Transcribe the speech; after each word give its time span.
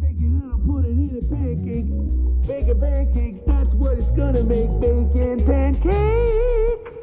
Bacon, 0.00 0.42
I'll 0.50 0.58
put 0.58 0.84
it 0.86 0.92
in 0.92 1.18
a 1.18 1.22
pancake. 1.28 1.90
Bacon 2.46 2.80
pancakes, 2.80 3.40
that's 3.46 3.74
what 3.74 3.98
it's 3.98 4.10
gonna 4.12 4.42
make. 4.42 4.70
Bacon 4.80 5.44
pancake. 5.44 7.00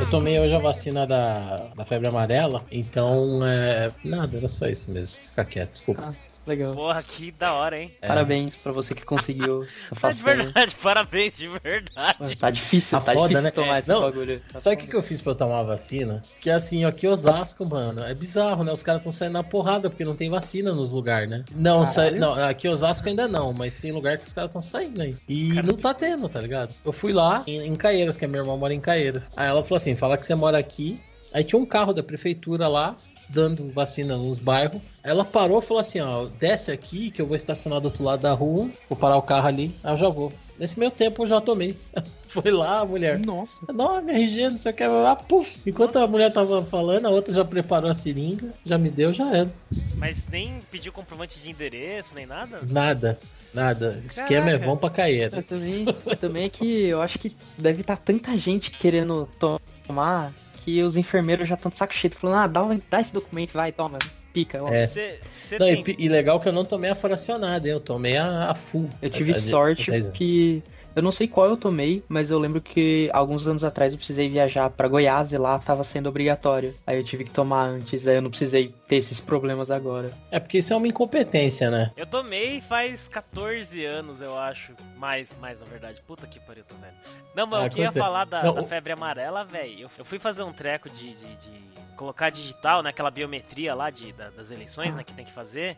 Eu 0.00 0.10
tomei 0.10 0.38
hoje 0.38 0.54
a 0.54 0.58
vacina 0.58 1.06
da, 1.06 1.70
da 1.74 1.84
febre 1.84 2.08
amarela, 2.08 2.64
então 2.70 3.40
é. 3.44 3.90
Nada, 4.04 4.36
era 4.36 4.46
só 4.48 4.66
isso 4.66 4.90
mesmo. 4.90 5.18
Fica 5.30 5.44
quieto, 5.44 5.70
desculpa. 5.70 6.02
Ah, 6.08 6.14
legal. 6.48 6.74
Porra, 6.74 7.02
que 7.02 7.30
da 7.30 7.52
hora, 7.54 7.80
hein? 7.80 7.92
É. 8.02 8.06
Parabéns 8.08 8.56
pra 8.56 8.72
você 8.72 8.94
que 8.94 9.04
conseguiu 9.04 9.64
essa 9.80 9.94
Tá 9.94 10.10
de 10.10 10.18
façanha. 10.18 10.36
verdade, 10.44 10.76
parabéns, 10.82 11.36
de 11.36 11.48
verdade. 11.48 12.36
Tá 12.36 12.50
difícil, 12.50 12.98
Tá 12.98 13.04
tá, 13.04 13.12
foda, 13.12 13.28
difícil 13.28 13.42
né? 13.44 13.50
tomar 13.50 13.78
esse 13.78 13.88
Não, 13.88 14.00
bagulho. 14.00 14.40
Tá 14.52 14.58
sabe 14.58 14.76
o 14.76 14.78
que, 14.80 14.86
que 14.88 14.96
eu 14.96 15.02
fiz 15.02 15.20
pra 15.20 15.32
eu 15.32 15.36
tomar 15.36 15.60
a 15.60 15.62
vacina? 15.62 16.22
Que 16.40 16.50
assim, 16.50 16.84
ó, 16.84 16.88
aqui 16.88 17.06
Osasco, 17.06 17.64
mano, 17.64 18.02
é 18.04 18.14
bizarro, 18.14 18.64
né? 18.64 18.72
Os 18.72 18.82
caras 18.82 19.00
estão 19.00 19.12
saindo 19.12 19.34
na 19.34 19.42
porrada 19.44 19.88
porque 19.90 20.04
não 20.04 20.16
tem 20.16 20.28
vacina 20.30 20.72
nos 20.72 20.90
lugares, 20.90 21.28
né? 21.28 21.44
Não, 21.54 21.84
Caralho. 21.84 22.18
não, 22.18 22.32
aqui 22.44 22.66
Osasco 22.68 23.08
ainda 23.08 23.28
não, 23.28 23.52
mas 23.52 23.76
tem 23.76 23.92
lugar 23.92 24.18
que 24.18 24.26
os 24.26 24.32
caras 24.32 24.48
estão 24.48 24.62
saindo 24.62 25.00
aí. 25.02 25.16
E 25.28 25.52
não 25.62 25.74
tá 25.74 25.92
tendo, 25.92 26.28
tá 26.28 26.40
ligado? 26.40 26.74
Eu 26.84 26.92
fui 26.92 27.12
lá 27.12 27.42
em, 27.46 27.66
em 27.66 27.76
Caieiras, 27.76 28.16
que 28.16 28.24
a 28.24 28.28
minha 28.28 28.40
irmã 28.40 28.56
mora 28.56 28.72
em 28.74 28.80
Caieiras. 28.80 29.30
Aí 29.36 29.48
ela 29.48 29.62
falou 29.62 29.76
assim: 29.76 29.94
fala 29.94 30.16
que 30.16 30.24
você 30.26 30.34
mora 30.34 30.56
aqui. 30.58 31.00
Aí 31.32 31.44
tinha 31.44 31.60
um 31.60 31.66
carro 31.66 31.92
da 31.92 32.02
prefeitura 32.02 32.66
lá, 32.68 32.96
dando 33.28 33.68
vacina 33.70 34.16
nos 34.16 34.38
bairros. 34.38 34.80
Aí 35.04 35.10
ela 35.10 35.24
parou 35.24 35.58
e 35.58 35.62
falou 35.62 35.80
assim: 35.80 36.00
ó, 36.00 36.26
desce 36.38 36.70
aqui 36.70 37.10
que 37.10 37.20
eu 37.20 37.26
vou 37.26 37.36
estacionar 37.36 37.80
do 37.80 37.86
outro 37.86 38.02
lado 38.04 38.20
da 38.22 38.32
rua, 38.32 38.70
vou 38.88 38.98
parar 38.98 39.16
o 39.16 39.22
carro 39.22 39.46
ali, 39.48 39.74
aí 39.84 39.92
eu 39.92 39.96
já 39.96 40.08
vou. 40.08 40.32
Nesse 40.58 40.76
meio 40.78 40.90
tempo 40.90 41.22
eu 41.22 41.26
já 41.26 41.40
tomei. 41.40 41.76
Foi 42.26 42.50
lá, 42.50 42.80
a 42.80 42.84
mulher. 42.84 43.18
Nossa. 43.20 43.56
Não, 43.72 44.02
minha 44.02 44.18
RG, 44.18 44.50
não 44.50 44.58
sei 44.58 44.72
o 44.72 44.74
que. 44.74 44.82
Ah, 44.82 45.16
puf. 45.16 45.58
Enquanto 45.64 45.96
a 45.96 46.06
mulher 46.06 46.30
tava 46.32 46.62
falando, 46.64 47.06
a 47.06 47.10
outra 47.10 47.32
já 47.32 47.44
preparou 47.44 47.88
a 47.90 47.94
seringa, 47.94 48.52
já 48.64 48.76
me 48.76 48.90
deu, 48.90 49.12
já 49.12 49.34
era. 49.34 49.52
Mas 49.96 50.22
nem 50.30 50.58
pediu 50.70 50.92
comprovante 50.92 51.38
de 51.40 51.48
endereço, 51.50 52.14
nem 52.14 52.26
nada? 52.26 52.60
Nada, 52.68 53.18
nada. 53.54 54.02
Esquema 54.04 54.48
é 54.48 54.52
Caraca. 54.52 54.66
vão 54.66 54.76
pra 54.76 54.90
Caeira. 54.90 55.36
Eu 55.38 55.42
também, 55.44 55.86
também 56.20 56.44
é 56.44 56.48
que 56.48 56.66
eu 56.84 57.00
acho 57.00 57.18
que 57.18 57.34
deve 57.56 57.80
estar 57.80 57.96
tanta 57.96 58.36
gente 58.36 58.72
querendo 58.72 59.26
to- 59.38 59.60
tomar 59.86 60.34
que 60.68 60.82
os 60.82 60.96
enfermeiros 60.98 61.48
já 61.48 61.54
estão 61.54 61.70
de 61.70 61.76
saco 61.76 61.94
cheio, 61.94 62.12
falando, 62.14 62.36
ah, 62.36 62.46
dá, 62.46 62.76
dá 62.90 63.00
esse 63.00 63.12
documento, 63.14 63.52
vai, 63.52 63.72
toma, 63.72 63.98
pica. 64.34 64.62
ó. 64.62 64.68
É. 64.72 64.86
Você 64.86 65.18
você 65.30 65.58
Não, 65.58 65.66
e, 65.66 65.74
tem... 65.76 65.82
pi- 65.84 65.96
e 65.98 66.08
legal 66.10 66.38
que 66.40 66.46
eu 66.48 66.52
não 66.52 66.64
tomei 66.64 66.90
a 66.90 66.94
fracionada, 66.94 67.66
hein? 67.66 67.72
eu 67.72 67.80
tomei 67.80 68.18
a, 68.18 68.50
a 68.50 68.54
full. 68.54 68.88
Eu 69.00 69.08
tive 69.08 69.32
A- 69.32 69.34
sorte 69.34 69.90
porque 69.90 70.62
eu 70.98 71.02
não 71.02 71.12
sei 71.12 71.26
qual 71.26 71.46
eu 71.48 71.56
tomei, 71.56 72.02
mas 72.08 72.30
eu 72.30 72.38
lembro 72.38 72.60
que 72.60 73.08
alguns 73.12 73.46
anos 73.46 73.64
atrás 73.64 73.92
eu 73.92 73.98
precisei 73.98 74.28
viajar 74.28 74.68
pra 74.70 74.86
Goiás 74.88 75.32
e 75.32 75.38
lá 75.38 75.58
tava 75.58 75.82
sendo 75.84 76.08
obrigatório. 76.08 76.74
Aí 76.86 76.96
eu 76.98 77.04
tive 77.04 77.24
que 77.24 77.30
tomar 77.30 77.64
antes, 77.64 78.06
aí 78.06 78.16
eu 78.16 78.22
não 78.22 78.30
precisei 78.30 78.74
ter 78.86 78.96
esses 78.96 79.20
problemas 79.20 79.70
agora. 79.70 80.12
É 80.30 80.38
porque 80.38 80.58
isso 80.58 80.72
é 80.72 80.76
uma 80.76 80.86
incompetência, 80.88 81.70
né? 81.70 81.92
Eu 81.96 82.06
tomei 82.06 82.60
faz 82.60 83.08
14 83.08 83.84
anos, 83.84 84.20
eu 84.20 84.38
acho. 84.38 84.72
Mais, 84.96 85.34
mais 85.40 85.58
na 85.58 85.66
verdade. 85.66 86.02
Puta 86.06 86.26
que 86.26 86.38
pariu, 86.40 86.64
tô 86.68 86.74
velho. 86.76 86.92
Não, 87.34 87.46
mas 87.46 87.60
Ah, 87.60 87.66
eu 87.66 87.70
queria 87.70 87.84
acontece. 87.88 88.04
falar 88.06 88.24
da, 88.24 88.42
Não, 88.42 88.54
da 88.54 88.62
febre 88.64 88.92
amarela, 88.92 89.44
velho. 89.44 89.80
Eu, 89.82 89.90
eu 89.98 90.04
fui 90.04 90.18
fazer 90.18 90.42
um 90.42 90.52
treco 90.52 90.90
de, 90.90 91.14
de, 91.14 91.26
de 91.36 91.68
colocar 91.96 92.30
digital, 92.30 92.82
né? 92.82 92.90
Aquela 92.90 93.10
biometria 93.10 93.74
lá 93.74 93.90
de, 93.90 94.12
da- 94.12 94.30
das 94.30 94.50
eleições, 94.50 94.94
né? 94.94 95.04
Que 95.04 95.12
tem 95.12 95.24
que 95.24 95.32
fazer. 95.32 95.76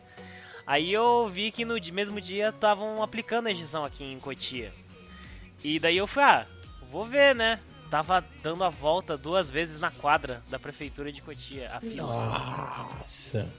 Aí 0.65 0.93
eu 0.93 1.27
vi 1.27 1.51
que 1.51 1.65
no 1.65 1.75
mesmo 1.91 2.21
dia 2.21 2.49
estavam 2.49 3.01
aplicando 3.01 3.47
a 3.47 3.51
injeção 3.51 3.83
aqui 3.83 4.03
em 4.03 4.19
Cotia. 4.19 4.71
E 5.63 5.79
daí 5.79 5.97
eu 5.97 6.07
fui, 6.07 6.23
ah, 6.23 6.45
vou 6.91 7.05
ver, 7.05 7.35
né? 7.35 7.59
Tava 7.89 8.23
dando 8.41 8.63
a 8.63 8.69
volta 8.69 9.17
duas 9.17 9.49
vezes 9.49 9.79
na 9.79 9.91
quadra 9.91 10.41
da 10.49 10.57
prefeitura 10.57 11.11
de 11.11 11.21
Cotia, 11.21 11.69
a 11.73 11.81
fila. 11.81 12.07
Nossa. 12.07 13.49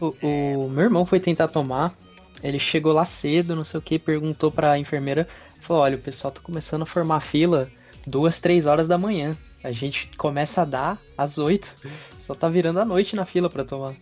O, 0.00 0.14
o 0.20 0.68
meu 0.68 0.84
irmão 0.84 1.06
foi 1.06 1.20
tentar 1.20 1.48
tomar, 1.48 1.94
ele 2.42 2.58
chegou 2.58 2.92
lá 2.92 3.04
cedo, 3.04 3.56
não 3.56 3.64
sei 3.64 3.78
o 3.78 3.82
que, 3.82 3.98
perguntou 3.98 4.50
pra 4.50 4.78
enfermeira, 4.78 5.26
falou, 5.60 5.82
olha, 5.82 5.96
o 5.96 6.02
pessoal 6.02 6.32
tá 6.32 6.40
começando 6.40 6.82
a 6.82 6.86
formar 6.86 7.20
fila 7.20 7.70
duas, 8.06 8.40
três 8.40 8.66
horas 8.66 8.86
da 8.86 8.96
manhã. 8.96 9.36
A 9.64 9.72
gente 9.72 10.08
começa 10.16 10.62
a 10.62 10.64
dar 10.64 10.98
às 11.18 11.38
oito. 11.38 11.74
Só 12.20 12.34
tá 12.34 12.48
virando 12.48 12.78
a 12.78 12.84
noite 12.84 13.16
na 13.16 13.24
fila 13.24 13.50
pra 13.50 13.64
tomar. 13.64 13.94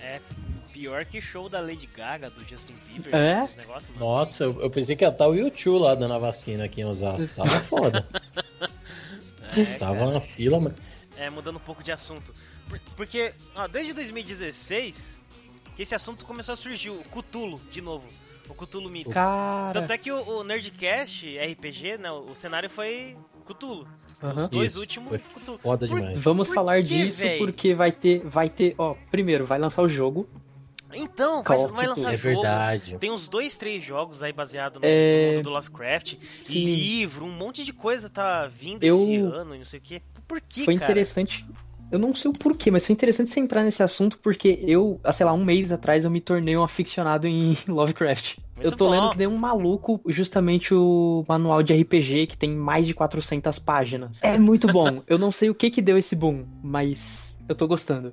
É 0.00 0.20
pior 0.76 1.04
que 1.06 1.20
show 1.22 1.48
da 1.48 1.58
Lady 1.60 1.86
Gaga, 1.86 2.28
do 2.28 2.44
Justin 2.44 2.74
Bieber, 2.86 3.14
É? 3.14 3.44
esses 3.44 3.56
negócios, 3.56 3.88
mano. 3.94 4.00
Nossa, 4.06 4.44
eu, 4.44 4.60
eu 4.60 4.70
pensei 4.70 4.94
que 4.94 5.04
ia 5.04 5.08
estar 5.08 5.26
o 5.26 5.34
YouTube 5.34 5.80
lá 5.80 5.94
dando 5.94 6.12
a 6.14 6.18
vacina 6.18 6.64
aqui 6.64 6.82
em 6.82 6.84
Osasco. 6.84 7.28
Tava 7.34 7.60
foda. 7.60 8.06
É, 9.56 9.64
Tava 9.78 9.98
cara. 10.00 10.10
na 10.12 10.20
fila, 10.20 10.60
mas. 10.60 11.06
É, 11.16 11.30
mudando 11.30 11.56
um 11.56 11.60
pouco 11.60 11.82
de 11.82 11.90
assunto. 11.92 12.34
Por- 12.68 12.80
porque, 12.94 13.32
ó, 13.54 13.66
desde 13.66 13.92
2016, 13.94 15.14
que 15.74 15.82
esse 15.82 15.94
assunto 15.94 16.24
começou 16.26 16.52
a 16.52 16.56
surgir, 16.56 16.90
o 16.90 17.02
Cthulhu, 17.04 17.58
de 17.70 17.80
novo. 17.80 18.06
O 18.48 18.54
Cthulhu 18.54 18.90
Mito. 18.90 19.10
Cara, 19.10 19.72
Tanto 19.80 19.92
é 19.92 19.98
que 19.98 20.12
o, 20.12 20.20
o 20.22 20.44
Nerdcast 20.44 21.36
RPG, 21.38 21.98
né, 21.98 22.10
o 22.12 22.34
cenário 22.36 22.68
foi 22.70 23.16
Cthulhu. 23.46 23.88
Aham. 24.22 24.44
Os 24.44 24.48
dois 24.50 24.72
Isso, 24.72 24.80
últimos, 24.80 25.08
foi 25.08 25.18
Cthulhu. 25.18 25.58
foda 25.58 25.88
Por- 25.88 25.98
demais. 26.00 26.22
vamos 26.22 26.48
Por 26.48 26.54
falar 26.54 26.76
quê, 26.82 26.88
disso 27.06 27.20
véi? 27.22 27.38
porque 27.38 27.74
vai 27.74 27.90
ter, 27.90 28.20
vai 28.24 28.50
ter, 28.50 28.74
ó, 28.78 28.94
primeiro 29.10 29.46
vai 29.46 29.58
lançar 29.58 29.82
o 29.82 29.88
jogo. 29.88 30.28
Então, 30.94 31.42
vai, 31.42 31.58
vai 31.68 31.86
lançar 31.86 32.12
É 32.12 32.16
jogo. 32.16 32.40
verdade. 32.42 32.96
Tem 32.98 33.10
uns 33.10 33.28
dois, 33.28 33.56
três 33.56 33.82
jogos 33.82 34.22
aí 34.22 34.32
baseados 34.32 34.80
no, 34.80 34.86
É, 34.88 35.32
mundo 35.36 35.44
do 35.44 35.50
Lovecraft. 35.50 36.14
sim. 36.42 36.64
Livro, 36.64 37.24
um 37.24 37.32
monte 37.32 37.64
de 37.64 37.72
coisa 37.72 38.08
tá 38.08 38.46
vindo 38.46 38.84
Eu- 38.84 38.98
esse 39.02 39.16
ano 39.16 39.54
e 39.54 39.58
não 39.58 39.64
sei 39.64 39.78
o 39.78 39.82
quê. 39.82 40.02
Por 40.26 40.40
que, 40.40 40.64
foi 40.64 40.74
cara? 40.76 40.90
interessante. 40.90 41.44
Eu 41.90 42.00
não 42.00 42.12
sei 42.12 42.28
o 42.28 42.34
porquê, 42.34 42.68
mas 42.68 42.84
foi 42.84 42.94
interessante 42.94 43.30
você 43.30 43.38
entrar 43.38 43.62
nesse 43.62 43.80
assunto 43.80 44.18
porque 44.18 44.58
eu, 44.66 45.00
sei 45.12 45.24
lá, 45.24 45.32
um 45.32 45.44
mês 45.44 45.70
atrás 45.70 46.04
eu 46.04 46.10
me 46.10 46.20
tornei 46.20 46.56
um 46.56 46.64
aficionado 46.64 47.28
em 47.28 47.56
Lovecraft. 47.68 48.38
Muito 48.56 48.64
eu 48.66 48.72
tô 48.72 48.86
bom. 48.86 48.90
lendo 48.90 49.10
que 49.12 49.18
nem 49.18 49.26
um 49.28 49.36
maluco 49.36 50.00
justamente 50.08 50.74
o 50.74 51.24
manual 51.28 51.62
de 51.62 51.72
RPG 51.74 52.26
que 52.26 52.36
tem 52.36 52.50
mais 52.50 52.86
de 52.88 52.94
400 52.94 53.58
páginas. 53.60 54.20
É 54.20 54.36
muito 54.36 54.66
bom. 54.66 55.00
Eu 55.06 55.16
não 55.16 55.30
sei 55.30 55.48
o 55.48 55.54
que 55.54 55.70
que 55.70 55.80
deu 55.80 55.96
esse 55.96 56.16
boom, 56.16 56.44
mas 56.60 57.35
eu 57.48 57.54
tô 57.54 57.66
gostando. 57.66 58.10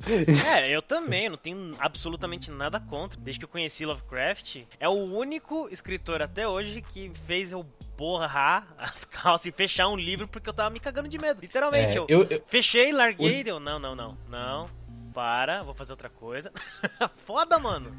É, 0.48 0.70
eu 0.76 0.82
também, 0.82 1.30
não 1.30 1.38
tenho 1.38 1.76
absolutamente 1.80 2.52
nada 2.52 2.80
contra. 2.80 3.20
Desde 3.20 3.40
que 3.40 3.46
eu 3.46 3.50
conheci 3.50 3.86
Lovecraft, 3.86 4.64
é 4.80 4.88
o 4.88 4.94
único 4.94 5.68
escritor 5.72 6.22
até 6.22 6.48
hoje 6.48 6.82
que 6.82 7.12
fez 7.26 7.52
eu 7.52 7.66
borrar 7.98 8.68
as 8.78 9.06
calças 9.06 9.48
e 9.48 9.52
fechar 9.52 9.88
um 9.88 9.96
livro 9.98 10.28
porque 10.28 10.50
eu 10.50 10.54
tava 10.54 10.70
me 10.70 10.80
cagando 10.80 11.08
de 11.10 11.18
medo. 11.18 11.42
Literalmente, 11.42 11.98
É, 11.98 12.00
eu, 12.00 12.06
eu, 12.08 12.24
eu- 12.30 12.44
fechei, 12.48 12.92
larguei, 12.92 13.44
deu, 13.44 13.60
não, 13.60 13.80
não, 13.80 13.96
não, 13.96 14.14
não, 14.30 14.70
para, 15.14 15.62
vou 15.62 15.74
fazer 15.74 15.94
outra 15.94 16.10
coisa. 16.10 16.52
Foda, 17.26 17.58
mano. 17.60 17.92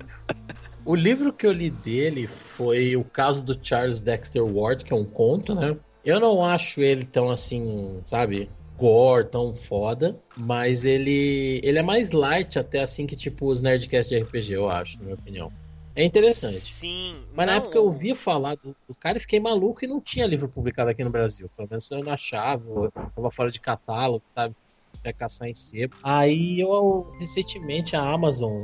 o 0.85 0.95
livro 0.95 1.33
que 1.33 1.47
eu 1.47 1.53
li 1.53 1.71
dele 1.71 2.27
foi 2.29 2.97
o 2.97 3.05
caso 3.05 3.45
do 3.45 3.59
Charles 3.61 4.01
Dexter 4.01 4.43
Ward, 4.45 4.85
que 4.85 4.93
é 4.93 4.97
um 4.97 5.05
conto, 5.05 5.55
né? 5.55 5.77
Eu 6.05 6.21
não 6.21 6.45
acho 6.45 6.81
ele 6.83 7.05
tão 7.05 7.31
assim, 7.31 8.01
sabe? 8.05 8.51
Gore, 8.77 9.29
tão 9.29 9.55
foda, 9.55 10.21
mas 10.37 10.85
ele 10.85 11.61
ele 11.63 11.79
é 11.79 11.83
mais 11.83 12.11
light 12.11 12.59
até 12.59 12.81
assim 12.81 13.07
que 13.07 13.15
tipo 13.15 13.47
os 13.47 13.63
Nerdcast 13.63 14.15
de 14.15 14.21
RPG, 14.21 14.55
eu 14.55 14.69
acho, 14.69 14.99
na 14.99 15.05
minha 15.05 15.15
opinião. 15.15 15.53
É 15.97 16.05
interessante. 16.05 16.59
Sim. 16.59 17.23
Mas 17.33 17.47
na 17.47 17.53
não, 17.53 17.59
época 17.61 17.79
eu 17.79 17.85
ouvi 17.85 18.15
falar 18.15 18.57
do, 18.57 18.75
do 18.89 18.95
cara 18.95 19.19
e 19.19 19.21
fiquei 19.21 19.39
maluco 19.39 19.85
e 19.85 19.89
não 19.89 20.01
tinha 20.01 20.27
livro 20.27 20.49
publicado 20.49 20.91
aqui 20.91 21.05
no 21.05 21.11
Brasil. 21.11 21.49
Pelo 21.57 21.69
menos 21.69 21.89
eu 21.91 22.03
não 22.03 22.13
achava, 22.13 22.65
eu 22.69 22.91
tava 22.91 23.31
fora 23.31 23.51
de 23.51 23.61
catálogo, 23.61 24.25
sabe? 24.31 24.57
Ia 25.05 25.13
caçar 25.13 25.49
em 25.49 25.55
sebo. 25.55 25.95
Aí 26.03 26.61
eu, 26.61 27.15
recentemente, 27.21 27.95
a 27.95 28.03
Amazon 28.03 28.61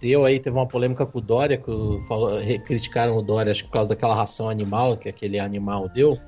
deu 0.00 0.24
aí, 0.24 0.40
teve 0.40 0.56
uma 0.56 0.66
polêmica 0.66 1.06
com 1.06 1.18
o 1.18 1.22
Dória, 1.22 1.56
que 1.56 1.70
falou, 2.08 2.32
criticaram 2.66 3.16
o 3.16 3.22
Dória, 3.22 3.52
acho 3.52 3.62
que 3.62 3.68
por 3.68 3.74
causa 3.74 3.90
daquela 3.90 4.16
ração 4.16 4.48
animal 4.48 4.96
que 4.96 5.08
aquele 5.08 5.38
animal 5.38 5.88
deu. 5.88 6.18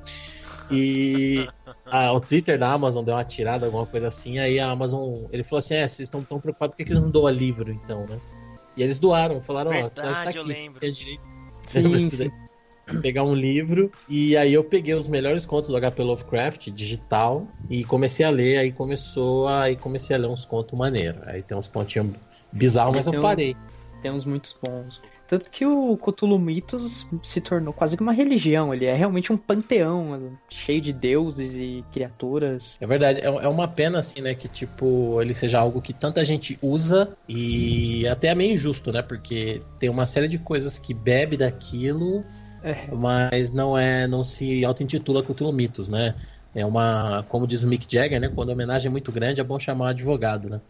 E 0.70 1.47
ah, 1.86 2.12
o 2.12 2.20
Twitter 2.20 2.58
da 2.58 2.72
Amazon 2.72 3.04
deu 3.04 3.14
uma 3.14 3.25
tirada, 3.25 3.66
alguma 3.66 3.86
coisa 3.86 4.08
assim. 4.08 4.38
Aí 4.38 4.58
a 4.58 4.70
Amazon, 4.70 5.25
ele 5.30 5.44
falou 5.44 5.58
assim: 5.58 5.75
é, 5.75 5.86
vocês 5.86 6.00
estão 6.00 6.22
tão 6.22 6.41
preocupados, 6.41 6.72
por 6.75 6.78
que, 6.78 6.84
que 6.84 6.92
eles 6.92 7.02
não 7.02 7.10
doam 7.10 7.30
livro 7.30 7.70
então, 7.70 8.06
né? 8.08 8.19
E 8.77 8.83
eles 8.83 8.98
doaram, 8.98 9.41
falaram: 9.41 9.71
ó, 9.71 9.74
Verdade, 9.74 9.94
tá 9.94 10.22
aqui, 10.30 10.39
eu 10.39 10.42
você 10.44 10.53
lembro. 10.53 10.80
tem 10.80 10.92
direito 10.92 11.22
Sim, 11.71 12.09
sim. 12.09 12.30
Pegar 13.00 13.22
um 13.22 13.34
livro 13.34 13.91
e 14.10 14.36
aí 14.36 14.53
eu 14.53 14.62
peguei 14.62 14.92
os 14.92 15.09
melhores 15.09 15.47
contos 15.47 15.71
do 15.71 15.80
HP 15.80 16.03
Lovecraft 16.03 16.68
digital 16.71 17.47
e 17.71 17.83
comecei 17.83 18.27
a 18.27 18.30
ler, 18.30 18.59
aí 18.59 18.71
começou 18.72 19.48
a, 19.48 19.62
aí 19.62 19.77
comecei 19.77 20.15
a 20.15 20.18
ler 20.18 20.28
uns 20.28 20.44
contos 20.44 20.78
maneiros. 20.78 21.27
Aí 21.27 21.42
tem 21.42 21.56
uns 21.56 21.66
pontinhos 21.66 22.15
bizarros, 22.53 22.94
mas 22.94 23.06
eu 23.06 23.15
um- 23.15 23.22
parei. 23.22 23.56
Tem 24.03 24.10
uns 24.10 24.27
muito 24.27 24.54
bons. 24.62 25.00
Tanto 25.28 25.50
que 25.50 25.65
o 25.65 25.97
Cthulhu 25.97 26.38
Mitos 26.38 27.06
se 27.22 27.41
tornou 27.41 27.72
quase 27.72 27.97
que 27.97 28.03
uma 28.03 28.12
religião. 28.12 28.74
Ele 28.74 28.84
é 28.84 28.94
realmente 28.94 29.32
um 29.32 29.36
panteão 29.36 30.38
cheio 30.48 30.80
de 30.80 30.92
deuses 30.92 31.54
e 31.54 31.84
criaturas. 31.92 32.76
É 32.80 32.86
verdade, 32.86 33.21
é, 33.21 33.26
é 33.26 33.48
uma 33.48 33.66
pena 33.66 33.98
assim, 33.98 34.21
né, 34.21 34.34
que 34.34 34.48
tipo, 34.48 35.21
ele 35.21 35.34
seja 35.34 35.59
algo 35.59 35.80
que 35.80 35.92
tanta 35.92 36.24
gente 36.24 36.59
usa 36.60 37.16
e 37.28 38.06
até 38.09 38.28
é 38.28 38.34
meio 38.34 38.53
injusto, 38.53 38.92
né, 38.92 39.03
porque 39.03 39.62
tem 39.78 39.88
uma 39.88 40.06
série 40.06 40.28
de 40.28 40.38
coisas 40.38 40.78
que 40.78 40.92
bebe 40.92 41.36
daquilo 41.36 42.24
É, 42.62 42.88
mas 42.94 43.53
não 43.53 43.77
é, 43.77 44.06
não 44.06 44.24
se 44.24 44.65
auto-intitula 44.65 45.22
Cthulhu 45.22 45.53
Mitos, 45.53 45.88
né? 45.88 46.15
É 46.54 46.65
uma, 46.65 47.24
como 47.28 47.47
diz 47.47 47.65
o 47.65 47.66
Mick 47.66 47.86
Jagger, 47.92 48.20
né? 48.20 48.28
Quando 48.32 48.50
a 48.50 48.53
homenagem 48.53 48.88
é 48.88 48.91
muito 48.91 49.10
grande, 49.10 49.41
é 49.41 49.44
bom 49.44 49.59
chamar 49.59 49.91
advogado, 49.91 50.48
né? 50.48 50.60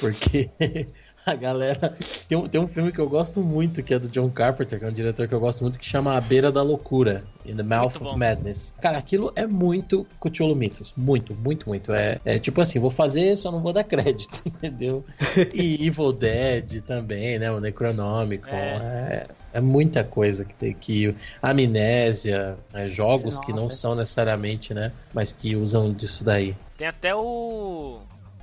Porque 0.00 0.48
A 1.26 1.34
galera. 1.34 1.94
Tem 2.28 2.36
um, 2.36 2.46
tem 2.46 2.60
um 2.60 2.66
filme 2.66 2.90
que 2.92 2.98
eu 2.98 3.08
gosto 3.08 3.40
muito, 3.40 3.82
que 3.82 3.94
é 3.94 3.98
do 3.98 4.08
John 4.08 4.30
Carpenter, 4.30 4.78
que 4.78 4.84
é 4.84 4.88
um 4.88 4.92
diretor 4.92 5.28
que 5.28 5.34
eu 5.34 5.40
gosto 5.40 5.62
muito, 5.62 5.78
que 5.78 5.84
chama 5.84 6.16
A 6.16 6.20
Beira 6.20 6.50
da 6.50 6.62
Loucura, 6.62 7.24
In 7.44 7.56
the 7.56 7.62
Mouth 7.62 7.82
Muito 7.82 7.96
of 7.96 8.12
bom. 8.12 8.16
Madness. 8.16 8.74
Cara, 8.80 8.98
aquilo 8.98 9.32
é 9.36 9.46
muito 9.46 10.06
Cthulhu 10.20 10.56
Mythos. 10.56 10.94
Muito, 10.96 11.34
muito, 11.34 11.68
muito. 11.68 11.92
É, 11.92 12.20
é 12.24 12.38
tipo 12.38 12.60
assim, 12.60 12.78
vou 12.78 12.90
fazer, 12.90 13.36
só 13.36 13.52
não 13.52 13.60
vou 13.60 13.72
dar 13.72 13.84
crédito, 13.84 14.42
entendeu? 14.46 15.04
E 15.52 15.86
Evil 15.86 16.12
Dead 16.12 16.80
também, 16.82 17.38
né? 17.38 17.50
O 17.50 17.60
Necronomicon. 17.60 18.50
É. 18.50 19.26
é 19.52 19.60
muita 19.60 20.02
coisa 20.02 20.44
que 20.44 20.54
tem 20.54 20.72
que. 20.72 21.14
Amnésia, 21.42 22.56
né, 22.72 22.88
jogos 22.88 23.38
que 23.38 23.52
não 23.52 23.64
Nossa. 23.64 23.76
são 23.76 23.94
necessariamente, 23.94 24.72
né? 24.72 24.92
Mas 25.12 25.32
que 25.32 25.54
usam 25.54 25.92
disso 25.92 26.24
daí. 26.24 26.56
Tem 26.76 26.86
até 26.86 27.14
o, 27.14 28.00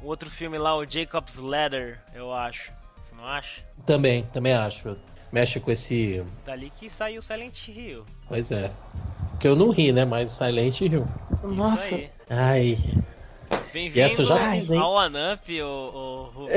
o 0.08 0.10
outro 0.10 0.30
filme 0.30 0.58
lá, 0.58 0.74
o 0.74 0.86
Jacob's 0.90 1.36
Ladder, 1.36 2.00
eu 2.16 2.34
acho. 2.34 2.72
Você 3.02 3.14
não 3.14 3.26
acha? 3.26 3.62
Também, 3.86 4.24
também 4.24 4.54
acho. 4.54 4.96
Mexe 5.34 5.60
com 5.60 5.70
esse. 5.70 6.24
Dali 6.46 6.70
que 6.70 6.90
saiu 6.90 7.22
Silent 7.22 7.68
Hill. 7.68 8.06
Pois 8.30 8.50
é. 8.52 8.72
Que 9.38 9.50
eu 9.50 9.56
não 9.58 9.70
ri, 9.70 9.92
né? 9.92 10.06
Mas 10.06 10.32
o 10.32 10.36
Silent 10.36 10.80
Hill. 10.80 11.06
Nossa, 11.44 11.86
Isso 11.88 11.96
aí. 11.96 12.10
Ai. 12.30 12.78
E 13.50 13.54
essa 13.54 13.70
Bem-vindo 13.74 14.22
eu 14.22 14.26
já 14.26 14.52
fiz, 14.54 14.72
hein? 14.72 14.80
ao 14.80 14.94
o, 15.62 15.66
o, 15.66 16.44
o- 16.44 16.50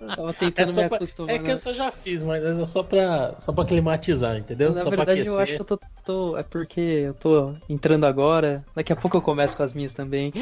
eu 0.00 0.08
tava 0.16 0.30
É, 0.30 0.32
tentando 0.34 0.72
só 0.72 0.82
me 0.82 0.88
pra- 0.88 0.96
acostumar. 0.96 1.34
é 1.34 1.38
que 1.38 1.44
né? 1.44 1.52
eu 1.52 1.56
só 1.58 1.72
já 1.72 1.90
fiz, 1.90 2.22
mas 2.22 2.42
é 2.44 2.64
só 2.64 2.82
pra, 2.82 3.34
só 3.38 3.52
pra 3.52 3.64
climatizar, 3.64 4.36
entendeu? 4.36 4.72
Na 4.72 4.80
só 4.82 4.88
pra 4.88 4.96
verdade, 4.98 5.20
aquecer. 5.20 5.32
eu 5.36 5.40
acho 5.42 5.54
que 5.56 5.60
eu 5.60 5.64
tô, 5.64 5.78
tô- 6.04 6.36
É 6.36 6.42
porque 6.42 6.80
eu 6.80 7.14
tô 7.14 7.54
entrando 7.68 8.04
agora. 8.04 8.64
Daqui 8.74 8.92
a 8.92 8.96
pouco 8.96 9.16
eu 9.16 9.22
começo 9.22 9.56
com 9.56 9.62
as 9.62 9.72
minhas 9.72 9.94
também. 9.94 10.32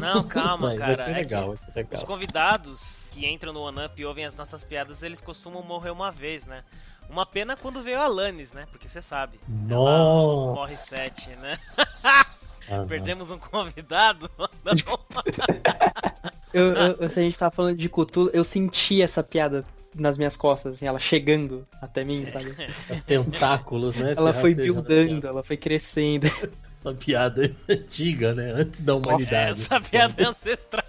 Não, 0.00 0.22
calma, 0.24 0.68
Mas 0.68 0.78
cara. 0.78 0.96
vai 0.96 1.04
ser 1.04 1.10
é 1.10 1.14
legal, 1.14 1.48
vai 1.48 1.56
ser 1.56 1.70
Os 1.70 1.76
legal. 1.76 2.04
convidados 2.04 3.10
que 3.12 3.26
entram 3.26 3.52
no 3.52 3.60
One-Up 3.60 4.00
e 4.00 4.04
ouvem 4.04 4.24
as 4.24 4.34
nossas 4.34 4.64
piadas, 4.64 5.02
eles 5.02 5.20
costumam 5.20 5.62
morrer 5.62 5.90
uma 5.90 6.10
vez, 6.10 6.46
né? 6.46 6.64
Uma 7.10 7.26
pena 7.26 7.56
quando 7.56 7.82
veio 7.82 8.00
a 8.00 8.04
Alanis, 8.04 8.52
né? 8.52 8.66
Porque 8.70 8.88
você 8.88 9.02
sabe. 9.02 9.38
Nossa. 9.46 10.54
Morre 10.54 10.74
sete, 10.74 11.28
né? 11.40 11.58
Ah, 12.04 12.24
não. 12.70 12.70
Perdemos 12.88 13.30
um 13.30 13.38
convidado. 13.38 14.30
Eu, 16.52 16.72
eu- 16.72 17.10
se 17.10 17.18
a 17.18 17.22
gente 17.22 17.38
tava 17.38 17.50
falando 17.50 17.76
de 17.76 17.88
Cthulhu, 17.88 18.30
eu 18.32 18.44
senti 18.44 19.00
essa 19.02 19.22
piada 19.22 19.64
nas 19.94 20.16
minhas 20.16 20.36
costas, 20.36 20.74
assim, 20.74 20.86
ela 20.86 20.98
chegando 20.98 21.66
até 21.80 22.04
mim, 22.04 22.24
sabe? 22.26 22.46
Os 22.90 23.04
tentáculos, 23.04 23.94
né? 23.94 24.14
Ela 24.16 24.32
foi 24.32 24.54
buildando, 24.54 25.26
ela 25.26 25.42
foi 25.42 25.56
crescendo. 25.56 26.26
Piada. 26.94 27.44
Essa 27.44 27.46
piada 27.46 27.52
antiga, 27.70 28.34
né? 28.34 28.52
Antes 28.56 28.82
da 28.82 28.94
humanidade. 28.96 29.50
Essa 29.62 29.80
piada 29.80 30.14
é 30.22 30.24
ancestral. 30.26 30.84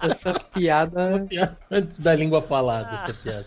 Essa 0.00 0.32
piada. 0.52 1.26
Piada 1.28 1.58
Antes 1.70 2.00
da 2.00 2.14
língua 2.16 2.40
falada, 2.42 3.04
essa 3.04 3.14
piada. 3.14 3.46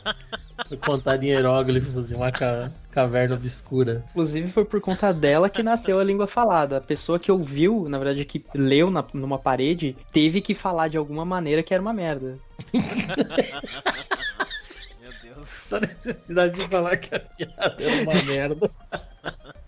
Foi 0.67 0.77
contada 0.77 1.25
em 1.25 1.29
hieróglifos 1.29 2.11
em 2.11 2.15
uma 2.15 2.31
ca- 2.31 2.71
caverna 2.91 3.35
obscura. 3.35 4.03
Inclusive 4.11 4.47
foi 4.49 4.63
por 4.65 4.79
conta 4.79 5.13
dela 5.13 5.49
que 5.49 5.61
nasceu 5.63 5.99
a 5.99 6.03
língua 6.03 6.27
falada. 6.27 6.77
A 6.77 6.81
pessoa 6.81 7.19
que 7.19 7.31
ouviu, 7.31 7.87
na 7.89 7.97
verdade, 7.97 8.23
que 8.25 8.43
leu 8.53 8.89
na- 8.89 9.03
numa 9.13 9.37
parede, 9.39 9.95
teve 10.11 10.41
que 10.41 10.53
falar 10.53 10.87
de 10.87 10.97
alguma 10.97 11.25
maneira 11.25 11.61
que 11.63 11.73
era 11.73 11.81
uma 11.81 11.93
merda. 11.93 12.37
Meu 15.01 15.11
Deus. 15.23 15.47
Só 15.47 15.79
necessidade 15.79 16.59
de 16.59 16.67
falar 16.67 16.97
que 16.97 17.15
a 17.15 17.19
piada 17.19 17.75
era 17.79 18.03
uma 18.03 18.23
merda. 18.23 18.71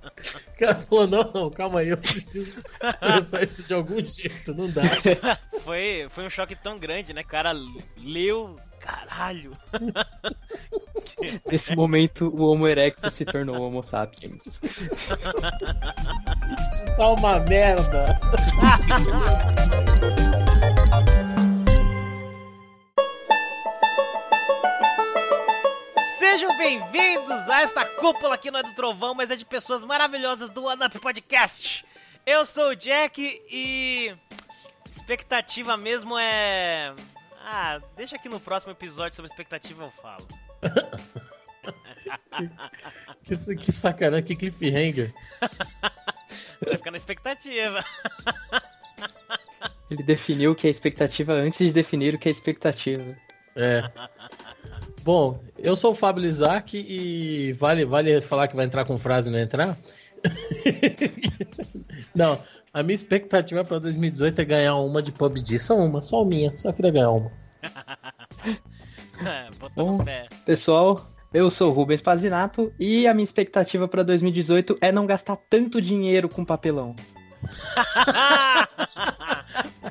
O 0.08 0.60
cara 0.60 0.76
falou, 0.76 1.08
não, 1.08 1.32
não, 1.34 1.50
calma 1.50 1.80
aí, 1.80 1.90
eu 1.90 1.98
preciso 1.98 2.52
pensar 3.00 3.44
isso 3.44 3.64
de 3.64 3.74
algum 3.74 4.04
jeito, 4.04 4.54
não 4.54 4.70
dá. 4.70 4.82
Foi, 5.64 6.08
foi 6.10 6.26
um 6.26 6.30
choque 6.30 6.56
tão 6.56 6.80
grande, 6.80 7.14
né? 7.14 7.22
O 7.22 7.28
cara 7.28 7.54
leu. 7.98 8.56
Caralho. 8.80 9.52
Nesse 11.52 11.76
momento, 11.76 12.30
o 12.30 12.44
Homo 12.44 12.68
erectus 12.68 13.16
se 13.16 13.26
tornou 13.26 13.62
Homo 13.62 13.84
sapiens. 13.84 14.62
Isso 16.74 16.86
tá 16.96 17.10
uma 17.10 17.40
merda. 17.42 18.18
Sejam 26.38 26.56
bem-vindos 26.56 27.50
a 27.50 27.62
esta 27.62 27.84
cúpula 27.84 28.38
que 28.38 28.52
não 28.52 28.60
é 28.60 28.64
do 28.64 28.72
Trovão, 28.76 29.16
mas 29.16 29.32
é 29.32 29.36
de 29.36 29.44
pessoas 29.44 29.84
maravilhosas 29.84 30.52
do 30.52 30.66
One 30.66 30.86
Up 30.86 31.00
Podcast. 31.00 31.84
Eu 32.28 32.46
sou 32.46 32.70
o 32.70 32.76
Jack 32.76 33.20
e. 33.50 34.16
Expectativa 34.88 35.76
mesmo 35.76 36.16
é. 36.16 36.94
Ah, 37.44 37.82
deixa 37.96 38.18
aqui 38.18 38.30
no 38.30 38.40
próximo 38.40 38.72
episódio 38.72 39.16
sobre 39.16 39.32
expectativa 39.32 39.86
eu 39.86 39.92
falo. 39.92 40.28
Que, 43.26 43.56
que 43.56 43.72
sacanagem, 43.72 44.24
que 44.24 44.36
cliffhanger. 44.36 45.14
Você 46.62 46.70
vai 46.70 46.78
ficar 46.78 46.92
na 46.92 46.98
expectativa. 46.98 47.84
Ele 49.90 50.04
definiu 50.04 50.52
o 50.52 50.56
que 50.56 50.68
é 50.68 50.70
expectativa 50.70 51.34
antes 51.34 51.58
de 51.58 51.74
definir 51.74 52.14
o 52.14 52.20
que 52.20 52.30
é 52.30 52.32
expectativa. 52.32 53.18
É. 53.56 53.82
Bom, 55.08 55.40
eu 55.58 55.78
sou 55.78 55.92
o 55.92 55.96
Fábio 55.96 56.22
Lizac 56.22 56.78
e 56.78 57.54
vale, 57.54 57.86
vale 57.86 58.20
falar 58.20 58.50
que 58.50 58.58
vai 58.58 58.66
entrar 58.66 58.84
com 58.84 58.98
frase 58.98 59.30
e 59.30 59.32
não 59.32 59.40
entrar? 59.40 59.78
não, 62.14 62.38
a 62.74 62.84
minha 62.84 62.94
expectativa 62.94 63.64
para 63.64 63.80
2018 63.80 64.42
é 64.42 64.44
ganhar 64.44 64.76
uma 64.76 65.02
de 65.02 65.14
PUBG, 65.14 65.60
só 65.60 65.78
uma, 65.78 66.02
só 66.02 66.26
minha, 66.26 66.52
só 66.58 66.74
queria 66.74 66.92
ganhar 66.92 67.12
uma. 67.12 67.32
Botamos 69.58 70.00
Bom. 70.00 70.06
Pessoal, 70.46 71.00
eu 71.34 71.50
sou 71.50 71.72
o 71.72 71.74
Rubens 71.74 72.02
Pazinato 72.02 72.74
e 72.78 73.08
a 73.08 73.14
minha 73.14 73.24
expectativa 73.24 73.88
para 73.88 74.04
2018 74.04 74.76
é 74.82 74.92
não 74.92 75.06
gastar 75.06 75.38
tanto 75.50 75.82
dinheiro 75.82 76.28
com 76.28 76.44
papelão. 76.44 76.94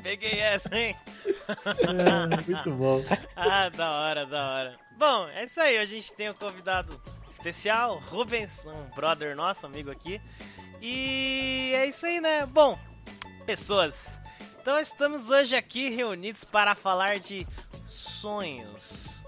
Peguei 0.06 0.38
essa, 0.38 0.72
hein? 0.72 0.96
É, 1.08 2.48
muito 2.48 2.70
bom. 2.70 3.02
Ah, 3.34 3.68
da 3.70 3.90
hora, 3.90 4.24
da 4.24 4.48
hora. 4.48 4.78
Bom, 4.96 5.26
é 5.30 5.42
isso 5.42 5.60
aí. 5.60 5.78
A 5.78 5.84
gente 5.84 6.14
tem 6.14 6.30
um 6.30 6.34
convidado 6.34 7.02
especial, 7.28 7.98
Rubens, 8.08 8.64
um 8.66 8.94
brother 8.94 9.34
nosso, 9.34 9.66
amigo 9.66 9.90
aqui. 9.90 10.22
E 10.80 11.72
é 11.74 11.86
isso 11.86 12.06
aí, 12.06 12.20
né? 12.20 12.46
Bom, 12.46 12.78
pessoas. 13.44 14.16
Então 14.62 14.78
estamos 14.78 15.28
hoje 15.28 15.56
aqui 15.56 15.88
reunidos 15.88 16.44
para 16.44 16.76
falar 16.76 17.18
de 17.18 17.44
sonhos. 17.88 19.24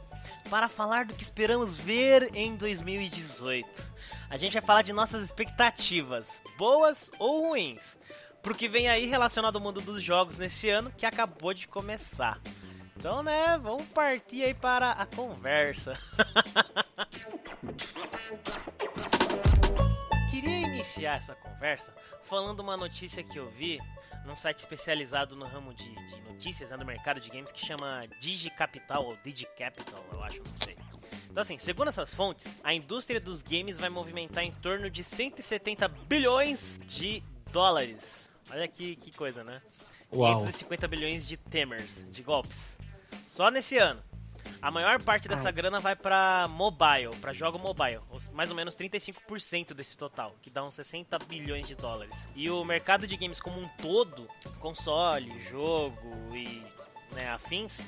Para 0.49 0.69
falar 0.69 1.07
do 1.07 1.15
que 1.15 1.25
esperamos 1.25 1.75
ver 1.75 2.31
em 2.37 2.55
2018. 2.55 3.93
A 4.31 4.37
gente 4.37 4.53
vai 4.53 4.63
falar 4.63 4.83
de 4.83 4.93
nossas 4.93 5.25
expectativas, 5.25 6.41
boas 6.57 7.11
ou 7.19 7.49
ruins. 7.49 7.99
Pro 8.43 8.55
que 8.55 8.69
vem 8.69 8.89
aí 8.89 9.07
relacionado 9.07 9.57
ao 9.57 9.63
mundo 9.63 9.81
dos 9.81 10.03
jogos 10.03 10.39
nesse 10.39 10.71
ano 10.71 10.93
que 10.97 11.05
acabou 11.05 11.53
de 11.53 11.69
começar. 11.69 12.41
Então, 12.97 13.23
né, 13.23 13.59
vamos 13.59 13.87
partir 13.89 14.43
aí 14.43 14.55
para 14.55 14.93
a 14.93 15.07
conversa. 15.07 15.99
Queria 20.31 20.61
iniciar 20.61 21.17
essa 21.17 21.35
conversa 21.35 21.93
falando 22.23 22.61
uma 22.61 22.77
notícia 22.77 23.23
que 23.23 23.39
eu 23.39 23.51
vi 23.51 23.79
num 24.25 24.37
site 24.37 24.59
especializado 24.59 25.35
no 25.35 25.47
ramo 25.47 25.73
de, 25.73 25.89
de 25.89 26.21
notícias 26.23 26.71
né, 26.71 26.77
do 26.77 26.85
mercado 26.85 27.19
de 27.19 27.31
games 27.31 27.51
que 27.51 27.65
chama 27.65 28.03
DigiCapital 28.21 29.07
ou 29.07 29.17
DigiCapital, 29.25 30.05
eu 30.13 30.23
acho, 30.23 30.39
não 30.39 30.57
sei. 30.63 30.77
Então, 31.31 31.41
assim, 31.41 31.59
segundo 31.59 31.89
essas 31.89 32.13
fontes, 32.13 32.59
a 32.63 32.75
indústria 32.75 33.21
dos 33.21 33.43
games 33.43 33.79
vai 33.79 33.89
movimentar 33.89 34.45
em 34.45 34.53
torno 34.53 34.91
de 34.91 35.03
170 35.03 35.89
bilhões 35.89 36.79
de 36.85 37.23
dólares. 37.53 38.28
Olha 38.51 38.67
que, 38.69 38.97
que 38.97 39.15
coisa, 39.17 39.45
né? 39.45 39.61
Uau. 40.13 40.39
550 40.39 40.89
bilhões 40.89 41.29
de 41.29 41.37
temers, 41.37 42.05
de 42.11 42.23
golpes. 42.23 42.79
Só 43.27 43.51
nesse 43.51 43.79
ano. 43.79 44.03
A 44.61 44.71
maior 44.71 45.01
parte 45.03 45.29
dessa 45.29 45.51
grana 45.51 45.79
vai 45.79 45.95
pra 45.95 46.47
mobile, 46.49 47.15
pra 47.21 47.33
jogo 47.33 47.59
mobile, 47.59 48.01
mais 48.33 48.51
ou 48.51 48.57
menos 48.57 48.77
35% 48.77 49.73
desse 49.73 49.97
total, 49.97 50.35
que 50.43 50.51
dá 50.51 50.65
uns 50.65 50.75
60 50.75 51.19
bilhões 51.21 51.69
de 51.69 51.77
dólares. 51.77 52.29
E 52.35 52.51
o 52.51 52.65
mercado 52.65 53.07
de 53.07 53.17
games 53.17 53.41
como 53.41 53.61
um 53.61 53.69
todo, 53.81 54.29
console, 54.59 55.39
jogo 55.41 56.35
e 56.35 56.65
né, 57.15 57.31
afins, 57.31 57.87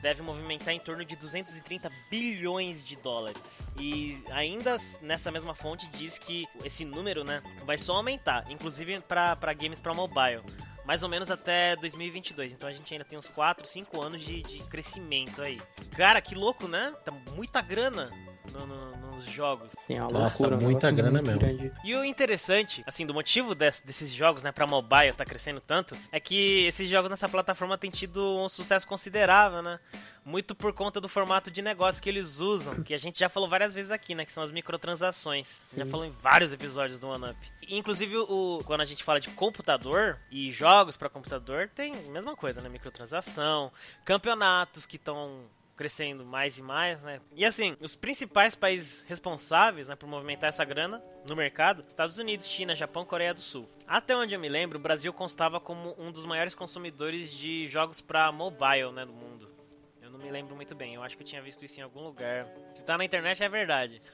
deve 0.00 0.22
movimentar 0.22 0.72
em 0.74 0.80
torno 0.80 1.04
de 1.04 1.16
230 1.16 1.90
bilhões 2.10 2.84
de 2.84 2.96
dólares. 2.96 3.60
E 3.78 4.22
ainda 4.30 4.76
nessa 5.02 5.30
mesma 5.30 5.54
fonte 5.54 5.86
diz 5.88 6.18
que 6.18 6.46
esse 6.64 6.84
número, 6.84 7.24
né, 7.24 7.42
vai 7.64 7.76
só 7.78 7.94
aumentar, 7.94 8.44
inclusive 8.50 9.00
para 9.00 9.52
games 9.54 9.80
para 9.80 9.92
mobile. 9.94 10.42
Mais 10.84 11.02
ou 11.02 11.08
menos 11.08 11.30
até 11.32 11.74
2022. 11.76 12.52
Então 12.52 12.68
a 12.68 12.72
gente 12.72 12.92
ainda 12.94 13.04
tem 13.04 13.18
uns 13.18 13.26
4, 13.26 13.66
5 13.66 14.00
anos 14.00 14.22
de, 14.22 14.42
de 14.42 14.58
crescimento 14.68 15.42
aí. 15.42 15.60
Cara, 15.96 16.20
que 16.20 16.34
louco, 16.36 16.68
né? 16.68 16.94
Tá 17.04 17.10
muita 17.34 17.60
grana 17.60 18.08
no, 18.52 18.66
no- 18.66 18.95
nos 19.16 19.24
jogos. 19.26 19.72
Sim, 19.86 19.94
é 19.96 20.02
uma 20.02 20.10
Nossa, 20.10 20.46
loucura, 20.46 20.64
muita 20.70 20.90
grana 20.90 21.20
mesmo. 21.22 21.40
grande. 21.40 21.72
E 21.84 21.94
o 21.96 22.04
interessante, 22.04 22.84
assim, 22.86 23.04
do 23.06 23.14
motivo 23.14 23.54
des- 23.54 23.80
desses 23.84 24.10
jogos, 24.12 24.42
né, 24.42 24.52
pra 24.52 24.66
mobile 24.66 25.12
tá 25.12 25.24
crescendo 25.24 25.60
tanto, 25.60 25.96
é 26.12 26.20
que 26.20 26.64
esses 26.66 26.88
jogos 26.88 27.10
nessa 27.10 27.28
plataforma 27.28 27.76
têm 27.78 27.90
tido 27.90 28.22
um 28.38 28.48
sucesso 28.48 28.86
considerável, 28.86 29.62
né? 29.62 29.80
Muito 30.24 30.56
por 30.56 30.72
conta 30.72 31.00
do 31.00 31.08
formato 31.08 31.52
de 31.52 31.62
negócio 31.62 32.02
que 32.02 32.08
eles 32.08 32.40
usam, 32.40 32.82
que 32.82 32.92
a 32.92 32.98
gente 32.98 33.16
já 33.18 33.28
falou 33.28 33.48
várias 33.48 33.72
vezes 33.72 33.92
aqui, 33.92 34.12
né? 34.12 34.24
Que 34.24 34.32
são 34.32 34.42
as 34.42 34.50
microtransações. 34.50 35.60
A 35.68 35.70
gente 35.76 35.84
já 35.84 35.90
falou 35.90 36.04
em 36.04 36.10
vários 36.10 36.52
episódios 36.52 36.98
do 36.98 37.06
OneUp. 37.08 37.36
E, 37.68 37.76
Inclusive, 37.78 38.16
o, 38.16 38.58
quando 38.64 38.80
a 38.80 38.84
gente 38.84 39.04
fala 39.04 39.20
de 39.20 39.30
computador 39.30 40.18
e 40.30 40.50
jogos 40.50 40.96
pra 40.96 41.08
computador, 41.08 41.70
tem 41.72 41.92
a 41.94 42.10
mesma 42.10 42.34
coisa, 42.34 42.60
né? 42.60 42.68
Microtransação, 42.68 43.70
campeonatos 44.04 44.84
que 44.86 44.96
estão 44.96 45.42
crescendo 45.76 46.24
mais 46.24 46.56
e 46.56 46.62
mais, 46.62 47.02
né? 47.02 47.18
E 47.34 47.44
assim, 47.44 47.76
os 47.80 47.94
principais 47.94 48.54
países 48.54 49.04
responsáveis, 49.06 49.88
né, 49.88 49.94
por 49.94 50.08
movimentar 50.08 50.48
essa 50.48 50.64
grana 50.64 51.02
no 51.26 51.36
mercado, 51.36 51.84
Estados 51.86 52.18
Unidos, 52.18 52.46
China, 52.46 52.74
Japão, 52.74 53.04
Coreia 53.04 53.34
do 53.34 53.40
Sul. 53.40 53.68
Até 53.86 54.16
onde 54.16 54.34
eu 54.34 54.40
me 54.40 54.48
lembro, 54.48 54.78
o 54.78 54.82
Brasil 54.82 55.12
constava 55.12 55.60
como 55.60 55.94
um 55.98 56.10
dos 56.10 56.24
maiores 56.24 56.54
consumidores 56.54 57.30
de 57.30 57.68
jogos 57.68 58.00
para 58.00 58.32
mobile, 58.32 58.90
né, 58.92 59.04
do 59.04 59.12
mundo. 59.12 59.54
Eu 60.00 60.10
não 60.10 60.18
me 60.18 60.30
lembro 60.30 60.56
muito 60.56 60.74
bem, 60.74 60.94
eu 60.94 61.02
acho 61.02 61.16
que 61.16 61.22
eu 61.22 61.26
tinha 61.26 61.42
visto 61.42 61.64
isso 61.64 61.78
em 61.78 61.82
algum 61.82 62.00
lugar. 62.00 62.48
Se 62.74 62.84
tá 62.84 62.96
na 62.96 63.04
internet 63.04 63.42
é 63.42 63.48
verdade. 63.48 64.00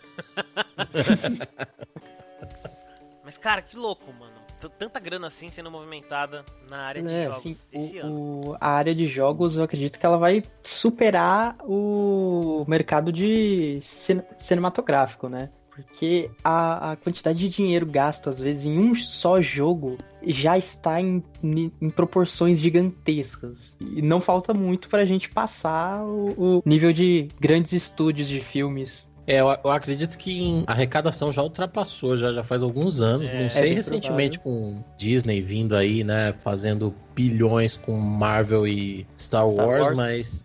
Mas 3.23 3.39
cara, 3.39 3.63
que 3.63 3.77
louco, 3.77 4.13
mano. 4.13 4.42
Tanta 4.69 4.99
grana 5.01 5.27
assim 5.27 5.51
sendo 5.51 5.71
movimentada 5.71 6.45
na 6.71 6.79
área 6.79 7.03
de 7.03 7.13
É, 7.13 7.25
jogos 7.25 7.39
assim, 7.39 7.57
esse 7.73 7.99
o- 7.99 8.03
ano. 8.05 8.51
o- 8.51 8.57
a 8.61 8.69
área 8.71 8.95
de 8.95 9.07
jogos, 9.07 9.57
eu 9.57 9.63
acredito 9.65 9.99
que 9.99 10.07
ela 10.07 10.19
vai 10.19 10.43
superar 10.63 11.57
o 11.65 12.65
mercado 12.69 13.13
de 13.13 13.79
cine- 13.83 14.23
cinematográfico, 14.39 15.29
né? 15.29 15.51
Porque 15.75 16.31
a, 16.45 16.93
a 16.93 16.97
quantidade 16.97 17.39
de 17.39 17.49
dinheiro 17.49 17.87
gasto, 17.87 18.29
às 18.29 18.39
vezes, 18.39 18.67
em 18.67 18.79
um 18.79 18.95
só 18.95 19.41
jogo 19.41 19.97
já 20.23 20.59
está 20.59 21.01
em, 21.01 21.23
em 21.43 21.89
proporções 21.89 22.61
gigantescas. 22.61 23.75
E 23.81 24.03
não 24.03 24.21
falta 24.21 24.53
muito 24.53 24.89
pra 24.91 25.07
gente 25.07 25.31
passar 25.31 26.03
o, 26.05 26.59
o 26.59 26.63
nível 26.67 26.93
de 26.93 27.29
grandes 27.41 27.73
estúdios 27.73 28.29
de 28.29 28.39
filmes. 28.41 29.11
É, 29.27 29.41
eu, 29.41 29.47
eu 29.47 29.71
acredito 29.71 30.19
que 30.19 30.43
em 30.43 30.65
arrecadação 30.67 31.31
já 31.31 31.43
ultrapassou, 31.43 32.17
já, 32.17 32.33
já 32.33 32.43
faz 32.43 32.63
alguns 32.63 33.01
anos. 33.01 33.31
É, 33.31 33.43
não 33.43 33.51
sei 33.51 33.71
é 33.73 33.75
recentemente 33.75 34.39
com 34.39 34.83
Disney 34.97 35.41
vindo 35.41 35.77
aí, 35.77 36.03
né? 36.03 36.35
Fazendo 36.41 36.95
bilhões 37.15 37.77
com 37.77 37.97
Marvel 37.97 38.67
e 38.67 39.07
Star, 39.17 39.43
Star 39.43 39.49
Wars, 39.49 39.87
Wars. 39.87 39.97
mas 39.97 40.45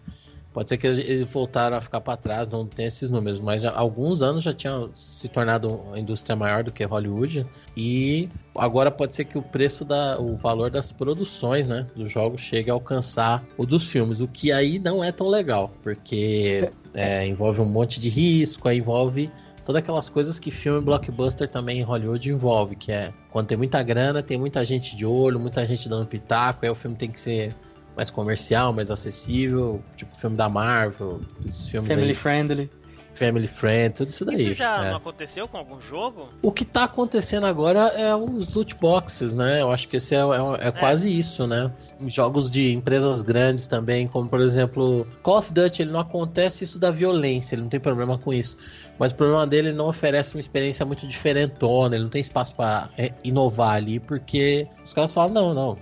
pode 0.58 0.72
ser 0.72 0.78
que 0.78 0.88
eles 0.88 1.22
voltaram 1.32 1.78
a 1.78 1.82
ficar 1.82 2.02
para 2.02 2.18
trás, 2.18 2.50
não 2.50 2.66
tem 2.66 2.88
esses 2.88 3.12
números. 3.12 3.40
Mas 3.40 3.62
já, 3.62 3.72
alguns 3.72 4.24
anos 4.24 4.44
já 4.44 4.52
tinha 4.52 4.90
se 4.92 5.28
tornado 5.28 5.70
uma 5.70 6.00
indústria 6.00 6.36
maior 6.36 6.64
do 6.64 6.72
que 6.72 6.84
Hollywood. 6.84 7.46
E 7.78 8.28
agora 8.56 8.90
pode 8.90 9.16
ser 9.16 9.26
que 9.26 9.38
o 9.38 9.44
preço 9.44 9.86
da. 9.86 10.20
o 10.20 10.36
valor 10.36 10.72
das 10.72 10.92
produções, 10.92 11.68
né? 11.68 11.86
Dos 11.96 12.12
jogos 12.12 12.42
chegue 12.42 12.72
a 12.72 12.74
alcançar 12.74 13.46
o 13.56 13.68
dos 13.68 13.88
filmes. 13.88 14.20
O 14.20 14.28
que 14.28 14.52
aí 14.52 14.80
não 14.80 15.04
é 15.04 15.12
tão 15.12 15.28
legal, 15.28 15.72
porque 15.84 16.72
é, 16.92 17.24
envolve 17.28 17.62
um 17.62 17.66
monte 17.66 18.00
de 18.00 18.10
risco, 18.10 18.68
aí 18.68 18.80
envolve 18.80 19.30
todas 19.64 19.84
aquelas 19.84 20.10
coisas 20.10 20.40
que 20.40 20.50
filme 20.50 20.82
blockbuster 20.82 21.48
também 21.48 21.80
em 21.80 21.84
Hollywood 21.84 22.32
envolve, 22.32 22.76
que 22.76 22.92
é 22.92 23.14
quando 23.30 23.46
tem 23.46 23.58
muita 23.58 23.84
grana, 23.84 24.24
tem 24.24 24.40
muita 24.40 24.66
gente 24.66 24.96
de 24.96 25.06
olho, 25.06 25.40
muita 25.40 25.64
gente 25.68 25.88
dando 25.88 26.08
pitaco, 26.08 26.66
aí 26.66 26.72
o 26.72 26.74
filme 26.74 26.96
tem 26.96 27.12
que 27.12 27.20
ser 27.20 27.54
mais 27.98 28.12
comercial, 28.12 28.72
mais 28.72 28.92
acessível, 28.92 29.82
tipo 29.98 30.16
filme 30.16 30.38
da 30.38 30.48
Marvel, 30.48 31.20
esses 31.44 31.68
filmes 31.68 31.92
Family 31.92 32.10
aí, 32.10 32.16
friendly. 32.16 32.70
family 33.16 33.48
friend, 33.48 33.96
tudo 33.96 34.10
isso 34.10 34.24
daí. 34.24 34.36
Isso 34.36 34.54
já 34.54 34.86
é. 34.86 34.92
não 34.92 34.98
aconteceu 34.98 35.48
com 35.48 35.58
algum 35.58 35.82
jogo? 35.82 36.30
O 36.44 36.52
que 36.52 36.64
tá 36.64 36.84
acontecendo 36.84 37.48
agora 37.48 37.80
é 37.98 38.16
os 38.16 38.54
loot 38.54 38.76
boxes, 38.76 39.34
né? 39.34 39.60
Eu 39.64 39.72
acho 39.72 39.90
que 39.90 39.98
esse 39.98 40.14
é, 40.14 40.20
é- 40.20 40.68
é 40.68 40.72
quase 40.72 41.10
isso, 41.20 41.48
né? 41.48 41.72
Jogos 42.06 42.52
de 42.52 42.72
empresas 42.72 43.24
grandes 43.24 43.66
também, 43.66 44.06
como 44.06 44.30
por 44.30 44.40
exemplo, 44.40 45.08
Call 45.24 45.40
of 45.40 45.52
Duty, 45.52 45.82
ele 45.82 45.92
não 45.92 46.00
acontece 46.00 46.64
isso 46.64 46.78
da 46.78 46.92
violência, 46.92 47.56
ele 47.56 47.64
não 47.64 47.70
tem 47.70 47.80
problema 47.80 48.20
com 48.20 48.32
isso. 48.32 48.56
Mas 49.00 49.12
o 49.12 49.16
problema 49.16 49.48
dele, 49.48 49.70
ele 49.70 49.78
não 49.78 49.88
oferece 49.88 50.36
uma 50.36 50.40
experiência 50.42 50.86
muito 50.86 51.08
diferentona, 51.08 51.96
ele 51.96 52.04
não 52.04 52.12
tem 52.12 52.22
espaço 52.22 52.56
pra 52.56 52.90
é, 52.96 53.12
inovar 53.24 53.76
ali, 53.78 54.00
porque 54.00 54.68
os 54.84 54.94
caras 54.94 55.12
falam, 55.12 55.34
não, 55.34 55.54
não, 55.56 55.78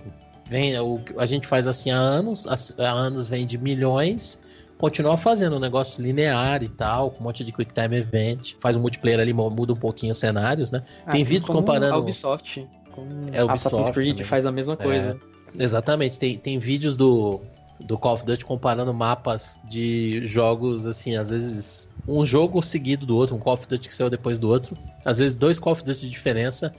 vem, 0.48 0.78
o, 0.80 1.00
a 1.18 1.26
gente 1.26 1.46
faz 1.46 1.66
assim 1.66 1.90
há 1.90 1.96
anos, 1.96 2.46
há 2.78 2.90
anos 2.90 3.28
vende 3.28 3.56
milhões, 3.58 4.38
continua 4.78 5.16
fazendo 5.16 5.56
um 5.56 5.60
negócio 5.60 6.02
linear 6.02 6.62
e 6.62 6.68
tal, 6.68 7.10
com 7.10 7.20
um 7.20 7.24
monte 7.24 7.44
de 7.44 7.52
quick 7.52 7.72
time 7.72 7.96
event, 7.96 8.52
faz 8.60 8.76
um 8.76 8.80
multiplayer 8.80 9.20
ali, 9.20 9.32
muda 9.32 9.72
um 9.72 9.76
pouquinho 9.76 10.12
os 10.12 10.18
cenários, 10.18 10.70
né? 10.70 10.80
Tem 11.10 11.22
Assim 11.22 11.24
vídeos 11.24 11.48
comparando- 11.48 11.94
A 11.94 11.98
Ubisoft. 11.98 12.66
Com 12.92 13.02
É, 13.32 13.42
Ubisoft 13.44 13.66
Assassin's 13.66 13.90
Creed 13.90 14.10
também. 14.12 14.24
faz 14.24 14.46
a 14.46 14.52
mesma 14.52 14.76
coisa. 14.76 15.18
Exatamente, 15.58 16.18
tem, 16.18 16.36
tem 16.36 16.58
vídeos 16.58 16.96
do, 16.96 17.40
do 17.80 17.96
Call 17.98 18.14
of 18.14 18.24
Duty 18.26 18.44
comparando 18.44 18.92
mapas 18.92 19.58
de 19.64 20.24
jogos, 20.26 20.86
assim, 20.86 21.16
às 21.16 21.30
vezes 21.30 21.88
um 22.08 22.24
jogo 22.24 22.62
seguido 22.62 23.04
do 23.06 23.16
outro, 23.16 23.34
um 23.34 23.38
Call 23.38 23.54
of 23.54 23.66
Duty 23.66 23.88
que 23.88 23.94
saiu 23.94 24.08
depois 24.10 24.38
do 24.38 24.48
outro, 24.48 24.76
às 25.04 25.18
vezes 25.18 25.34
dois 25.36 25.58
Call 25.58 25.72
of 25.72 25.82
Duty 25.82 26.00
de 26.02 26.10
diferença, 26.10 26.72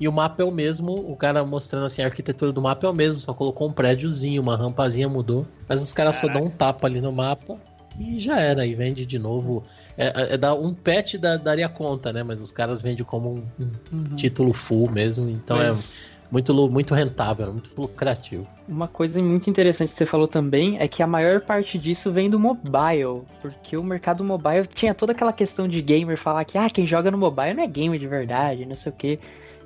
e 0.00 0.08
o 0.08 0.12
mapa 0.12 0.42
é 0.42 0.44
o 0.46 0.50
mesmo, 0.50 0.92
o 0.94 1.14
cara 1.14 1.44
mostrando 1.44 1.84
assim, 1.86 2.02
a 2.02 2.06
arquitetura 2.06 2.50
do 2.52 2.62
mapa 2.62 2.86
é 2.86 2.90
o 2.90 2.94
mesmo, 2.94 3.20
só 3.20 3.34
colocou 3.34 3.68
um 3.68 3.72
prédiozinho, 3.72 4.40
uma 4.42 4.56
rampazinha 4.56 5.08
mudou, 5.08 5.46
mas 5.68 5.82
os 5.82 5.92
caras 5.92 6.16
só 6.16 6.26
dão 6.28 6.44
um 6.44 6.50
tapa 6.50 6.86
ali 6.86 7.00
no 7.00 7.12
mapa 7.12 7.56
e 7.98 8.18
já 8.18 8.40
era, 8.40 8.64
e 8.64 8.74
vende 8.74 9.04
de 9.04 9.18
novo. 9.18 9.62
É, 9.98 10.06
é, 10.06 10.34
é 10.34 10.36
dar 10.38 10.54
um 10.54 10.72
patch 10.72 11.16
da- 11.16 11.36
daria 11.36 11.68
conta, 11.68 12.12
né? 12.12 12.22
Mas 12.22 12.40
os 12.40 12.50
caras 12.50 12.80
vendem 12.80 13.04
como 13.04 13.30
um, 13.34 13.42
um 13.60 13.70
Uhum. 13.92 14.16
título 14.16 14.54
full 14.54 14.90
mesmo, 14.90 15.28
então 15.28 15.58
Mas- 15.58 16.08
é 16.16 16.20
muito, 16.32 16.54
muito 16.70 16.94
rentável, 16.94 17.52
muito 17.52 17.70
lucrativo. 17.76 18.46
Uma 18.68 18.86
coisa 18.88 19.20
muito 19.20 19.50
interessante 19.50 19.90
que 19.90 19.96
você 19.96 20.06
falou 20.06 20.28
também 20.28 20.78
é 20.78 20.86
que 20.88 21.02
a 21.02 21.06
maior 21.06 21.40
parte 21.40 21.76
disso 21.76 22.10
vem 22.12 22.30
do 22.30 22.38
mobile, 22.38 23.22
porque 23.42 23.76
o 23.76 23.82
mercado 23.82 24.22
mobile 24.24 24.66
tinha 24.72 24.94
toda 24.94 25.10
aquela 25.12 25.32
questão 25.32 25.66
de 25.68 25.82
gamer 25.82 26.16
falar 26.16 26.44
que 26.44 26.56
ah, 26.56 26.70
quem 26.70 26.86
joga 26.86 27.10
no 27.10 27.18
mobile 27.18 27.52
não 27.54 27.64
é 27.64 27.66
gamer 27.66 27.98
de 27.98 28.06
verdade, 28.06 28.64
não 28.64 28.76
sei 28.76 28.92
o 28.92 28.94
quê. 28.94 29.18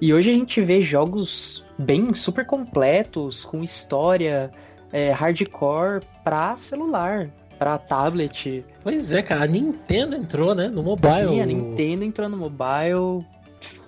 E 0.04 0.12
hoje 0.12 0.28
a 0.28 0.34
gente 0.34 0.60
vê 0.60 0.82
jogos 0.82 1.64
bem 1.78 2.12
super 2.12 2.44
completos, 2.44 3.42
com 3.42 3.64
história 3.64 4.50
é, 4.92 5.10
hardcore 5.10 6.02
pra 6.22 6.54
celular, 6.58 7.30
pra 7.58 7.78
tablet. 7.78 8.62
Pois 8.82 9.12
é, 9.12 9.22
cara, 9.22 9.44
a 9.44 9.46
Nintendo 9.46 10.14
entrou, 10.14 10.54
né, 10.54 10.68
no 10.68 10.82
mobile. 10.82 11.28
Sim, 11.30 11.40
a 11.40 11.46
Nintendo 11.46 12.04
entrou 12.04 12.28
no 12.28 12.36
mobile 12.36 13.24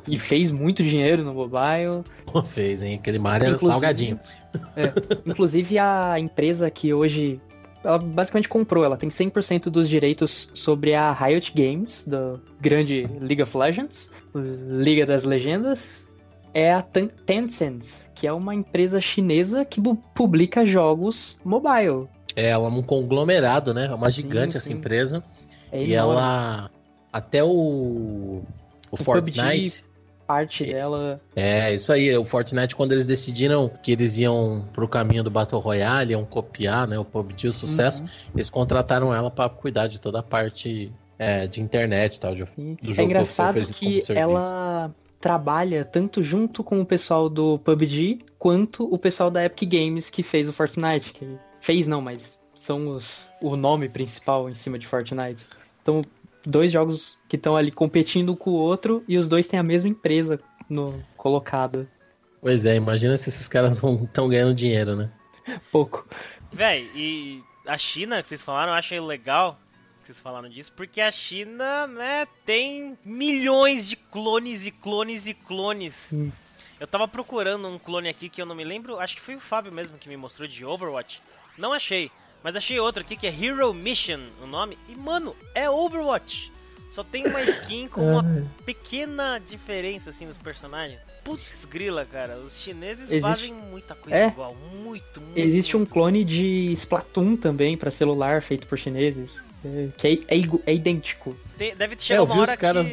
e 0.08 0.16
fez 0.16 0.50
muito 0.50 0.82
dinheiro 0.82 1.22
no 1.22 1.34
mobile. 1.34 2.02
Pô, 2.24 2.42
fez, 2.42 2.82
hein? 2.82 2.94
Aquele 2.94 3.18
Mario 3.18 3.48
era 3.48 3.54
Inclusive- 3.56 3.72
salgadinho. 3.74 4.20
Inclusive 5.26 5.78
a 5.78 6.18
empresa 6.18 6.70
que 6.70 6.94
hoje 6.94 7.38
ela 7.84 7.98
basicamente 7.98 8.48
comprou, 8.48 8.86
ela 8.86 8.96
tem 8.96 9.10
100% 9.10 9.64
dos 9.68 9.86
direitos 9.86 10.48
sobre 10.54 10.94
a 10.94 11.12
Riot 11.12 11.52
Games, 11.54 12.08
do 12.08 12.40
grande 12.58 13.06
League 13.20 13.42
of 13.42 13.54
Legends, 13.54 14.10
Liga 14.34 15.04
das 15.04 15.22
Legendas, 15.24 16.05
é 16.58 16.72
a 16.72 16.80
Ten- 16.80 17.08
Tencent, 17.26 17.84
que 18.14 18.26
é 18.26 18.32
uma 18.32 18.54
empresa 18.54 18.98
chinesa 18.98 19.62
que 19.62 19.78
publica 20.14 20.64
jogos 20.64 21.36
mobile. 21.44 22.08
É, 22.34 22.46
ela 22.48 22.66
é 22.66 22.70
um 22.70 22.82
conglomerado, 22.82 23.74
né? 23.74 23.86
É 23.90 23.94
uma 23.94 24.10
Sim, 24.10 24.22
gigante 24.22 24.56
essa 24.56 24.66
sim. 24.68 24.72
empresa. 24.74 25.22
É 25.70 25.82
e 25.84 25.92
enorme. 25.92 26.12
ela. 26.14 26.70
Até 27.12 27.44
o. 27.44 27.48
O, 27.48 28.44
O 28.90 28.96
Fortnite. 28.96 29.84
parte 30.26 30.64
dela 30.64 31.20
É, 31.34 31.74
isso 31.74 31.92
aí. 31.92 32.16
O 32.16 32.24
Fortnite, 32.24 32.74
quando 32.74 32.92
eles 32.92 33.06
decidiram 33.06 33.70
que 33.82 33.92
eles 33.92 34.18
iam 34.18 34.64
pro 34.72 34.88
caminho 34.88 35.22
do 35.22 35.30
Battle 35.30 35.60
Royale, 35.60 36.12
iam 36.12 36.24
copiar, 36.24 36.86
né? 36.88 36.98
O 36.98 37.04
PUBG, 37.04 37.48
o 37.48 37.52
sucesso, 37.52 38.02
Uhum. 38.02 38.08
eles 38.34 38.48
contrataram 38.48 39.12
ela 39.14 39.30
pra 39.30 39.48
cuidar 39.48 39.88
de 39.88 40.00
toda 40.00 40.20
a 40.20 40.22
parte 40.22 40.90
é, 41.18 41.46
de 41.46 41.60
internet 41.62 42.16
e 42.16 42.20
tal. 42.20 42.34
De, 42.34 42.44
do 42.44 42.90
É 42.90 42.92
jogo 42.94 43.02
engraçado 43.10 43.50
oferecido 43.50 43.76
como 43.78 43.90
que 43.92 44.00
serviço. 44.02 44.12
ela 44.12 44.94
trabalha 45.26 45.84
tanto 45.84 46.22
junto 46.22 46.62
com 46.62 46.80
o 46.80 46.86
pessoal 46.86 47.28
do 47.28 47.58
PUBG 47.58 48.20
quanto 48.38 48.84
o 48.84 48.96
pessoal 48.96 49.28
da 49.28 49.44
Epic 49.44 49.68
Games 49.68 50.08
que 50.08 50.22
fez 50.22 50.48
o 50.48 50.52
Fortnite. 50.52 51.12
Que 51.12 51.36
fez 51.58 51.88
não, 51.88 52.00
mas 52.00 52.40
são 52.54 52.90
os, 52.90 53.28
o 53.42 53.56
nome 53.56 53.88
principal 53.88 54.48
em 54.48 54.54
cima 54.54 54.78
de 54.78 54.86
Fortnite. 54.86 55.44
Então, 55.82 56.00
dois 56.44 56.70
jogos 56.70 57.18
que 57.28 57.34
estão 57.34 57.56
ali 57.56 57.72
competindo 57.72 58.34
um 58.34 58.36
com 58.36 58.50
o 58.50 58.54
outro 58.54 59.02
e 59.08 59.18
os 59.18 59.28
dois 59.28 59.48
têm 59.48 59.58
a 59.58 59.64
mesma 59.64 59.88
empresa 59.88 60.38
no, 60.70 60.96
colocada. 61.16 61.88
Pois 62.40 62.64
é, 62.64 62.76
imagina 62.76 63.16
se 63.16 63.28
esses 63.28 63.48
caras 63.48 63.82
estão 63.82 64.28
ganhando 64.28 64.54
dinheiro, 64.54 64.94
né? 64.94 65.10
Pouco. 65.72 66.06
Véi, 66.52 66.88
e 66.94 67.42
a 67.66 67.76
China, 67.76 68.22
que 68.22 68.28
vocês 68.28 68.44
falaram, 68.44 68.70
eu 68.70 68.78
achei 68.78 69.00
legal 69.00 69.58
que 70.06 70.12
vocês 70.12 70.20
falaram 70.22 70.48
disso, 70.48 70.72
porque 70.76 71.00
a 71.00 71.10
China, 71.10 71.86
né, 71.88 72.26
tem 72.44 72.96
milhões 73.04 73.88
de 73.88 73.96
clones 73.96 74.64
e 74.64 74.70
clones 74.70 75.26
e 75.26 75.34
clones. 75.34 75.94
Sim. 75.94 76.32
Eu 76.78 76.86
tava 76.86 77.08
procurando 77.08 77.66
um 77.66 77.78
clone 77.78 78.08
aqui 78.08 78.28
que 78.28 78.40
eu 78.40 78.46
não 78.46 78.54
me 78.54 78.62
lembro, 78.64 78.98
acho 79.00 79.16
que 79.16 79.20
foi 79.22 79.34
o 79.34 79.40
Fábio 79.40 79.72
mesmo 79.72 79.98
que 79.98 80.08
me 80.08 80.16
mostrou 80.16 80.46
de 80.46 80.64
Overwatch. 80.64 81.20
Não 81.58 81.72
achei, 81.72 82.10
mas 82.42 82.54
achei 82.54 82.78
outro 82.78 83.00
aqui 83.02 83.16
que 83.16 83.26
é 83.26 83.30
Hero 83.34 83.72
Mission, 83.74 84.20
o 84.42 84.46
nome. 84.46 84.78
E 84.88 84.94
mano, 84.94 85.34
é 85.54 85.68
Overwatch. 85.68 86.52
Só 86.90 87.02
tem 87.02 87.26
uma 87.26 87.42
skin 87.42 87.88
com 87.88 88.00
uma 88.12 88.48
pequena 88.64 89.38
diferença 89.38 90.10
assim 90.10 90.24
nos 90.26 90.38
personagens. 90.38 91.00
Putz, 91.24 91.64
grila, 91.64 92.04
cara. 92.06 92.36
Os 92.38 92.56
chineses 92.60 93.10
Existe- 93.10 93.20
fazem 93.20 93.52
muita 93.52 93.94
coisa 93.96 94.16
É. 94.16 94.26
igual. 94.28 94.54
Muito, 94.54 95.20
muito. 95.20 95.36
Existe 95.36 95.74
um 95.76 95.80
muito. 95.80 95.92
clone 95.92 96.24
de 96.24 96.72
Splatoon 96.74 97.36
também 97.36 97.76
pra 97.76 97.90
celular 97.90 98.40
feito 98.40 98.66
por 98.68 98.78
chineses. 98.78 99.42
É, 99.66 99.88
Que 99.96 100.24
é, 100.28 100.36
é 100.38 100.42
é 100.66 100.74
idêntico. 100.74 101.36
Tem- 101.58 101.74
deve 101.74 101.94
É, 101.94 101.98
chegar 101.98 102.20
eu 102.20 102.24
uma 102.24 102.34
vi 102.34 102.50
os 102.50 102.56
caras, 102.56 102.88
que... 102.88 102.92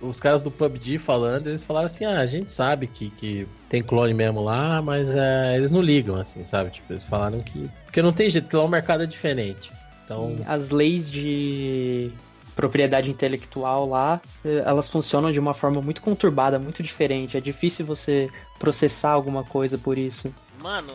do, 0.00 0.08
os 0.08 0.20
caras 0.20 0.42
do 0.42 0.50
PUBG 0.50 0.98
falando, 0.98 1.48
eles 1.48 1.62
falaram 1.62 1.86
assim, 1.86 2.04
ah, 2.04 2.20
a 2.20 2.26
gente 2.26 2.52
sabe 2.52 2.86
que, 2.86 3.10
que 3.10 3.46
tem 3.68 3.82
clone 3.82 4.12
mesmo 4.14 4.42
lá, 4.42 4.82
mas 4.82 5.08
é, 5.14 5.56
eles 5.56 5.70
não 5.70 5.80
ligam, 5.80 6.16
assim, 6.16 6.44
sabe? 6.44 6.70
Tipo, 6.70 6.92
eles 6.92 7.04
falaram 7.04 7.40
que... 7.40 7.70
Porque 7.84 8.02
não 8.02 8.12
tem 8.12 8.28
jeito, 8.28 8.44
porque 8.44 8.56
lá 8.56 8.64
o 8.64 8.68
mercado 8.68 9.02
é 9.02 9.06
diferente. 9.06 9.72
Então, 10.04 10.36
As 10.46 10.70
leis 10.70 11.10
de 11.10 12.10
propriedade 12.54 13.10
intelectual 13.10 13.88
lá, 13.88 14.20
eh, 14.44 14.62
elas 14.66 14.88
funcionam 14.88 15.32
de 15.32 15.38
uma 15.40 15.54
forma 15.54 15.80
muito 15.80 16.02
conturbada, 16.02 16.58
muito 16.58 16.82
diferente. 16.82 17.36
É 17.36 17.40
difícil 17.40 17.86
você 17.86 18.28
processar 18.58 19.10
alguma 19.10 19.42
coisa 19.42 19.78
por 19.78 19.96
isso. 19.96 20.32
Mano, 20.62 20.92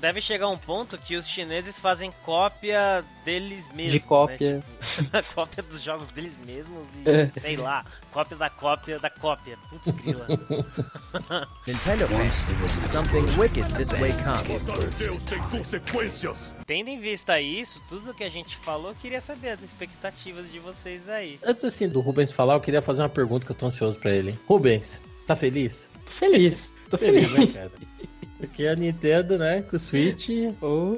deve 0.00 0.20
chegar 0.20 0.48
um 0.48 0.56
ponto 0.56 0.96
que 0.96 1.16
os 1.16 1.26
chineses 1.26 1.78
fazem 1.78 2.12
cópia 2.24 3.04
deles 3.24 3.68
mesmos. 3.74 4.04
cópia. 4.04 4.56
Né? 4.58 4.62
Tipo, 4.80 5.24
cópia 5.34 5.62
dos 5.64 5.82
jogos 5.82 6.10
deles 6.10 6.38
mesmos 6.46 6.86
e, 7.04 7.10
É. 7.10 7.40
sei 7.40 7.56
lá, 7.56 7.84
cópia 8.12 8.36
da 8.36 8.48
cópia 8.48 8.98
da 8.98 9.10
cópia. 9.10 9.58
Putz, 9.68 9.90
grila. 9.90 10.26
Nintendo 11.66 12.06
thinks 12.08 12.54
something 12.90 13.38
wicked 13.40 13.66
this 13.74 13.90
way 14.00 14.12
comes. 14.24 14.66
Deus 14.98 15.24
tem 15.24 15.38
consequências. 15.42 16.54
Tendo 16.66 16.88
em 16.88 17.00
vista 17.00 17.40
isso, 17.40 17.82
tudo 17.88 18.14
que 18.14 18.24
a 18.24 18.30
gente 18.30 18.56
falou, 18.58 18.90
eu 18.90 18.94
queria 18.94 19.20
saber 19.20 19.50
as 19.50 19.62
expectativas 19.62 20.50
de 20.50 20.58
vocês 20.58 21.08
aí. 21.08 21.38
antes 21.44 21.64
assim 21.64 21.88
do 21.88 22.00
Rubens 22.00 22.32
falar, 22.32 22.54
eu 22.54 22.60
queria 22.60 22.80
fazer 22.80 23.02
uma 23.02 23.08
pergunta 23.08 23.44
que 23.44 23.52
eu 23.52 23.56
tô 23.56 23.66
ansioso 23.66 23.98
pra 23.98 24.10
ele. 24.10 24.38
Rubens, 24.46 25.02
tá 25.26 25.34
feliz? 25.36 25.88
Tô 26.06 26.10
feliz. 26.12 26.72
Tô 26.90 26.96
feliz. 26.98 27.30
né, 27.32 27.46
cara? 27.48 27.70
Porque 28.38 28.66
a 28.66 28.74
Nintendo, 28.74 29.38
né, 29.38 29.62
com 29.62 29.76
o 29.76 29.78
Switch... 29.78 30.28
Oh. 30.60 30.96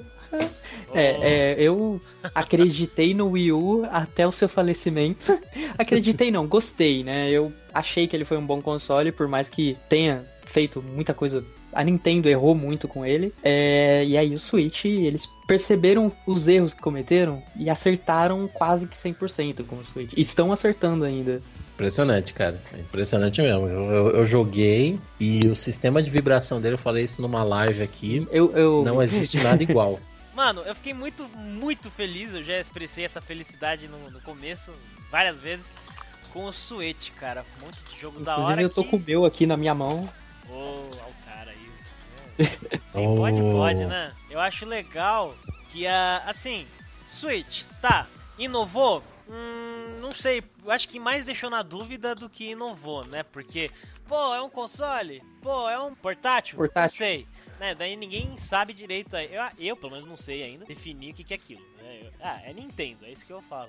É, 0.92 1.54
é, 1.54 1.56
eu 1.58 2.00
acreditei 2.34 3.14
no 3.14 3.30
Wii 3.30 3.52
U 3.52 3.88
até 3.90 4.26
o 4.26 4.32
seu 4.32 4.48
falecimento. 4.48 5.38
acreditei 5.78 6.30
não, 6.30 6.46
gostei, 6.46 7.02
né? 7.02 7.28
Eu 7.30 7.52
achei 7.74 8.06
que 8.06 8.16
ele 8.16 8.24
foi 8.24 8.36
um 8.36 8.46
bom 8.46 8.60
console, 8.60 9.12
por 9.12 9.28
mais 9.28 9.48
que 9.48 9.76
tenha 9.88 10.24
feito 10.44 10.82
muita 10.82 11.14
coisa. 11.14 11.44
A 11.72 11.84
Nintendo 11.84 12.28
errou 12.28 12.54
muito 12.54 12.88
com 12.88 13.06
ele. 13.06 13.32
É, 13.42 14.04
e 14.04 14.16
aí 14.16 14.34
o 14.34 14.40
Switch, 14.40 14.84
eles 14.84 15.28
perceberam 15.46 16.12
os 16.26 16.48
erros 16.48 16.74
que 16.74 16.80
cometeram 16.80 17.42
e 17.56 17.70
acertaram 17.70 18.48
quase 18.48 18.88
que 18.88 18.96
100% 18.96 19.64
com 19.64 19.76
o 19.76 19.84
Switch. 19.84 20.12
Estão 20.16 20.52
acertando 20.52 21.04
ainda. 21.04 21.40
Impressionante, 21.80 22.34
cara. 22.34 22.62
É 22.74 22.78
impressionante 22.80 23.40
mesmo. 23.40 23.66
Eu, 23.66 23.84
eu- 23.90 24.10
eu 24.16 24.24
joguei 24.24 25.00
e 25.18 25.46
o 25.48 25.56
sistema 25.56 26.02
de 26.02 26.10
vibração 26.10 26.60
dele, 26.60 26.74
eu 26.74 26.78
falei 26.78 27.04
isso 27.04 27.22
numa 27.22 27.42
live 27.42 27.82
aqui, 27.82 28.28
Eu, 28.30 28.54
eu... 28.54 28.82
não 28.84 29.02
existe 29.02 29.38
nada 29.38 29.62
igual. 29.62 29.98
Mano, 30.34 30.60
eu 30.62 30.74
fiquei 30.74 30.92
muito, 30.94 31.24
muito 31.36 31.90
feliz. 31.90 32.32
Eu 32.34 32.42
já 32.44 32.58
expressei 32.60 33.04
essa 33.04 33.20
felicidade 33.20 33.88
no, 33.88 34.10
no 34.10 34.20
começo, 34.20 34.72
várias 35.10 35.38
vezes, 35.40 35.72
com 36.32 36.44
o 36.44 36.52
Switch, 36.52 37.10
cara. 37.18 37.44
Um 37.60 37.64
monte 37.66 37.78
de 37.92 37.98
jogo 38.00 38.20
da 38.20 38.32
Inclusive 38.32 38.52
hora. 38.52 38.62
eu 38.62 38.70
tô 38.70 38.84
que... 38.84 38.90
com 38.90 38.96
o 38.96 39.00
meu 39.06 39.24
aqui 39.24 39.46
na 39.46 39.56
minha 39.56 39.74
mão. 39.74 40.08
Ô, 40.48 40.54
ó 40.54 41.08
o 41.08 41.14
cara, 41.26 41.52
isso. 41.66 41.90
né? 42.38 42.80
Quem 42.92 43.16
pode, 43.16 43.40
Oh. 43.40 43.52
pode, 43.52 43.84
né? 43.86 44.12
Eu 44.30 44.38
acho 44.40 44.66
legal 44.66 45.34
que 45.70 45.86
a. 45.86 46.22
Assim, 46.26 46.66
Switch, 47.06 47.64
tá. 47.82 48.06
Inovou? 48.38 49.02
Hum, 49.28 49.69
não 50.00 50.12
sei. 50.12 50.42
Eu 50.64 50.70
acho 50.70 50.88
que 50.88 50.98
mais 50.98 51.22
deixou 51.24 51.48
na 51.50 51.62
dúvida 51.62 52.14
do 52.14 52.28
que 52.28 52.50
inovou, 52.50 53.04
né? 53.06 53.22
Porque, 53.22 53.70
pô, 54.08 54.34
é 54.34 54.42
um 54.42 54.50
console? 54.50 55.22
Pô, 55.42 55.68
é 55.68 55.78
um 55.80 55.94
portátil? 55.94 56.56
Portátil. 56.56 56.82
Não 57.00 57.06
sei. 57.06 57.26
Né? 57.58 57.74
Daí 57.74 57.94
ninguém 57.96 58.36
sabe 58.38 58.72
direito. 58.72 59.14
Eu, 59.16 59.42
eu, 59.58 59.76
pelo 59.76 59.92
menos, 59.92 60.06
não 60.06 60.16
sei 60.16 60.42
ainda 60.42 60.64
definir 60.64 61.12
o 61.12 61.14
que, 61.14 61.22
que 61.24 61.34
é 61.34 61.36
aquilo. 61.36 61.62
né? 61.82 62.00
Eu- 62.04 62.12
ah, 62.20 62.40
é 62.44 62.52
Nintendo, 62.52 63.04
é 63.04 63.10
isso 63.12 63.24
que 63.26 63.32
eu 63.32 63.42
falo. 63.42 63.68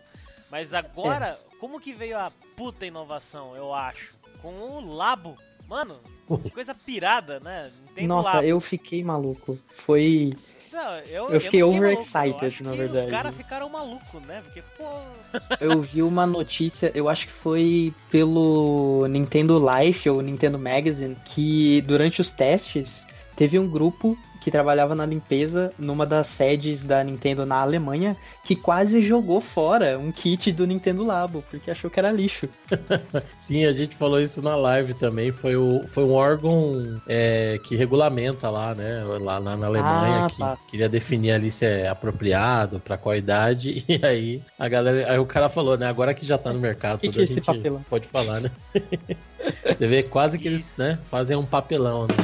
Mas 0.50 0.73
agora, 0.73 1.39
como 1.59 1.79
que 1.79 1.93
veio 1.93 2.17
a 2.17 2.31
puta 2.55 2.85
inovação, 2.85 3.55
eu 3.55 3.74
acho? 3.74 4.13
Com 4.41 4.53
o 4.53 4.94
Labo. 4.96 5.35
Mano, 5.67 6.00
que 6.44 6.50
coisa 6.51 6.75
pirada, 6.75 7.39
né? 7.39 7.72
Nintendo 7.87 8.07
Nossa, 8.07 8.33
Labo. 8.35 8.48
eu 8.48 8.59
fiquei 8.59 9.01
maluco. 9.03 9.57
Foi. 9.70 10.33
Não, 10.72 10.96
eu, 11.00 11.29
eu 11.29 11.42
fiquei 11.42 11.62
overexcited, 11.62 12.38
eu 12.42 12.48
acho 12.48 12.64
na 12.64 12.72
que 12.72 12.77
verdade. 12.77 13.05
Os 13.05 13.12
caras 13.12 13.36
ficaram 13.36 13.70
malucos, 13.70 14.22
né? 14.24 14.42
Porque, 14.44 14.64
pô. 14.77 14.86
Eu 15.60 15.81
vi 15.81 16.01
uma 16.01 16.25
notícia, 16.25 16.92
eu 16.94 17.07
acho 17.07 17.27
que 17.27 17.31
foi 17.31 17.94
pelo 18.10 19.05
Nintendo 19.07 19.62
Life 19.66 20.10
ou 20.10 20.22
Nintendo 20.22 20.57
Magazine, 20.57 21.16
que 21.25 21.81
durante 21.81 22.20
os 22.20 22.31
testes 22.31 23.07
teve 23.36 23.57
um 23.57 23.70
grupo 23.70 24.18
que 24.42 24.51
trabalhava 24.51 24.96
na 24.96 25.06
limpeza 25.06 25.72
numa 25.77 26.06
das 26.06 26.27
sedes 26.27 26.84
da 26.84 27.04
Nintendo 27.04 27.46
na 27.46 27.62
Alemanha 27.62 28.18
que 28.44 28.56
quase 28.56 29.01
jogou 29.01 29.40
fora 29.40 29.98
um 30.00 30.12
kit 30.12 30.51
do 30.51 30.66
Nintendo 30.66 31.04
Labo, 31.04 31.44
porque 31.50 31.70
achou 31.70 31.90
que 31.90 32.00
era 32.00 32.12
lixo. 32.12 32.50
Sim, 33.38 33.66
a 33.66 33.72
gente 33.72 33.96
falou 33.96 34.20
isso 34.20 34.42
na 34.42 34.56
live 34.56 34.96
também. 34.96 35.32
Foi, 35.32 35.56
o, 35.56 35.86
foi 35.88 36.04
um 36.04 36.14
órgão 36.14 37.00
é, 37.08 37.60
que 37.64 37.75
regulamenta 37.75 38.50
lá, 38.50 38.74
né? 38.74 39.04
Lá, 39.04 39.38
lá 39.38 39.56
na 39.56 39.68
Alemanha, 39.68 40.25
Ah, 40.25 40.30
que 40.30 40.38
tá. 40.40 40.58
queria 40.68 40.90
definir 40.90 41.32
ali 41.34 41.51
se 41.51 41.66
é 41.66 41.88
apropriado, 41.88 42.80
pra 42.80 42.98
qual 42.98 43.16
idade. 43.16 43.86
E 43.92 44.06
aí 44.06 44.42
a 44.58 44.68
galera. 44.70 45.12
Aí 45.12 45.20
o 45.20 45.25
cara 45.25 45.50
falou, 45.50 45.77
né? 45.77 45.86
Agora 45.86 46.14
que 46.14 46.25
já 46.25 46.38
tá 46.38 46.51
no 46.51 46.60
mercado, 46.60 47.00
Que 47.00 47.08
tudo, 47.08 47.16
que 47.16 47.20
é 47.20 47.22
a 47.22 47.24
esse 47.25 47.34
gente 47.36 47.46
papelão? 47.46 47.86
pode 47.90 48.08
falar, 48.08 48.40
né? 48.40 48.50
Você 49.66 49.88
vê 49.88 50.01
quase 50.01 50.40
que 50.40 50.48
eles 50.48 50.74
né, 50.77 50.98
fazem 51.10 51.36
um 51.38 51.46
papelão, 51.46 52.08
né? 52.08 52.16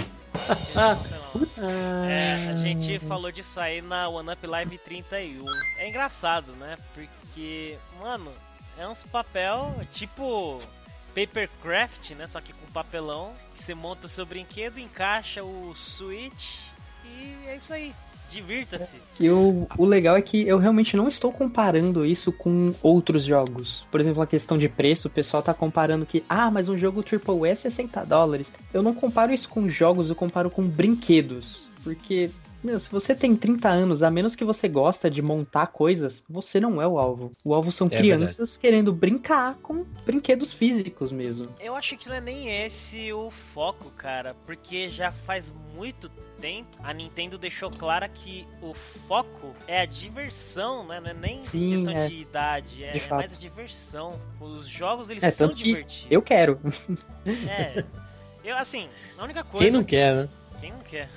É, 1.61 2.51
a 2.51 2.55
gente 2.55 2.99
falou 2.99 3.31
disso 3.31 3.59
aí 3.59 3.81
na 3.81 4.07
One 4.09 4.31
Up 4.31 4.45
Live 4.45 4.77
31. 4.77 5.45
É 5.77 5.89
engraçado, 5.89 6.51
né? 6.53 6.77
Porque, 6.93 7.77
mano, 7.99 8.31
é 8.77 8.87
uns 8.87 9.03
papel 9.03 9.73
tipo 9.91 10.59
papercraft, 11.13 12.11
né? 12.11 12.27
Só 12.27 12.39
que 12.39 12.53
com 12.53 12.71
papelão. 12.71 13.33
Você 13.55 13.73
monta 13.73 14.05
o 14.05 14.09
seu 14.09 14.25
brinquedo, 14.25 14.79
encaixa 14.79 15.43
o 15.43 15.73
Switch 15.75 16.57
e 17.03 17.47
é 17.47 17.55
isso 17.55 17.73
aí. 17.73 17.93
Divirta-se. 18.29 18.97
E 19.19 19.29
o, 19.29 19.67
o 19.77 19.85
legal 19.85 20.15
é 20.15 20.21
que 20.21 20.47
eu 20.47 20.57
realmente 20.57 20.95
não 20.95 21.07
estou 21.07 21.31
comparando 21.31 22.05
isso 22.05 22.31
com 22.31 22.73
outros 22.83 23.23
jogos. 23.23 23.85
Por 23.89 23.99
exemplo, 23.99 24.21
a 24.21 24.27
questão 24.27 24.57
de 24.57 24.67
preço, 24.67 25.07
o 25.07 25.11
pessoal 25.11 25.41
tá 25.41 25.53
comparando 25.53 26.05
que, 26.05 26.23
ah, 26.27 26.51
mas 26.51 26.69
um 26.69 26.77
jogo 26.77 27.03
AAA 27.03 27.49
é 27.49 27.55
60 27.55 28.05
dólares. 28.05 28.51
Eu 28.73 28.83
não 28.83 28.93
comparo 28.93 29.33
isso 29.33 29.49
com 29.49 29.69
jogos, 29.69 30.09
eu 30.09 30.15
comparo 30.15 30.49
com 30.49 30.67
brinquedos. 30.67 31.67
Porque, 31.83 32.29
meu, 32.67 32.79
se 32.79 32.89
você 32.91 33.15
tem 33.15 33.35
30 33.35 33.69
anos, 33.69 34.03
a 34.03 34.11
menos 34.11 34.35
que 34.35 34.43
você 34.43 34.67
gosta 34.67 35.09
de 35.09 35.21
montar 35.21 35.67
coisas, 35.67 36.23
você 36.29 36.59
não 36.59 36.81
é 36.81 36.87
o 36.87 36.99
alvo. 36.99 37.31
O 37.43 37.53
alvo 37.53 37.71
são 37.71 37.87
É 37.87 37.97
crianças 37.97 38.57
querendo 38.57 38.91
brincar 38.93 39.55
com 39.61 39.85
brinquedos 40.05 40.51
físicos 40.53 41.11
mesmo. 41.11 41.47
Eu 41.59 41.75
acho 41.75 41.97
que 41.97 42.09
não 42.09 42.15
é 42.15 42.21
nem 42.21 42.49
esse 42.65 43.11
o 43.13 43.31
foco, 43.31 43.89
cara, 43.91 44.35
porque 44.45 44.89
já 44.91 45.11
faz 45.11 45.53
muito 45.73 46.09
tempo 46.39 46.77
a 46.83 46.93
Nintendo 46.93 47.37
deixou 47.37 47.71
clara 47.71 48.07
que 48.07 48.45
o 48.61 48.73
foco 49.07 49.53
é 49.67 49.81
a 49.81 49.85
diversão, 49.85 50.85
né? 50.85 50.99
Não 50.99 51.09
é 51.09 51.13
nem 51.13 51.43
Sim, 51.43 51.71
questão 51.71 51.93
é. 51.93 52.07
de 52.07 52.15
idade, 52.15 52.83
é, 52.83 52.91
De 52.91 52.97
é 52.97 53.01
fato. 53.01 53.19
mais 53.19 53.33
a 53.33 53.39
diversão. 53.39 54.19
Os 54.39 54.67
jogos 54.67 55.09
eles 55.09 55.23
É, 55.23 55.31
são 55.31 55.49
que 55.49 55.63
divertidos. 55.63 56.07
Eu 56.11 56.21
quero. 56.21 56.59
É. 57.47 57.83
Eu 58.43 58.55
assim, 58.55 58.87
a 59.17 59.23
única 59.23 59.43
coisa 59.43 59.65
Quem 59.65 59.71
não 59.73 59.83
quer, 59.83 60.13
né? 60.15 60.29
quem 60.59 60.71
não 60.71 60.79
quer. 60.79 61.09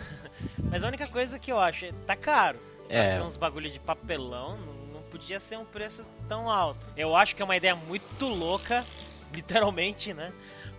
Mas 0.70 0.84
a 0.84 0.88
única 0.88 1.06
coisa 1.06 1.38
que 1.38 1.50
eu 1.50 1.58
acho 1.58 1.86
é 1.86 1.92
tá 2.06 2.14
caro. 2.16 2.58
É. 2.88 3.16
ser 3.16 3.22
uns 3.22 3.36
bagulho 3.36 3.70
de 3.70 3.78
papelão, 3.78 4.58
não, 4.58 4.94
não 4.94 5.02
podia 5.02 5.38
ser 5.38 5.56
um 5.56 5.64
preço 5.64 6.04
tão 6.28 6.50
alto. 6.50 6.90
Eu 6.96 7.14
acho 7.14 7.36
que 7.36 7.42
é 7.42 7.44
uma 7.44 7.56
ideia 7.56 7.74
muito 7.74 8.26
louca, 8.26 8.84
literalmente, 9.32 10.12
né? 10.12 10.32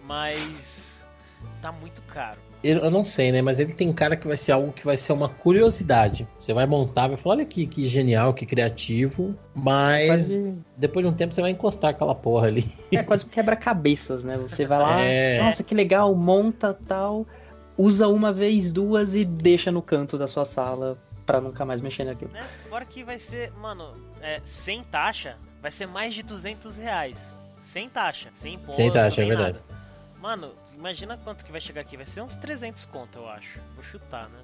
Mas 0.03 1.05
tá 1.61 1.71
muito 1.71 2.01
caro. 2.01 2.39
Eu, 2.63 2.79
eu 2.79 2.91
não 2.91 3.03
sei, 3.03 3.31
né? 3.31 3.41
Mas 3.41 3.59
ele 3.59 3.73
tem 3.73 3.91
cara 3.91 4.15
que 4.15 4.27
vai 4.27 4.37
ser 4.37 4.51
algo 4.51 4.71
que 4.71 4.85
vai 4.85 4.95
ser 4.95 5.13
uma 5.13 5.27
curiosidade. 5.29 6.27
Você 6.37 6.53
vai 6.53 6.67
montar, 6.67 7.07
vai 7.07 7.17
falar, 7.17 7.35
olha 7.35 7.45
que, 7.45 7.65
que 7.65 7.85
genial, 7.87 8.33
que 8.33 8.45
criativo. 8.45 9.35
Mas 9.55 10.07
Quase, 10.07 10.55
depois 10.77 11.05
de 11.05 11.11
um 11.11 11.15
tempo 11.15 11.33
você 11.33 11.41
vai 11.41 11.51
encostar 11.51 11.91
aquela 11.91 12.13
porra 12.13 12.47
ali. 12.47 12.69
é 12.91 13.01
quase 13.01 13.25
um 13.25 13.29
quebra-cabeças, 13.29 14.23
né? 14.23 14.37
Você 14.37 14.65
vai 14.65 14.79
lá, 14.79 15.01
É. 15.01 15.41
nossa, 15.41 15.63
que 15.63 15.73
legal, 15.73 16.13
monta 16.13 16.77
tal, 16.87 17.25
usa 17.77 18.07
uma 18.07 18.31
vez, 18.31 18.71
duas 18.71 19.15
e 19.15 19.23
deixa 19.25 19.71
no 19.71 19.81
canto 19.81 20.17
da 20.17 20.27
sua 20.27 20.45
sala 20.45 20.97
pra 21.25 21.39
nunca 21.41 21.63
mais 21.65 21.81
mexer 21.81 22.03
naquilo. 22.03 22.31
Né? 22.31 22.43
Fora 22.69 22.85
que 22.85 23.03
vai 23.03 23.19
ser, 23.19 23.51
mano, 23.53 23.93
é, 24.21 24.41
sem 24.43 24.83
taxa, 24.83 25.37
vai 25.61 25.71
ser 25.71 25.87
mais 25.87 26.13
de 26.13 26.23
200 26.23 26.75
reais. 26.75 27.35
Sem 27.61 27.87
taxa, 27.89 28.29
sem 28.33 28.55
imposto, 28.55 28.75
Sem 28.75 28.91
taxa, 28.91 29.21
é 29.21 29.25
verdade. 29.25 29.53
nada. 29.59 29.81
Mano, 30.19 30.51
imagina 30.75 31.17
quanto 31.23 31.45
que 31.45 31.51
vai 31.51 31.61
chegar 31.61 31.81
aqui. 31.81 31.95
Vai 31.95 32.05
ser 32.05 32.21
uns 32.21 32.35
300 32.35 32.85
conto, 32.85 33.19
eu 33.19 33.27
acho. 33.29 33.59
Vou 33.75 33.83
chutar, 33.83 34.29
né? 34.29 34.39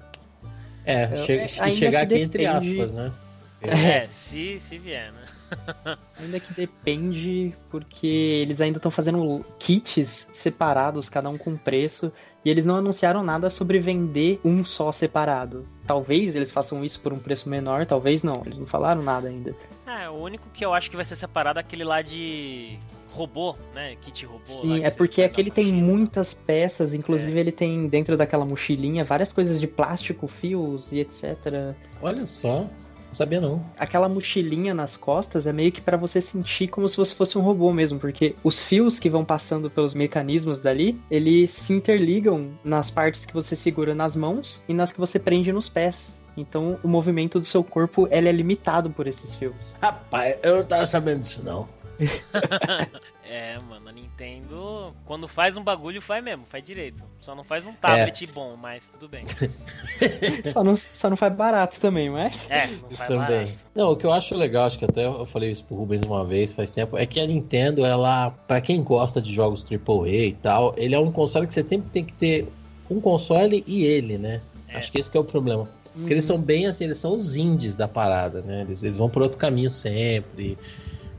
É, 0.84 1.04
Eu- 1.12 1.16
che- 1.16 1.32
é, 1.32 1.44
e 1.44 1.72
chegar 1.72 2.02
aqui 2.02 2.14
entre 2.14 2.44
depende- 2.44 2.80
aspas, 2.80 2.94
né? 2.94 3.12
É, 3.60 4.06
se, 4.08 4.60
se 4.60 4.78
vier, 4.78 5.12
né? 5.12 5.24
Ainda 6.20 6.38
que 6.38 6.52
depende, 6.52 7.54
porque 7.70 8.06
eles 8.06 8.60
ainda 8.60 8.78
estão 8.78 8.90
fazendo 8.90 9.44
kits 9.58 10.28
separados, 10.32 11.08
cada 11.08 11.28
um 11.28 11.36
com 11.36 11.56
preço, 11.56 12.12
e 12.44 12.50
eles 12.50 12.64
não 12.64 12.76
anunciaram 12.76 13.22
nada 13.24 13.50
sobre 13.50 13.80
vender 13.80 14.40
um 14.44 14.64
só 14.64 14.92
separado. 14.92 15.66
Talvez 15.86 16.34
eles 16.34 16.50
façam 16.50 16.84
isso 16.84 17.00
por 17.00 17.12
um 17.12 17.18
preço 17.18 17.48
menor, 17.48 17.84
talvez 17.86 18.22
não, 18.22 18.42
eles 18.44 18.58
não 18.58 18.66
falaram 18.66 19.02
nada 19.02 19.28
ainda. 19.28 19.54
É, 19.86 20.08
o 20.08 20.14
único 20.14 20.48
que 20.50 20.64
eu 20.64 20.72
acho 20.72 20.88
que 20.90 20.96
vai 20.96 21.04
ser 21.04 21.16
separado 21.16 21.58
é 21.58 21.60
aquele 21.60 21.82
lá 21.82 22.00
de 22.00 22.78
robô, 23.10 23.56
né? 23.74 23.96
Kit 23.96 24.24
robô. 24.24 24.44
Sim, 24.44 24.84
é 24.84 24.90
porque 24.90 25.22
aquele 25.22 25.50
tem 25.50 25.72
muitas 25.72 26.32
peças, 26.32 26.94
inclusive 26.94 27.36
É. 27.36 27.40
ele 27.40 27.52
tem 27.52 27.88
dentro 27.88 28.16
daquela 28.16 28.44
mochilinha 28.44 29.04
várias 29.04 29.32
coisas 29.32 29.58
de 29.58 29.66
plástico, 29.66 30.28
fios 30.28 30.92
e 30.92 31.00
etc. 31.00 31.74
Olha 32.00 32.26
só, 32.26 32.68
não 33.08 33.14
sabia 33.14 33.40
não. 33.40 33.64
Aquela 33.78 34.08
mochilinha 34.08 34.74
nas 34.74 34.96
costas 34.96 35.46
é 35.46 35.52
meio 35.52 35.72
que 35.72 35.80
pra 35.80 35.96
você 35.96 36.20
sentir 36.20 36.68
como 36.68 36.88
se 36.88 36.96
você 36.96 37.14
fosse 37.14 37.36
um 37.36 37.40
robô 37.40 37.72
mesmo, 37.72 37.98
porque 37.98 38.36
os 38.44 38.60
fios 38.60 38.98
que 38.98 39.10
vão 39.10 39.24
passando 39.24 39.70
pelos 39.70 39.94
mecanismos 39.94 40.60
dali, 40.60 41.00
eles 41.10 41.50
se 41.50 41.72
interligam 41.72 42.52
nas 42.62 42.90
partes 42.90 43.24
que 43.24 43.32
você 43.32 43.56
segura 43.56 43.94
nas 43.94 44.14
mãos 44.14 44.62
e 44.68 44.74
nas 44.74 44.92
que 44.92 45.00
você 45.00 45.18
prende 45.18 45.52
nos 45.52 45.68
pés. 45.68 46.16
Então 46.36 46.78
o 46.82 46.88
movimento 46.88 47.40
do 47.40 47.44
seu 47.44 47.64
corpo 47.64 48.06
ele 48.10 48.28
é 48.28 48.32
limitado 48.32 48.90
por 48.90 49.06
esses 49.06 49.34
fios. 49.34 49.74
Rapaz, 49.80 50.36
eu 50.42 50.58
não 50.58 50.64
tava 50.64 50.86
sabendo 50.86 51.20
disso 51.20 51.42
não. 51.42 51.68
É, 53.30 53.58
mano, 53.58 53.90
a 53.90 53.92
Nintendo, 53.92 54.94
quando 55.04 55.28
faz 55.28 55.54
um 55.54 55.62
bagulho, 55.62 56.00
faz 56.00 56.24
mesmo, 56.24 56.46
faz 56.46 56.64
direito. 56.64 57.04
Só 57.20 57.34
não 57.34 57.44
faz 57.44 57.66
um 57.66 57.74
tablet 57.74 58.24
É. 58.24 58.26
bom, 58.32 58.56
mas 58.56 58.88
tudo 58.88 59.06
bem. 59.06 59.24
só, 60.50 60.64
não, 60.64 60.74
só 60.76 61.10
não 61.10 61.16
faz 61.16 61.34
barato 61.34 61.78
também, 61.78 62.08
mas. 62.08 62.48
É, 62.50 62.66
não 62.66 62.88
faz 62.88 63.08
Também. 63.08 63.26
barato. 63.44 63.64
Não, 63.74 63.90
o 63.90 63.96
que 63.96 64.06
eu 64.06 64.12
acho 64.12 64.34
legal, 64.34 64.64
acho 64.64 64.78
que 64.78 64.86
até 64.86 65.04
eu 65.06 65.26
falei 65.26 65.50
isso 65.50 65.62
pro 65.64 65.76
Rubens 65.76 66.02
uma 66.02 66.24
vez, 66.24 66.52
faz 66.52 66.70
tempo, 66.70 66.96
é 66.96 67.04
que 67.04 67.20
a 67.20 67.26
Nintendo, 67.26 67.84
ela, 67.84 68.30
pra 68.30 68.62
quem 68.62 68.82
gosta 68.82 69.20
de 69.20 69.32
jogos 69.34 69.66
AAA 69.70 70.08
e 70.08 70.32
tal, 70.32 70.74
ele 70.78 70.94
é 70.94 70.98
um 70.98 71.12
console 71.12 71.46
que 71.46 71.52
você 71.52 71.62
sempre 71.62 71.90
tem 71.90 72.04
que 72.04 72.14
ter 72.14 72.48
um 72.90 72.98
console 72.98 73.62
e 73.66 73.84
ele, 73.84 74.16
né? 74.16 74.40
É. 74.68 74.78
Acho 74.78 74.90
que 74.90 74.98
esse 74.98 75.10
que 75.10 75.18
é 75.18 75.20
o 75.20 75.24
problema. 75.24 75.68
Porque 75.92 76.12
eles 76.14 76.24
são 76.24 76.38
bem 76.38 76.66
assim, 76.66 76.84
eles 76.84 76.98
são 76.98 77.14
os 77.14 77.36
indies 77.36 77.74
da 77.74 77.88
parada, 77.88 78.40
né? 78.40 78.62
Eles, 78.62 78.82
eles 78.82 78.96
vão 78.96 79.10
por 79.10 79.20
outro 79.20 79.36
caminho 79.36 79.70
sempre. 79.70 80.56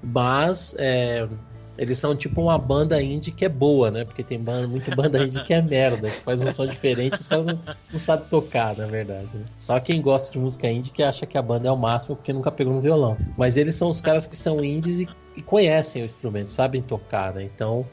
Mas 0.01 0.73
é, 0.79 1.27
eles 1.79 1.97
são 1.97 2.13
tipo 2.13 2.41
uma 2.41 2.57
banda 2.57 3.01
indie 3.01 3.31
que 3.31 3.45
é 3.45 3.49
boa, 3.49 3.89
né? 3.89 4.03
Porque 4.03 4.21
tem 4.21 4.37
banda, 4.37 4.67
muita 4.67 4.93
banda 4.93 5.23
indie 5.23 5.41
que 5.45 5.53
é 5.53 5.61
merda, 5.61 6.09
que 6.09 6.21
faz 6.23 6.41
um 6.41 6.51
som 6.51 6.67
diferente, 6.67 7.13
os 7.13 7.27
caras 7.27 7.45
não, 7.45 7.59
não 7.93 7.99
sabem 7.99 8.27
tocar, 8.27 8.75
na 8.75 8.85
verdade. 8.85 9.29
né? 9.33 9.45
Só 9.57 9.79
quem 9.79 10.01
gosta 10.01 10.33
de 10.33 10.37
música 10.39 10.69
indie 10.69 10.91
que 10.91 11.01
acha 11.01 11.25
que 11.25 11.37
a 11.37 11.41
banda 11.41 11.69
é 11.69 11.71
o 11.71 11.77
máximo 11.77 12.17
porque 12.17 12.33
nunca 12.33 12.51
pegou 12.51 12.73
no 12.73 12.81
violão. 12.81 13.15
Mas 13.37 13.55
eles 13.55 13.75
são 13.75 13.87
os 13.87 14.01
caras 14.01 14.27
que 14.27 14.35
são 14.35 14.61
indies 14.61 14.99
e, 14.99 15.09
e 15.37 15.41
conhecem 15.41 16.01
o 16.01 16.05
instrumento, 16.05 16.51
sabem 16.51 16.81
tocar, 16.81 17.33
né? 17.33 17.43
Então 17.43 17.85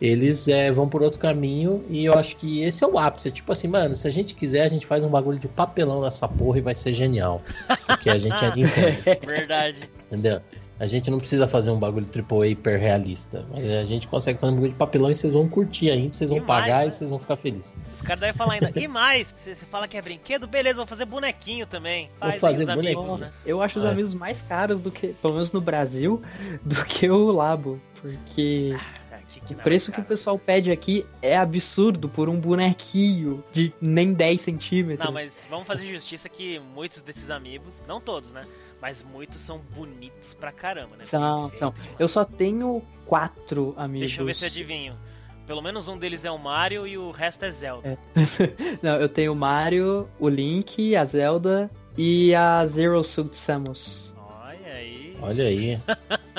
eles 0.00 0.46
é, 0.46 0.70
vão 0.70 0.88
por 0.88 1.02
outro 1.02 1.18
caminho 1.18 1.84
e 1.88 2.04
eu 2.04 2.14
acho 2.14 2.36
que 2.36 2.62
esse 2.62 2.84
é 2.84 2.86
o 2.86 2.96
ápice. 2.96 3.26
É 3.28 3.30
tipo 3.32 3.50
assim, 3.50 3.66
mano, 3.66 3.94
se 3.96 4.06
a 4.06 4.10
gente 4.10 4.36
quiser, 4.36 4.62
a 4.62 4.68
gente 4.68 4.86
faz 4.86 5.02
um 5.02 5.08
bagulho 5.08 5.38
de 5.38 5.48
papelão 5.48 6.00
nessa 6.00 6.28
porra 6.28 6.58
e 6.58 6.60
vai 6.60 6.74
ser 6.76 6.92
genial. 6.92 7.42
Porque 7.86 8.08
a 8.08 8.18
gente 8.18 8.44
é 8.44 8.54
Nintendo, 8.54 9.02
Verdade. 9.26 9.88
entendeu? 10.06 10.40
A 10.82 10.86
gente 10.88 11.08
não 11.12 11.18
precisa 11.20 11.46
fazer 11.46 11.70
um 11.70 11.78
bagulho 11.78 12.04
AAA 12.12 12.48
hiper 12.48 12.80
realista. 12.80 13.46
Mas 13.52 13.70
a 13.70 13.84
gente 13.84 14.08
consegue 14.08 14.40
fazer 14.40 14.50
um 14.52 14.56
bagulho 14.56 14.72
de 14.72 14.78
papelão 14.78 15.12
e 15.12 15.14
vocês 15.14 15.32
vão 15.32 15.48
curtir 15.48 15.90
ainda, 15.90 16.12
vocês 16.12 16.28
vão 16.28 16.38
E 16.38 16.42
mais, 16.42 16.62
pagar 16.64 16.80
né? 16.80 16.88
e 16.88 16.90
vocês 16.90 17.08
vão 17.08 17.20
ficar 17.20 17.36
felizes. 17.36 17.76
Os 17.94 18.02
caras 18.02 18.18
devem 18.18 18.34
falar 18.34 18.54
ainda. 18.54 18.72
E 18.74 18.88
mais, 18.88 19.32
você 19.32 19.54
você 19.54 19.64
fala 19.66 19.86
que 19.86 19.96
é 19.96 20.02
brinquedo? 20.02 20.48
Beleza, 20.48 20.78
vou 20.78 20.86
fazer 20.86 21.04
bonequinho 21.04 21.68
também. 21.68 22.10
Faz 22.18 22.34
aí 22.34 22.40
fazer 22.40 22.62
os 22.64 22.68
amigos, 22.68 22.96
bonequinho. 23.06 23.18
né? 23.28 23.32
Eu 23.46 23.62
acho 23.62 23.78
os 23.78 23.84
É. 23.84 23.90
amigos 23.90 24.12
mais 24.12 24.42
caros 24.42 24.80
do 24.80 24.90
que, 24.90 25.08
pelo 25.22 25.34
menos 25.34 25.52
no 25.52 25.60
Brasil, 25.60 26.20
do 26.66 26.84
que 26.84 27.08
o 27.08 27.30
Labo. 27.30 27.80
Porque 28.00 28.74
Ah, 28.76 29.20
o 29.48 29.54
não, 29.54 29.60
preço 29.62 29.92
que 29.92 30.00
o 30.00 30.04
pessoal 30.04 30.36
pede 30.36 30.72
aqui 30.72 31.06
é 31.22 31.36
absurdo 31.38 32.08
por 32.08 32.28
um 32.28 32.40
bonequinho 32.40 33.44
de 33.52 33.72
nem 33.80 34.12
10 34.12 34.40
centímetros. 34.40 35.06
Não, 35.06 35.12
mas 35.12 35.40
vamos 35.48 35.66
fazer 35.66 35.86
justiça 35.86 36.28
que 36.28 36.58
muitos 36.74 37.02
desses 37.02 37.30
amigos, 37.30 37.82
não 37.86 38.00
todos, 38.00 38.32
né? 38.32 38.42
Mas 38.82 39.02
muitos 39.02 39.38
são 39.40 39.58
bonitos 39.76 40.34
pra 40.34 40.50
caramba, 40.52 40.96
né? 40.96 41.04
São, 41.06 41.42
Perfeito 41.48 41.56
são. 41.58 41.70
demais. 41.70 41.96
Eu 42.00 42.08
só 42.08 42.24
tenho 42.24 42.82
quatro 43.06 43.72
amigos. 43.76 44.08
Deixa 44.08 44.20
eu 44.20 44.26
ver 44.26 44.34
se 44.34 44.44
eu 44.44 44.48
adivinho. 44.48 44.98
Pelo 45.46 45.62
menos 45.62 45.86
um 45.88 45.96
deles 45.96 46.24
é 46.24 46.30
o 46.32 46.38
Mario 46.38 46.84
e 46.86 46.98
o 46.98 47.10
resto 47.12 47.44
é 47.44 47.50
Zelda. 47.52 47.88
É. 47.88 47.96
Não, 48.82 48.96
eu 49.00 49.08
tenho 49.08 49.32
o 49.32 49.36
Mario, 49.36 50.08
o 50.18 50.28
Link, 50.28 50.96
a 50.96 51.04
Zelda 51.04 51.70
e 51.96 52.34
a 52.34 52.66
Zero 52.66 53.02
Suit 53.04 53.36
Samus. 53.36 54.12
Olha 54.16 54.72
aí. 54.74 55.16
Olha 55.22 55.44
aí. 55.44 55.80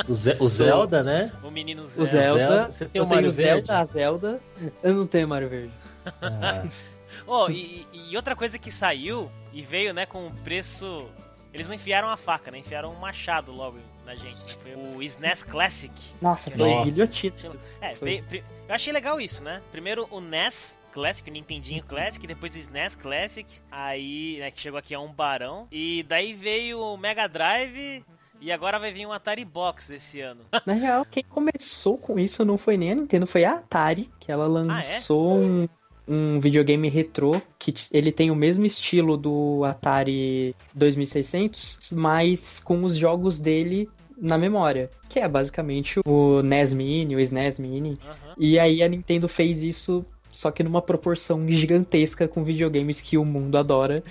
O, 0.08 0.13
Ze- 0.13 0.38
o 0.39 0.49
Zelda, 0.49 1.01
né? 1.01 1.32
O 1.43 1.49
menino 1.51 1.84
O 1.84 1.86
Zelda. 1.86 2.06
Zelda. 2.12 2.39
Zelda. 2.39 2.71
Você 2.71 2.86
tem 2.86 2.99
eu 2.99 3.06
o 3.06 3.10
Mario 3.10 3.32
tenho 3.32 3.32
o 3.32 3.36
Verde? 3.53 3.67
Zelda, 3.67 3.82
a 3.82 3.86
Zelda. 3.86 4.41
Eu 4.84 4.93
não 4.95 5.08
tenho 5.08 5.27
Mario 5.29 5.47
Verde. 5.49 5.73
Ah, 6.21 6.65
Oh, 7.25 7.49
e, 7.49 7.88
e 7.93 8.17
outra 8.17 8.36
coisa 8.36 8.58
que 8.60 8.69
saiu 8.71 9.29
e 9.53 9.62
veio, 9.62 9.93
né, 9.93 10.06
com 10.06 10.25
um 10.27 10.32
preço. 10.32 11.06
Eles 11.53 11.67
não 11.67 11.75
enfiaram 11.75 12.09
a 12.09 12.17
faca, 12.17 12.49
né? 12.49 12.57
Enfiaram 12.57 12.91
um 12.91 12.99
machado 12.99 13.51
logo 13.51 13.77
na 14.05 14.15
gente, 14.15 14.35
né? 14.35 14.53
Foi 14.59 14.75
o 14.75 15.01
SNES 15.01 15.43
Classic. 15.43 15.93
Nossa, 16.21 16.49
foi 16.49 16.69
Nossa. 16.69 16.91
guilhotina. 16.91 17.35
É, 17.79 17.95
Foi. 17.95 18.23
eu 18.67 18.75
achei 18.75 18.91
legal 18.91 19.21
isso, 19.21 19.43
né? 19.43 19.61
Primeiro 19.71 20.07
o 20.09 20.19
NES 20.19 20.77
Classic, 20.91 21.29
o 21.29 21.33
Nintendinho 21.33 21.83
Classic, 21.83 22.25
depois 22.25 22.55
o 22.55 22.59
SNES 22.59 22.95
Classic, 22.95 23.47
aí, 23.71 24.37
né, 24.39 24.51
que 24.51 24.61
chegou 24.61 24.77
aqui 24.77 24.93
a 24.93 24.99
um 24.99 25.11
barão, 25.11 25.67
e 25.71 26.03
daí 26.07 26.33
veio 26.33 26.79
o 26.79 26.97
Mega 26.97 27.27
Drive, 27.27 28.05
e 28.39 28.51
agora 28.51 28.77
vai 28.77 28.91
vir 28.91 29.07
um 29.07 29.11
Atari 29.11 29.43
Box 29.43 29.89
esse 29.89 30.21
ano. 30.21 30.41
Na 30.65 30.73
real, 30.73 31.05
quem 31.09 31.23
começou 31.23 31.97
com 31.97 32.19
isso 32.19 32.45
não 32.45 32.57
foi 32.57 32.77
nem 32.77 32.91
a 32.91 32.95
Nintendo, 32.95 33.25
foi 33.25 33.43
a 33.43 33.53
Atari, 33.53 34.09
que 34.19 34.31
ela 34.31 34.45
lançou 34.45 35.39
um, 35.39 35.67
um 36.07 36.39
videogame 36.39 36.89
retrô 36.89 37.41
que 37.57 37.73
ele 37.91 38.11
tem 38.11 38.29
o 38.29 38.35
mesmo 38.35 38.65
estilo 38.65 39.15
do 39.17 39.63
Atari 39.63 40.55
2600, 40.73 41.91
mas 41.91 42.59
com 42.59 42.83
os 42.83 42.95
jogos 42.95 43.39
dele 43.39 43.89
na 44.17 44.37
memória, 44.37 44.89
que 45.09 45.19
é 45.19 45.27
basicamente 45.27 45.99
o 46.05 46.41
NES 46.41 46.73
Mini, 46.73 47.15
o 47.15 47.19
SNES 47.19 47.59
Mini. 47.59 47.97
Aham. 48.03 48.35
E 48.37 48.59
aí 48.59 48.83
a 48.83 48.87
Nintendo 48.87 49.27
fez 49.27 49.61
isso 49.61 50.05
só 50.33 50.49
que 50.51 50.63
numa 50.63 50.81
proporção 50.81 51.47
gigantesca 51.47 52.27
com 52.27 52.43
videogames 52.43 52.99
que 52.99 53.17
o 53.17 53.23
mundo 53.23 53.55
adora 53.57 54.03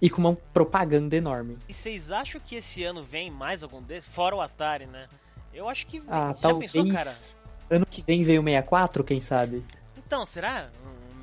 e 0.00 0.10
com 0.10 0.20
uma 0.20 0.36
propaganda 0.52 1.16
enorme. 1.16 1.56
E 1.68 1.72
vocês 1.72 2.10
acham 2.10 2.40
que 2.44 2.54
esse 2.56 2.84
ano 2.84 3.02
vem 3.02 3.30
mais 3.30 3.62
algum 3.62 3.82
desses? 3.82 4.12
Fora 4.12 4.36
o 4.36 4.40
Atari, 4.40 4.86
né? 4.86 5.06
Eu 5.52 5.68
acho 5.68 5.86
que. 5.86 6.02
Ah, 6.06 6.28
Já 6.28 6.34
talvez 6.34 6.72
pensou, 6.72 6.92
cara? 6.92 7.12
ano 7.70 7.86
que 7.86 8.02
vem 8.02 8.22
veio 8.22 8.40
o 8.40 8.44
64, 8.44 9.02
quem 9.02 9.20
sabe? 9.20 9.64
Então, 9.96 10.24
será? 10.26 10.68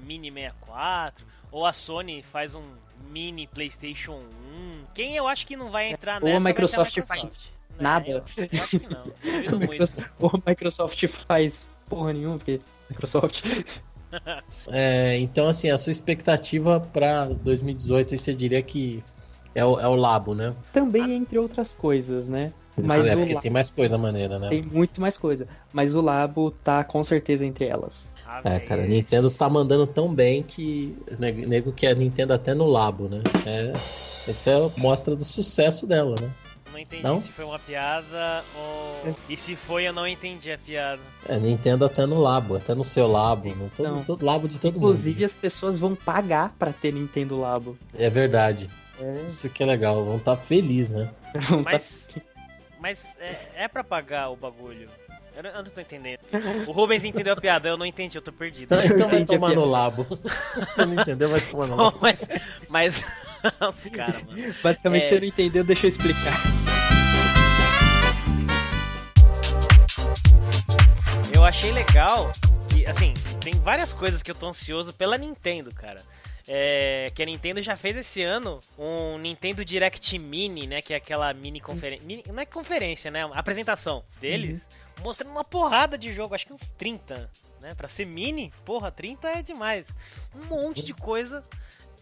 Mini 0.07 0.31
64? 0.31 1.25
Ou 1.51 1.65
a 1.65 1.73
Sony 1.73 2.23
faz 2.23 2.55
um 2.55 2.63
mini 3.11 3.45
PlayStation 3.47 4.13
1? 4.15 4.85
Quem 4.93 5.15
eu 5.15 5.27
acho 5.27 5.45
que 5.45 5.55
não 5.57 5.69
vai 5.69 5.91
entrar 5.91 6.23
Ou 6.23 6.29
a 6.29 6.31
nessa 6.31 6.43
vai 6.43 6.53
Microsoft 6.53 6.93
ser 6.93 6.99
a 7.01 7.03
faz 7.03 7.21
Microsoft. 7.21 7.47
nada. 7.79 8.09
Eu, 8.09 8.17
eu 8.37 8.63
acho 8.63 8.79
que 8.79 8.87
não. 8.87 9.03
Duvido 9.21 9.55
O 9.55 9.59
muito. 9.59 9.71
Microsoft, 9.71 10.07
ou 10.19 10.31
a 10.33 10.49
Microsoft 10.49 11.07
faz 11.07 11.67
porra 11.89 12.13
nenhuma, 12.13 12.37
porque 12.37 12.61
Microsoft. 12.89 13.43
é, 14.71 15.17
então, 15.19 15.49
assim, 15.49 15.69
a 15.69 15.77
sua 15.77 15.91
expectativa 15.91 16.79
pra 16.79 17.25
2018, 17.25 18.13
aí 18.13 18.17
você 18.17 18.33
diria 18.33 18.61
que 18.61 19.03
é 19.53 19.65
o, 19.65 19.79
é 19.79 19.87
o 19.87 19.95
Labo, 19.95 20.33
né? 20.35 20.53
Também 20.71 21.13
entre 21.13 21.37
outras 21.37 21.73
coisas, 21.73 22.27
né? 22.27 22.53
Mas 22.77 23.07
é, 23.07 23.15
o 23.15 23.17
porque 23.17 23.33
Labo 23.33 23.41
tem 23.41 23.51
mais 23.51 23.69
coisa 23.69 23.97
maneira, 23.97 24.37
né? 24.37 24.49
tem 24.49 24.61
muito 24.63 25.01
mais 25.01 25.17
coisa. 25.17 25.47
Mas 25.73 25.95
o 25.95 26.01
Labo 26.01 26.51
tá 26.51 26.83
com 26.83 27.03
certeza 27.03 27.45
entre 27.45 27.65
elas. 27.65 28.11
Ah, 28.27 28.41
É, 28.43 28.59
cara, 28.59 28.83
a 28.83 28.85
Nintendo 28.87 29.31
tá 29.31 29.49
mandando 29.49 29.87
tão 29.87 30.13
bem 30.13 30.43
que 30.43 30.97
nego, 31.17 31.47
nego 31.47 31.71
que 31.71 31.87
a 31.87 31.95
Nintendo 31.95 32.33
até 32.33 32.53
no 32.53 32.65
Labo, 32.65 33.07
né? 33.07 33.21
É, 33.45 33.71
essa 34.29 34.49
é 34.49 34.55
a 34.55 34.69
mostra 34.77 35.15
do 35.15 35.23
sucesso 35.23 35.87
dela, 35.87 36.15
né? 36.21 36.29
Não 36.71 36.77
entendi 36.79 37.01
Não? 37.01 37.21
se 37.21 37.31
foi 37.31 37.45
uma 37.45 37.57
piada 37.57 38.43
ou. 38.55 39.15
E 39.29 39.37
se 39.37 39.55
foi, 39.55 39.87
eu 39.87 39.93
não 39.93 40.05
entendi 40.05 40.51
a 40.51 40.57
piada. 40.57 41.01
É, 41.27 41.37
Nintendo 41.39 41.85
até 41.85 42.05
no 42.05 42.19
Labo, 42.19 42.57
até 42.57 42.75
no 42.75 42.83
seu 42.83 43.07
Labo, 43.07 43.55
no 43.55 43.69
todo, 43.75 43.89
Não. 43.89 44.03
todo 44.03 44.25
Labo 44.25 44.47
de 44.49 44.59
todo 44.59 44.75
Inclusive, 44.75 45.15
mundo. 45.21 45.25
as 45.25 45.35
pessoas 45.35 45.79
vão 45.79 45.95
pagar 45.95 46.53
pra 46.59 46.73
ter 46.73 46.93
Nintendo 46.93 47.39
Labo. 47.39 47.77
É 47.97 48.09
verdade. 48.09 48.69
É, 48.99 49.23
Isso 49.25 49.47
que 49.49 49.63
é 49.63 49.65
legal, 49.65 50.03
vão 50.03 50.17
estar 50.17 50.35
felizes, 50.35 50.89
né? 50.91 51.09
vão 51.33 51.63
tá- 51.63 51.71
Mas. 51.71 52.09
Mas 52.79 52.99
é, 53.19 53.63
é 53.63 53.67
pra 53.67 53.83
pagar 53.83 54.29
o 54.29 54.35
bagulho. 54.35 54.89
Eu 55.37 55.43
não, 55.43 55.49
eu 55.51 55.63
não 55.63 55.69
tô 55.69 55.79
entendendo. 55.79 56.19
O 56.65 56.71
Rubens 56.71 57.03
entendeu 57.03 57.31
a 57.31 57.35
piada, 57.35 57.69
eu 57.69 57.77
não 57.77 57.85
entendi, 57.85 58.17
eu 58.17 58.21
tô 58.23 58.31
perdido. 58.31 58.73
Então, 58.73 58.95
então 58.95 59.07
vai 59.07 59.23
tomar 59.23 59.53
no 59.53 59.65
Labo. 59.65 60.03
Você 60.73 60.83
não 60.83 60.99
entendeu, 60.99 61.29
vai 61.29 61.39
tomar 61.41 61.67
no 61.67 61.75
Bom, 61.77 61.83
Labo. 61.83 61.99
mas. 62.01 62.27
Mas. 62.67 63.03
Os 63.61 63.85
caras, 63.95 64.23
mano. 64.23 64.55
Basicamente, 64.63 65.05
É. 65.05 65.09
você 65.09 65.19
não 65.19 65.27
entendeu, 65.27 65.63
deixa 65.63 65.85
eu 65.85 65.89
explicar. 65.89 66.33
Eu 71.31 71.45
achei 71.45 71.71
legal 71.71 72.31
que, 72.71 72.83
assim, 72.87 73.13
tem 73.39 73.53
várias 73.59 73.93
coisas 73.93 74.23
que 74.23 74.31
eu 74.31 74.35
tô 74.35 74.47
ansioso 74.47 74.91
pela 74.91 75.19
Nintendo, 75.19 75.71
cara. 75.71 76.01
É, 76.47 77.11
que 77.13 77.21
a 77.21 77.25
Nintendo 77.25 77.61
já 77.61 77.75
fez 77.75 77.95
esse 77.97 78.23
ano 78.23 78.59
um 78.77 79.17
Nintendo 79.17 79.65
Direct 79.65 80.17
Mini, 80.17 80.65
né? 80.67 80.81
Que 80.81 80.93
é 80.93 80.97
aquela 80.97 81.33
mini 81.33 81.59
conferência. 81.59 82.23
Não 82.31 82.39
é 82.41 82.45
conferência, 82.45 83.11
né? 83.11 83.29
Apresentação 83.33 84.03
deles. 84.21 84.59
Uhum. 84.61 85.03
Mostrando 85.03 85.31
uma 85.31 85.43
porrada 85.43 85.97
de 85.97 86.11
jogo, 86.13 86.33
acho 86.33 86.47
que 86.47 86.53
uns 86.53 86.69
30, 86.77 87.29
né? 87.61 87.75
Pra 87.75 87.87
ser 87.87 88.05
mini, 88.05 88.51
porra, 88.65 88.89
30 88.91 89.27
é 89.27 89.41
demais. 89.43 89.85
Um 90.35 90.45
monte 90.47 90.83
de 90.83 90.93
coisa. 90.93 91.43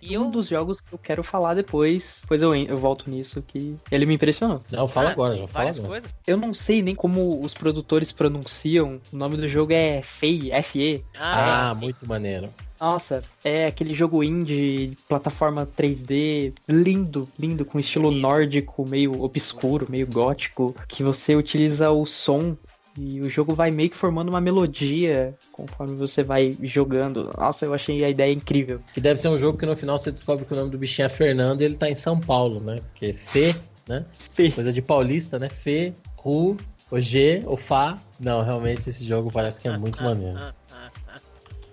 E 0.02 0.18
um 0.18 0.26
eu. 0.26 0.30
dos 0.32 0.48
jogos 0.50 0.82
que 0.82 0.94
eu 0.94 1.00
quero 1.00 1.24
falar 1.24 1.56
depois, 1.56 2.20
depois 2.22 2.42
eu, 2.42 2.54
eu 2.56 2.78
volto 2.78 3.10
nisso, 3.10 3.42
que 3.42 3.76
ele 3.90 4.06
me 4.06 4.14
impressionou. 4.14 4.62
Não, 4.72 4.88
fala 4.88 5.10
Ah, 5.10 5.12
agora, 5.14 5.38
já 5.38 5.48
fala 5.48 5.70
agora. 5.72 5.88
coisas. 5.88 6.16
Eu 6.28 6.38
não 6.38 6.54
sei 6.54 6.82
nem 6.82 6.94
como 6.94 7.42
os 7.42 7.54
produtores 7.54 8.12
pronunciam. 8.12 9.02
O 9.12 9.18
nome 9.18 9.36
do 9.38 9.48
jogo 9.48 9.74
é 9.74 10.02
FEI, 10.04 10.52
FE. 10.64 11.04
Ah, 11.18 11.70
Ah, 11.72 11.76
muito 11.76 12.08
maneiro. 12.08 12.54
Nossa, 12.80 13.20
é 13.44 13.68
aquele 13.68 13.94
jogo 13.94 14.24
indie, 14.24 14.98
plataforma 15.08 15.68
3D, 15.78 16.54
lindo, 16.68 17.28
lindo, 17.40 17.66
com 17.66 17.80
estilo 17.80 18.12
nórdico, 18.12 18.88
meio 18.88 19.22
obscuro, 19.24 19.88
meio 19.90 20.08
gótico, 20.08 20.76
que 20.88 21.04
você 21.04 21.36
utiliza 21.36 21.92
o 21.92 22.06
som 22.06 22.58
e 22.98 23.20
o 23.20 23.30
jogo 23.30 23.54
vai 23.54 23.72
meio 23.72 23.90
que 23.90 23.98
formando 23.98 24.30
uma 24.30 24.40
melodia 24.40 25.36
conforme 25.52 25.96
você 25.96 26.24
vai 26.24 26.56
jogando. 26.64 27.34
Nossa, 27.38 27.66
eu 27.66 27.74
achei 27.74 28.04
a 28.04 28.10
ideia 28.10 28.32
incrível. 28.32 28.80
Que 28.94 29.02
deve 29.02 29.20
ser 29.20 29.28
um 29.28 29.38
jogo 29.38 29.58
que 29.58 29.66
no 29.66 29.76
final 29.76 29.98
você 29.98 30.12
descobre 30.12 30.46
que 30.46 30.54
o 30.54 30.56
nome 30.56 30.72
do 30.72 30.78
bichinho 30.78 31.06
é 31.06 31.10
Fernando 31.10 31.62
e 31.62 31.66
ele 31.66 31.76
tá 31.76 31.90
em 31.90 31.96
São 31.96 32.20
Paulo, 32.20 32.62
né? 32.62 32.80
Porque 32.82 33.12
Fê, 33.12 33.54
né? 33.88 34.06
Sim. 34.18 34.52
Coisa 34.52 34.72
de 34.72 34.82
paulista, 34.82 35.38
né? 35.38 35.50
Fê, 35.50 35.94
Ru, 36.18 36.56
o 36.90 37.00
G, 37.00 37.44
o 37.46 37.58
Fá. 37.58 38.00
Não, 38.18 38.42
realmente 38.44 38.90
esse 38.90 39.06
jogo 39.06 39.30
parece 39.30 39.60
que 39.60 39.68
é 39.68 39.78
muito 39.78 40.02
maneiro. 40.02 40.40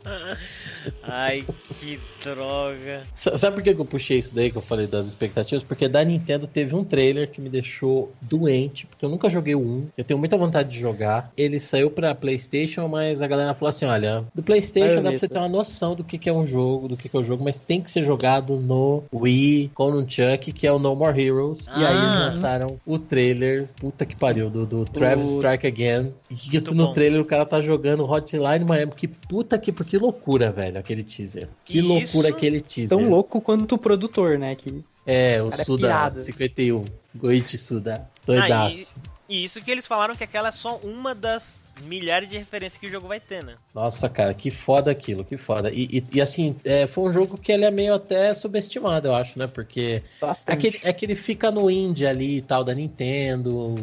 Ai, 1.03 1.45
que 1.81 1.99
droga. 2.23 3.03
Sabe 3.15 3.55
por 3.57 3.63
que 3.63 3.71
eu 3.71 3.85
puxei 3.85 4.19
isso 4.19 4.35
daí 4.35 4.51
que 4.51 4.57
eu 4.57 4.63
falei 4.63 4.87
das 4.87 5.07
expectativas? 5.07 5.63
Porque 5.65 5.89
da 5.89 6.05
Nintendo 6.05 6.47
teve 6.47 6.75
um 6.75 6.85
trailer 6.85 7.29
que 7.31 7.41
me 7.41 7.49
deixou 7.49 8.11
doente, 8.21 8.87
porque 8.87 9.05
eu 9.05 9.09
nunca 9.09 9.29
joguei 9.29 9.55
o 9.55 9.61
1. 9.61 9.89
Eu 9.97 10.05
tenho 10.05 10.19
muita 10.19 10.37
vontade 10.37 10.69
de 10.71 10.79
jogar. 10.79 11.33
Ele 11.37 11.59
saiu 11.61 11.91
pra 11.91 12.15
PlayStation, 12.15 12.89
mas 12.89 13.21
a 13.23 13.27
galera 13.27 13.55
falou 13.55 13.71
assim: 13.71 13.85
olha, 13.85 14.25
do 14.35 14.43
PlayStation 14.43 15.03
dá 15.03 15.11
pra 15.11 15.19
você 15.19 15.29
ter 15.29 15.39
uma 15.39 15.49
noção 15.49 15.95
do 15.95 16.05
que, 16.05 16.19
que 16.19 16.29
é 16.29 16.33
um 16.33 16.47
jogo, 16.47 16.89
do 16.89 16.97
que, 16.97 17.09
que 17.09 17.17
é 17.17 17.21
o 17.21 17.25
jogo, 17.25 17.45
mas 17.45 17.59
tem 17.59 17.81
que 17.81 17.91
ser 17.91 18.03
jogado 18.03 18.57
no 18.57 19.03
Wii 19.13 19.71
com 19.75 19.91
um 19.91 20.09
Chuck, 20.09 20.53
que 20.53 20.67
é 20.67 20.73
o 20.73 20.79
No 20.79 20.95
More 20.95 21.21
Heroes. 21.21 21.67
E 21.77 21.85
aí 21.85 21.97
eles 21.97 22.17
Ah. 22.17 22.25
lançaram 22.27 22.81
o 22.87 22.99
trailer, 22.99 23.67
puta 23.77 24.05
que 24.07 24.17
pariu, 24.17 24.49
do, 24.51 24.65
do 24.67 24.85
Travis 24.85 25.27
O- 25.27 25.37
Strike 25.37 25.67
Again. 25.67 26.13
E 26.31 26.61
no 26.61 26.87
bom. 26.87 26.93
trailer 26.93 27.21
o 27.21 27.25
cara 27.25 27.45
tá 27.45 27.61
jogando 27.61 28.05
Hotline 28.05 28.65
Miami. 28.65 28.93
Que 28.97 29.07
puta 29.09 29.59
que, 29.59 29.73
que 29.93 29.99
loucura, 29.99 30.51
velho, 30.51 30.79
aquele 30.79 31.05
teaser. 31.05 31.51
Que 31.67 31.81
Isso- 31.81 31.87
loucura 31.87 32.31
aquele 32.31 32.63
teaser. 32.63 32.97
Tão 32.97 33.07
louco 33.11 33.43
quanto 33.43 33.75
o 33.75 33.79
produtor, 33.79 34.39
né? 34.39 34.55
Que 34.55 34.83
É, 35.05 35.43
o 35.43 35.51
Cara, 35.51 35.61
é 35.61 35.65
Suda 35.67 35.87
pirado. 35.89 36.21
51. 36.21 36.85
Goichi 37.15 37.59
Suda. 37.59 38.09
Doidaço. 38.25 38.95
E 39.29 39.45
isso 39.45 39.61
que 39.61 39.71
eles 39.71 39.87
falaram 39.87 40.15
que 40.15 40.25
aquela 40.25 40.49
é 40.49 40.53
só 40.53 40.77
uma 40.83 41.15
das 41.15 41.71
milhares 41.85 42.31
de 42.31 42.39
referências 42.39 42.79
que 42.79 42.87
o 42.87 42.91
jogo 42.91 43.07
vai 43.09 43.21
ter, 43.21 43.45
né? 43.45 43.55
Nossa, 43.75 44.09
cara, 44.09 44.33
que 44.33 44.51
foda 44.51 44.91
aquilo, 44.91 45.25
que 45.27 45.37
foda. 45.37 45.71
E, 45.71 45.89
e- 45.93 46.05
e, 46.15 46.21
assim, 46.23 46.57
é, 46.65 46.87
foi 46.87 47.05
um 47.11 47.13
jogo 47.13 47.37
que 47.37 47.53
ele 47.53 47.65
é 47.67 47.71
meio 47.71 47.93
até 47.95 48.35
subestimado, 48.35 49.09
eu 49.09 49.15
acho, 49.15 49.39
né? 49.39 49.47
Porque 49.47 50.03
é 50.47 50.57
que, 50.57 50.67
ele- 50.69 50.81
é 50.83 50.93
que 50.93 51.05
ele 51.05 51.15
fica 51.15 51.51
no 51.51 51.71
indie 51.71 52.07
ali 52.07 52.37
e 52.39 52.41
tal, 52.41 52.63
da 52.65 52.75
Nintendo, 52.75 53.51
não, 53.53 53.75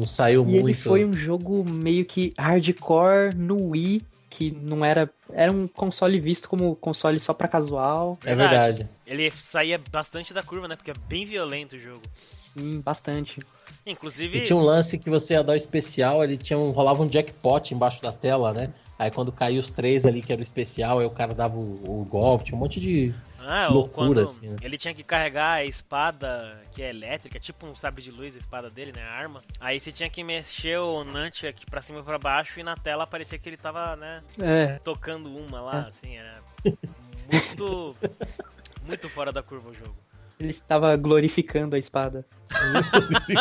não 0.00 0.06
saiu 0.06 0.42
E 0.42 0.46
muito. 0.46 0.66
ele 0.66 0.74
foi 0.74 1.04
um 1.06 1.14
jogo 1.16 1.64
meio 1.64 2.04
que 2.04 2.32
hardcore 2.38 3.34
no 3.34 3.68
Wii, 3.70 4.02
que 4.36 4.50
não 4.50 4.84
era. 4.84 5.08
Era 5.32 5.52
um 5.52 5.68
console 5.68 6.18
visto 6.18 6.48
como 6.48 6.74
console 6.76 7.20
só 7.20 7.32
pra 7.32 7.46
casual. 7.46 8.18
É 8.24 8.34
verdade. 8.34 8.88
Ele 9.06 9.30
saía 9.30 9.80
bastante 9.90 10.34
da 10.34 10.42
curva, 10.42 10.66
né? 10.66 10.74
Porque 10.74 10.90
é 10.90 10.94
bem 11.08 11.24
violento 11.24 11.76
o 11.76 11.78
jogo. 11.78 12.02
Sim, 12.36 12.80
bastante. 12.80 13.40
Inclusive, 13.86 14.38
E 14.38 14.40
tinha 14.42 14.56
um 14.56 14.62
lance 14.62 14.98
que 14.98 15.08
você 15.08 15.34
ia 15.34 15.44
dar 15.44 15.52
o 15.52 15.56
especial, 15.56 16.24
ele 16.24 16.36
tinha 16.36 16.58
um, 16.58 16.70
rolava 16.70 17.02
um 17.02 17.08
jackpot 17.08 17.72
embaixo 17.72 18.02
da 18.02 18.10
tela, 18.10 18.52
né? 18.52 18.72
Aí 18.98 19.10
quando 19.10 19.30
caía 19.30 19.60
os 19.60 19.70
três 19.70 20.06
ali, 20.06 20.22
que 20.22 20.32
era 20.32 20.40
o 20.40 20.42
especial, 20.42 20.98
aí 20.98 21.06
o 21.06 21.10
cara 21.10 21.34
dava 21.34 21.56
o, 21.56 22.00
o 22.00 22.04
golpe, 22.04 22.46
tinha 22.46 22.56
um 22.56 22.60
monte 22.60 22.80
de. 22.80 23.14
Ah, 23.46 23.68
ou 23.68 23.74
loucura, 23.74 24.06
quando 24.06 24.20
assim, 24.20 24.48
né? 24.48 24.56
ele 24.62 24.76
tinha 24.78 24.94
que 24.94 25.04
carregar 25.04 25.52
a 25.54 25.64
espada 25.64 26.62
que 26.72 26.82
é 26.82 26.90
elétrica, 26.90 27.38
tipo 27.38 27.66
um 27.66 27.74
sabre 27.74 28.02
de 28.02 28.10
luz, 28.10 28.34
a 28.34 28.38
espada 28.38 28.70
dele, 28.70 28.92
né? 28.94 29.02
A 29.02 29.10
arma. 29.10 29.42
Aí 29.60 29.78
você 29.78 29.92
tinha 29.92 30.08
que 30.10 30.24
mexer 30.24 30.78
o 30.78 31.04
Nunchuck 31.04 31.46
aqui 31.46 31.66
pra 31.66 31.82
cima 31.82 32.00
e 32.00 32.02
pra 32.02 32.18
baixo 32.18 32.58
e 32.58 32.62
na 32.62 32.76
tela 32.76 33.06
parecia 33.06 33.38
que 33.38 33.48
ele 33.48 33.56
tava, 33.56 33.94
né? 33.96 34.22
É, 34.40 34.78
Tocando 34.78 35.28
uma 35.36 35.58
É. 35.58 35.60
lá, 35.60 35.80
assim, 35.88 36.16
era 36.16 36.40
muito. 37.30 37.96
muito 38.86 39.08
fora 39.08 39.32
da 39.32 39.42
curva 39.42 39.70
o 39.70 39.74
jogo. 39.74 39.96
ele 40.38 40.50
estava 40.50 40.94
glorificando 40.96 41.76
a 41.76 41.78
espada. 41.78 42.26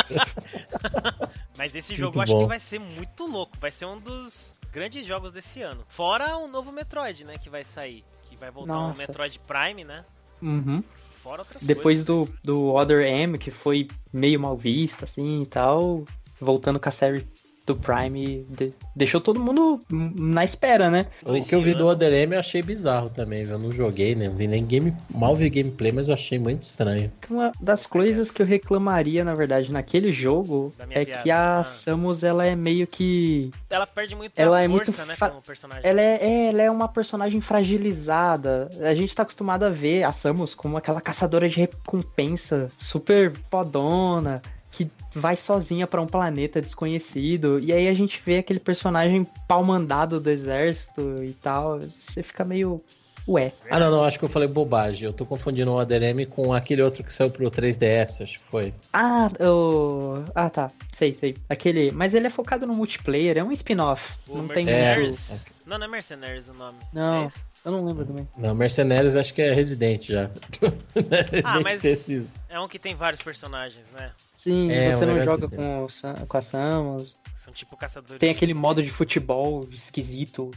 Mas 1.58 1.76
esse 1.76 1.96
jogo 1.96 2.18
Muito 2.18 2.18
eu 2.18 2.22
acho 2.24 2.34
bom. 2.34 2.40
que 2.40 2.46
vai 2.48 2.60
ser 2.60 2.80
muito 2.80 3.26
louco. 3.26 3.58
Vai 3.60 3.72
ser 3.72 3.86
um 3.86 4.00
dos 4.00 4.56
grandes 4.72 5.06
jogos 5.06 5.32
desse 5.32 5.62
ano. 5.62 5.84
Fora 5.88 6.36
o 6.38 6.48
novo 6.48 6.72
Metroid, 6.72 7.24
né? 7.26 7.36
Que 7.38 7.50
vai 7.50 7.64
sair. 7.64 8.04
Vai 8.44 8.52
voltar 8.52 8.74
o 8.74 8.76
Nossa. 8.76 8.98
Metroid 8.98 9.40
Prime, 9.40 9.86
né? 9.86 10.04
Uhum. 10.42 10.84
Fora 11.22 11.44
outras 11.44 11.64
Depois 11.64 12.04
coisas. 12.04 12.06
do, 12.06 12.30
do 12.44 12.74
Other 12.74 13.02
M, 13.02 13.38
que 13.38 13.50
foi 13.50 13.88
meio 14.12 14.38
mal 14.38 14.58
vista, 14.58 15.06
assim 15.06 15.44
e 15.44 15.46
tal, 15.46 16.04
voltando 16.42 16.78
com 16.78 16.90
a 16.90 16.92
série 16.92 17.26
do 17.66 17.76
Prime, 17.76 18.46
de- 18.50 18.74
deixou 18.96 19.22
todo 19.22 19.40
mundo 19.40 19.80
na 19.90 20.44
espera, 20.44 20.90
né? 20.90 21.08
O 21.26 21.42
que 21.44 21.56
eu 21.56 21.62
vi 21.62 21.74
do 21.74 21.84
ano- 21.84 21.90
Other 21.94 22.12
M 22.14 22.34
eu 22.36 22.40
achei 22.40 22.62
bizarro 22.62 23.10
também, 23.10 23.44
viu? 23.46 23.54
Eu 23.54 23.60
não 23.60 23.72
joguei, 23.72 24.16
né? 24.16 24.28
Não 24.28 24.36
vi 24.36 24.48
nem 24.48 24.66
game. 24.66 24.94
Mal 25.10 25.36
vi 25.36 25.50
gameplay, 25.50 25.92
mas 25.92 26.08
eu 26.08 26.14
achei 26.14 26.38
muito 26.38 26.64
estranho. 26.64 27.12
Uma 27.30 27.52
das 27.62 27.86
coisas 27.88 28.30
que 28.32 28.42
eu 28.42 28.46
reclamaria, 28.46 29.24
na 29.24 29.34
verdade, 29.34 29.72
naquele 29.72 30.12
jogo 30.12 30.74
é 30.90 31.06
piada. 31.06 31.24
que 31.24 31.32
a 31.32 31.60
Ah. 31.60 31.64
Samus, 31.64 32.24
ela 32.24 32.46
é 32.46 32.56
meio 32.56 32.86
que 32.88 33.50
Ela 33.70 33.88
perde 33.88 34.16
muito 34.16 34.34
Ela 34.38 34.58
a 34.58 34.64
é 34.64 34.68
força, 34.70 34.92
muito 34.92 35.06
né? 35.08 35.16
fa- 35.16 35.30
Como 35.30 35.42
personagem. 35.42 35.90
Ela 35.90 36.02
é, 36.02 36.20
é, 36.22 36.46
ela 36.50 36.62
é 36.64 36.72
uma 36.72 36.88
personagem 36.88 37.40
fragilizada. 37.42 38.70
A 38.82 38.94
gente 38.94 39.16
tá 39.16 39.24
acostumado 39.24 39.64
a 39.64 39.70
ver 39.70 40.04
a 40.04 40.12
Samus 40.12 40.54
como 40.54 40.78
aquela 40.78 41.02
caçadora 41.02 41.48
de 41.48 41.58
recompensa 41.58 42.70
super 42.78 43.32
fodona, 43.50 44.42
que 44.74 44.90
vai 45.14 45.38
sozinha 45.38 45.86
pra 45.88 46.02
um 46.02 46.08
planeta 46.08 46.60
desconhecido. 46.60 47.60
E 47.60 47.72
aí 47.72 47.88
a 47.88 47.94
gente 47.94 48.22
vê 48.26 48.40
aquele 48.40 48.60
personagem 48.60 49.26
pau 49.48 49.64
mandado 49.64 50.20
do 50.20 50.30
exército 50.30 51.24
e 51.24 51.34
tal. 51.34 51.80
Você 51.80 52.24
fica 52.24 52.44
meio. 52.44 52.84
Ué. 53.26 53.54
Ah, 53.70 53.80
não, 53.80 53.90
não, 53.90 54.04
acho 54.04 54.20
que 54.20 54.26
eu 54.26 54.30
falei 54.30 54.50
bobagem. 54.50 55.06
Eu 55.06 55.14
tô 55.14 55.26
confundindo 55.26 55.72
o 55.72 55.80
Other 55.80 56.04
M 56.04 56.26
com 56.26 56.52
aquele 56.52 56.82
outro 56.82 57.04
que 57.04 57.14
saiu 57.14 57.30
pro 57.30 57.50
3DS, 57.50 58.22
acho 58.22 58.40
que 58.40 58.46
foi. 58.46 58.74
Ah, 58.92 59.32
o. 59.40 60.16
Ah, 60.36 60.50
tá. 60.50 60.72
Sei, 60.92 61.14
sei. 61.16 61.38
Aquele. 61.48 61.92
Mas 61.92 62.14
ele 62.14 62.28
é 62.28 62.30
focado 62.30 62.66
no 62.66 62.74
multiplayer, 62.74 63.38
é 63.38 63.44
um 63.44 63.52
spin-off. 63.52 64.18
Não 64.28 64.48
tem 64.48 64.66
Mercenaries. 64.66 65.42
Não, 65.66 65.78
não 65.78 65.86
é 65.86 65.90
Mercenaries 65.90 66.50
o 66.50 66.54
nome. 66.54 66.80
Não. 66.92 67.24
É? 67.24 67.53
Eu 67.66 67.72
não 67.72 67.86
lembro 67.86 68.06
também. 68.06 68.28
Não, 68.38 68.54
Mercenários 68.54 69.16
acho 69.16 69.34
que 69.34 69.42
é 69.42 69.54
Resident 69.54 70.08
já. 70.08 70.30
Resident 70.94 71.46
Ah, 71.46 71.60
mas 71.64 71.82
precisa. 71.82 72.28
é 72.50 72.60
um 72.60 72.68
que 72.68 72.78
tem 72.78 72.94
vários 72.96 73.22
personagens, 73.22 73.86
né? 73.98 74.12
Sim, 74.34 74.70
É, 74.70 74.92
você 74.96 75.06
não 75.06 75.22
joga 75.24 75.46
assim. 75.46 75.56
com, 75.56 75.84
o 75.86 75.90
Sam- 75.90 76.16
com 76.28 76.38
a 76.38 76.42
Samus. 76.42 77.16
São 77.38 77.54
tipo 77.54 77.76
caçadores. 77.78 78.20
Tem 78.20 78.30
aquele 78.30 78.54
modo 78.54 78.82
de 78.84 78.90
futebol 78.90 79.68
esquisito. 79.72 80.52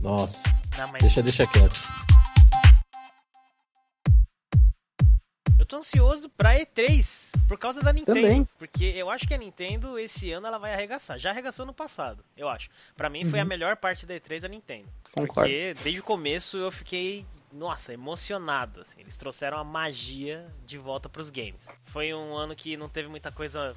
Nossa, 0.00 0.42
Não, 0.78 0.88
mas 0.88 1.00
deixa, 1.02 1.22
deixa 1.22 1.46
quieto. 1.46 1.78
Eu 5.66 5.68
tô 5.68 5.76
ansioso 5.78 6.28
pra 6.30 6.54
E3 6.54 7.32
por 7.48 7.58
causa 7.58 7.80
da 7.82 7.92
Nintendo. 7.92 8.20
Também. 8.20 8.48
Porque 8.56 8.84
eu 8.84 9.10
acho 9.10 9.26
que 9.26 9.34
a 9.34 9.38
Nintendo 9.38 9.98
esse 9.98 10.30
ano 10.30 10.46
ela 10.46 10.58
vai 10.58 10.72
arregaçar. 10.72 11.18
Já 11.18 11.30
arregaçou 11.30 11.66
no 11.66 11.74
passado, 11.74 12.24
eu 12.36 12.48
acho. 12.48 12.70
Pra 12.96 13.10
mim 13.10 13.24
foi 13.24 13.40
a 13.40 13.44
melhor 13.44 13.76
parte 13.76 14.06
da 14.06 14.14
E3 14.14 14.42
da 14.42 14.48
Nintendo. 14.48 14.88
Concordo. 15.10 15.50
Porque 15.50 15.74
desde 15.82 16.00
o 16.00 16.04
começo 16.04 16.56
eu 16.56 16.70
fiquei, 16.70 17.26
nossa, 17.52 17.92
emocionado. 17.92 18.80
Assim. 18.80 19.00
Eles 19.00 19.16
trouxeram 19.16 19.58
a 19.58 19.64
magia 19.64 20.46
de 20.64 20.78
volta 20.78 21.08
pros 21.08 21.30
games. 21.30 21.68
Foi 21.86 22.14
um 22.14 22.36
ano 22.36 22.54
que 22.54 22.76
não 22.76 22.88
teve 22.88 23.08
muita 23.08 23.32
coisa 23.32 23.74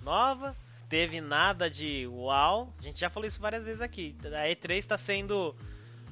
nova, 0.00 0.56
teve 0.88 1.20
nada 1.20 1.68
de 1.68 2.06
uau. 2.06 2.72
A 2.78 2.82
gente 2.82 3.00
já 3.00 3.10
falou 3.10 3.26
isso 3.26 3.40
várias 3.40 3.64
vezes 3.64 3.80
aqui. 3.80 4.16
A 4.26 4.48
E3 4.48 4.86
tá 4.86 4.96
sendo, 4.96 5.56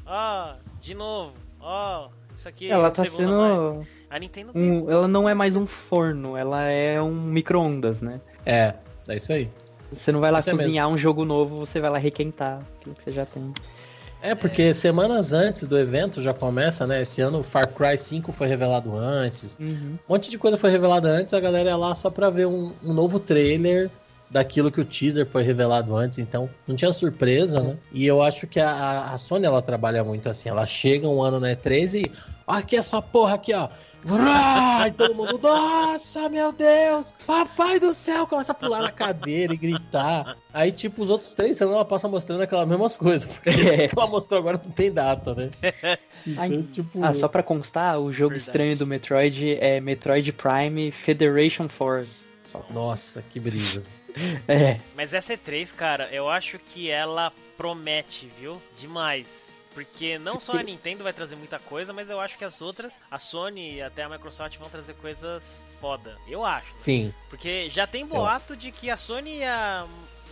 ó, 0.05 0.57
de 0.81 0.93
novo, 0.93 1.37
ó, 1.61 2.11
isso 2.41 2.49
aqui 2.49 2.71
ela 2.71 2.89
é 2.89 2.91
tá 2.91 3.03
um 3.03 3.07
sendo. 3.07 3.87
A 4.09 4.19
Nintendo 4.19 4.53
Um, 4.55 4.91
ela 4.91 5.07
não 5.07 5.29
é 5.29 5.35
mais 5.35 5.57
um 5.57 5.67
forno, 5.67 6.37
ela 6.37 6.63
é 6.63 7.01
um 7.01 7.15
micro-ondas, 7.15 8.01
né? 8.01 8.19
É, 8.47 8.75
é 9.09 9.17
isso 9.17 9.33
aí. 9.33 9.51
Você 9.93 10.11
não 10.11 10.21
vai 10.21 10.31
lá 10.31 10.39
Isso 10.39 10.49
é 10.49 10.53
cozinhar 10.53 10.89
um 10.89 10.97
jogo 10.97 11.25
novo, 11.25 11.59
você 11.59 11.81
vai 11.81 11.91
lá 11.91 11.99
requentar 11.99 12.63
aquilo 12.79 12.95
que 12.95 13.03
você 13.03 13.13
já 13.13 13.27
tem. 13.27 13.53
É, 14.23 14.35
porque 14.35 14.73
semanas 14.73 15.33
antes 15.33 15.69
do 15.69 15.79
evento 15.79 16.23
já 16.23 16.33
começa, 16.33 16.87
né? 16.87 17.03
Esse 17.03 17.21
ano 17.21 17.41
o 17.41 17.43
Far 17.43 17.69
Cry 17.69 17.99
5 17.99 18.33
foi 18.33 18.47
revelado 18.47 18.97
antes. 18.97 19.59
Um 19.61 19.99
monte 20.09 20.31
de 20.31 20.39
coisa 20.39 20.57
foi 20.57 20.71
revelada 20.71 21.09
antes, 21.09 21.35
a 21.35 21.41
galera 21.41 21.71
ia 21.71 21.77
lá 21.77 21.95
só 21.95 22.11
pra 22.11 22.31
ver 22.31 22.47
um, 22.47 22.73
um 22.83 22.95
novo 22.95 23.21
trailer 23.21 23.91
daquilo 24.31 24.71
que 24.71 24.81
o 24.81 24.85
teaser 24.85 25.27
foi 25.27 25.43
revelado 25.43 25.95
antes, 25.97 26.19
então 26.19 26.49
não 26.67 26.77
tinha 26.77 26.93
surpresa, 26.93 27.61
né? 27.61 27.77
E 27.93 28.07
eu 28.07 28.23
acho 28.23 28.47
que 28.47 28.61
a, 28.61 29.11
a 29.13 29.19
Sony 29.19 29.45
ela 29.45 29.61
trabalha 29.61 30.05
muito 30.05 30.29
assim, 30.29 30.49
ela 30.49 30.65
chega 30.67 31.09
um 31.09 31.21
ano 31.23 31.41
na 31.41 31.49
E3 31.49 31.95
e 32.07 32.13
aqui 32.47 32.77
essa 32.77 33.03
porra 33.03 33.35
aqui, 33.35 33.53
ó. 33.53 33.69
E 34.87 34.93
todo 34.93 35.15
mundo, 35.15 35.39
nossa, 35.43 36.29
meu 36.31 36.53
Deus! 36.53 37.15
Papai 37.27 37.79
do 37.79 37.93
céu! 37.93 38.27
Começa 38.27 38.53
a 38.53 38.55
pular 38.55 38.81
na 38.81 38.91
cadeira 38.91 39.53
e 39.53 39.57
gritar. 39.59 40.39
Aí, 40.55 40.73
tipo, 40.73 41.03
os 41.03 41.11
outros 41.11 41.35
três 41.35 41.61
anos 41.61 41.75
ela 41.75 41.85
passa 41.85 42.09
mostrando 42.09 42.41
aquelas 42.43 42.67
mesmas 42.67 42.97
coisas. 42.97 43.31
Porque 43.31 43.51
É. 43.51 43.85
o 43.85 43.89
que 43.91 43.99
ela 43.99 44.07
mostrou 44.07 44.41
agora 44.41 44.59
não 44.65 44.71
tem 44.71 44.91
data, 44.91 45.35
né? 45.35 45.51
Ai, 46.39 46.49
Então, 46.49 46.63
tipo, 46.63 47.05
Ah, 47.05 47.13
só 47.13 47.29
pra 47.29 47.43
constar, 47.43 47.99
o 48.01 48.11
jogo 48.11 48.31
Verdade. 48.31 48.43
estranho 48.47 48.77
do 48.77 48.87
Metroid 48.87 49.59
é 49.61 49.81
Metroid 49.83 50.33
Prime 50.33 50.91
Federation 50.91 51.69
Force. 51.69 52.31
Nossa, 52.71 53.23
que 53.29 53.39
brisa. 53.39 53.83
É, 54.49 54.81
Mas 54.95 55.15
essa 55.15 55.35
E3, 55.37 55.73
cara, 55.75 56.09
eu 56.13 56.29
acho 56.29 56.59
que 56.59 56.91
ela 56.91 57.33
promete, 57.57 58.31
viu? 58.39 58.61
Demais. 58.79 59.49
Porque 59.73 60.19
não 60.19 60.41
só 60.41 60.59
a 60.59 60.63
Nintendo 60.63 61.05
vai 61.05 61.13
trazer 61.13 61.37
muita 61.37 61.59
coisa, 61.59 61.93
mas 61.93 62.11
eu 62.11 62.21
acho 62.21 62.37
que 62.37 62.45
as 62.45 62.61
outras, 62.61 62.95
a 63.11 63.19
Sony 63.19 63.77
e 63.77 63.83
até 63.83 64.03
a 64.03 64.09
Microsoft 64.09 64.59
vão 64.59 64.69
trazer 64.69 64.95
coisas 64.95 65.57
foda. 65.81 66.19
Eu 66.27 66.45
acho. 66.45 66.75
Sim, 66.77 67.15
Porque 67.29 67.71
já 67.71 67.87
tem 67.87 68.05
boato 68.05 68.57
de 68.57 68.73
que 68.73 68.91
a 68.91 68.97
Sony 68.97 69.39
e 69.39 69.45
a 69.45 69.87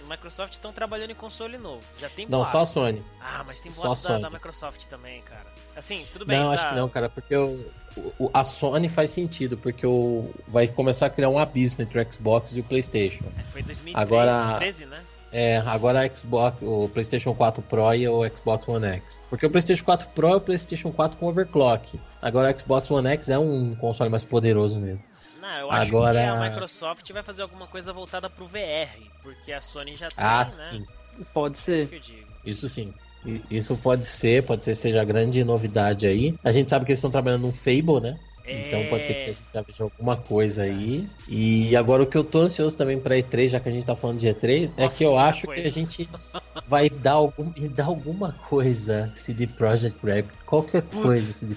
Microsoft 0.08 0.54
estão 0.54 0.72
trabalhando 0.72 1.10
em 1.10 1.14
console 1.14 1.56
novo. 1.56 1.84
Já 1.98 2.08
tem 2.08 2.26
não, 2.26 2.40
boato. 2.40 2.52
só 2.52 2.58
a 2.60 2.66
Sony. 2.66 3.04
Ah, 3.20 3.44
mas 3.46 3.60
tem 3.60 3.70
boato 3.70 4.02
da, 4.02 4.18
da 4.18 4.30
Microsoft 4.30 4.86
também, 4.86 5.22
cara. 5.22 5.57
Assim, 5.78 6.04
tudo 6.12 6.26
bem. 6.26 6.38
não, 6.38 6.48
tá... 6.48 6.54
acho 6.54 6.68
que 6.68 6.74
não, 6.74 6.88
cara, 6.88 7.08
porque 7.08 7.36
o, 7.36 7.64
o- 8.18 8.30
a 8.34 8.44
Sony 8.44 8.88
faz 8.88 9.10
sentido, 9.12 9.56
porque 9.56 9.86
o, 9.86 10.32
vai 10.46 10.66
começar 10.68 11.06
a 11.06 11.10
criar 11.10 11.28
um 11.28 11.38
abismo 11.38 11.82
entre 11.82 12.00
o 12.00 12.12
Xbox 12.12 12.56
e 12.56 12.60
o 12.60 12.64
PlayStation. 12.64 13.24
Foi 13.52 13.62
2013, 13.62 13.94
Agora- 13.94 14.58
2013, 14.58 14.86
né? 14.86 15.00
É, 15.30 15.58
agora 15.66 16.00
a 16.06 16.10
Xbox, 16.16 16.62
o 16.62 16.88
PlayStation 16.88 17.34
4 17.34 17.60
Pro 17.60 17.92
e 17.94 18.08
o 18.08 18.24
Xbox 18.34 18.66
One 18.66 18.86
X. 18.86 19.20
Porque 19.28 19.44
o 19.44 19.50
PlayStation 19.50 19.84
4 19.84 20.08
Pro 20.14 20.28
é 20.28 20.36
o 20.36 20.40
PlayStation 20.40 20.90
4 20.90 21.18
com 21.18 21.26
overclock. 21.26 22.00
Agora 22.22 22.50
o 22.50 22.58
Xbox 22.58 22.90
One 22.90 23.06
X 23.10 23.28
é 23.28 23.38
um 23.38 23.74
console 23.74 24.08
mais 24.08 24.24
poderoso 24.24 24.80
mesmo. 24.80 25.04
Não, 25.38 25.48
eu 25.58 25.70
acho 25.70 25.82
Agora- 25.94 26.18
que 26.22 26.26
a 26.26 26.50
Microsoft 26.50 27.12
vai 27.12 27.22
fazer 27.22 27.42
alguma 27.42 27.66
coisa 27.66 27.92
voltada 27.92 28.30
pro 28.30 28.46
VR, 28.48 28.88
porque 29.22 29.52
a 29.52 29.60
Sony 29.60 29.94
já 29.96 30.08
tem, 30.08 30.24
Ah, 30.24 30.38
né? 30.44 30.46
sim. 30.64 30.86
pode 31.34 31.56
Isso 31.58 31.64
ser. 31.64 31.88
que 31.88 31.96
eu 31.96 32.00
digo. 32.00 32.26
Isso 32.46 32.68
sim. 32.70 32.94
Isso 33.50 33.76
pode 33.76 34.06
ser, 34.06 34.42
pode 34.44 34.64
ser 34.64 34.74
seja 34.74 35.02
a 35.02 35.04
grande 35.04 35.42
novidade 35.44 36.06
aí. 36.06 36.34
A 36.44 36.52
gente 36.52 36.70
sabe 36.70 36.84
que 36.84 36.92
eles 36.92 36.98
estão 36.98 37.10
trabalhando 37.10 37.42
num 37.42 37.52
Fable, 37.52 38.00
né? 38.00 38.16
Então 38.50 38.86
pode 38.86 39.06
ser 39.06 39.14
que 39.14 39.22
a 39.22 39.26
gente 39.26 39.42
já 39.52 39.60
veja 39.60 39.84
alguma 39.84 40.16
coisa 40.16 40.62
aí. 40.62 41.06
E 41.28 41.76
agora 41.76 42.02
o 42.02 42.06
que 42.06 42.16
eu 42.16 42.24
tô 42.24 42.40
ansioso 42.40 42.76
também 42.76 42.98
pra 42.98 43.16
E3, 43.16 43.48
já 43.48 43.60
que 43.60 43.68
a 43.68 43.72
gente 43.72 43.86
tá 43.86 43.94
falando 43.94 44.18
de 44.18 44.26
E3, 44.26 44.70
é 44.76 44.84
Nossa, 44.84 44.96
que 44.96 45.04
eu 45.04 45.18
acho 45.18 45.46
coisa. 45.46 45.62
que 45.62 45.68
a 45.68 45.72
gente 45.72 46.08
vai 46.66 46.88
dar, 46.88 47.12
algum, 47.12 47.52
dar 47.74 47.84
alguma 47.84 48.32
coisa 48.48 49.12
CD 49.16 49.46
Projekt 49.46 49.98
Red. 50.04 50.24
Qualquer 50.46 50.82
coisa 50.82 51.30
CD 51.30 51.54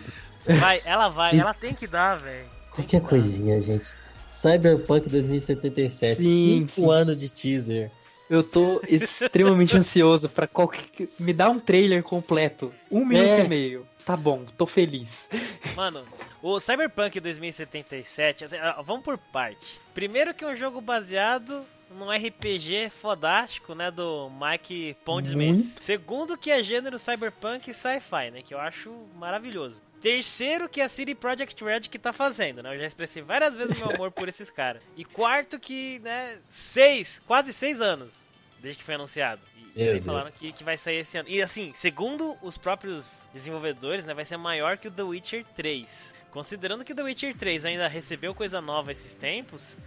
Vai, 0.59 0.81
ela 0.85 1.07
vai, 1.07 1.39
ela 1.39 1.53
tem 1.53 1.73
que 1.73 1.87
dar, 1.87 2.15
velho. 2.15 2.45
Qualquer 2.71 3.01
coisinha, 3.01 3.61
gente. 3.61 3.93
Cyberpunk 4.31 5.07
2077, 5.07 6.17
Sim, 6.23 6.61
5 6.67 6.71
sim. 6.71 6.91
anos 6.91 7.17
de 7.17 7.29
teaser. 7.29 7.91
Eu 8.31 8.43
tô 8.43 8.81
extremamente 8.87 9.75
ansioso 9.75 10.29
pra 10.29 10.47
qualquer. 10.47 10.85
Me 11.19 11.33
dá 11.33 11.49
um 11.49 11.59
trailer 11.59 12.01
completo. 12.01 12.69
Um 12.89 13.05
minuto 13.05 13.27
É. 13.27 13.43
e 13.43 13.47
meio. 13.49 13.85
Tá 14.05 14.15
bom, 14.15 14.45
tô 14.57 14.65
feliz. 14.65 15.29
Mano, 15.75 16.05
o 16.41 16.57
Cyberpunk 16.57 17.19
2077, 17.19 18.45
assim, 18.45 18.55
ah, 18.55 18.81
vamos 18.83 19.03
por 19.03 19.17
parte. 19.17 19.81
Primeiro 19.93 20.33
que 20.33 20.45
é 20.45 20.47
um 20.47 20.55
jogo 20.55 20.79
baseado 20.79 21.65
num 21.97 22.09
RPG 22.09 22.89
fodástico, 22.89 23.75
né, 23.75 23.91
do 23.91 24.29
Mike 24.29 24.95
Pondsmith. 25.05 25.55
Muito. 25.55 25.83
Segundo 25.83 26.37
que 26.37 26.51
é 26.51 26.63
gênero 26.63 26.97
cyberpunk 26.97 27.69
e 27.69 27.73
sci-fi, 27.73 28.31
né, 28.31 28.41
que 28.41 28.53
eu 28.53 28.59
acho 28.59 28.91
maravilhoso. 29.15 29.81
Terceiro 30.01 30.67
que 30.67 30.81
é 30.81 30.85
a 30.85 30.89
City 30.89 31.13
Project 31.13 31.63
Red 31.63 31.81
que 31.81 31.99
tá 31.99 32.11
fazendo, 32.11 32.63
né, 32.63 32.75
eu 32.75 32.79
já 32.79 32.85
expressei 32.85 33.21
várias 33.21 33.55
vezes 33.55 33.79
o 33.79 33.85
meu 33.85 33.95
amor 33.95 34.11
por 34.11 34.27
esses 34.27 34.49
caras. 34.49 34.81
E 34.97 35.05
quarto 35.05 35.59
que, 35.59 35.99
né, 35.99 36.37
seis, 36.49 37.21
quase 37.25 37.53
seis 37.53 37.81
anos 37.81 38.31
desde 38.61 38.79
que 38.79 38.85
foi 38.85 38.95
anunciado. 38.95 39.41
E 39.75 39.83
Meu 39.83 40.03
falaram 40.03 40.31
que, 40.31 40.51
que 40.51 40.63
vai 40.63 40.77
sair 40.77 40.97
esse 40.97 41.17
ano. 41.17 41.29
E 41.29 41.41
assim, 41.41 41.71
segundo 41.73 42.37
os 42.41 42.57
próprios 42.57 43.27
desenvolvedores, 43.33 44.05
né, 44.05 44.13
vai 44.13 44.25
ser 44.25 44.37
maior 44.37 44.77
que 44.77 44.87
o 44.87 44.91
The 44.91 45.03
Witcher 45.03 45.45
3. 45.55 46.13
Considerando 46.29 46.85
que 46.85 46.93
o 46.93 46.95
The 46.95 47.03
Witcher 47.03 47.35
3 47.35 47.65
ainda 47.65 47.87
recebeu 47.87 48.33
coisa 48.33 48.61
nova 48.61 48.91
esses 48.91 49.13
tempos, 49.13 49.77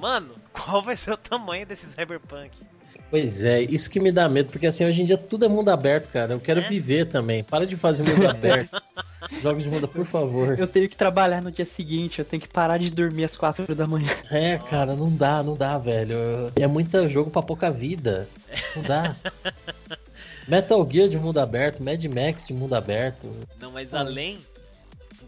mano, 0.00 0.34
qual 0.52 0.82
vai 0.82 0.96
ser 0.96 1.12
o 1.12 1.16
tamanho 1.16 1.66
desse 1.66 1.86
Cyberpunk? 1.86 2.50
Pois 3.08 3.44
é, 3.44 3.60
isso 3.60 3.88
que 3.88 4.00
me 4.00 4.10
dá 4.10 4.28
medo, 4.28 4.50
porque 4.50 4.66
assim, 4.66 4.84
hoje 4.84 5.00
em 5.00 5.04
dia 5.04 5.16
tudo 5.16 5.44
é 5.44 5.48
mundo 5.48 5.68
aberto, 5.68 6.08
cara. 6.10 6.32
Eu 6.32 6.40
quero 6.40 6.60
É? 6.60 6.68
viver 6.68 7.04
também. 7.06 7.44
Para 7.44 7.64
de 7.64 7.76
fazer 7.76 8.02
mundo 8.02 8.26
aberto. 8.28 8.82
Jogos 9.40 9.62
de 9.62 9.70
mundo, 9.70 9.86
por 9.86 10.04
favor. 10.04 10.58
Eu 10.58 10.66
tenho 10.66 10.88
que 10.88 10.96
trabalhar 10.96 11.40
no 11.40 11.52
dia 11.52 11.64
seguinte, 11.64 12.18
eu 12.18 12.24
tenho 12.24 12.40
que 12.42 12.48
parar 12.48 12.78
de 12.78 12.90
dormir 12.90 13.24
às 13.24 13.36
quatro 13.36 13.72
da 13.76 13.86
manhã. 13.86 14.10
É, 14.28 14.58
cara, 14.58 14.96
não 14.96 15.14
dá, 15.14 15.40
não 15.42 15.54
dá, 15.56 15.78
velho. 15.78 16.16
É 16.56 16.66
muito 16.66 17.08
jogo 17.08 17.30
pra 17.30 17.42
pouca 17.42 17.70
vida. 17.70 18.28
Não 18.74 18.82
dá. 18.82 19.14
Metal 20.48 20.88
Gear 20.90 21.08
de 21.08 21.18
mundo 21.18 21.38
aberto, 21.38 21.82
Mad 21.82 22.04
Max 22.06 22.46
de 22.46 22.54
mundo 22.54 22.74
aberto. 22.74 23.32
Não, 23.60 23.70
mas 23.72 23.92
além 23.94 24.38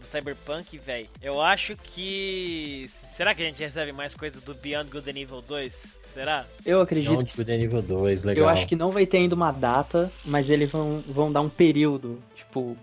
Cyberpunk, 0.09 0.77
velho, 0.77 1.07
eu 1.21 1.41
acho 1.41 1.75
que. 1.75 2.85
Será 2.89 3.35
que 3.35 3.41
a 3.41 3.45
gente 3.45 3.61
recebe 3.61 3.91
mais 3.91 4.13
coisa 4.13 4.39
do 4.41 4.53
Beyond 4.53 4.89
Good 4.89 5.09
and 5.09 5.21
Evil 5.21 5.41
2? 5.41 5.87
Será? 6.13 6.45
Eu 6.65 6.81
acredito 6.81 7.11
Beyond 7.11 7.29
que 7.29 7.37
Good 7.37 7.51
and 7.51 7.57
Nível 7.57 7.81
2, 7.81 8.23
legal. 8.23 8.45
Eu 8.45 8.49
acho 8.49 8.67
que 8.67 8.75
não 8.75 8.91
vai 8.91 9.05
ter 9.05 9.17
ainda 9.17 9.35
uma 9.35 9.51
data, 9.51 10.11
mas 10.25 10.49
eles 10.49 10.69
vão, 10.69 11.03
vão 11.07 11.31
dar 11.31 11.41
um 11.41 11.49
período. 11.49 12.19
Tipo, 12.35 12.75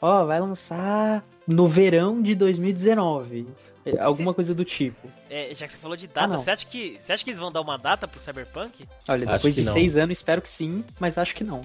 ó, 0.00 0.24
vai 0.26 0.38
lançar 0.38 1.24
no 1.46 1.66
verão 1.66 2.20
de 2.20 2.34
2019. 2.34 3.46
É, 3.86 4.00
Alguma 4.00 4.34
coisa 4.34 4.52
do 4.52 4.64
tipo. 4.64 5.08
É, 5.30 5.54
já 5.54 5.66
que 5.66 5.72
você 5.72 5.78
falou 5.78 5.96
de 5.96 6.08
data, 6.08 6.26
não. 6.26 6.38
você, 6.38 6.50
acha 6.50 6.66
que, 6.66 6.96
você 6.98 7.12
acha 7.12 7.22
que 7.24 7.30
eles 7.30 7.38
vão 7.38 7.52
dar 7.52 7.60
uma 7.60 7.78
data 7.78 8.08
pro 8.08 8.20
Cyberpunk? 8.20 8.84
Olha, 9.08 9.26
depois 9.26 9.54
de 9.54 9.62
não. 9.62 9.72
seis 9.72 9.96
anos, 9.96 10.18
espero 10.18 10.42
que 10.42 10.50
sim, 10.50 10.84
mas 10.98 11.16
acho 11.16 11.34
que 11.34 11.44
não. 11.44 11.62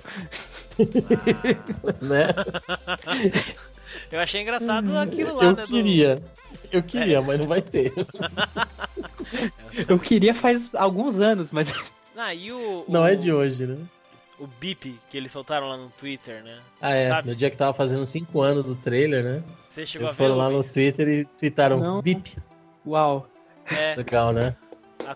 né? 1.99 2.27
Eu 4.11 4.19
achei 4.19 4.41
engraçado 4.41 4.97
aquilo 4.97 5.35
lá, 5.35 5.43
Eu 5.43 5.55
né? 5.55 5.61
do- 5.63 5.67
queria. 5.67 6.21
Eu 6.71 6.81
queria, 6.83 7.21
mas 7.21 7.39
não 7.39 7.47
vai 7.47 7.61
ter. 7.61 7.93
Eu 9.87 9.97
queria 9.99 10.33
faz 10.33 10.75
alguns 10.75 11.19
anos, 11.19 11.51
mas 11.51 11.67
Ah, 12.15 12.33
e 12.35 12.51
o. 12.51 12.85
Não 12.87 13.03
o- 13.03 13.07
é 13.07 13.15
de 13.15 13.31
hoje, 13.31 13.65
né? 13.65 13.77
O 14.39 14.47
Beep 14.47 14.99
que 15.09 15.17
eles 15.17 15.31
soltaram 15.31 15.67
lá 15.67 15.77
no 15.77 15.89
Twitter, 15.89 16.43
né? 16.43 16.57
Ah, 16.81 16.93
é. 16.93 17.07
Sabe? 17.09 17.29
No 17.29 17.35
dia 17.35 17.49
que 17.49 17.57
tava 17.57 17.73
fazendo 17.73 18.05
5 18.05 18.41
anos 18.41 18.63
do 18.65 18.75
trailer, 18.75 19.23
né? 19.23 19.43
Você 19.69 19.85
chegou 19.85 20.07
Eles 20.07 20.15
a 20.15 20.17
ver? 20.17 20.23
foram 20.29 20.37
lá 20.37 20.49
no? 20.49 20.63
Twitter 20.63 21.07
e 21.07 21.25
tweetaram 21.25 21.77
Não. 21.77 22.01
bip. 22.01 22.37
uau, 22.85 23.27
É, 23.69 23.95
Legal, 23.95 24.31
né? 24.33 24.55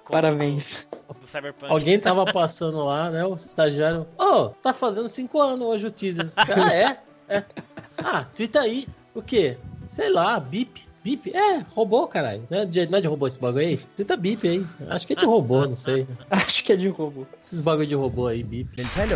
parabéns. 0.10 0.88
Do, 1.08 1.14
do 1.16 1.28
Cyberpunk. 1.28 1.72
Alguém 1.72 2.00
tava 2.00 2.26
passando 2.32 2.84
lá, 2.86 3.10
né? 3.10 3.26
O 3.26 3.36
estagiário. 3.36 4.08
Ô, 4.18 4.50
tá 4.50 4.74
fazendo 4.74 5.08
5 5.10 5.42
anos 5.42 5.68
hoje 5.68 5.88
o 5.88 5.92
teaser. 5.92 6.32
Ah, 6.36 6.74
é? 6.74 7.00
É. 7.30 7.44
Ah, 7.98 8.26
twita 8.36 8.60
aí. 8.60 8.86
O 9.16 9.22
quê? 9.22 9.58
Sei 9.88 10.10
lá, 10.10 10.38
bip. 10.38 10.86
Bip? 11.02 11.32
É, 11.34 11.64
robô, 11.74 12.08
caralho. 12.08 12.46
Não 12.50 12.60
é 12.60 12.66
de, 12.66 12.88
não 12.88 12.98
é 12.98 13.02
de 13.02 13.08
robô 13.08 13.26
esse 13.26 13.40
bagulho 13.40 13.66
aí? 13.66 13.78
Twita 13.96 14.18
bip 14.18 14.48
aí. 14.48 14.66
Acho 14.90 15.08
que 15.08 15.14
é 15.14 15.16
de 15.16 15.26
robô, 15.26 15.66
não 15.66 15.76
sei. 15.76 16.08
Acho 16.30 16.64
que 16.64 16.74
é 16.74 16.76
de 16.76 16.90
roubo. 16.90 17.28
Esses 17.42 17.62
bagulho 17.62 17.88
de 17.88 17.96
robô 17.96 18.28
aí, 18.28 18.44
bip. 18.44 18.76
Nintendo 18.76 19.16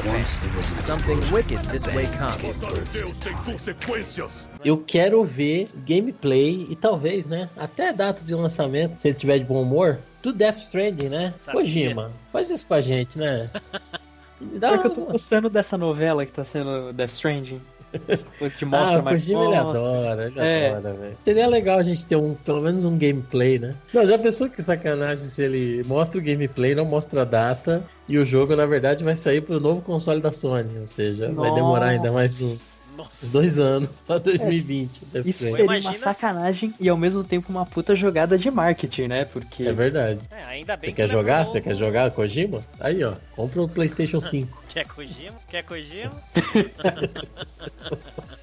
something 0.86 1.34
wicked 1.34 1.68
this 1.70 1.84
way 1.94 2.08
comes. 2.18 2.62
Deus 2.94 3.20
tem 3.20 3.34
consequências. 3.38 4.48
Eu 4.64 4.78
quero 4.78 5.24
ver 5.24 5.68
gameplay 5.86 6.68
e 6.70 6.76
talvez, 6.76 7.26
né? 7.26 7.50
Até 7.58 7.90
a 7.90 7.92
data 7.92 8.24
de 8.24 8.34
lançamento, 8.34 9.00
se 9.00 9.10
ele 9.10 9.18
tiver 9.18 9.40
de 9.40 9.46
bom 9.46 9.62
humor, 9.62 10.00
do 10.22 10.32
Death 10.32 10.58
Stranding, 10.58 11.10
né? 11.10 11.34
Sabia. 11.42 11.62
Kojima, 11.62 12.12
faz 12.32 12.50
isso 12.50 12.66
com 12.66 12.76
a 12.76 12.82
gente, 12.82 13.18
né? 13.18 13.50
Me 14.40 14.58
dá 14.58 14.70
Só 14.70 14.78
que 14.78 14.88
eu 14.88 14.92
tô 14.92 15.06
gostando 15.06 15.50
dessa 15.50 15.78
novela 15.78 16.26
que 16.26 16.32
tá 16.32 16.46
sendo 16.46 16.94
Death 16.94 17.12
Stranding. 17.12 17.62
Depois 18.08 18.56
que 18.56 18.66
mostra 18.66 18.98
Ah, 18.98 19.00
o 19.02 19.04
mais 19.04 19.24
Kojima 19.24 19.44
ele 19.46 19.56
adora, 19.56 20.26
ele 20.28 20.40
É. 20.40 20.70
adora, 20.72 20.94
velho. 20.94 21.18
Seria 21.26 21.48
legal 21.48 21.80
a 21.80 21.84
gente 21.84 22.06
ter 22.06 22.16
um, 22.16 22.34
pelo 22.36 22.62
menos 22.62 22.84
um 22.86 22.98
gameplay, 22.98 23.58
né? 23.60 23.76
Não, 23.94 24.06
já 24.06 24.18
pensou 24.18 24.50
que 24.50 24.62
sacanagem 24.62 25.28
se 25.28 25.42
ele 25.42 25.84
mostra 25.86 26.20
o 26.20 26.24
gameplay, 26.24 26.76
não 26.76 26.86
mostra 26.86 27.22
a 27.22 27.26
data, 27.26 27.84
e 28.08 28.18
o 28.18 28.26
jogo, 28.26 28.56
na 28.56 28.66
verdade, 28.66 29.04
vai 29.04 29.16
sair 29.16 29.42
pro 29.42 29.60
novo 29.60 29.82
console 29.82 30.22
da 30.22 30.32
Sony, 30.32 30.80
ou 30.80 30.88
seja, 30.88 31.32
vai 31.32 31.52
demorar 31.52 31.88
ainda 31.88 32.12
mais 32.12 32.42
uns, 32.42 32.79
Nossa. 33.00 33.26
dois 33.28 33.58
anos, 33.60 33.90
só 34.06 34.20
2020. 34.20 35.06
Death 35.06 35.26
Isso 35.26 35.46
seria 35.46 35.64
Imagina 35.64 35.90
uma 35.92 35.96
se- 35.98 36.04
sacanagem 36.04 36.74
e 36.80 36.90
ao 36.90 36.98
mesmo 36.98 37.24
tempo 37.24 37.50
uma 37.50 37.66
puta 37.66 37.96
jogada 37.96 38.38
de 38.38 38.52
marketing, 38.52 39.08
né? 39.08 39.26
Porque 39.26 39.64
É 39.64 39.74
verdade. 39.74 40.20
É, 40.30 40.44
ainda 40.44 40.76
bem 40.76 40.82
Você 40.82 40.88
que 40.88 40.94
quer 40.98 41.04
é 41.04 41.08
jogar? 41.08 41.46
Você 41.48 41.62
quer 41.62 41.76
jogar 41.76 42.12
Kojima? 42.12 42.62
Aí, 42.80 43.04
ó. 43.04 43.14
Compra 43.36 43.62
o 43.64 43.70
PlayStation 43.70 44.20
5. 44.24 44.60
Quer 44.70 44.86
Kojima? 44.86 45.36
Quer 45.48 45.64
Kojima? 45.64 46.22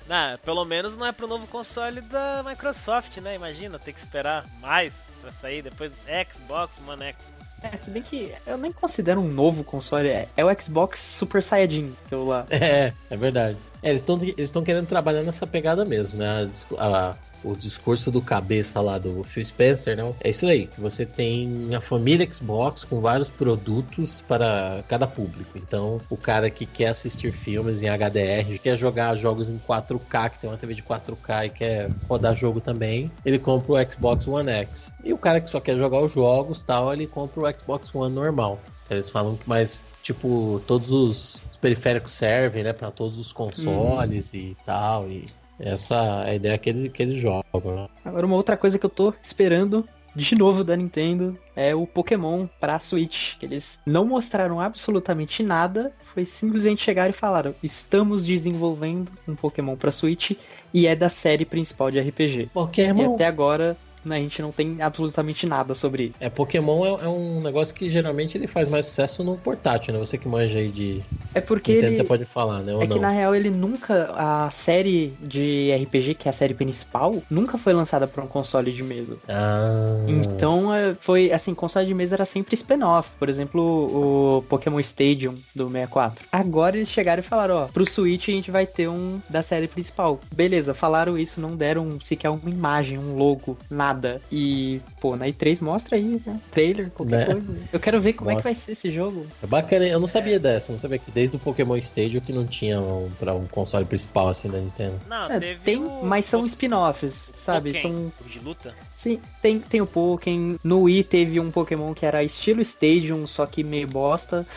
não, 0.08 0.38
pelo 0.38 0.64
menos 0.64 0.96
não 0.96 1.06
é 1.06 1.12
pro 1.12 1.26
novo 1.26 1.46
console 1.46 2.00
da 2.00 2.42
Microsoft, 2.46 3.16
né? 3.18 3.34
Imagina, 3.36 3.78
ter 3.78 3.92
que 3.92 3.98
esperar 3.98 4.44
mais 4.60 4.92
pra 5.20 5.32
sair 5.32 5.62
depois 5.62 5.92
do 5.92 5.98
Xbox 6.32 6.72
One 6.86 7.02
X. 7.04 7.16
É, 7.62 7.76
se 7.76 7.90
bem 7.90 8.02
que 8.02 8.32
eu 8.46 8.56
nem 8.58 8.70
considero 8.70 9.20
um 9.20 9.28
novo 9.28 9.64
console, 9.64 10.08
é, 10.08 10.28
é 10.36 10.44
o 10.44 10.62
Xbox 10.62 11.00
Super 11.00 11.42
Saiyajin 11.42 11.92
que 12.08 12.14
eu 12.14 12.24
lá. 12.24 12.46
É, 12.50 12.92
é 13.10 13.16
verdade. 13.16 13.56
É, 13.82 13.90
eles 13.90 14.04
estão 14.38 14.62
querendo 14.62 14.86
trabalhar 14.86 15.22
nessa 15.22 15.46
pegada 15.46 15.84
mesmo, 15.84 16.18
né? 16.18 16.48
A 16.78 16.86
a- 16.86 17.14
o 17.46 17.56
discurso 17.56 18.10
do 18.10 18.20
cabeça 18.20 18.80
lá 18.80 18.98
do 18.98 19.22
Phil 19.22 19.44
Spencer, 19.44 19.96
não? 19.96 20.14
É 20.20 20.30
isso 20.30 20.46
aí, 20.46 20.66
que 20.66 20.80
você 20.80 21.06
tem 21.06 21.74
a 21.74 21.80
família 21.80 22.28
Xbox 22.30 22.82
com 22.82 23.00
vários 23.00 23.30
produtos 23.30 24.20
para 24.20 24.82
cada 24.88 25.06
público. 25.06 25.56
Então, 25.56 26.00
o 26.10 26.16
cara 26.16 26.50
que 26.50 26.66
quer 26.66 26.88
assistir 26.88 27.32
filmes 27.32 27.82
em 27.82 27.88
HDR, 27.88 28.58
quer 28.62 28.76
jogar 28.76 29.14
jogos 29.16 29.48
em 29.48 29.58
4K, 29.58 30.30
que 30.30 30.38
tem 30.40 30.50
uma 30.50 30.56
TV 30.56 30.74
de 30.74 30.82
4K 30.82 31.46
e 31.46 31.50
quer 31.50 31.90
rodar 32.08 32.34
jogo 32.34 32.60
também, 32.60 33.10
ele 33.24 33.38
compra 33.38 33.72
o 33.72 33.92
Xbox 33.92 34.26
One 34.26 34.50
X. 34.50 34.92
E 35.04 35.12
o 35.12 35.18
cara 35.18 35.40
que 35.40 35.48
só 35.48 35.60
quer 35.60 35.76
jogar 35.76 36.00
os 36.00 36.12
jogos, 36.12 36.62
tal, 36.62 36.92
ele 36.92 37.06
compra 37.06 37.40
o 37.40 37.60
Xbox 37.60 37.94
One 37.94 38.14
normal. 38.14 38.58
Então, 38.84 38.96
Eles 38.96 39.10
falam 39.10 39.36
que 39.36 39.48
mais, 39.48 39.84
tipo, 40.02 40.60
todos 40.66 40.90
os, 40.90 41.42
os 41.50 41.56
periféricos 41.56 42.12
servem, 42.12 42.64
né, 42.64 42.72
para 42.72 42.90
todos 42.90 43.18
os 43.18 43.32
consoles 43.32 44.32
e 44.34 44.56
tal. 44.64 45.08
E 45.08 45.26
essa 45.58 46.24
é 46.26 46.30
a 46.30 46.34
ideia 46.34 46.58
que, 46.58 46.70
ele, 46.70 46.88
que 46.88 47.02
eles 47.02 47.16
jogam. 47.16 47.42
Né? 47.54 47.88
Agora, 48.04 48.26
uma 48.26 48.36
outra 48.36 48.56
coisa 48.56 48.78
que 48.78 48.86
eu 48.86 48.90
tô 48.90 49.12
esperando 49.22 49.86
de 50.16 50.34
novo 50.34 50.64
da 50.64 50.74
Nintendo 50.74 51.38
é 51.54 51.74
o 51.74 51.86
Pokémon 51.86 52.46
pra 52.58 52.80
Switch. 52.80 53.36
Que 53.38 53.44
eles 53.46 53.80
não 53.84 54.06
mostraram 54.06 54.60
absolutamente 54.60 55.42
nada, 55.42 55.92
foi 56.04 56.24
simplesmente 56.24 56.82
chegar 56.82 57.08
e 57.08 57.12
falaram: 57.12 57.54
estamos 57.62 58.24
desenvolvendo 58.24 59.12
um 59.28 59.34
Pokémon 59.34 59.76
pra 59.76 59.92
Switch 59.92 60.32
e 60.72 60.86
é 60.86 60.96
da 60.96 61.10
série 61.10 61.44
principal 61.44 61.90
de 61.90 62.00
RPG. 62.00 62.40
E 62.40 62.46
Pokémon. 62.46 63.14
até 63.14 63.26
agora 63.26 63.76
a 64.14 64.18
gente 64.18 64.40
não 64.42 64.52
tem 64.52 64.80
absolutamente 64.80 65.46
nada 65.46 65.74
sobre 65.74 66.04
isso. 66.04 66.16
É, 66.20 66.28
Pokémon 66.30 66.84
é, 66.84 67.04
é 67.04 67.08
um 67.08 67.40
negócio 67.40 67.74
que 67.74 67.88
geralmente 67.90 68.36
ele 68.36 68.46
faz 68.46 68.68
mais 68.68 68.86
sucesso 68.86 69.22
no 69.24 69.36
portátil, 69.36 69.92
né? 69.92 69.98
Você 69.98 70.16
que 70.18 70.28
manja 70.28 70.58
aí 70.58 70.68
de 70.68 71.02
É 71.34 71.40
porque 71.40 71.72
Nintendo, 71.74 71.88
ele. 71.92 71.96
você 71.96 72.04
pode 72.04 72.24
falar, 72.24 72.60
né? 72.60 72.74
Ou 72.74 72.82
É 72.82 72.86
não. 72.86 72.96
que 72.96 73.02
na 73.02 73.10
real 73.10 73.34
ele 73.34 73.50
nunca. 73.50 74.10
A 74.16 74.50
série 74.50 75.12
de 75.20 75.70
RPG, 75.82 76.14
que 76.14 76.28
é 76.28 76.30
a 76.30 76.34
série 76.34 76.54
principal, 76.54 77.22
nunca 77.30 77.58
foi 77.58 77.72
lançada 77.72 78.06
pra 78.06 78.22
um 78.24 78.28
console 78.28 78.72
de 78.72 78.82
mesa. 78.82 79.16
Ah, 79.28 80.04
Então 80.08 80.72
é, 80.74 80.94
foi 80.94 81.32
assim, 81.32 81.54
console 81.54 81.86
de 81.86 81.94
mesa 81.94 82.14
era 82.14 82.24
sempre 82.24 82.54
spin-off. 82.54 83.10
Por 83.18 83.28
exemplo, 83.28 83.62
o 83.62 84.42
Pokémon 84.42 84.80
Stadium 84.80 85.34
do 85.54 85.66
64. 85.70 86.24
Agora 86.32 86.76
eles 86.76 86.88
chegaram 86.90 87.20
e 87.20 87.22
falaram, 87.22 87.56
ó, 87.56 87.66
pro 87.66 87.86
Switch 87.88 88.28
a 88.28 88.32
gente 88.32 88.50
vai 88.50 88.66
ter 88.66 88.88
um 88.88 89.20
da 89.28 89.42
série 89.42 89.68
principal. 89.68 90.20
Beleza, 90.34 90.74
falaram 90.74 91.18
isso, 91.18 91.40
não 91.40 91.56
deram 91.56 91.98
sequer 92.00 92.30
uma 92.30 92.50
imagem, 92.50 92.98
um 92.98 93.16
logo, 93.16 93.56
nada. 93.70 93.95
E, 94.30 94.80
pô, 95.00 95.16
na 95.16 95.26
E3 95.26 95.60
mostra 95.62 95.96
aí, 95.96 96.20
né? 96.26 96.40
Trailer, 96.50 96.90
qualquer 96.90 97.18
Né? 97.18 97.24
coisa. 97.26 97.54
Eu 97.72 97.80
quero 97.80 98.00
ver 98.00 98.12
como 98.14 98.30
é 98.30 98.34
que 98.34 98.36
Mostra. 98.36 98.52
vai 98.52 98.54
ser 98.60 98.72
esse 98.72 98.90
jogo. 98.90 99.26
é 99.42 99.46
bacana. 99.46 99.84
Eu 99.86 99.98
não 100.00 100.06
sabia 100.06 100.38
dessa. 100.38 100.72
Não 100.72 100.78
sabia 100.78 100.98
que 100.98 101.10
desde 101.10 101.36
o 101.36 101.38
Pokémon 101.38 101.76
Stadium 101.76 102.20
que 102.20 102.32
não 102.32 102.46
tinha 102.46 102.80
um, 102.80 103.10
pra 103.18 103.34
um 103.34 103.46
console 103.46 103.84
principal 103.84 104.28
assim 104.28 104.48
da 104.50 104.58
Nintendo. 104.58 105.00
Não, 105.08 105.30
É, 105.30 105.38
teve 105.40 105.60
tem, 105.60 105.76
o... 105.76 106.02
mas 106.04 106.24
são 106.26 106.42
o- 106.42 106.46
spin-offs, 106.46 107.32
sabe? 107.38 107.72
Pokémon, 107.72 108.10
São 108.18 108.26
de 108.28 108.38
luta. 108.38 108.74
Sim, 108.94 109.20
tem, 109.42 109.58
tem 109.60 109.80
o 109.80 109.86
Pokémon. 109.86 110.56
No 110.64 110.82
Wii 110.82 111.04
teve 111.04 111.38
um 111.40 111.50
Pokémon 111.50 111.92
que 111.94 112.04
era 112.06 112.22
estilo 112.24 112.60
Stadium, 112.62 113.26
só 113.26 113.46
que 113.46 113.62
meio 113.64 113.86
bosta. 113.88 114.46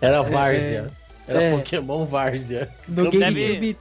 Era 0.00 0.22
Várzea. 0.22 0.90
Era 1.26 1.42
É. 1.42 1.50
Pokémon 1.50 2.04
Várzea. 2.06 2.68
No 2.88 3.10
GameCube 3.10 3.76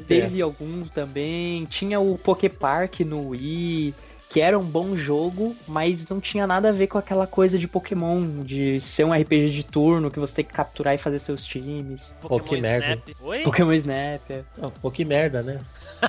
terra. 0.00 0.22
teve 0.22 0.40
alguns 0.42 0.90
também. 0.90 1.64
Tinha 1.66 2.00
o 2.00 2.16
Poképark 2.16 3.00
no 3.04 3.28
Wii, 3.28 3.94
que 4.30 4.40
era 4.40 4.58
um 4.58 4.64
bom 4.64 4.96
jogo, 4.96 5.54
mas 5.68 6.08
não 6.08 6.20
tinha 6.20 6.46
nada 6.46 6.70
a 6.70 6.72
ver 6.72 6.86
com 6.86 6.98
aquela 6.98 7.26
coisa 7.26 7.58
de 7.58 7.68
Pokémon, 7.68 8.42
de 8.42 8.80
ser 8.80 9.04
um 9.04 9.12
RPG 9.12 9.50
de 9.50 9.64
turno 9.64 10.10
que 10.10 10.18
você 10.18 10.36
tem 10.36 10.44
que 10.44 10.52
capturar 10.52 10.94
e 10.94 10.98
fazer 10.98 11.18
seus 11.18 11.44
times. 11.44 12.14
Pô, 12.20 12.40
que 12.40 12.60
merda, 12.60 12.86
Snap. 12.86 13.08
Oi? 13.22 13.42
Pokémon 13.42 13.72
Snap. 13.72 14.30
é. 14.30 14.42
Pô, 14.80 14.90
que 14.90 15.04
merda, 15.04 15.42
né? 15.42 15.58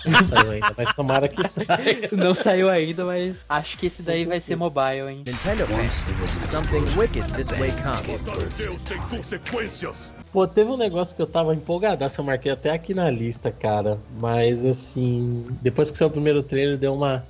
Não 0.06 0.26
saiu 0.26 0.52
ainda, 0.52 0.74
mas 0.78 0.94
tomara 0.94 1.28
que 1.28 1.48
saia. 1.48 2.10
Não 2.12 2.36
saiu 2.36 2.70
ainda, 2.70 3.06
mas 3.06 3.46
acho 3.50 3.78
que 3.78 3.88
esse 3.88 4.02
daí 4.02 4.26
vai 4.26 4.40
ser 4.40 4.56
mobile, 4.56 5.10
hein? 5.10 5.24
Nintendo 5.26 5.68
wants 5.72 6.14
something 6.50 7.00
wicked 7.00 7.26
this 7.34 7.50
way 7.60 7.72
comes. 7.84 8.26
Deus 8.58 8.84
tem 8.84 8.98
consequências. 9.02 10.14
Pô, 10.32 10.48
teve 10.48 10.70
um 10.70 10.78
negócio 10.78 11.16
que 11.16 11.22
eu 11.22 11.28
tava 11.28 11.54
empolgadaço, 11.54 12.22
eu 12.22 12.26
marquei 12.26 12.52
até 12.52 12.72
aqui 12.72 12.94
na 12.94 13.10
lista, 13.10 13.52
cara. 13.52 13.98
Mas 14.20 14.66
assim, 14.66 15.46
depois 15.62 15.92
que 15.92 15.98
saiu 15.98 16.10
o 16.10 16.12
primeiro 16.12 16.44
trailer, 16.44 16.78
deu 16.78 16.94
uma. 16.94 17.24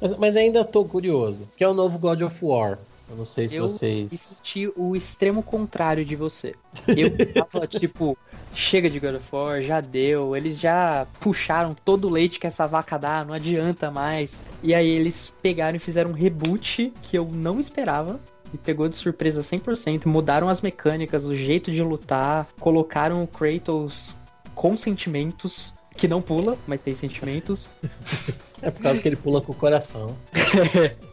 Mas, 0.00 0.16
mas 0.18 0.36
ainda 0.36 0.64
tô 0.64 0.84
curioso. 0.84 1.46
Que 1.56 1.64
é 1.64 1.68
o 1.68 1.74
novo 1.74 1.98
God 1.98 2.22
of 2.22 2.44
War. 2.44 2.78
Eu 3.12 3.18
não 3.18 3.26
sei 3.26 3.46
se 3.46 3.56
Eu 3.56 3.68
vocês. 3.68 4.10
assisti 4.10 4.72
o 4.74 4.96
extremo 4.96 5.42
contrário 5.42 6.02
de 6.02 6.16
você. 6.16 6.54
Eu 6.88 7.10
tava 7.34 7.66
tipo, 7.68 8.16
chega 8.54 8.88
de 8.88 8.98
God 8.98 9.16
of 9.16 9.26
War, 9.30 9.60
já 9.60 9.82
deu. 9.82 10.34
Eles 10.34 10.58
já 10.58 11.06
puxaram 11.20 11.74
todo 11.74 12.08
o 12.08 12.10
leite 12.10 12.40
que 12.40 12.46
essa 12.46 12.66
vaca 12.66 12.96
dá, 12.98 13.22
não 13.22 13.34
adianta 13.34 13.90
mais. 13.90 14.42
E 14.62 14.74
aí 14.74 14.88
eles 14.88 15.30
pegaram 15.42 15.76
e 15.76 15.78
fizeram 15.78 16.10
um 16.10 16.14
reboot 16.14 16.90
que 17.02 17.18
eu 17.18 17.30
não 17.30 17.60
esperava. 17.60 18.18
E 18.54 18.56
pegou 18.56 18.88
de 18.88 18.96
surpresa 18.96 19.42
100%. 19.42 20.06
Mudaram 20.06 20.48
as 20.48 20.62
mecânicas, 20.62 21.26
o 21.26 21.34
jeito 21.36 21.70
de 21.70 21.82
lutar. 21.82 22.46
Colocaram 22.58 23.22
o 23.22 23.26
Kratos 23.26 24.16
com 24.54 24.74
sentimentos. 24.74 25.74
Que 25.94 26.08
não 26.08 26.22
pula, 26.22 26.56
mas 26.66 26.80
tem 26.80 26.96
sentimentos. 26.96 27.68
É 28.62 28.70
por 28.70 28.80
causa 28.80 29.02
que 29.02 29.08
ele 29.08 29.16
pula 29.16 29.40
com 29.40 29.50
o 29.50 29.54
coração. 29.56 30.16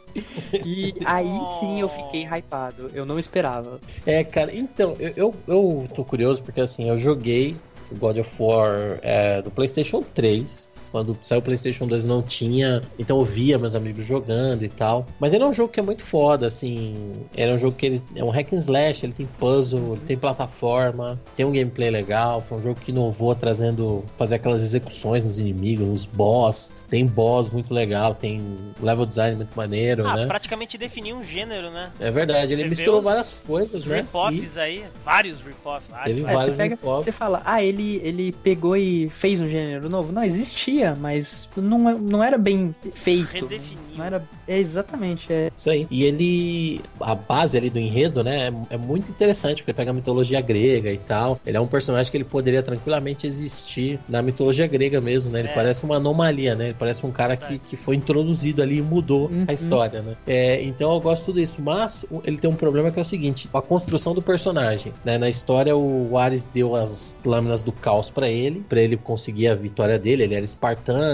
E 0.66 0.94
aí 1.06 1.40
sim 1.60 1.80
eu 1.80 1.90
fiquei 1.90 2.26
hypado. 2.26 2.90
Eu 2.94 3.06
não 3.06 3.20
esperava. 3.20 3.80
É, 4.06 4.24
cara, 4.24 4.54
então, 4.56 4.96
eu, 5.00 5.14
eu, 5.16 5.36
eu 5.48 5.88
tô 5.96 6.04
curioso 6.04 6.44
porque 6.44 6.62
assim, 6.62 6.90
eu 6.90 6.98
joguei 6.98 7.56
o 7.92 7.96
God 7.96 8.18
of 8.18 8.36
War 8.40 9.00
é, 9.02 9.42
do 9.42 9.52
PlayStation 9.52 10.02
3. 10.02 10.69
Quando 10.92 11.18
saiu 11.22 11.40
o 11.40 11.42
PlayStation 11.44 11.88
2 11.88 12.06
não 12.06 12.22
tinha, 12.22 12.82
então 12.98 13.20
eu 13.20 13.26
via 13.26 13.58
meus 13.58 13.76
amigos 13.76 14.04
jogando 14.04 14.64
e 14.64 14.70
tal. 14.70 15.06
Mas 15.20 15.34
ele 15.34 15.44
é 15.44 15.48
um 15.48 15.54
jogo 15.54 15.72
que 15.72 15.80
é 15.80 15.84
muito 15.84 16.04
foda, 16.04 16.48
assim. 16.48 16.96
Ele 17.36 17.52
é 17.52 17.54
um 17.56 17.60
jogo 17.60 17.76
que 17.76 17.86
ele 17.86 18.04
é 18.16 18.24
um 18.24 18.30
hack 18.30 18.54
and 18.54 18.58
slash, 18.58 19.06
ele 19.06 19.14
tem 19.14 19.26
puzzle, 19.40 19.94
ele 19.94 20.06
tem 20.06 20.18
plataforma, 20.18 21.20
tem 21.36 21.46
um 21.46 21.52
gameplay 21.52 21.90
legal. 21.90 22.42
Foi 22.42 22.58
um 22.58 22.62
jogo 22.62 22.80
que 22.80 22.92
inovou 22.92 23.36
trazendo 23.36 24.04
fazer 24.18 24.36
aquelas 24.36 24.62
execuções 24.64 25.24
nos 25.24 25.40
inimigos, 25.40 25.88
nos 25.88 26.06
boss. 26.06 26.72
Tem 26.90 27.06
boss 27.06 27.50
muito 27.50 27.74
legal, 27.74 28.16
tem 28.16 28.42
level 28.82 29.06
design 29.06 29.36
muito 29.38 29.56
maneiro, 29.56 30.08
Ah, 30.08 30.16
né? 30.16 30.26
praticamente 30.26 30.78
definiu 30.78 31.18
um 31.18 31.24
gênero, 31.24 31.70
né? 31.70 31.92
É 32.00 32.10
verdade, 32.12 32.54
ele 32.54 32.64
Você 32.64 32.70
misturou 32.70 33.02
várias 33.02 33.44
coisas, 33.46 33.86
né? 33.86 33.98
rip-offs 33.98 34.58
aí, 34.58 34.84
vários 35.06 35.40
rip-offs. 35.42 35.90
Teve. 36.06 36.22
É, 36.22 36.34
vários 36.34 36.58
você, 36.58 36.64
pega, 36.64 36.76
rip-offs. 36.76 37.06
você 37.06 37.12
fala, 37.12 37.42
ah, 37.46 37.64
ele, 37.64 38.02
ele 38.04 38.32
pegou 38.32 38.76
e 38.76 39.08
fez 39.10 39.40
um 39.40 39.48
gênero 39.48 39.90
novo. 39.90 40.12
Não, 40.12 40.24
existia, 40.24 40.79
mas 41.00 41.50
não, 41.58 41.78
não 42.00 42.24
era 42.24 42.38
bem 42.38 42.74
feito. 42.94 43.50
Não 43.96 44.06
era. 44.06 44.24
É, 44.48 44.58
exatamente. 44.58 45.32
É, 45.32 45.52
Isso 45.56 45.70
aí. 45.70 45.88
E 45.92 46.04
ele. 46.04 46.82
A 47.00 47.14
base 47.16 47.58
ali 47.58 47.70
do 47.70 47.80
enredo, 47.80 48.24
né? 48.24 48.48
É, 48.70 48.76
é 48.76 48.78
muito 48.78 49.10
interessante, 49.12 49.62
porque 49.62 49.74
pega 49.74 49.92
a 49.92 49.94
mitologia 49.94 50.40
grega 50.42 50.92
e 50.92 50.98
tal. 50.98 51.40
Ele 51.46 51.58
é 51.58 51.60
um 51.60 51.68
personagem 51.68 52.10
que 52.12 52.18
ele 52.18 52.24
poderia 52.24 52.62
tranquilamente 52.64 53.28
existir 53.28 54.00
na 54.08 54.22
mitologia 54.22 54.68
grega 54.68 55.02
mesmo, 55.02 55.32
né? 55.32 55.40
Ele 55.40 55.48
É. 55.50 55.54
parece 55.54 55.84
uma 55.84 55.98
anomalia, 55.98 56.56
né? 56.56 56.66
Ele 56.66 56.76
parece 56.78 57.06
um 57.06 57.12
cara 57.12 57.36
que, 57.36 57.60
que 57.60 57.76
foi 57.78 57.96
introduzido 57.96 58.62
ali 58.62 58.78
e 58.78 58.82
mudou 58.82 59.28
Uhum. 59.30 59.46
a 59.48 59.54
história, 59.54 60.02
né? 60.02 60.16
É, 60.28 60.64
então 60.64 60.94
eu 60.94 61.00
gosto 61.00 61.22
de 61.22 61.26
tudo 61.26 61.40
isso. 61.42 61.58
Mas 61.62 62.06
ele 62.26 62.38
tem 62.38 62.50
um 62.50 62.56
problema 62.56 62.92
que 62.92 63.00
é 63.00 63.02
o 63.02 63.06
seguinte: 63.06 63.50
a 63.54 63.62
construção 63.62 64.14
do 64.14 64.22
personagem. 64.22 64.94
Né? 65.04 65.18
Na 65.18 65.30
história, 65.30 65.76
o 65.76 66.18
Ares 66.18 66.46
deu 66.54 66.76
as 66.76 67.18
lâminas 67.26 67.64
do 67.64 67.72
caos 67.72 68.10
pra 68.10 68.28
ele, 68.30 68.64
pra 68.68 68.80
ele 68.82 68.96
conseguir 68.98 69.48
a 69.50 69.56
vitória 69.56 69.98
dele. 70.00 70.24
Ele 70.24 70.36
era 70.36 70.46
espartano 70.46 70.69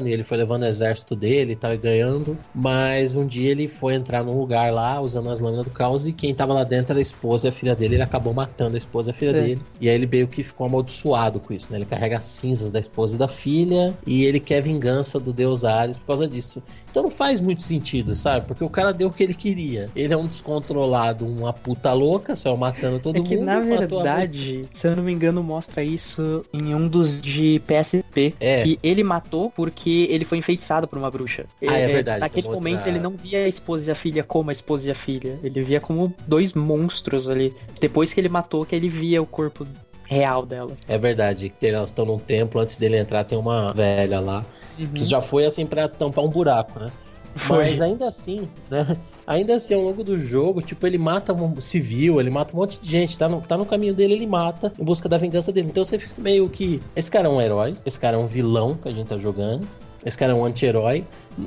e 0.07 0.13
ele 0.13 0.23
foi 0.23 0.37
levando 0.37 0.63
o 0.63 0.65
exército 0.65 1.15
dele 1.15 1.53
e 1.53 1.55
tal, 1.55 1.73
e 1.73 1.77
ganhando. 1.77 2.37
Mas 2.53 3.15
um 3.15 3.25
dia 3.25 3.51
ele 3.51 3.67
foi 3.67 3.93
entrar 3.95 4.23
num 4.23 4.37
lugar 4.37 4.71
lá 4.73 4.99
usando 4.99 5.29
as 5.29 5.39
lâminas 5.39 5.65
do 5.65 5.71
caos 5.71 6.05
e 6.07 6.13
quem 6.13 6.33
tava 6.33 6.53
lá 6.53 6.63
dentro 6.63 6.93
era 6.93 6.99
a 6.99 7.01
esposa 7.01 7.47
e 7.47 7.49
a 7.49 7.51
filha 7.53 7.75
dele. 7.75 7.95
Ele 7.95 8.03
acabou 8.03 8.33
matando 8.33 8.75
a 8.75 8.77
esposa 8.77 9.09
e 9.09 9.11
a 9.11 9.13
filha 9.13 9.29
É. 9.31 9.41
dele. 9.41 9.61
E 9.79 9.89
aí 9.89 9.95
ele 9.95 10.07
meio 10.07 10.27
que 10.27 10.43
ficou 10.43 10.67
amaldiçoado 10.67 11.39
com 11.39 11.53
isso, 11.53 11.67
né? 11.71 11.77
Ele 11.77 11.85
carrega 11.85 12.17
as 12.17 12.25
cinzas 12.25 12.71
da 12.71 12.79
esposa 12.79 13.15
e 13.15 13.17
da 13.19 13.27
filha 13.27 13.93
e 14.05 14.25
ele 14.25 14.39
quer 14.39 14.61
vingança 14.61 15.19
do 15.19 15.31
deus 15.33 15.63
Ares 15.65 15.97
por 15.97 16.07
causa 16.07 16.27
disso. 16.27 16.61
Então 16.95 17.03
não 17.03 17.11
faz 17.11 17.41
muito 17.41 17.61
sentido, 17.61 18.15
sabe? 18.15 18.47
Porque 18.47 18.63
o 18.63 18.69
cara 18.69 18.93
deu 18.93 19.09
o 19.09 19.11
que 19.11 19.21
ele 19.21 19.33
queria. 19.33 19.89
Ele 19.93 20.13
é 20.13 20.17
um 20.17 20.25
descontrolado, 20.25 21.25
uma 21.27 21.51
puta 21.51 21.91
louca, 21.91 22.37
saiu 22.37 22.55
matando 22.55 22.99
todo 22.99 23.17
é 23.17 23.21
que 23.21 23.35
mundo. 23.35 23.45
na 23.47 23.59
verdade, 23.59 24.63
se 24.71 24.87
eu 24.87 24.95
não 24.95 25.03
me 25.03 25.11
engano, 25.11 25.43
mostra 25.43 25.83
isso 25.83 26.45
em 26.53 26.73
um 26.73 26.87
dos 26.87 27.21
de 27.21 27.61
PSP. 27.67 28.33
É. 28.39 28.63
Que 28.63 28.79
ele 28.81 29.03
matou 29.03 29.51
porque 29.51 30.07
ele 30.09 30.23
foi 30.23 30.37
enfeitiçado 30.37 30.87
por 30.87 30.97
uma 30.97 31.11
bruxa. 31.11 31.45
Ah, 31.67 31.77
é 31.77 31.87
verdade, 31.87 32.21
Naquele 32.21 32.43
tem 32.43 32.51
outra- 32.55 32.69
momento 32.71 32.87
ele 32.87 32.99
não 32.99 33.11
via 33.11 33.39
a 33.39 33.47
esposa 33.49 33.89
e 33.89 33.91
a 33.91 33.95
filha 33.95 34.23
como 34.23 34.49
a 34.49 34.53
esposa 34.53 34.87
e 34.87 34.91
a 34.91 34.95
filha. 34.95 35.37
Ele 35.43 35.61
via 35.61 35.81
como 35.81 36.13
dois 36.25 36.53
monstros 36.53 37.27
ali. 37.27 37.53
Depois 37.81 38.13
que 38.13 38.21
ele 38.21 38.29
matou, 38.29 38.63
que 38.65 38.73
ele 38.73 38.87
via 38.87 39.21
o 39.21 39.25
corpo 39.25 39.67
real 40.07 40.45
dela. 40.45 40.71
É 40.87 40.97
verdade, 40.97 41.49
que 41.49 41.67
elas 41.67 41.89
estão 41.89 42.05
num 42.05 42.19
templo, 42.19 42.61
antes 42.61 42.77
dele 42.77 42.97
entrar 42.97 43.23
tem 43.23 43.37
uma 43.37 43.73
velha 43.73 44.19
lá, 44.19 44.45
Uhum. 44.77 44.87
que 44.87 45.05
já 45.05 45.21
foi 45.21 45.45
assim 45.45 45.65
pra 45.65 45.87
tampar 45.87 46.23
um 46.23 46.29
buraco, 46.29 46.79
né? 46.79 46.91
Foi. 47.35 47.71
Mas 47.71 47.81
ainda 47.81 48.07
assim, 48.07 48.47
né? 48.71 48.95
Ainda 49.27 49.55
assim, 49.55 49.73
ao 49.73 49.81
longo 49.81 50.03
do 50.05 50.17
jogo, 50.17 50.61
tipo, 50.61 50.87
ele 50.87 50.97
mata 50.97 51.33
um 51.33 51.59
civil, 51.59 52.19
ele 52.21 52.29
mata 52.29 52.53
um 52.55 52.59
monte 52.59 52.79
de 52.79 52.89
gente, 52.89 53.17
tá 53.17 53.27
no, 53.27 53.41
tá 53.41 53.57
no 53.57 53.65
caminho 53.65 53.93
dele, 53.93 54.13
ele 54.13 54.25
mata 54.27 54.71
em 54.79 54.83
busca 54.83 55.09
da 55.09 55.17
vingança 55.17 55.51
dele. 55.51 55.67
Então 55.69 55.83
você 55.83 55.99
fica 55.99 56.13
meio 56.21 56.47
que. 56.47 56.81
Esse 56.95 57.11
cara 57.11 57.27
é 57.27 57.31
um 57.31 57.41
herói, 57.41 57.75
esse 57.85 57.99
cara 57.99 58.15
é 58.15 58.19
um 58.19 58.27
vilão 58.27 58.75
que 58.75 58.87
a 58.87 58.91
gente 58.91 59.07
tá 59.07 59.17
jogando. 59.17 59.67
Esse 60.05 60.17
cara 60.17 60.31
é 60.33 60.35
um 60.35 60.45
anti-herói. 60.45 61.03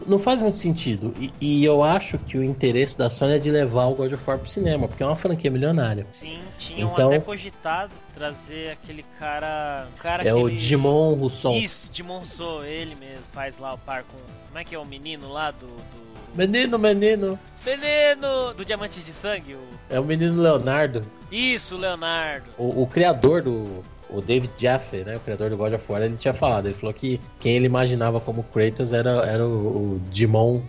Não 0.06 0.18
faz 0.18 0.40
muito 0.40 0.56
sentido. 0.58 1.14
E, 1.20 1.32
e 1.40 1.64
eu 1.64 1.82
acho 1.84 2.18
que 2.18 2.36
o 2.36 2.42
interesse 2.42 2.98
da 2.98 3.08
Sony 3.08 3.34
é 3.34 3.38
de 3.38 3.50
levar 3.52 3.86
o 3.86 3.94
God 3.94 4.12
of 4.12 4.22
War 4.26 4.36
pro 4.38 4.48
cinema, 4.48 4.88
porque 4.88 5.00
é 5.02 5.06
uma 5.06 5.14
franquia 5.14 5.48
milionária. 5.50 6.04
Sim, 6.10 6.40
tinham 6.58 6.90
Então- 6.92 7.06
até 7.08 7.20
cogitado 7.20 7.92
trazer 8.14 8.72
aquele 8.72 9.04
cara. 9.18 9.86
O 9.96 10.00
cara 10.00 10.24
É 10.28 10.34
o 10.34 10.40
aquele- 10.40 10.56
Digimon 10.56 11.14
Rousseau. 11.14 11.54
Isso, 11.54 11.88
Digimon 11.90 12.18
Rousseau, 12.18 12.64
ele 12.64 12.96
mesmo, 12.96 13.22
faz 13.32 13.58
lá 13.58 13.74
o 13.74 13.78
par 13.78 14.02
com. 14.02 14.18
Como 14.48 14.58
é 14.58 14.64
que 14.64 14.74
é 14.74 14.78
o 14.78 14.84
menino 14.84 15.32
lá 15.32 15.52
do. 15.52 15.66
do... 15.66 16.08
Menino, 16.34 16.78
menino. 16.78 17.38
Menino! 17.64 18.54
Do 18.54 18.64
Diamante 18.64 19.00
de 19.00 19.12
Sangue, 19.12 19.54
o. 19.54 19.58
É 19.88 20.00
o 20.00 20.04
menino 20.04 20.42
Leonardo. 20.42 21.02
Isso, 21.30 21.76
o 21.76 21.78
Leonardo. 21.78 22.46
O, 22.58 22.82
o 22.82 22.86
criador 22.86 23.40
do. 23.42 23.82
O 24.10 24.20
David 24.22 24.50
Jaffe, 24.56 24.98
né? 25.04 25.16
O 25.16 25.20
criador 25.20 25.50
do 25.50 25.56
God 25.56 25.74
of 25.74 25.92
War, 25.92 26.02
ele 26.02 26.16
tinha 26.16 26.32
falado. 26.34 26.66
Ele 26.66 26.74
falou 26.74 26.94
que 26.94 27.20
quem 27.40 27.56
ele 27.56 27.66
imaginava 27.66 28.20
como 28.20 28.42
Kratos 28.42 28.92
era, 28.92 29.10
era 29.26 29.46
o, 29.46 29.94
o 29.96 30.00
Digimon. 30.10 30.60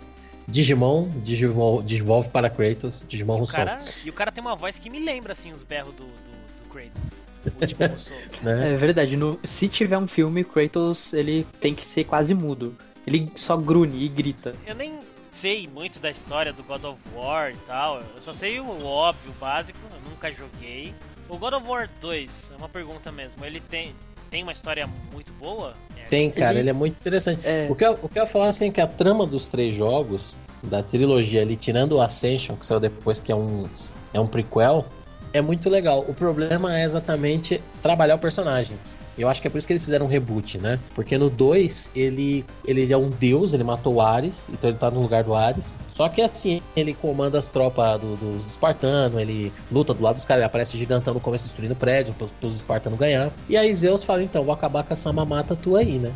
Digimon, 0.47 1.07
Digimon, 1.23 1.81
desenvolve 1.83 2.29
para 2.29 2.49
Kratos, 2.49 3.05
Digimon 3.07 3.35
O 3.35 3.37
Rousseau. 3.39 3.65
cara, 3.65 3.79
e 4.03 4.09
o 4.09 4.13
cara 4.13 4.31
tem 4.31 4.41
uma 4.43 4.55
voz 4.55 4.79
que 4.79 4.89
me 4.89 4.99
lembra, 4.99 5.33
assim, 5.33 5.51
os 5.51 5.63
berros 5.63 5.93
do, 5.95 6.03
do, 6.03 6.63
do 6.63 6.69
Kratos. 6.69 7.19
O 7.45 7.65
Digimon 7.65 7.87
Rousseau. 7.93 8.17
Né? 8.41 8.73
É 8.73 8.75
verdade, 8.75 9.15
no- 9.15 9.39
se 9.43 9.67
tiver 9.69 9.97
um 9.97 10.07
filme, 10.07 10.43
Kratos 10.43 11.13
ele 11.13 11.45
tem 11.61 11.75
que 11.75 11.85
ser 11.85 12.03
quase 12.03 12.33
mudo. 12.33 12.75
Ele 13.05 13.31
só 13.35 13.55
grune 13.55 14.03
e 14.03 14.07
grita. 14.09 14.53
Eu 14.67 14.75
nem 14.75 14.99
sei 15.33 15.67
muito 15.67 15.99
da 15.99 16.09
história 16.11 16.51
do 16.51 16.63
God 16.63 16.83
of 16.83 16.97
War 17.15 17.51
e 17.51 17.55
tal. 17.67 17.99
Eu 18.15 18.21
só 18.21 18.33
sei 18.33 18.59
o 18.59 18.85
óbvio, 18.85 19.31
o 19.31 19.39
básico. 19.39 19.77
Eu 19.93 20.09
nunca 20.09 20.31
joguei. 20.31 20.93
O 21.29 21.37
God 21.37 21.53
of 21.53 21.67
War 21.67 21.87
2, 22.01 22.51
é 22.53 22.57
uma 22.57 22.67
pergunta 22.69 23.11
mesmo. 23.11 23.45
Ele 23.45 23.59
tem, 23.59 23.93
tem 24.31 24.41
uma 24.43 24.51
história 24.51 24.89
muito 25.13 25.31
boa? 25.33 25.73
É, 25.95 26.03
Tem, 26.09 26.29
cara, 26.31 26.53
Ele- 26.53 26.61
ele 26.61 26.69
é 26.71 26.73
muito 26.73 26.97
interessante. 26.97 27.41
É. 27.47 27.67
O, 27.69 27.75
que 27.75 27.85
eu, 27.85 27.99
o 28.01 28.09
que 28.09 28.17
eu 28.17 28.23
ia 28.23 28.27
falar 28.27 28.49
assim 28.49 28.69
é 28.69 28.71
que 28.71 28.81
a 28.81 28.87
trama 28.87 29.25
dos 29.27 29.47
três 29.47 29.73
jogos, 29.75 30.33
da 30.63 30.81
trilogia 30.83 31.41
ali, 31.41 31.55
tirando 31.55 31.93
o 31.93 32.01
Ascension, 32.01 32.55
que 32.55 32.65
saiu 32.65 32.79
depois, 32.79 33.21
que 33.21 33.31
é 33.31 33.35
um, 33.35 33.67
é 34.13 34.19
um 34.19 34.27
prequel, 34.27 34.85
é 35.31 35.39
muito 35.41 35.69
legal. 35.69 36.03
O 36.07 36.13
problema 36.13 36.77
é 36.77 36.83
exatamente 36.83 37.61
trabalhar 37.81 38.15
o 38.15 38.19
personagem. 38.19 38.75
Eu 39.21 39.29
acho 39.29 39.41
que 39.41 39.47
é 39.47 39.51
por 39.51 39.57
isso 39.57 39.67
que 39.67 39.73
eles 39.73 39.83
fizeram 39.83 40.05
um 40.05 40.09
reboot, 40.09 40.57
né? 40.57 40.79
Porque 40.95 41.17
no 41.17 41.29
2, 41.29 41.91
ele, 41.95 42.45
ele 42.65 42.91
é 42.91 42.97
um 42.97 43.09
deus, 43.09 43.53
ele 43.53 43.63
matou 43.63 43.95
o 43.95 44.01
Ares, 44.01 44.49
então 44.51 44.69
ele 44.69 44.79
tá 44.79 44.89
no 44.89 45.01
lugar 45.01 45.23
do 45.23 45.35
Ares. 45.35 45.77
Só 45.89 46.07
que 46.07 46.21
assim, 46.21 46.61
ele 46.75 46.93
comanda 46.93 47.37
as 47.37 47.47
tropas 47.47 47.99
do- 47.99 48.15
dos 48.15 48.47
espartanos, 48.47 49.19
ele 49.19 49.51
luta 49.71 49.93
do 49.93 50.01
lado 50.01 50.15
dos 50.15 50.25
caras, 50.25 50.39
ele 50.41 50.45
aparece 50.47 50.77
gigantão 50.77 51.13
no 51.13 51.19
começo 51.19 51.43
destruindo 51.43 51.75
prédio 51.75 52.13
pros, 52.13 52.31
pros 52.39 52.55
espartanos 52.55 52.97
ganhar. 52.97 53.29
E 53.49 53.57
aí 53.57 53.73
Zeus 53.73 54.03
fala, 54.03 54.23
então, 54.23 54.43
vou 54.43 54.53
acabar 54.53 54.83
com 54.83 54.93
essa 54.93 55.11
mamata 55.11 55.55
tua 55.55 55.79
aí, 55.79 55.99
né? 55.99 56.11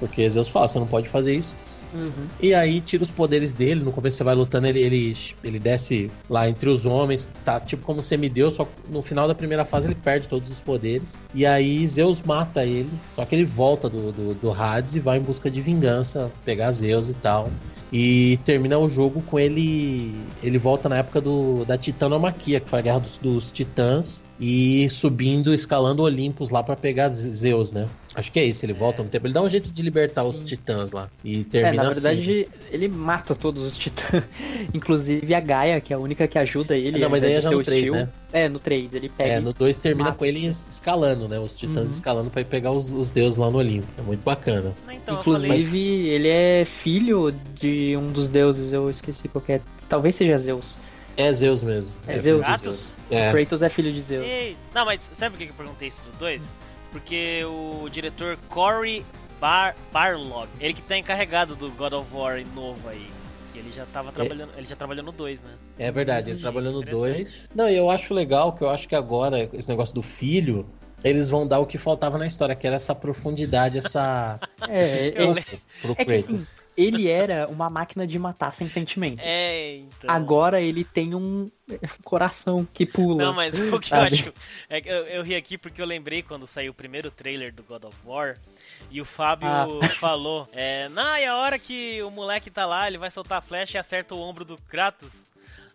Porque 0.00 0.28
Zeus 0.28 0.48
fala, 0.48 0.66
você 0.68 0.78
não 0.78 0.86
pode 0.86 1.08
fazer 1.08 1.34
isso. 1.34 1.54
E 2.40 2.54
aí 2.54 2.80
tira 2.80 3.02
os 3.02 3.10
poderes 3.10 3.54
dele. 3.54 3.82
No 3.82 3.92
começo 3.92 4.16
você 4.16 4.24
vai 4.24 4.34
lutando, 4.34 4.66
ele, 4.66 4.80
ele, 4.80 5.16
ele 5.42 5.58
desce 5.58 6.10
lá 6.28 6.48
entre 6.48 6.68
os 6.68 6.86
homens, 6.86 7.30
tá 7.44 7.60
tipo 7.60 7.84
como 7.84 8.02
semideus, 8.02 8.54
só 8.54 8.68
no 8.90 9.02
final 9.02 9.26
da 9.26 9.34
primeira 9.34 9.64
fase 9.64 9.88
ele 9.88 9.94
perde 9.94 10.28
todos 10.28 10.50
os 10.50 10.60
poderes. 10.60 11.22
E 11.34 11.46
aí 11.46 11.86
Zeus 11.86 12.22
mata 12.22 12.64
ele, 12.64 12.90
só 13.14 13.24
que 13.24 13.34
ele 13.34 13.44
volta 13.44 13.88
do, 13.88 14.12
do, 14.12 14.34
do 14.34 14.52
Hades 14.52 14.96
e 14.96 15.00
vai 15.00 15.18
em 15.18 15.22
busca 15.22 15.50
de 15.50 15.60
vingança, 15.60 16.30
pegar 16.44 16.70
Zeus 16.72 17.08
e 17.08 17.14
tal. 17.14 17.50
E 17.92 18.38
termina 18.44 18.78
o 18.78 18.88
jogo 18.88 19.22
com 19.22 19.38
ele. 19.38 20.14
Ele 20.42 20.58
volta 20.58 20.88
na 20.88 20.98
época 20.98 21.20
do, 21.20 21.64
da 21.64 21.78
Titanomaquia, 21.78 22.60
que 22.60 22.68
foi 22.68 22.80
a 22.80 22.82
guerra 22.82 22.98
dos, 23.00 23.16
dos 23.16 23.50
titãs, 23.50 24.24
e 24.40 24.88
subindo, 24.90 25.52
escalando 25.52 26.02
Olympus 26.02 26.50
lá 26.50 26.62
pra 26.62 26.76
pegar 26.76 27.08
Zeus, 27.10 27.72
né? 27.72 27.88
Acho 28.14 28.32
que 28.32 28.40
é 28.40 28.44
isso, 28.44 28.64
ele 28.64 28.72
volta 28.72 29.02
no 29.02 29.08
tempo. 29.08 29.26
Ele 29.26 29.34
dá 29.34 29.42
um 29.42 29.48
jeito 29.48 29.70
de 29.70 29.80
libertar 29.82 30.24
os 30.24 30.44
titãs 30.44 30.90
lá. 30.92 31.08
E 31.24 31.40
É, 31.40 31.44
termina 31.44 31.82
na 31.84 31.88
assim. 31.90 32.00
verdade, 32.00 32.48
ele 32.70 32.88
mata 32.88 33.34
todos 33.34 33.64
os 33.64 33.76
titãs. 33.76 34.22
Inclusive 34.74 35.34
a 35.34 35.40
Gaia, 35.40 35.80
que 35.80 35.92
é 35.92 35.96
a 35.96 35.98
única 35.98 36.26
que 36.26 36.38
ajuda 36.38 36.76
ele. 36.76 36.98
Não, 36.98 37.08
mas 37.10 37.22
ao 37.22 37.30
aí 37.30 37.36
é 37.36 37.40
já 37.40 37.50
no 37.50 37.58
ser 37.58 37.64
3, 37.64 37.78
hostil. 37.82 37.94
né? 37.94 38.08
É, 38.32 38.48
no 38.48 38.58
3, 38.58 38.94
ele 38.94 39.08
pega. 39.08 39.30
É, 39.34 39.40
no 39.40 39.52
2 39.52 39.76
termina 39.76 40.06
mata. 40.10 40.18
com 40.18 40.24
ele 40.24 40.46
escalando, 40.46 41.28
né? 41.28 41.38
Os 41.38 41.56
titãs 41.56 41.88
Uhum. 41.88 41.94
escalando 41.94 42.30
pra 42.30 42.40
ir 42.40 42.44
pegar 42.46 42.72
os, 42.72 42.92
os 42.92 43.10
deuses 43.10 43.38
lá 43.38 43.50
no 43.50 43.58
Olimpo. 43.58 43.86
É 43.98 44.02
muito 44.02 44.22
bacana. 44.24 44.72
Então, 44.90 45.16
eu 45.18 45.22
falei- 45.22 45.50
Inclusive, 45.50 46.08
ele 46.08 46.28
é 46.28 46.64
filho 46.64 47.32
de 47.60 47.96
um 47.96 48.10
dos 48.10 48.28
deuses, 48.28 48.72
eu 48.72 48.90
esqueci 48.90 49.28
qual 49.28 49.42
que 49.42 49.52
é. 49.52 49.60
Talvez 49.88 50.14
seja 50.14 50.36
Zeus. 50.38 50.76
É 51.18 51.32
Zeus 51.32 51.64
mesmo. 51.64 51.90
É 52.06 52.16
Zeus. 52.16 52.22
filho 52.22 52.36
de 52.38 52.44
Kratos? 52.44 52.96
É. 53.10 53.32
Kratos 53.32 53.62
é 53.62 53.68
filho 53.68 53.92
de 53.92 54.00
Zeus. 54.00 54.24
Ei, 54.24 54.56
Não, 54.72 54.84
mas 54.84 55.00
sabe 55.12 55.36
por 55.36 55.44
que 55.44 55.50
eu 55.50 55.54
perguntei 55.54 55.88
isso 55.88 56.00
do 56.04 56.16
2? 56.16 56.40
Porque 56.92 57.44
o 57.44 57.88
diretor 57.90 58.38
Corey 58.48 59.04
Bar 59.40 59.74
Barlog, 59.92 60.48
ele 60.60 60.74
que 60.74 60.82
tá 60.82 60.96
encarregado 60.96 61.56
do 61.56 61.70
God 61.72 61.92
of 61.92 62.06
War 62.14 62.40
novo 62.54 62.88
aí. 62.88 63.10
Que 63.52 63.58
ele 63.58 63.72
já 63.72 63.84
tava 63.86 64.12
trabalhando. 64.12 64.50
Ele 64.56 64.66
já 64.66 64.76
trabalhou 64.76 65.04
no 65.04 65.10
2, 65.10 65.40
né? 65.40 65.50
É 65.76 65.90
verdade, 65.90 66.30
ele 66.30 66.34
Gente, 66.34 66.42
trabalhou 66.42 66.72
no 66.72 66.82
interessante. 66.82 67.16
2. 67.16 67.50
Não, 67.52 67.68
e 67.68 67.76
eu 67.76 67.90
acho 67.90 68.14
legal 68.14 68.52
que 68.52 68.62
eu 68.62 68.70
acho 68.70 68.86
que 68.88 68.94
agora, 68.94 69.48
esse 69.52 69.68
negócio 69.68 69.92
do 69.94 70.02
filho, 70.02 70.66
eles 71.04 71.28
vão 71.28 71.46
dar 71.46 71.58
o 71.60 71.66
que 71.66 71.78
faltava 71.78 72.18
na 72.18 72.26
história, 72.26 72.54
que 72.54 72.66
era 72.66 72.76
essa 72.76 72.94
profundidade, 72.94 73.78
essa. 73.78 74.38
É, 74.68 74.82
esse 74.82 75.54
é, 75.54 75.58
pro 75.80 75.94
é 75.96 76.04
que 76.04 76.12
assim, 76.14 76.44
ele 76.76 77.08
era 77.08 77.46
uma 77.48 77.70
máquina 77.70 78.06
de 78.06 78.18
matar 78.18 78.54
sem 78.54 78.68
sentimentos. 78.68 79.20
É, 79.24 79.76
então. 79.76 80.10
Agora 80.10 80.60
ele 80.60 80.84
tem 80.84 81.14
um 81.14 81.48
coração 82.02 82.66
que 82.74 82.84
pula. 82.84 83.24
Não, 83.24 83.32
mas 83.32 83.58
o 83.58 83.78
que 83.78 83.88
sabe? 83.88 84.16
eu 84.16 84.20
acho. 84.20 84.32
É 84.68 84.80
que 84.80 84.88
eu, 84.88 85.06
eu 85.06 85.22
ri 85.22 85.36
aqui 85.36 85.56
porque 85.56 85.80
eu 85.80 85.86
lembrei 85.86 86.22
quando 86.22 86.46
saiu 86.46 86.72
o 86.72 86.74
primeiro 86.74 87.10
trailer 87.10 87.54
do 87.54 87.62
God 87.62 87.84
of 87.84 87.96
War. 88.04 88.36
E 88.90 89.00
o 89.00 89.04
Fábio 89.04 89.48
Ah. 89.48 89.66
falou: 90.00 90.48
é, 90.52 90.88
Não, 90.88 91.16
e 91.16 91.24
a 91.24 91.36
hora 91.36 91.58
que 91.58 92.02
o 92.02 92.10
moleque 92.10 92.50
tá 92.50 92.66
lá, 92.66 92.88
ele 92.88 92.98
vai 92.98 93.10
soltar 93.10 93.38
a 93.38 93.42
flecha 93.42 93.78
e 93.78 93.80
acerta 93.80 94.14
o 94.14 94.20
ombro 94.20 94.44
do 94.44 94.58
Kratos. 94.68 95.24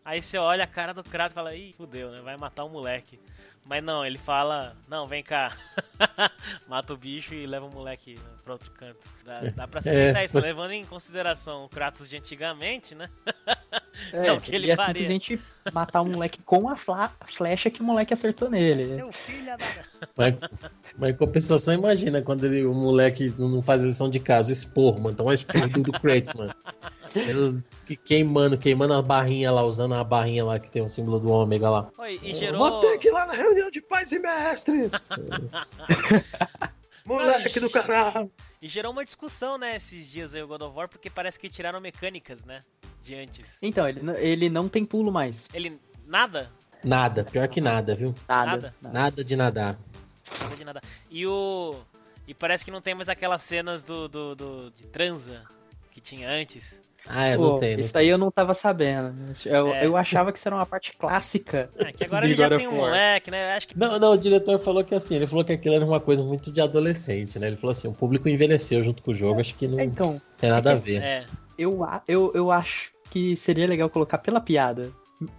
Aí 0.05 0.21
você 0.21 0.37
olha 0.37 0.65
a 0.65 0.67
cara 0.67 0.93
do 0.93 1.03
Kratos 1.03 1.31
e 1.31 1.35
fala: 1.35 1.55
Ih, 1.55 1.73
fudeu, 1.77 2.11
né? 2.11 2.21
Vai 2.21 2.35
matar 2.35 2.65
o 2.65 2.69
moleque. 2.69 3.17
Mas 3.65 3.83
não, 3.83 4.05
ele 4.05 4.17
fala: 4.17 4.75
Não, 4.87 5.07
vem 5.07 5.23
cá. 5.23 5.51
Mata 6.67 6.93
o 6.93 6.97
bicho 6.97 7.33
e 7.33 7.45
leva 7.45 7.65
o 7.65 7.69
moleque 7.71 8.19
pra 8.43 8.53
outro 8.53 8.69
canto. 8.71 8.99
Dá, 9.25 9.39
dá 9.55 9.67
pra 9.67 9.81
se 9.81 9.89
É. 9.89 10.07
pensar 10.07 10.23
isso, 10.25 10.39
levando 10.39 10.71
em 10.71 10.85
consideração 10.85 11.63
o 11.65 11.69
Kratos 11.69 12.09
de 12.09 12.17
antigamente, 12.17 12.93
né? 12.93 13.09
É, 14.11 14.27
é 14.27 14.31
o 14.33 14.41
que 14.41 14.53
ele 14.53 14.67
ia 14.67 14.75
faria. 14.75 15.05
simplesmente 15.05 15.41
matar 15.71 16.01
o 16.01 16.05
moleque 16.05 16.41
com 16.41 16.69
a 16.69 16.75
flecha 16.75 17.69
que 17.69 17.81
o 17.81 17.83
moleque 17.83 18.13
acertou 18.13 18.49
nele. 18.49 18.95
Seu 18.95 19.11
filho 19.11 19.45
da. 19.45 19.57
Mas, 20.15 20.35
mas 20.97 21.11
em 21.11 21.15
compensação, 21.15 21.73
imagina 21.73 22.21
quando 22.21 22.45
ele, 22.45 22.65
o 22.65 22.73
moleque 22.73 23.33
não 23.37 23.61
faz 23.61 23.83
lição 23.83 24.09
de 24.09 24.19
casa, 24.19 24.49
o 24.49 24.53
esporro, 24.53 24.97
mano. 24.97 25.11
Então 25.11 25.27
é 25.27 25.31
o 25.31 25.33
esporro 25.33 25.69
do, 25.69 25.83
do 25.83 25.91
Kratos, 25.93 26.33
mano. 26.33 26.53
Queimando, 28.05 28.57
queimando 28.57 28.93
a 28.93 29.01
barrinha 29.01 29.51
lá, 29.51 29.63
usando 29.63 29.93
a 29.93 30.03
barrinha 30.03 30.43
lá 30.43 30.59
que 30.59 30.69
tem 30.69 30.81
o 30.81 30.89
símbolo 30.89 31.19
do 31.19 31.29
ômega 31.29 31.69
lá. 31.69 31.89
Oi, 31.97 32.19
e 32.23 32.33
gerou. 32.33 32.57
Vou 32.57 32.79
ter 32.79 32.97
que 32.97 33.09
ir 33.09 33.11
lá 33.11 33.25
na 33.25 33.33
reunião 33.33 33.69
de 33.69 33.81
pais 33.81 34.11
e 34.11 34.19
mestres. 34.19 34.91
Moleque 37.05 37.59
do 37.59 37.69
caralho. 37.69 38.31
E 38.63 38.69
gerou 38.69 38.93
uma 38.93 39.03
discussão, 39.03 39.57
né, 39.57 39.75
esses 39.75 40.09
dias 40.09 40.33
aí 40.33 40.41
o 40.41 40.47
God 40.47 40.61
of 40.61 40.73
War, 40.77 40.87
porque 40.87 41.09
parece 41.09 41.37
que 41.37 41.49
tiraram 41.49 41.81
mecânicas, 41.81 42.45
né, 42.45 42.63
de 43.01 43.13
antes. 43.13 43.57
Então, 43.61 43.85
ele, 43.85 43.99
ele 44.19 44.49
não 44.49 44.69
tem 44.69 44.85
pulo 44.85 45.11
mais. 45.11 45.49
Ele, 45.53 45.77
nada? 46.07 46.49
Nada, 46.81 47.25
pior 47.25 47.45
que 47.49 47.59
nada, 47.59 47.93
viu? 47.93 48.15
Nada. 48.25 48.73
Nada? 48.81 49.21
de 49.21 49.35
nadar. 49.35 49.77
Nada 50.39 50.55
de 50.55 50.63
nada. 50.63 50.81
E 51.11 51.27
o... 51.27 51.77
E 52.25 52.33
parece 52.33 52.63
que 52.63 52.71
não 52.71 52.79
tem 52.81 52.95
mais 52.95 53.09
aquelas 53.09 53.43
cenas 53.43 53.83
do, 53.83 54.07
do, 54.07 54.33
do- 54.33 54.71
de 54.71 54.83
transa 54.83 55.43
que 55.91 55.99
tinha 55.99 56.29
antes. 56.29 56.73
Ah, 57.07 57.25
é, 57.25 57.35
Pô, 57.35 57.43
não 57.43 57.59
tem. 57.59 57.73
Não 57.73 57.81
isso 57.81 57.97
aí 57.97 58.07
eu 58.07 58.17
não 58.17 58.31
tava 58.31 58.53
sabendo. 58.53 59.13
Eu, 59.45 59.73
É. 59.73 59.85
eu 59.85 59.97
achava 59.97 60.31
que 60.31 60.39
isso 60.39 60.47
era 60.47 60.55
uma 60.55 60.65
parte 60.65 60.93
clássica. 60.97 61.69
É, 61.77 61.91
que 61.91 62.03
agora 62.05 62.25
ele 62.25 62.35
já 62.35 62.49
tem 62.49 62.67
um 62.67 62.75
moleque, 62.75 63.29
né, 63.29 63.53
acho 63.53 63.67
que... 63.67 63.77
Não, 63.77 63.99
não, 63.99 64.11
o 64.13 64.17
diretor 64.17 64.57
falou 64.59 64.83
que 64.83 64.95
assim, 64.95 65.15
ele 65.15 65.27
falou 65.27 65.43
que 65.43 65.51
aquilo 65.51 65.75
era 65.75 65.85
uma 65.85 65.99
coisa 65.99 66.23
muito 66.23 66.51
de 66.51 66.61
adolescente, 66.61 67.37
né? 67.37 67.47
Ele 67.47 67.57
falou 67.57 67.71
assim, 67.71 67.87
o 67.87 67.93
público 67.93 68.29
envelheceu 68.29 68.81
junto 68.83 69.03
com 69.03 69.11
o 69.11 69.13
jogo, 69.13 69.39
acho 69.41 69.53
que 69.55 69.67
não 69.67 69.79
É, 69.79 69.83
então, 69.85 70.21
tem 70.37 70.49
nada 70.49 70.71
a 70.71 70.73
é 70.73 70.77
que 70.77 70.81
ver. 70.83 71.01
É, 71.03 71.25
eu, 71.57 71.83
a- 71.83 72.01
eu, 72.07 72.31
eu 72.33 72.51
acho 72.51 72.89
que 73.11 73.35
seria 73.35 73.67
legal 73.67 73.89
colocar 73.89 74.17
pela 74.17 74.39
piada. 74.39 74.89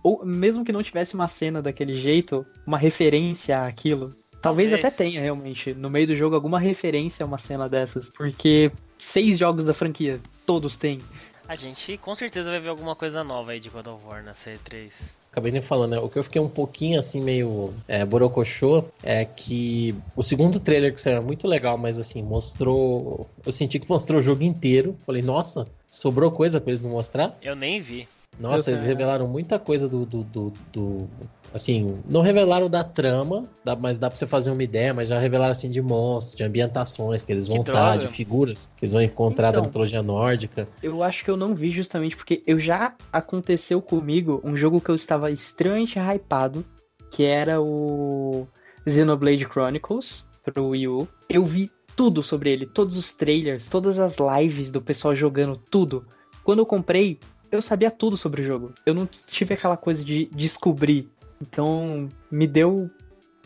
Ou 0.03 0.25
mesmo 0.25 0.65
que 0.65 0.73
não 0.73 0.83
tivesse 0.83 1.15
uma 1.15 1.29
cena 1.29 1.61
daquele 1.61 1.97
jeito, 1.97 2.45
uma 2.67 2.79
referência 2.79 3.63
àquilo. 3.65 4.15
Talvez, 4.41 4.71
Talvez. 4.71 4.75
até 4.75 4.91
tenha, 4.91 5.21
realmente, 5.23 5.73
no 5.75 5.89
meio 5.91 6.07
do 6.07 6.15
jogo, 6.17 6.35
alguma 6.35 6.59
referência 6.59 7.25
a 7.25 7.27
uma 7.27 7.39
cena 7.39 7.69
dessas. 7.69 8.11
Porque 8.11 8.71
seis 8.99 9.39
jogos 9.39 9.65
da 9.65 9.73
franquia, 9.75 10.21
todos 10.47 10.77
têm. 10.77 11.01
A 11.49 11.57
gente 11.57 11.97
com 11.99 12.15
certeza 12.15 12.51
vai 12.51 12.61
ver 12.61 12.69
alguma 12.69 12.97
coisa 12.97 13.23
nova 13.23 13.53
aí 13.53 13.61
de 13.61 13.69
God 13.69 13.87
of 13.87 14.05
War 14.07 14.23
na 14.25 14.33
C3. 14.33 14.91
acabei 15.31 15.53
nem 15.53 15.61
falando, 15.61 15.93
né? 15.93 15.99
O 15.99 16.09
que 16.09 16.19
eu 16.19 16.25
fiquei 16.25 16.41
um 16.41 16.49
pouquinho 16.49 16.99
assim, 16.99 17.21
meio 17.21 17.75
é, 17.89 18.05
borocochô, 18.05 18.85
é 19.03 19.25
que 19.25 19.95
o 20.17 20.23
segundo 20.23 20.61
trailer 20.61 20.93
que 20.95 21.01
saiu 21.01 21.19
é 21.19 21.21
muito 21.21 21.47
legal, 21.47 21.77
mas 21.77 21.99
assim, 21.99 22.23
mostrou. 22.23 23.29
Eu 23.45 23.53
senti 23.53 23.79
que 23.79 23.89
mostrou 23.89 24.19
o 24.19 24.23
jogo 24.23 24.43
inteiro. 24.43 24.97
Falei, 25.05 25.23
nossa, 25.23 25.67
sobrou 25.91 26.31
coisa 26.31 26.61
pra 26.61 26.71
eles 26.71 26.81
não 26.81 26.91
mostrar. 26.91 27.37
Eu 27.43 27.55
nem 27.55 27.81
vi. 27.81 28.09
Nossa, 28.39 28.71
Eu 28.71 28.75
eles 28.75 28.85
revelaram 28.87 29.29
muita 29.29 29.59
coisa 29.59 29.89
do. 29.89 30.05
do, 30.05 30.23
do, 30.25 30.53
do- 30.73 31.09
assim, 31.53 31.99
não 32.09 32.21
revelaram 32.21 32.69
da 32.69 32.83
trama, 32.83 33.45
dá- 33.65 33.77
mas 33.77 33.97
dá 33.97 34.11
pra 34.11 34.19
você 34.19 34.27
fazer 34.27 34.51
uma 34.51 34.63
ideia, 34.63 34.93
mas 34.93 35.09
já 35.09 35.19
revelaram 35.21 35.53
assim 35.53 35.71
de 35.71 35.81
monstros, 35.81 36.35
de 36.35 36.43
ambientações 36.43 37.23
que 37.23 37.31
eles 37.33 37.47
vão 37.47 37.63
Que 37.63 37.71
estar, 37.71 37.93
droga. 37.93 38.09
de 38.09 38.13
figuras 38.13 38.69
que 38.77 38.85
eles 38.85 38.93
vão 38.93 39.01
encontrar 39.03 39.53
da 39.53 39.59
Então. 39.59 39.65
mitologia 39.69 40.03
nórdica. 40.03 40.67
Eu 40.83 41.03
acho 41.03 41.23
que 41.25 41.31
eu 41.31 41.37
não 41.37 41.55
vi 41.55 41.71
justamente 41.71 42.17
porque 42.17 42.43
eu 42.47 42.59
já 42.59 42.95
aconteceu 43.13 43.81
comigo 43.81 44.41
um 44.43 44.57
jogo 44.57 44.81
que 44.81 44.91
eu 44.91 44.95
estava 44.97 45.31
extremamente 45.31 45.97
hypado, 45.99 46.65
que 47.11 47.23
era 47.23 47.61
o 47.61 48.49
Xenoblade 48.89 49.45
Chronicles 49.45 50.25
pro 50.43 50.69
Wii 50.71 50.89
U. 50.89 51.09
Eu 51.29 51.45
vi 51.45 51.71
tudo 51.97 52.23
sobre 52.23 52.51
ele, 52.51 52.67
todos 52.67 52.97
os 52.97 53.15
trailers, 53.15 53.69
todas 53.69 54.01
as 54.01 54.17
lives 54.19 54.73
do 54.73 54.83
pessoal 54.83 55.15
jogando 55.15 55.57
tudo. 55.71 56.05
Quando 56.43 56.59
eu 56.59 56.67
comprei, 56.67 57.19
eu 57.55 57.63
sabia 57.63 57.91
tudo 57.91 58.17
sobre 58.17 58.43
o 58.43 58.45
jogo. 58.45 58.75
Eu 58.85 58.95
não 58.95 59.07
tive 59.07 59.55
aquela 59.55 59.77
coisa 59.77 60.05
de 60.05 60.27
descobrir. 60.27 61.09
Então, 61.41 62.09
me 62.31 62.47
deu 62.47 62.91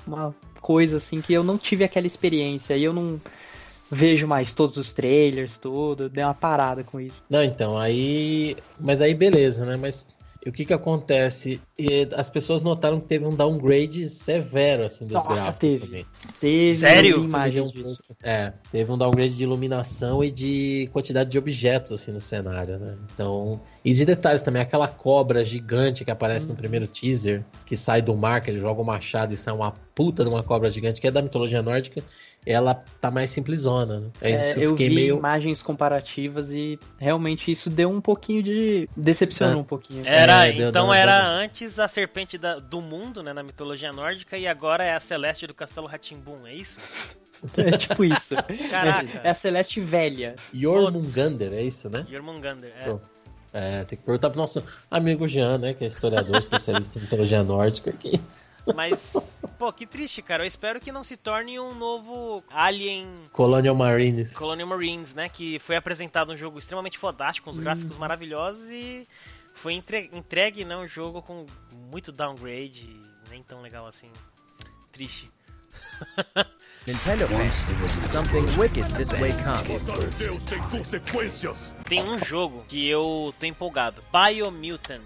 uma 0.06 0.34
coisa 0.60 0.96
assim 0.96 1.20
que 1.20 1.32
eu 1.32 1.42
não 1.42 1.58
tive 1.58 1.84
aquela 1.84 2.06
experiência 2.06 2.76
e 2.76 2.84
eu 2.84 2.92
não 2.92 3.20
vejo 3.90 4.26
mais 4.26 4.52
todos 4.52 4.76
os 4.76 4.92
trailers, 4.92 5.56
tudo, 5.58 6.08
dei 6.08 6.22
uma 6.22 6.34
parada 6.34 6.84
com 6.84 7.00
isso. 7.00 7.22
Não, 7.28 7.42
então, 7.42 7.78
aí. 7.78 8.56
Mas 8.78 9.00
aí 9.00 9.14
beleza, 9.14 9.64
né? 9.64 9.76
Mas 9.76 10.06
o 10.46 10.52
que 10.52 10.64
que 10.64 10.72
acontece? 10.72 11.60
E 11.78 12.08
as 12.16 12.30
pessoas 12.30 12.62
notaram 12.62 13.00
que 13.00 13.06
teve 13.06 13.24
um 13.24 13.34
downgrade 13.34 14.08
severo, 14.08 14.84
assim, 14.84 15.04
dos 15.04 15.14
Nossa, 15.14 15.28
gráficos 15.28 15.58
teve. 15.58 15.86
também. 15.86 16.06
Teve 16.40 16.74
Sério? 16.74 17.18
imagens 17.24 17.68
Um 17.68 17.72
pouco- 17.72 18.16
é, 18.22 18.52
teve 18.70 18.90
um 18.92 18.96
downgrade 18.98 19.34
de 19.36 19.42
iluminação 19.42 20.22
e 20.22 20.30
de 20.30 20.88
quantidade 20.92 21.30
de 21.30 21.38
objetos 21.38 21.92
assim 21.92 22.12
no 22.12 22.20
cenário, 22.20 22.78
né? 22.78 22.96
Então, 23.12 23.60
e 23.84 23.92
de 23.92 24.04
detalhes 24.04 24.42
também, 24.42 24.62
aquela 24.62 24.88
cobra 24.88 25.44
gigante 25.44 26.04
que 26.04 26.10
aparece 26.10 26.46
Hum. 26.46 26.50
no 26.50 26.56
primeiro 26.56 26.86
teaser, 26.86 27.44
que 27.66 27.76
sai 27.76 28.00
do 28.00 28.16
mar, 28.16 28.40
que 28.40 28.50
ele 28.50 28.60
joga 28.60 28.80
o 28.80 28.84
machado 28.84 29.32
e 29.34 29.36
sai 29.36 29.52
uma 29.54 29.72
puta 29.94 30.22
de 30.22 30.30
uma 30.30 30.42
cobra 30.42 30.70
gigante, 30.70 31.00
que 31.00 31.06
é 31.08 31.10
da 31.10 31.20
mitologia 31.20 31.60
nórdica, 31.62 32.02
ela 32.50 32.74
tá 33.00 33.10
mais 33.10 33.30
simplesona, 33.30 34.00
né? 34.00 34.10
É, 34.22 34.30
isso 34.50 34.58
eu 34.60 34.70
fiquei 34.70 34.88
vi 34.88 34.94
meio 34.94 35.18
imagens 35.18 35.62
comparativas 35.62 36.50
e 36.52 36.78
realmente 36.98 37.50
isso 37.52 37.68
deu 37.68 37.90
um 37.90 38.00
pouquinho 38.00 38.42
de. 38.42 38.88
decepcionou 38.96 39.58
Ah. 39.58 39.60
um 39.60 39.64
pouquinho. 39.64 40.02
Era, 40.06 40.46
É, 40.48 40.52
deu- 40.52 40.68
então 40.70 40.92
era 40.94 41.26
antes 41.28 41.78
a 41.78 41.86
serpente 41.86 42.38
da- 42.38 42.58
do 42.58 42.80
mundo, 42.80 43.22
né, 43.22 43.32
na 43.32 43.42
mitologia 43.42 43.92
nórdica, 43.92 44.38
e 44.38 44.46
agora 44.46 44.82
é 44.84 44.94
a 44.94 45.00
Celeste 45.00 45.46
do 45.46 45.54
Castelo 45.54 45.86
Ratimbum, 45.86 46.46
é 46.46 46.54
isso? 46.54 46.78
É 47.56 47.76
tipo 47.76 48.04
isso. 48.04 48.34
Caraca. 48.68 49.20
É 49.22 49.30
a 49.30 49.34
Celeste 49.34 49.78
velha. 49.80 50.34
Jormungander, 50.52 51.52
é 51.52 51.62
isso, 51.62 51.88
né? 51.88 52.04
Jormungandr, 52.10 52.66
é. 52.66 52.96
É, 53.52 53.84
tem 53.84 53.96
que 53.98 54.04
perguntar 54.04 54.30
pro 54.30 54.40
nosso 54.40 54.62
amigo 54.90 55.26
Jean, 55.28 55.56
né? 55.58 55.72
Que 55.72 55.84
é 55.84 55.86
historiador, 55.88 56.36
especialista 56.38 56.98
em 56.98 57.02
mitologia 57.02 57.42
nórdica 57.44 57.90
aqui. 57.90 58.20
Mas, 58.74 59.12
pô, 59.58 59.72
que 59.72 59.86
triste, 59.86 60.22
cara. 60.22 60.44
Eu 60.44 60.48
espero 60.48 60.80
que 60.80 60.92
não 60.92 61.02
se 61.04 61.16
torne 61.16 61.58
um 61.58 61.74
novo 61.74 62.42
Alien 62.50 63.08
Colonial 63.32 63.74
Marines. 63.74 64.36
Colonial 64.36 64.68
Marines, 64.68 65.14
né? 65.14 65.28
Que 65.28 65.58
foi 65.58 65.76
apresentado 65.76 66.32
um 66.32 66.36
jogo 66.36 66.58
extremamente 66.58 66.98
fodástico, 66.98 67.46
com 67.46 67.50
os 67.50 67.58
gráficos 67.58 67.92
Uhum. 67.92 67.98
maravilhosos 67.98 68.70
e 68.70 69.06
foi 69.54 69.74
entre- 69.74 70.10
entregue, 70.12 70.64
né? 70.64 70.76
Um 70.76 70.86
jogo 70.88 71.20
com 71.22 71.46
muito 71.90 72.12
downgrade, 72.12 72.80
e 72.86 73.00
nem 73.30 73.42
tão 73.42 73.60
legal 73.62 73.86
assim. 73.86 74.08
Triste. 74.92 75.30
Nintendo 76.86 77.26
something 78.10 78.58
wicked 78.58 78.88
this 78.94 79.10
way 79.10 79.32
comes. 79.44 79.86
Tem 81.84 82.02
um 82.02 82.18
jogo 82.18 82.64
que 82.68 82.86
eu 82.88 83.34
tô 83.38 83.44
empolgado. 83.46 84.02
Biomutant. 84.10 85.02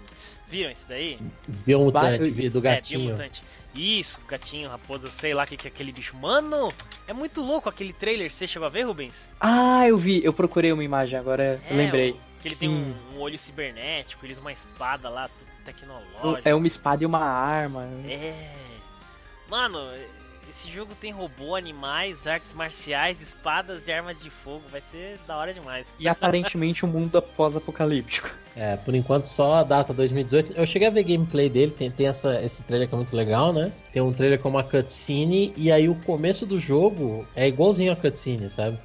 Viram 0.47 0.69
esse 0.71 0.85
daí? 0.87 1.17
Biomutante, 1.47 2.17
Ba- 2.19 2.25
vi- 2.35 2.49
do 2.49 2.59
É, 2.59 2.61
gatinho. 2.61 2.99
Biomutante. 3.01 3.43
Isso, 3.73 4.21
gatinho, 4.27 4.69
raposa, 4.69 5.09
sei 5.09 5.33
lá 5.33 5.43
o 5.43 5.47
que, 5.47 5.57
que 5.57 5.67
é 5.67 5.71
aquele 5.71 5.91
bicho. 5.91 6.15
Mano, 6.15 6.71
é 7.07 7.13
muito 7.13 7.41
louco 7.41 7.67
aquele 7.67 7.91
trailer. 7.91 8.31
Você 8.31 8.47
chegou 8.47 8.67
a 8.67 8.69
ver, 8.69 8.83
Rubens? 8.83 9.27
Ah, 9.39 9.87
eu 9.87 9.97
vi, 9.97 10.23
eu 10.23 10.31
procurei 10.31 10.71
uma 10.71 10.83
imagem 10.83 11.17
agora, 11.17 11.59
eu 11.69 11.75
lembrei. 11.77 12.11
o- 12.11 12.19
Que 12.41 12.49
ele 12.49 12.55
Sim. 12.55 12.59
tem 12.59 12.69
um, 12.69 13.17
um 13.17 13.21
olho 13.21 13.39
cibernético, 13.39 14.25
ele 14.25 14.33
usa 14.33 14.41
uma 14.41 14.51
espada 14.51 15.07
lá, 15.09 15.29
tudo 15.29 15.47
tecnológico. 15.65 16.41
É 16.47 16.53
uma 16.53 16.67
espada 16.67 17.01
e 17.01 17.05
uma 17.05 17.19
arma. 17.23 17.87
É. 18.07 18.35
Mano, 19.49 19.79
esse 20.53 20.69
jogo 20.71 20.91
tem 21.01 21.11
robô, 21.11 21.55
animais, 21.55 22.27
artes 22.27 22.53
marciais, 22.53 23.19
espadas 23.21 23.87
e 23.87 23.91
armas 23.91 24.21
de 24.21 24.29
fogo. 24.29 24.61
Vai 24.71 24.81
ser 24.81 25.17
da 25.27 25.35
hora 25.35 25.51
demais. 25.51 25.87
E 25.99 26.07
aparentemente 26.07 26.85
um 26.85 26.89
mundo 26.89 27.19
pós-apocalíptico. 27.21 28.29
É, 28.55 28.77
por 28.77 28.93
enquanto 28.93 29.25
só 29.25 29.55
a 29.55 29.63
data 29.63 29.95
2018. 29.95 30.53
Eu 30.55 30.67
cheguei 30.67 30.87
a 30.87 30.91
ver 30.91 31.01
gameplay 31.01 31.49
dele, 31.49 31.71
tem, 31.71 31.89
tem 31.89 32.05
essa, 32.05 32.39
esse 32.39 32.61
trailer 32.61 32.87
que 32.87 32.93
é 32.93 32.97
muito 32.97 33.15
legal, 33.15 33.51
né? 33.51 33.71
Tem 33.91 33.99
um 33.99 34.13
trailer 34.13 34.37
com 34.37 34.47
uma 34.47 34.61
cutscene, 34.61 35.51
e 35.57 35.71
aí 35.71 35.89
o 35.89 35.95
começo 35.95 36.45
do 36.45 36.55
jogo 36.59 37.25
é 37.35 37.47
igualzinho 37.47 37.91
a 37.91 37.95
cutscene, 37.95 38.47
sabe? 38.51 38.77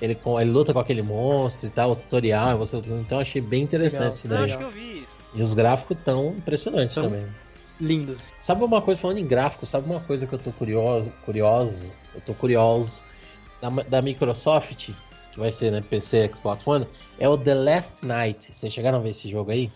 Ele, 0.00 0.14
com, 0.14 0.40
ele 0.40 0.50
luta 0.50 0.72
com 0.72 0.78
aquele 0.78 1.02
monstro 1.02 1.66
e 1.66 1.70
tal, 1.70 1.90
o 1.90 1.96
tutorial, 1.96 2.56
você, 2.56 2.78
então 2.78 3.18
eu 3.18 3.20
achei 3.20 3.42
bem 3.42 3.62
interessante 3.62 4.16
isso 4.16 4.28
Não, 4.28 4.36
daí. 4.38 4.46
acho 4.46 4.56
que 4.56 4.64
eu 4.64 4.70
vi 4.70 5.02
isso. 5.02 5.18
E 5.34 5.42
os 5.42 5.52
gráficos 5.52 5.98
tão 6.02 6.28
impressionantes 6.38 6.94
Tão- 6.94 7.04
também. 7.04 7.26
Lindos. 7.80 8.22
Sabe 8.40 8.62
uma 8.64 8.82
coisa, 8.82 9.00
falando 9.00 9.18
em 9.18 9.26
gráfico, 9.26 9.66
sabe 9.66 9.88
uma 9.88 10.00
coisa 10.00 10.26
que 10.26 10.32
eu 10.32 10.38
tô 10.38 10.52
curioso, 10.52 11.10
curioso, 11.24 11.90
eu 12.14 12.20
tô 12.20 12.34
curioso 12.34 13.02
da, 13.60 13.70
da 13.70 14.02
Microsoft, 14.02 14.90
que 15.32 15.38
vai 15.38 15.50
ser, 15.50 15.70
né, 15.70 15.80
PC, 15.80 16.30
Xbox 16.34 16.66
One, 16.66 16.86
é 17.18 17.28
o 17.28 17.38
The 17.38 17.54
Last 17.54 18.04
Night. 18.04 18.52
Vocês 18.52 18.72
chegaram 18.72 18.98
a 18.98 19.00
ver 19.00 19.10
esse 19.10 19.28
jogo 19.28 19.50
aí? 19.50 19.70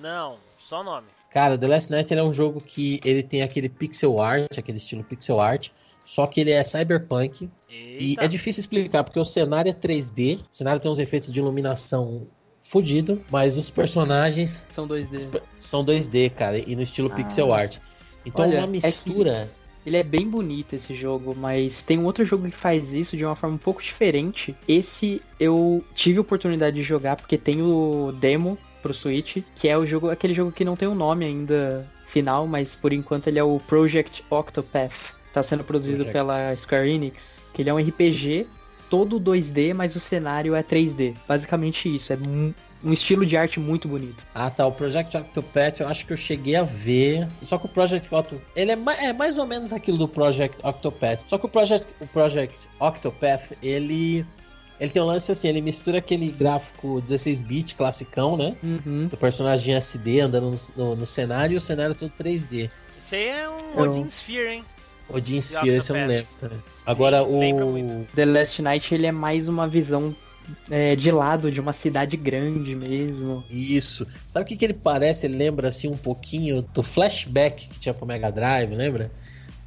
Não, 0.00 0.36
só 0.58 0.82
nome. 0.82 1.06
Cara, 1.30 1.58
The 1.58 1.66
Last 1.66 1.90
Night 1.90 2.14
é 2.14 2.22
um 2.22 2.32
jogo 2.32 2.60
que 2.60 3.00
ele 3.04 3.22
tem 3.22 3.42
aquele 3.42 3.68
pixel 3.68 4.20
art, 4.20 4.56
aquele 4.56 4.78
estilo 4.78 5.02
pixel 5.02 5.40
art, 5.40 5.70
só 6.04 6.26
que 6.26 6.40
ele 6.40 6.52
é 6.52 6.62
cyberpunk 6.62 7.50
e 7.68 8.10
Eita. 8.10 8.24
é 8.24 8.28
difícil 8.28 8.60
explicar 8.60 9.02
porque 9.02 9.18
o 9.18 9.24
cenário 9.24 9.70
é 9.70 9.72
3D, 9.72 10.38
o 10.38 10.56
cenário 10.56 10.80
tem 10.80 10.90
uns 10.90 10.98
efeitos 10.98 11.32
de 11.32 11.40
iluminação 11.40 12.26
fudido, 12.64 13.20
mas 13.30 13.56
os 13.56 13.70
personagens 13.70 14.66
São 14.74 14.86
2D. 14.88 15.40
são 15.58 15.84
2D, 15.84 16.30
cara, 16.30 16.58
e 16.58 16.74
no 16.74 16.82
estilo 16.82 17.10
Ah. 17.12 17.16
pixel 17.16 17.52
art. 17.52 17.78
Então 18.26 18.44
Olha, 18.46 18.58
uma 18.58 18.64
é 18.64 18.70
mistura 18.70 19.48
Ele 19.86 19.98
é 19.98 20.02
bem 20.02 20.26
bonito 20.26 20.74
esse 20.74 20.94
jogo, 20.94 21.34
mas 21.36 21.82
tem 21.82 21.98
um 21.98 22.06
outro 22.06 22.24
jogo 22.24 22.48
que 22.48 22.56
faz 22.56 22.94
isso 22.94 23.18
de 23.18 23.24
uma 23.24 23.36
forma 23.36 23.56
um 23.56 23.58
pouco 23.58 23.82
diferente. 23.82 24.56
Esse 24.66 25.20
eu 25.38 25.84
tive 25.94 26.16
a 26.16 26.20
oportunidade 26.22 26.74
de 26.76 26.82
jogar 26.82 27.16
porque 27.16 27.36
tem 27.36 27.60
o 27.60 28.10
demo 28.18 28.56
pro 28.82 28.94
Switch, 28.94 29.38
que 29.56 29.68
é 29.68 29.76
o 29.76 29.84
jogo, 29.86 30.08
aquele 30.08 30.32
jogo 30.32 30.50
que 30.52 30.64
não 30.64 30.74
tem 30.74 30.88
um 30.88 30.94
nome 30.94 31.26
ainda 31.26 31.86
final, 32.06 32.46
mas 32.46 32.74
por 32.74 32.94
enquanto 32.94 33.26
ele 33.26 33.38
é 33.38 33.44
o 33.44 33.60
Project 33.66 34.24
Octopath. 34.30 35.12
Tá 35.34 35.42
sendo 35.42 35.64
produzido 35.64 36.04
Project. 36.04 36.12
pela 36.14 36.56
Square 36.56 36.88
Enix, 36.90 37.42
que 37.52 37.60
ele 37.60 37.68
é 37.68 37.74
um 37.74 37.78
RPG 37.78 38.46
todo 38.94 39.18
2D, 39.18 39.74
mas 39.74 39.96
o 39.96 40.00
cenário 40.00 40.54
é 40.54 40.62
3D. 40.62 41.14
Basicamente 41.26 41.92
isso, 41.92 42.12
é 42.12 42.16
um 42.16 42.92
estilo 42.92 43.26
de 43.26 43.36
arte 43.36 43.58
muito 43.58 43.88
bonito. 43.88 44.24
Ah, 44.32 44.50
tá. 44.50 44.64
O 44.66 44.70
Project 44.72 45.16
Octopath 45.16 45.80
eu 45.80 45.88
acho 45.88 46.06
que 46.06 46.12
eu 46.12 46.16
cheguei 46.16 46.54
a 46.54 46.62
ver. 46.62 47.26
Só 47.42 47.58
que 47.58 47.66
o 47.66 47.68
Project 47.68 48.06
Octopath. 48.14 48.40
Ele 48.54 48.70
é, 48.70 48.76
ma- 48.76 48.94
é 48.94 49.12
mais 49.12 49.36
ou 49.38 49.46
menos 49.46 49.72
aquilo 49.72 49.98
do 49.98 50.06
Project 50.06 50.58
Octopath. 50.62 51.24
Só 51.26 51.38
que 51.38 51.46
o 51.46 51.48
Project, 51.48 51.86
o 52.00 52.06
Project 52.06 52.68
Octopath, 52.78 53.52
ele. 53.62 54.24
Ele 54.78 54.90
tem 54.90 55.00
um 55.02 55.06
lance 55.06 55.30
assim, 55.32 55.48
ele 55.48 55.60
mistura 55.60 55.98
aquele 55.98 56.30
gráfico 56.30 57.00
16-bit 57.02 57.74
classicão, 57.76 58.36
né? 58.36 58.54
Uhum. 58.62 59.06
Do 59.08 59.16
personagem 59.16 59.74
SD 59.74 60.20
andando 60.20 60.50
no, 60.50 60.84
no- 60.84 60.96
no 60.96 61.06
cenário 61.06 61.54
e 61.54 61.56
o 61.56 61.60
cenário 61.60 61.94
todo 61.94 62.12
3D. 62.16 62.68
Esse 63.00 63.14
aí 63.16 63.28
é 63.28 63.48
um 63.48 63.80
Eu- 63.84 63.90
Odin 63.90 64.08
Sphere, 64.08 64.48
hein? 64.54 64.64
Odin 65.08 65.38
Sphere, 65.38 65.76
esse 65.76 65.90
eu 65.90 65.96
não 65.96 66.06
lembro. 66.06 66.26
Né? 66.42 66.50
Agora 66.86 67.22
o. 67.22 67.40
The 68.14 68.24
Last 68.24 68.62
Night 68.62 68.94
ele 68.94 69.06
é 69.06 69.12
mais 69.12 69.48
uma 69.48 69.66
visão 69.68 70.14
é, 70.70 70.94
de 70.96 71.10
lado 71.10 71.50
de 71.50 71.60
uma 71.60 71.72
cidade 71.72 72.16
grande 72.16 72.74
mesmo. 72.74 73.44
Isso. 73.50 74.06
Sabe 74.30 74.44
o 74.44 74.46
que, 74.46 74.56
que 74.56 74.64
ele 74.64 74.74
parece? 74.74 75.26
Ele 75.26 75.36
lembra 75.36 75.68
assim 75.68 75.88
um 75.88 75.96
pouquinho 75.96 76.62
do 76.62 76.82
flashback 76.82 77.68
que 77.68 77.80
tinha 77.80 77.94
pro 77.94 78.06
Mega 78.06 78.30
Drive, 78.30 78.74
lembra? 78.74 79.10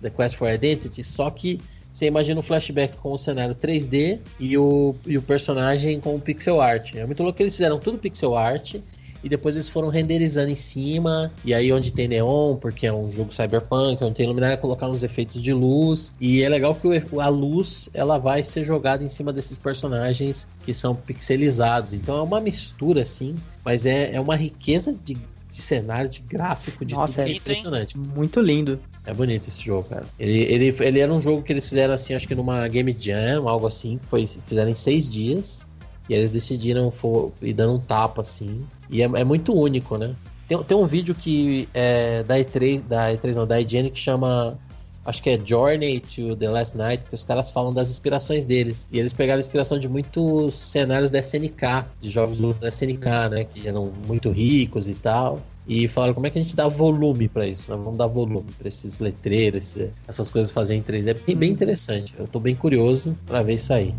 The 0.01 0.09
Quest 0.09 0.35
for 0.35 0.51
Identity. 0.51 1.03
Só 1.03 1.29
que 1.29 1.59
você 1.91 2.05
imagina 2.05 2.39
o 2.39 2.43
flashback 2.43 2.95
com 2.97 3.13
o 3.13 3.17
cenário 3.17 3.55
3D 3.55 4.19
e 4.39 4.55
o, 4.57 4.95
e 5.05 5.17
o 5.17 5.21
personagem 5.21 5.99
com 5.99 6.15
o 6.15 6.21
pixel 6.21 6.61
art. 6.61 6.93
É 6.93 7.05
muito 7.05 7.23
louco 7.23 7.37
que 7.37 7.43
eles 7.43 7.55
fizeram 7.55 7.79
tudo 7.79 7.97
pixel 7.97 8.37
art. 8.37 8.75
E 9.23 9.29
depois 9.29 9.55
eles 9.55 9.69
foram 9.69 9.89
renderizando 9.89 10.49
em 10.51 10.55
cima. 10.55 11.31
E 11.43 11.53
aí 11.53 11.71
onde 11.71 11.91
tem 11.91 12.07
neon, 12.07 12.55
porque 12.55 12.87
é 12.87 12.93
um 12.93 13.09
jogo 13.11 13.33
cyberpunk, 13.33 14.03
onde 14.03 14.15
tem 14.15 14.25
iluminária, 14.25 14.57
colocar 14.57 14.87
uns 14.87 15.03
efeitos 15.03 15.41
de 15.41 15.53
luz. 15.53 16.11
E 16.19 16.41
é 16.43 16.49
legal 16.49 16.75
que 16.75 16.87
a 17.19 17.29
luz 17.29 17.89
ela 17.93 18.17
vai 18.17 18.43
ser 18.43 18.63
jogada 18.63 19.03
em 19.03 19.09
cima 19.09 19.33
desses 19.33 19.57
personagens 19.57 20.47
que 20.63 20.73
são 20.73 20.95
pixelizados. 20.95 21.93
Então 21.93 22.17
é 22.17 22.21
uma 22.21 22.39
mistura, 22.39 23.01
assim, 23.01 23.35
mas 23.63 23.85
é, 23.85 24.15
é 24.15 24.21
uma 24.21 24.35
riqueza 24.35 24.93
de 25.03 25.17
de 25.57 25.63
cenário, 25.63 26.09
de 26.09 26.19
gráfico, 26.19 26.85
de 26.85 26.93
Nossa, 26.93 27.13
tudo. 27.13 27.27
é 27.27 27.31
É 27.31 27.35
impressionante. 27.35 27.97
Muito 27.97 28.39
lindo. 28.39 28.79
É 29.05 29.13
bonito 29.13 29.47
esse 29.47 29.63
jogo, 29.63 29.89
cara. 29.89 30.05
Ele, 30.19 30.39
ele, 30.53 30.75
ele 30.79 30.99
era 30.99 31.11
um 31.11 31.21
jogo 31.21 31.41
que 31.41 31.51
eles 31.51 31.67
fizeram 31.67 31.93
assim, 31.93 32.13
acho 32.13 32.27
que 32.27 32.35
numa 32.35 32.67
Game 32.67 32.95
Jam, 32.99 33.47
algo 33.47 33.65
assim, 33.65 33.97
que 33.97 34.05
foi, 34.05 34.27
fizeram 34.27 34.69
em 34.69 34.75
seis 34.75 35.09
dias. 35.09 35.66
E 36.09 36.13
eles 36.13 36.29
decidiram 36.29 36.89
for, 36.89 37.31
ir 37.41 37.53
dando 37.53 37.73
um 37.73 37.79
tapa, 37.79 38.21
assim. 38.21 38.65
E 38.89 39.01
é, 39.01 39.05
é 39.05 39.23
muito 39.23 39.53
único, 39.53 39.97
né? 39.97 40.15
Tem, 40.47 40.61
tem 40.63 40.77
um 40.77 40.85
vídeo 40.85 41.13
que 41.13 41.67
é 41.73 42.23
da 42.23 42.37
E3, 42.37 42.83
da 42.83 43.11
E3 43.13 43.35
não, 43.35 43.45
da 43.45 43.59
IGN 43.59 43.89
que 43.89 43.99
chama. 43.99 44.57
Acho 45.05 45.23
que 45.23 45.29
é 45.29 45.39
Journey 45.43 46.01
to 46.01 46.35
the 46.35 46.49
Last 46.49 46.75
Night, 46.75 47.05
que 47.05 47.15
os 47.15 47.23
caras 47.23 47.49
falam 47.49 47.73
das 47.73 47.89
inspirações 47.89 48.45
deles. 48.45 48.89
E 48.91 48.99
eles 48.99 49.13
pegaram 49.13 49.37
a 49.37 49.41
inspiração 49.41 49.79
de 49.79 49.87
muitos 49.87 50.55
cenários 50.55 51.09
da 51.09 51.19
SNK, 51.19 51.85
de 52.01 52.09
jogos 52.09 52.39
da 52.59 52.67
SNK, 52.67 53.29
né? 53.31 53.45
Que 53.45 53.67
eram 53.67 53.91
muito 54.05 54.29
ricos 54.29 54.89
e 54.89 54.93
tal. 54.93 55.41
E 55.65 55.87
falaram 55.87 56.13
como 56.13 56.27
é 56.27 56.29
que 56.29 56.39
a 56.39 56.41
gente 56.41 56.55
dá 56.55 56.67
volume 56.67 57.27
pra 57.27 57.45
isso, 57.45 57.69
né? 57.69 57.77
Vamos 57.77 57.97
dar 57.97 58.07
volume 58.07 58.47
pra 58.57 58.67
esses 58.67 58.99
letreiros, 58.99 59.75
essas 60.07 60.29
coisas 60.29 60.51
fazer 60.51 60.75
em 60.75 60.81
3D. 60.81 61.07
É 61.07 61.13
bem, 61.13 61.35
bem 61.35 61.51
interessante. 61.51 62.13
Eu 62.17 62.27
tô 62.27 62.39
bem 62.39 62.55
curioso 62.55 63.17
pra 63.25 63.41
ver 63.41 63.55
isso 63.55 63.73
aí. 63.73 63.93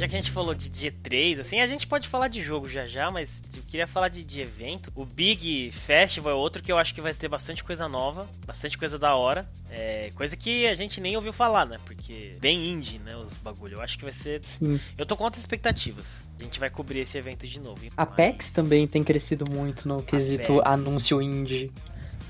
Já 0.00 0.08
que 0.08 0.16
a 0.16 0.18
gente 0.18 0.30
falou 0.30 0.54
de 0.54 0.70
G3, 0.70 1.40
assim, 1.40 1.60
a 1.60 1.66
gente 1.66 1.86
pode 1.86 2.08
falar 2.08 2.28
de 2.28 2.42
jogo 2.42 2.66
já 2.66 2.86
já, 2.86 3.10
mas 3.10 3.42
eu 3.54 3.62
queria 3.64 3.86
falar 3.86 4.08
de, 4.08 4.24
de 4.24 4.40
evento. 4.40 4.90
O 4.96 5.04
Big 5.04 5.70
Festival 5.72 6.32
é 6.32 6.34
outro 6.34 6.62
que 6.62 6.72
eu 6.72 6.78
acho 6.78 6.94
que 6.94 7.02
vai 7.02 7.12
ter 7.12 7.28
bastante 7.28 7.62
coisa 7.62 7.86
nova, 7.86 8.26
bastante 8.46 8.78
coisa 8.78 8.98
da 8.98 9.14
hora. 9.14 9.46
É, 9.70 10.10
coisa 10.14 10.38
que 10.38 10.66
a 10.66 10.74
gente 10.74 11.02
nem 11.02 11.16
ouviu 11.16 11.34
falar, 11.34 11.66
né? 11.66 11.78
Porque 11.84 12.34
bem 12.40 12.70
indie, 12.70 12.98
né, 12.98 13.14
os 13.14 13.36
bagulho. 13.36 13.74
Eu 13.74 13.82
acho 13.82 13.98
que 13.98 14.04
vai 14.04 14.12
ser... 14.14 14.42
Sim. 14.42 14.80
Eu 14.96 15.04
tô 15.04 15.14
com 15.18 15.24
altas 15.24 15.40
expectativas. 15.40 16.24
A 16.40 16.44
gente 16.44 16.58
vai 16.58 16.70
cobrir 16.70 17.00
esse 17.00 17.18
evento 17.18 17.46
de 17.46 17.60
novo. 17.60 17.84
A 17.94 18.06
PEX 18.06 18.52
também 18.52 18.86
tem 18.86 19.04
crescido 19.04 19.44
muito 19.50 19.86
no 19.86 20.02
quesito 20.02 20.62
anúncio 20.64 21.20
indie. 21.20 21.70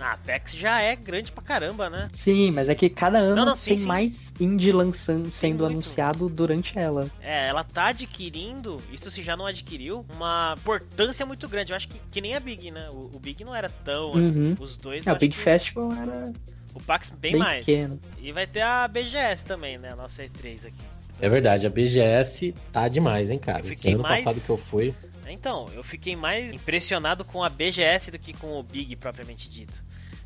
Ah, 0.00 0.10
a 0.10 0.12
Apex 0.14 0.54
já 0.56 0.80
é 0.80 0.96
grande 0.96 1.30
pra 1.30 1.42
caramba, 1.42 1.90
né? 1.90 2.08
Sim, 2.14 2.50
mas 2.52 2.68
é 2.68 2.74
que 2.74 2.88
cada 2.88 3.18
ano 3.18 3.36
Não, 3.36 3.44
não, 3.44 3.54
sim, 3.56 3.70
tem 3.70 3.76
sim. 3.78 3.86
mais 3.86 4.32
indie 4.40 4.72
lançando, 4.72 5.30
sendo 5.30 5.58
muito. 5.64 5.72
anunciado 5.72 6.28
durante 6.28 6.78
ela. 6.78 7.08
É, 7.20 7.48
ela 7.48 7.62
tá 7.64 7.88
adquirindo, 7.88 8.80
isso 8.92 9.10
se 9.10 9.22
já 9.22 9.36
não 9.36 9.46
adquiriu, 9.46 10.04
uma 10.10 10.54
importância 10.58 11.24
muito 11.26 11.48
grande. 11.48 11.72
Eu 11.72 11.76
acho 11.76 11.88
que, 11.88 12.00
que 12.10 12.20
nem 12.20 12.34
a 12.34 12.40
Big, 12.40 12.70
né? 12.70 12.88
O, 12.90 13.10
o 13.14 13.18
Big 13.20 13.44
não 13.44 13.54
era 13.54 13.68
tão 13.84 14.12
Uhum. 14.12 14.28
assim. 14.28 14.56
Os 14.58 14.76
dois. 14.76 15.06
É, 15.06 15.12
o 15.12 15.16
Big 15.18 15.34
que- 15.36 15.40
Festival 15.42 15.92
era 15.92 16.32
O 16.74 16.80
Pax 16.82 17.10
bem, 17.10 17.32
bem 17.32 17.38
mais. 17.40 17.64
pequeno. 17.66 18.00
E 18.20 18.32
vai 18.32 18.46
ter 18.46 18.62
a 18.62 18.86
BGS 18.88 19.44
também, 19.44 19.76
né? 19.78 19.92
A 19.92 19.96
nossa 19.96 20.22
E3 20.24 20.66
aqui. 20.66 20.82
É 21.20 21.28
verdade, 21.28 21.66
a 21.66 21.70
BGS 21.70 22.54
tá 22.72 22.88
demais, 22.88 23.28
hein, 23.30 23.38
cara? 23.38 23.66
Esse 23.66 23.90
ano 23.90 24.02
mais- 24.02 24.24
passado 24.24 24.40
que 24.40 24.48
eu 24.48 24.56
fui. 24.56 24.94
Então, 25.28 25.68
eu 25.74 25.84
fiquei 25.84 26.16
mais 26.16 26.52
impressionado 26.52 27.24
com 27.24 27.44
a 27.44 27.48
BGS 27.48 28.10
do 28.10 28.18
que 28.18 28.32
com 28.32 28.58
o 28.58 28.62
Big 28.62 28.96
propriamente 28.96 29.48
dito. 29.48 29.74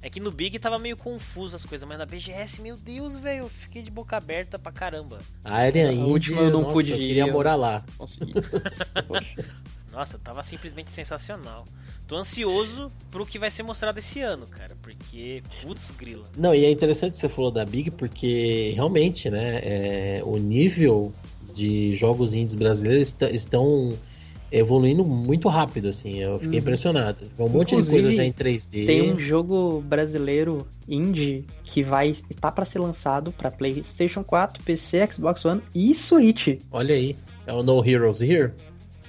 É 0.07 0.11
que 0.11 0.21
no 0.21 0.31
Big 0.31 0.59
tava 0.59 0.79
meio 0.79 0.99
confuso 0.99 1.57
as 1.57 1.65
coisas, 1.65 1.89
mas 1.89 1.97
na 1.97 2.05
BGS, 2.05 2.61
meu 2.61 2.77
Deus, 2.77 3.17
velho, 3.17 3.45
eu 3.45 3.49
fiquei 3.49 3.81
de 3.81 3.91
boca 3.91 4.15
aberta 4.19 4.59
pra 4.59 4.71
caramba. 4.71 5.19
A 5.43 5.55
área 5.55 5.89
A 5.89 5.93
Indie, 5.95 6.05
última 6.05 6.43
eu 6.43 6.51
não 6.51 6.61
nossa, 6.61 6.73
pude 6.75 6.91
eu 6.91 6.99
ir, 6.99 7.07
queria 7.09 7.27
eu- 7.27 7.33
morar 7.33 7.55
lá. 7.57 7.83
Consegui. 7.97 8.35
Nossa, 9.91 10.19
tava 10.19 10.43
simplesmente 10.43 10.91
sensacional. 10.91 11.67
Tô 12.07 12.17
ansioso 12.17 12.93
pro 13.11 13.25
que 13.25 13.39
vai 13.39 13.51
ser 13.51 13.63
mostrado 13.63 13.99
esse 13.99 14.21
ano, 14.21 14.47
cara, 14.47 14.77
porque 14.83 15.43
putz 15.63 15.91
grila. 15.93 16.29
Não, 16.37 16.55
e 16.55 16.65
é 16.67 16.71
interessante 16.71 17.13
que 17.13 17.19
você 17.19 17.29
falou 17.29 17.51
da 17.51 17.65
Big, 17.65 17.91
porque 17.93 18.73
realmente, 18.75 19.31
né, 19.31 19.61
é, 19.63 20.21
o 20.25 20.37
nível 20.37 21.13
de 21.55 21.95
jogos 21.95 22.35
indies 22.35 22.55
brasileiros 22.57 23.09
está- 23.09 23.31
estão 23.31 23.97
evoluindo 24.59 25.05
muito 25.05 25.49
rápido, 25.49 25.89
assim. 25.89 26.19
Eu 26.19 26.39
fiquei 26.39 26.59
Uhum. 26.59 26.63
impressionado. 26.63 27.19
Um 27.39 27.49
monte 27.49 27.69
de 27.71 27.75
Inclusive, 27.75 28.03
coisa 28.03 28.17
já 28.17 28.25
em 28.25 28.33
3D. 28.33 28.87
Tem 28.87 29.13
um 29.13 29.19
jogo 29.19 29.83
brasileiro 29.87 30.67
indie 30.89 31.45
que 31.65 31.83
vai 31.83 32.11
estar 32.11 32.53
para 32.53 32.65
ser 32.65 32.79
lançado 32.79 33.33
para 33.33 33.51
PlayStation 33.51 34.23
4, 34.23 34.63
PC, 34.63 35.07
Xbox 35.13 35.45
One 35.45 35.61
e 35.75 35.95
Switch. 35.95 36.59
Olha 36.71 36.95
aí. 36.95 37.17
É 37.47 37.53
o 37.53 37.63
No 37.63 37.85
Heroes 37.87 38.23
Here? 38.23 38.53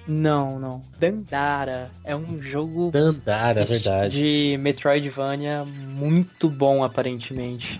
Não, 0.07 0.59
não. 0.59 0.81
Dandara 0.99 1.89
é 2.03 2.15
um 2.15 2.39
jogo 2.39 2.91
Dandara, 2.91 3.61
é 3.61 3.65
verdade. 3.65 4.17
de 4.17 4.57
Metroidvania 4.59 5.65
muito 5.65 6.47
bom 6.49 6.83
aparentemente. 6.83 7.79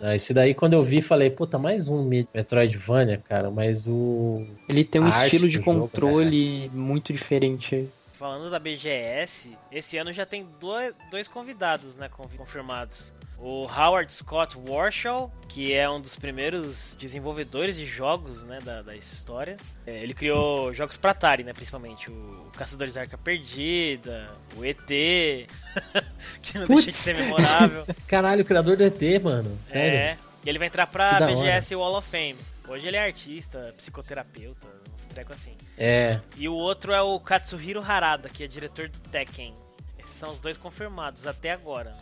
Ah, 0.00 0.14
Esse 0.14 0.32
daí, 0.32 0.54
quando 0.54 0.74
eu 0.74 0.84
vi, 0.84 1.02
falei, 1.02 1.28
puta, 1.30 1.58
mais 1.58 1.88
um 1.88 2.04
Me- 2.04 2.28
Metroidvania, 2.32 3.18
cara, 3.18 3.50
mas 3.50 3.86
o. 3.86 4.46
Ele 4.68 4.84
tem 4.84 5.00
um 5.00 5.08
estilo 5.08 5.48
de 5.48 5.58
do 5.58 5.64
jogo, 5.64 5.80
né? 5.80 5.88
controle 5.88 6.70
muito 6.72 7.12
diferente. 7.12 7.88
Falando 8.12 8.50
da 8.50 8.58
BGS, 8.58 9.56
esse 9.70 9.96
ano 9.96 10.12
já 10.12 10.26
tem 10.26 10.44
dois, 10.60 10.92
dois 11.10 11.28
convidados, 11.28 11.94
né, 11.94 12.08
confirmados. 12.36 13.12
O 13.40 13.66
Howard 13.66 14.12
Scott 14.12 14.56
Warshaw, 14.68 15.32
que 15.48 15.72
é 15.72 15.88
um 15.88 16.00
dos 16.00 16.16
primeiros 16.16 16.96
desenvolvedores 16.98 17.76
de 17.76 17.86
jogos, 17.86 18.42
né, 18.42 18.60
da, 18.60 18.82
da 18.82 18.96
história. 18.96 19.56
É, 19.86 20.02
ele 20.02 20.12
criou 20.12 20.74
jogos 20.74 20.96
pra 20.96 21.12
Atari, 21.12 21.44
né, 21.44 21.52
principalmente. 21.52 22.10
O 22.10 22.50
Caçadores 22.56 22.94
da 22.94 23.02
Arca 23.02 23.16
Perdida, 23.16 24.28
o 24.56 24.64
ET, 24.64 24.76
que 26.42 26.58
não 26.58 26.66
deixa 26.66 26.88
de 26.88 26.96
ser 26.96 27.14
memorável. 27.14 27.86
Caralho, 28.08 28.42
o 28.42 28.44
criador 28.44 28.76
do 28.76 28.82
ET, 28.82 29.22
mano. 29.22 29.56
Sério? 29.62 29.98
É, 29.98 30.18
e 30.44 30.48
ele 30.48 30.58
vai 30.58 30.66
entrar 30.66 30.86
pra 30.88 31.20
BGS 31.20 31.76
Wall 31.76 31.96
of 31.96 32.08
Fame. 32.08 32.36
Hoje 32.66 32.88
ele 32.88 32.96
é 32.96 33.04
artista, 33.04 33.72
psicoterapeuta, 33.76 34.66
uns 34.94 35.04
trecos 35.04 35.36
assim. 35.36 35.56
É. 35.78 36.20
E 36.36 36.48
o 36.48 36.54
outro 36.54 36.92
é 36.92 37.00
o 37.00 37.18
Katsuhiro 37.20 37.80
Harada, 37.80 38.28
que 38.28 38.42
é 38.42 38.46
diretor 38.48 38.88
do 38.88 38.98
Tekken. 38.98 39.54
Esses 39.98 40.16
são 40.16 40.30
os 40.30 40.40
dois 40.40 40.56
confirmados 40.56 41.26
até 41.26 41.52
agora. 41.52 41.94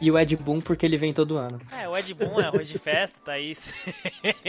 Né? 0.00 0.02
E 0.02 0.10
o 0.10 0.18
Ed 0.18 0.36
Boon 0.36 0.60
porque 0.60 0.86
ele 0.86 0.96
vem 0.96 1.12
todo 1.12 1.36
ano. 1.36 1.60
É, 1.72 1.88
o 1.88 1.96
Ed 1.96 2.12
Boon 2.14 2.40
é 2.40 2.44
arroz 2.46 2.68
de 2.68 2.78
festa, 2.78 3.18
tá 3.24 3.32
aí. 3.32 3.56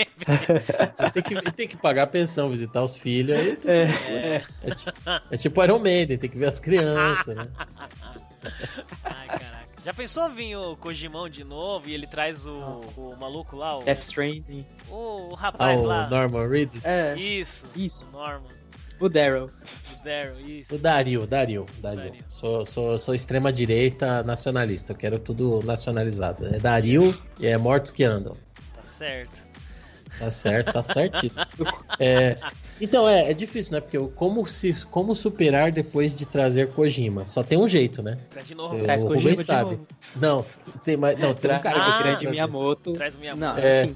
Tem 1.13 1.23
que, 1.23 1.35
tem 1.53 1.67
que 1.67 1.77
pagar 1.77 2.03
a 2.03 2.07
pensão, 2.07 2.49
visitar 2.49 2.83
os 2.83 2.97
filhos. 2.97 3.37
Aí 3.37 3.57
É, 3.65 4.43
é, 4.63 4.75
ti- 4.75 4.85
é 5.31 5.37
tipo 5.37 5.63
Iron 5.63 5.79
Maiden, 5.79 6.17
tem 6.17 6.29
que 6.29 6.37
ver 6.37 6.47
as 6.47 6.59
crianças, 6.59 7.35
né? 7.35 7.47
Ai, 9.03 9.27
caraca. 9.27 9.69
Já 9.83 9.93
pensou 9.93 10.29
vir 10.29 10.55
o 10.57 10.75
Kojimão 10.75 11.29
de 11.29 11.43
novo 11.43 11.89
e 11.89 11.93
ele 11.93 12.05
traz 12.05 12.45
o, 12.45 12.51
o 12.97 13.15
maluco 13.19 13.55
lá, 13.55 13.77
o, 13.77 13.83
Death 13.83 14.01
Stranding. 14.03 14.65
o, 14.89 15.31
o 15.31 15.35
Ah, 15.35 15.39
rapaz 15.39 15.81
o 15.81 15.85
lá? 15.85 16.09
Norman 16.09 16.47
Reedus. 16.47 16.83
É, 16.85 17.15
Isso, 17.17 17.65
Isso. 17.75 18.03
o 18.03 18.11
Norman, 18.11 18.49
o 18.99 19.09
Daryl. 19.09 19.45
o 19.45 20.03
Daryl, 20.03 20.39
isso. 20.47 20.75
O 20.75 20.77
Dario, 20.77 21.27
Dario, 21.27 21.65
Dario. 21.81 21.97
Dario. 22.05 22.23
Sou, 22.27 22.65
sou, 22.65 22.97
sou 22.97 23.13
extrema-direita 23.15 24.23
nacionalista, 24.23 24.93
eu 24.93 24.97
quero 24.97 25.19
tudo 25.19 25.61
nacionalizado. 25.63 26.45
É 26.47 26.59
Dario 26.59 27.17
e 27.39 27.47
é 27.47 27.57
mortos 27.57 27.91
que 27.91 28.03
andam. 28.03 28.33
Tá 28.75 28.81
certo. 28.97 29.49
Tá 30.17 30.31
certo, 30.31 30.73
tá 30.73 30.83
certíssimo. 30.83 31.45
É, 31.99 32.35
então, 32.81 33.07
é, 33.07 33.29
é 33.29 33.33
difícil, 33.33 33.73
né? 33.73 33.79
Porque 33.81 33.97
como, 34.15 34.45
se, 34.47 34.73
como 34.87 35.15
superar 35.15 35.71
depois 35.71 36.15
de 36.15 36.25
trazer 36.25 36.69
Kojima? 36.69 37.25
Só 37.27 37.43
tem 37.43 37.57
um 37.57 37.67
jeito, 37.67 38.01
né? 38.01 38.17
Traz 38.29 38.47
de 38.47 38.55
novo. 38.55 38.75
Eu- 38.75 38.83
Traz 38.83 39.03
o 39.03 39.07
Kojima 39.07 39.21
Rubens 39.29 39.39
de 39.39 39.45
sabe. 39.45 39.71
novo. 39.71 39.87
Não, 40.15 40.45
tem 40.83 40.97
mais. 40.97 41.17
Não, 41.19 41.33
tem 41.33 41.51
um 41.55 41.59
cara 41.59 41.77
Ah, 41.79 41.85
que 41.85 41.97
grande 41.99 42.13
escreve 42.15 42.31
Miyamoto. 42.31 42.93
Traz 42.93 43.15
o 43.15 43.19
minha 43.19 43.35
Não, 43.35 43.57
É. 43.57 43.83
assim, 43.83 43.95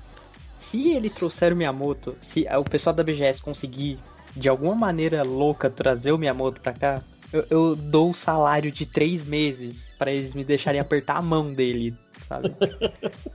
se 0.60 0.92
ele 0.92 1.10
trouxer 1.10 1.52
o 1.52 1.56
Miyamoto, 1.56 2.16
se 2.22 2.46
o 2.58 2.64
pessoal 2.64 2.96
da 2.96 3.04
BGS 3.04 3.42
conseguir 3.42 4.00
de 4.36 4.50
alguma 4.50 4.76
maneira 4.76 5.24
louca 5.24 5.70
trazer 5.70 6.12
o 6.12 6.18
Miyamoto 6.18 6.62
pra 6.62 6.74
cá, 6.74 7.02
eu, 7.32 7.46
eu 7.50 7.76
dou 7.76 8.12
o 8.12 8.16
salário 8.16 8.72
de 8.72 8.86
três 8.86 9.26
meses 9.26 9.94
pra 9.98 10.12
eles 10.12 10.34
me 10.34 10.44
deixarem 10.44 10.80
apertar 10.82 11.18
a 11.18 11.22
mão 11.22 11.54
dele, 11.54 11.96
sabe? 12.28 12.54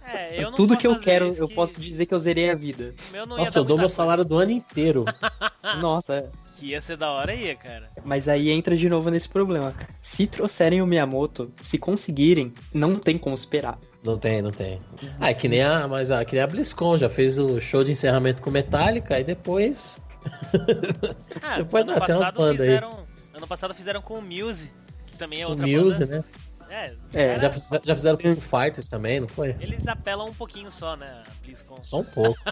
É, 0.04 0.40
eu 0.40 0.50
não 0.50 0.52
Tudo 0.56 0.76
que 0.76 0.86
eu 0.86 0.98
quero, 1.00 1.34
eu 1.34 1.48
que 1.48 1.54
posso 1.54 1.80
dizer 1.80 2.06
que 2.06 2.14
eu 2.14 2.18
zerei 2.18 2.50
a 2.50 2.54
vida. 2.54 2.94
Nossa, 3.26 3.58
eu 3.58 3.64
dou 3.64 3.76
meu 3.76 3.88
salário 3.88 4.24
do 4.24 4.36
ano 4.38 4.52
inteiro. 4.52 5.04
Nossa, 5.80 6.30
Que 6.56 6.66
ia 6.68 6.80
ser 6.80 6.96
da 6.96 7.10
hora 7.10 7.34
ia, 7.34 7.54
cara. 7.56 7.88
mas 8.04 8.28
aí 8.28 8.50
entra 8.50 8.76
de 8.76 8.88
novo 8.88 9.10
nesse 9.10 9.28
problema. 9.28 9.74
Se 10.02 10.26
trouxerem 10.26 10.80
o 10.80 10.86
Miyamoto, 10.86 11.52
se 11.62 11.76
conseguirem, 11.78 12.52
não 12.72 12.96
tem 12.96 13.18
como 13.18 13.34
esperar. 13.34 13.78
Não 14.02 14.16
tem, 14.16 14.40
não 14.40 14.52
tem. 14.52 14.80
Ah, 15.18 15.30
é 15.30 15.34
que 15.34 15.48
nem 15.48 15.62
a, 15.62 15.86
mas 15.88 16.10
a, 16.12 16.24
que 16.24 16.34
nem 16.34 16.42
a 16.42 16.46
BlizzCon, 16.46 16.96
já 16.96 17.08
fez 17.08 17.38
o 17.38 17.60
show 17.60 17.82
de 17.82 17.92
encerramento 17.92 18.40
com 18.40 18.50
Metallica 18.50 19.18
e 19.18 19.24
depois. 19.24 20.00
Ah, 21.42 21.56
Depois 21.58 21.88
ano 21.88 21.98
passado 21.98 22.36
bandas 22.36 22.60
aí. 22.60 22.66
fizeram. 22.66 23.06
Ano 23.34 23.46
passado 23.46 23.74
fizeram 23.74 24.02
com 24.02 24.14
o 24.14 24.22
Muse, 24.22 24.70
que 25.06 25.16
também 25.16 25.42
é 25.42 25.46
O 25.46 25.50
outra 25.50 25.66
Muse, 25.66 26.04
banda. 26.06 26.18
né? 26.18 26.24
É, 26.70 26.92
É, 27.14 27.38
Já, 27.38 27.50
já 27.82 27.94
fizeram 27.94 28.18
com 28.18 28.28
o 28.30 28.40
Fighters 28.40 28.88
também, 28.88 29.20
não 29.20 29.28
foi? 29.28 29.56
eles 29.60 29.86
apelam 29.88 30.28
um 30.28 30.34
pouquinho 30.34 30.70
só, 30.70 30.96
né? 30.96 31.24
a 31.26 31.30
BlizzCon. 31.44 31.78
Só 31.82 32.00
um 32.00 32.04
pouco. 32.04 32.38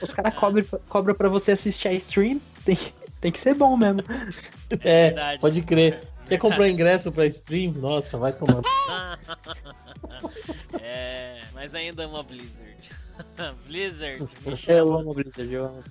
Os 0.00 0.12
caras 0.12 0.34
cobram 0.34 0.64
cobra 0.88 1.14
pra 1.14 1.28
você 1.28 1.52
assistir 1.52 1.88
a 1.88 1.92
stream, 1.92 2.40
tem, 2.64 2.78
tem 3.20 3.32
que 3.32 3.40
ser 3.40 3.54
bom 3.54 3.76
mesmo. 3.76 4.00
É, 4.80 5.06
verdade. 5.08 5.40
pode 5.40 5.60
crer. 5.62 6.00
Quer 6.28 6.38
comprar 6.38 6.68
ingresso 6.68 7.10
pra 7.10 7.26
stream? 7.26 7.72
Nossa, 7.72 8.16
vai 8.16 8.32
tomar. 8.32 8.62
É, 10.80 11.40
mas 11.52 11.74
ainda 11.74 12.04
amo 12.04 12.16
a 12.18 12.22
Blizzard. 12.22 12.90
Blizzard, 13.66 14.24
Eu 14.66 14.96
amo 14.96 15.12
Blizzard, 15.14 15.52
eu 15.52 15.64
amo. 15.66 15.84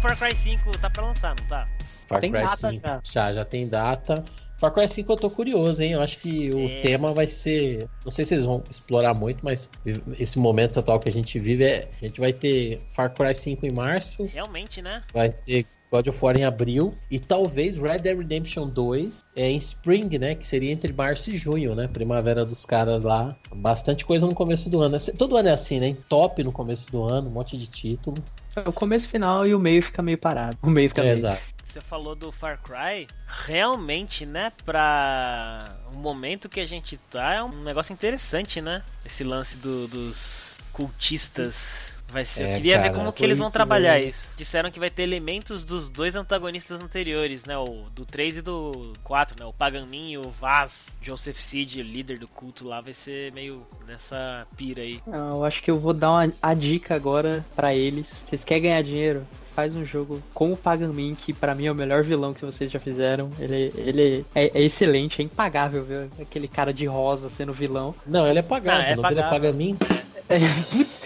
Far 0.00 0.16
Cry 0.18 0.34
5 0.36 0.78
tá 0.78 0.90
pra 0.90 1.06
lançar, 1.06 1.36
não 1.38 1.46
tá? 1.46 1.68
Far 2.08 2.20
Tem 2.20 2.30
Cry 2.32 2.42
data 2.42 2.56
5. 2.56 2.80
já. 2.86 3.00
Já, 3.04 3.32
já 3.32 3.44
tem 3.44 3.68
data. 3.68 4.24
Far 4.58 4.72
Cry 4.72 4.86
5 4.88 5.12
eu 5.12 5.16
tô 5.16 5.30
curioso, 5.30 5.82
hein? 5.82 5.92
Eu 5.92 6.00
acho 6.00 6.18
que 6.18 6.52
o 6.52 6.68
É. 6.68 6.80
tema 6.82 7.12
vai 7.12 7.26
ser. 7.26 7.88
Não 8.04 8.10
sei 8.10 8.24
se 8.24 8.34
eles 8.34 8.44
vão 8.44 8.62
explorar 8.70 9.14
muito, 9.14 9.40
mas 9.44 9.70
esse 10.18 10.38
momento 10.38 10.78
atual 10.78 10.98
que 11.00 11.08
a 11.08 11.12
gente 11.12 11.38
vive 11.38 11.64
é. 11.64 11.88
A 12.00 12.04
gente 12.04 12.20
vai 12.20 12.32
ter 12.32 12.80
Far 12.94 13.12
Cry 13.14 13.34
5 13.34 13.64
em 13.66 13.72
março, 13.72 14.24
Realmente, 14.26 14.80
né? 14.82 15.02
vai 15.12 15.30
ter 15.30 15.66
God 15.92 16.06
of 16.08 16.18
War 16.24 16.34
em 16.38 16.44
abril 16.44 16.94
e 17.10 17.20
talvez 17.20 17.76
Red 17.76 17.98
Dead 17.98 18.16
Redemption 18.16 18.66
2 18.66 19.22
é 19.36 19.50
em 19.50 19.56
Spring, 19.58 20.18
né? 20.18 20.34
Que 20.34 20.46
seria 20.46 20.72
entre 20.72 20.90
março 20.90 21.30
e 21.30 21.36
junho, 21.36 21.74
né? 21.74 21.86
Primavera 21.86 22.46
dos 22.46 22.64
caras 22.64 23.02
lá. 23.02 23.36
Bastante 23.54 24.02
coisa 24.06 24.26
no 24.26 24.34
começo 24.34 24.70
do 24.70 24.80
ano. 24.80 24.96
Todo 25.18 25.36
ano 25.36 25.50
é 25.50 25.52
assim, 25.52 25.78
né? 25.80 25.94
Top 26.08 26.42
no 26.42 26.50
começo 26.50 26.90
do 26.90 27.04
ano, 27.04 27.28
um 27.28 27.32
monte 27.32 27.58
de 27.58 27.66
título. 27.66 28.16
O 28.64 28.72
começo 28.72 29.06
final 29.08 29.46
e 29.46 29.54
o 29.54 29.58
meio 29.58 29.82
fica 29.82 30.00
meio 30.02 30.16
parado. 30.16 30.56
O 30.62 30.70
meio 30.70 30.88
fica 30.88 31.02
É, 31.02 31.04
meio. 31.04 31.14
exato. 31.14 31.42
Você 31.64 31.80
falou 31.80 32.14
do 32.14 32.30
Far 32.32 32.58
Cry, 32.62 33.06
realmente, 33.46 34.26
né, 34.26 34.52
pra 34.64 35.74
o 35.90 35.96
momento 35.96 36.46
que 36.48 36.60
a 36.60 36.66
gente 36.66 36.98
tá, 37.10 37.34
é 37.34 37.42
um 37.42 37.62
negócio 37.62 37.94
interessante, 37.94 38.60
né? 38.60 38.82
Esse 39.06 39.24
lance 39.24 39.56
do- 39.56 39.88
dos 39.88 40.54
cultistas. 40.70 41.94
Vai 42.12 42.24
ser. 42.26 42.42
É, 42.42 42.50
Eu 42.52 42.56
queria 42.56 42.76
ver 42.76 42.84
cara, 42.90 42.94
como 42.94 43.12
que 43.12 43.24
eles 43.24 43.38
vão 43.38 43.46
isso 43.48 43.52
trabalhar 43.54 43.94
mesmo. 43.94 44.10
isso. 44.10 44.30
Disseram 44.36 44.70
que 44.70 44.78
vai 44.78 44.90
ter 44.90 45.02
elementos 45.02 45.64
dos 45.64 45.88
dois 45.88 46.14
antagonistas 46.14 46.80
anteriores, 46.80 47.44
né? 47.46 47.56
O 47.56 47.86
do 47.94 48.04
3 48.04 48.36
e 48.36 48.42
do 48.42 48.92
4, 49.02 49.36
né? 49.40 49.46
O 49.46 49.52
Pagamin 49.52 50.10
e 50.12 50.18
o 50.18 50.30
Vaz, 50.30 50.96
Joseph 51.02 51.38
Seed, 51.38 51.76
o 51.76 51.82
líder 51.82 52.18
do 52.18 52.28
culto 52.28 52.66
lá, 52.68 52.80
vai 52.82 52.92
ser 52.92 53.32
meio 53.32 53.66
nessa 53.86 54.46
pira 54.56 54.82
aí. 54.82 55.00
Não, 55.06 55.36
eu 55.36 55.44
acho 55.44 55.62
que 55.62 55.70
eu 55.70 55.78
vou 55.78 55.94
dar 55.94 56.10
uma, 56.10 56.32
a 56.42 56.52
dica 56.54 56.94
agora 56.94 57.44
pra 57.56 57.74
eles. 57.74 58.24
Vocês 58.28 58.44
querem 58.44 58.64
ganhar 58.64 58.82
dinheiro? 58.82 59.26
Faz 59.54 59.74
um 59.74 59.84
jogo 59.84 60.22
com 60.32 60.50
o 60.52 60.56
Pagamin, 60.56 61.14
que 61.14 61.32
pra 61.32 61.54
mim 61.54 61.66
é 61.66 61.72
o 61.72 61.74
melhor 61.74 62.02
vilão 62.02 62.32
que 62.32 62.42
vocês 62.44 62.70
já 62.70 62.78
fizeram. 62.80 63.30
Ele, 63.38 63.72
ele 63.76 64.26
é, 64.34 64.50
é 64.58 64.62
excelente, 64.62 65.20
é 65.20 65.24
impagável 65.24 65.84
ver 65.84 66.08
aquele 66.20 66.48
cara 66.48 66.72
de 66.72 66.86
rosa 66.86 67.28
sendo 67.28 67.52
vilão. 67.52 67.94
Não, 68.06 68.26
ele 68.26 68.38
é 68.38 68.42
pagado. 68.42 68.80
Ah, 68.82 68.84
é 68.86 68.92
o 68.94 68.96
nome 68.96 69.08
dele 69.08 69.20
é 69.20 69.22
pagável. 69.24 69.40
Pagamin. 69.52 69.76
Putz, 70.72 71.02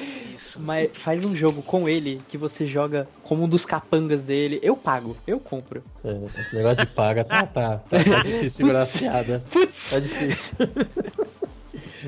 Isso. 0.57 0.63
mas 0.63 0.91
faz 0.95 1.25
um 1.25 1.35
jogo 1.35 1.63
com 1.63 1.89
ele 1.89 2.21
que 2.29 2.37
você 2.37 2.67
joga 2.67 3.09
como 3.23 3.45
um 3.45 3.49
dos 3.49 3.65
capangas 3.65 4.23
dele. 4.23 4.59
Eu 4.63 4.77
pago, 4.77 5.17
eu 5.27 5.39
compro. 5.39 5.83
Esse 5.95 6.55
negócio 6.55 6.85
de 6.85 6.93
paga 6.93 7.25
tá, 7.25 7.47
tá, 7.47 7.79
tá, 7.79 8.05
tá 8.05 8.23
difícil 8.25 8.51
segurar 8.51 8.83
as 8.83 8.93
piadas. 8.93 9.43
Putz! 9.51 9.91
Tá 9.91 9.99
difícil. 9.99 10.57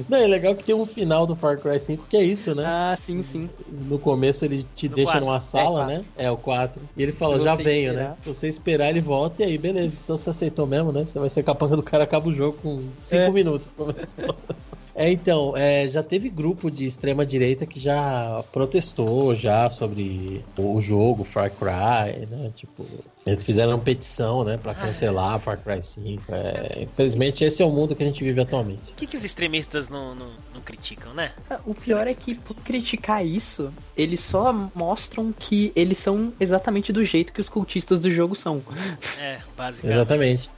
Não, 0.08 0.18
é 0.18 0.26
legal 0.26 0.54
que 0.54 0.64
tem 0.64 0.74
um 0.74 0.86
final 0.86 1.26
do 1.26 1.34
Far 1.36 1.58
Cry 1.58 1.78
5 1.78 2.06
que 2.08 2.16
é 2.16 2.22
isso, 2.22 2.54
né? 2.54 2.64
Ah, 2.66 2.98
sim, 3.00 3.22
sim. 3.22 3.48
No 3.88 3.98
começo 3.98 4.44
ele 4.44 4.66
te 4.74 4.88
No 4.88 4.94
deixa 4.94 5.20
numa 5.20 5.40
sala, 5.40 5.84
quatro. 5.86 5.94
né? 5.98 6.04
É, 6.16 6.30
o 6.30 6.36
4. 6.36 6.80
E 6.96 7.02
ele 7.02 7.12
fala, 7.12 7.38
já 7.38 7.54
venho, 7.54 7.90
esperar. 7.92 8.10
né? 8.10 8.16
Se 8.22 8.28
você 8.34 8.48
esperar, 8.48 8.90
ele 8.90 9.00
volta 9.00 9.42
e 9.42 9.46
aí, 9.46 9.58
beleza. 9.58 9.98
Então 10.02 10.16
você 10.16 10.30
aceitou 10.30 10.66
mesmo, 10.66 10.92
né? 10.92 11.04
Você 11.04 11.18
vai 11.18 11.28
ser 11.28 11.42
capanga 11.42 11.76
do 11.76 11.82
cara, 11.82 12.04
acaba 12.04 12.28
o 12.28 12.32
jogo 12.32 12.58
com 12.62 12.82
5 13.02 13.22
É. 13.22 13.30
minutos. 13.30 13.68
Começou. 13.76 14.34
É, 15.00 15.12
então, 15.12 15.56
é, 15.56 15.88
já 15.88 16.02
teve 16.02 16.28
grupo 16.28 16.68
de 16.68 16.84
extrema 16.84 17.24
direita 17.24 17.64
que 17.64 17.78
já 17.78 18.42
protestou 18.52 19.32
já 19.32 19.70
sobre 19.70 20.44
o 20.58 20.80
jogo 20.80 21.22
Far 21.22 21.52
Cry, 21.52 22.26
né? 22.26 22.50
Tipo, 22.56 22.84
eles 23.26 23.44
fizeram 23.44 23.78
petição, 23.78 24.42
né, 24.44 24.56
pra 24.56 24.74
cancelar 24.74 25.38
Far 25.38 25.58
Cry 25.58 25.82
5. 25.82 26.24
É, 26.28 26.82
infelizmente 26.82 27.44
esse 27.44 27.62
é 27.62 27.66
o 27.66 27.70
mundo 27.70 27.94
que 27.94 28.02
a 28.02 28.06
gente 28.06 28.22
vive 28.24 28.40
atualmente. 28.40 28.92
O 28.92 28.94
que, 28.94 29.06
que 29.06 29.16
os 29.16 29.24
extremistas 29.24 29.88
não, 29.88 30.14
não, 30.14 30.30
não 30.54 30.60
criticam, 30.60 31.12
né? 31.12 31.32
O 31.66 31.74
pior 31.74 32.06
é 32.06 32.14
que, 32.14 32.34
por 32.34 32.56
criticar 32.56 33.24
isso, 33.24 33.72
eles 33.96 34.20
só 34.20 34.52
mostram 34.74 35.32
que 35.32 35.72
eles 35.76 35.98
são 35.98 36.32
exatamente 36.40 36.92
do 36.92 37.04
jeito 37.04 37.32
que 37.32 37.40
os 37.40 37.48
cultistas 37.48 38.02
do 38.02 38.10
jogo 38.10 38.34
são. 38.34 38.62
É, 39.20 39.38
basicamente. 39.56 39.94
Exatamente. 39.94 40.50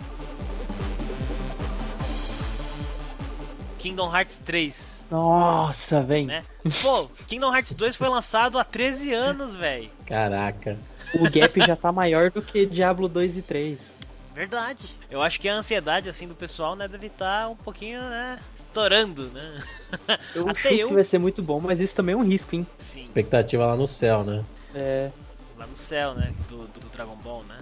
Kingdom 3.78 4.14
Hearts 4.14 4.38
3, 4.44 4.99
Nossa, 5.10 6.00
vem. 6.00 6.26
né? 6.26 6.44
Pô, 6.82 7.08
Kingdom 7.26 7.52
Hearts 7.54 7.72
2 7.72 7.96
foi 7.96 8.08
lançado 8.08 8.58
há 8.58 8.64
13 8.64 9.12
anos, 9.12 9.54
velho. 9.54 9.90
Caraca. 10.06 10.78
O 11.14 11.28
gap 11.28 11.60
já 11.60 11.74
tá 11.74 11.90
maior 11.90 12.30
do 12.30 12.40
que 12.40 12.64
Diablo 12.66 13.08
2 13.08 13.38
e 13.38 13.42
3. 13.42 13.96
Verdade. 14.34 14.86
Eu 15.10 15.20
acho 15.20 15.40
que 15.40 15.48
a 15.48 15.54
ansiedade, 15.54 16.08
assim, 16.08 16.28
do 16.28 16.34
pessoal, 16.34 16.76
né, 16.76 16.86
deve 16.86 17.08
estar 17.08 17.48
um 17.48 17.56
pouquinho, 17.56 18.00
né, 18.00 18.38
estourando, 18.54 19.24
né? 19.28 19.62
Eu 20.34 20.48
Até 20.48 20.60
chuto 20.60 20.74
eu. 20.74 20.88
que 20.88 20.94
vai 20.94 21.04
ser 21.04 21.18
muito 21.18 21.42
bom, 21.42 21.60
mas 21.60 21.80
isso 21.80 21.94
também 21.96 22.14
é 22.14 22.16
um 22.16 22.22
risco, 22.24 22.54
hein? 22.54 22.66
Sim, 22.78 23.02
Expectativa 23.02 23.66
lá 23.66 23.76
no 23.76 23.88
céu, 23.88 24.24
né? 24.24 24.44
É, 24.74 25.10
lá 25.58 25.66
no 25.66 25.76
céu, 25.76 26.14
né, 26.14 26.32
do, 26.48 26.68
do, 26.68 26.88
Dragon 26.90 27.16
Ball, 27.16 27.42
né? 27.44 27.58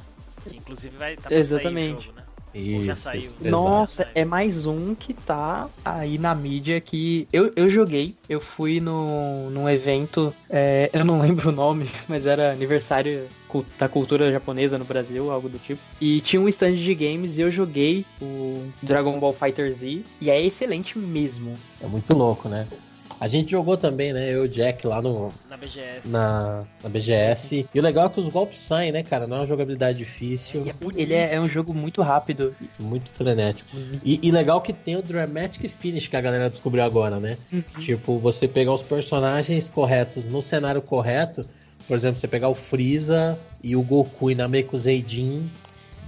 Que 0.49 0.57
inclusive 0.57 0.97
vai 0.97 1.17
tá 1.17 1.29
pra 1.29 1.39
Exatamente. 1.39 1.95
sair 1.95 1.99
o 1.99 2.03
jogo, 2.03 2.17
né? 2.17 2.23
Isso, 2.59 2.85
já 2.85 2.95
saiu. 2.95 3.21
isso. 3.21 3.35
Nossa, 3.43 4.09
é 4.15 4.25
mais 4.25 4.67
um 4.67 4.95
que 4.95 5.15
tá 5.15 5.69
aí 5.85 6.19
na 6.19 6.35
mídia 6.35 6.81
que 6.81 7.27
eu, 7.33 7.53
eu 7.57 7.69
joguei. 7.69 8.15
Eu 8.29 8.41
fui 8.41 8.81
no, 8.81 9.51
num 9.51 9.69
evento, 9.69 10.35
é, 10.51 10.91
eu 10.93 11.05
não 11.05 11.21
lembro 11.23 11.51
o 11.51 11.53
nome, 11.53 11.89
mas 12.09 12.27
era 12.27 12.53
aniversário 12.53 13.27
da 13.79 13.89
cultura 13.89 14.31
japonesa 14.31 14.79
no 14.79 14.85
Brasil, 14.85 15.31
algo 15.31 15.49
do 15.49 15.59
tipo. 15.59 15.81
E 16.01 16.21
tinha 16.21 16.41
um 16.41 16.49
stand 16.49 16.75
de 16.75 16.95
games 16.95 17.39
e 17.39 17.41
eu 17.41 17.51
joguei 17.51 18.05
o 18.21 18.67
Dragon 18.83 19.19
Ball 19.19 19.33
Fighter 19.33 19.73
Z 19.73 20.03
e 20.21 20.31
é 20.31 20.43
excelente 20.43 20.99
mesmo. 20.99 21.57
É 21.81 21.87
muito 21.87 22.15
louco, 22.15 22.49
né? 22.49 22.67
A 23.21 23.27
gente 23.27 23.51
jogou 23.51 23.77
também, 23.77 24.13
né? 24.13 24.33
Eu 24.33 24.45
e 24.45 24.47
o 24.47 24.49
Jack 24.49 24.87
lá 24.87 25.03
no, 25.03 25.33
Na 25.51 25.57
BGS. 25.57 26.09
na, 26.09 26.65
na 26.83 26.89
BGS. 26.89 27.67
E 27.75 27.79
o 27.79 27.83
legal 27.83 28.07
é 28.07 28.09
que 28.09 28.21
os 28.21 28.29
golpes 28.29 28.61
saem, 28.61 28.93
né, 28.93 29.03
cara? 29.03 29.27
Não 29.27 29.39
é 29.39 29.41
uma 29.41 29.47
jogabilidade 29.47 29.99
difícil, 29.99 30.65
é 30.69 30.73
bonito. 30.73 30.99
Ele 30.99 31.15
é, 31.15 31.35
é 31.35 31.41
um 31.41 31.49
jogo 31.49 31.75
muito 31.75 32.01
rápido. 32.03 32.55
muito 32.79 33.11
frenético. 33.11 33.69
E, 34.05 34.21
e 34.23 34.31
legal 34.31 34.61
que 34.61 34.73
tem 34.73 34.97
o 34.97 35.03
Dramatic 35.03 35.69
Finish 35.69 36.07
que 36.07 36.17
a 36.17 36.21
galera 36.21 36.49
descobriu 36.49 36.85
agora, 36.85 37.19
né? 37.19 37.37
Tipo, 37.79 38.19
você 38.19 38.47
pegar 38.47 38.73
os 38.73 38.83
personagens 38.83 39.69
corretos 39.69 40.25
no 40.25 40.41
cenário 40.41 40.81
correto. 40.81 41.45
Por 41.87 41.97
exemplo, 41.97 42.21
você 42.21 42.29
pegar 42.29 42.49
o 42.49 42.55
Freeza 42.55 43.39
e 43.65 43.75
o 43.75 43.83
Goku 43.83 44.31
e 44.31 44.35
Namekuseidin. 44.35 45.51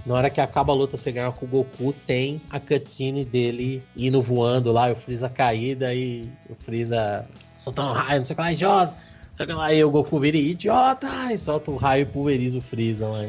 Na 0.05 0.15
hora 0.15 0.29
que 0.29 0.41
acaba 0.41 0.73
a 0.73 0.75
luta, 0.75 0.97
você 0.97 1.11
ganha 1.11 1.31
com 1.31 1.45
o 1.45 1.49
Goku, 1.49 1.93
tem 2.07 2.41
a 2.49 2.59
cutscene 2.59 3.23
dele 3.23 3.83
indo 3.95 4.21
voando 4.21 4.71
lá, 4.71 4.89
e 4.89 4.93
o 4.93 4.95
Freeza 4.95 5.29
caída 5.29 5.93
e 5.93 6.27
o 6.49 6.55
Freeza 6.55 7.25
soltando 7.57 7.93
raio, 7.93 8.19
não 8.19 8.25
sei 8.25 8.33
o 8.33 8.35
que 8.37 8.41
lá, 8.41 8.51
idiota. 8.51 8.91
Não 8.91 9.35
sei 9.37 9.45
o 9.45 9.49
que 9.49 9.53
lá, 9.53 9.73
e 9.73 9.83
o 9.83 9.91
Goku 9.91 10.19
vira 10.19 10.37
idiota 10.37 11.07
e 11.31 11.37
solta 11.37 11.69
o 11.69 11.75
raio 11.75 12.03
e 12.03 12.05
pulveriza 12.05 12.57
o 12.57 12.61
Freeza 12.61 13.07
lá. 13.07 13.25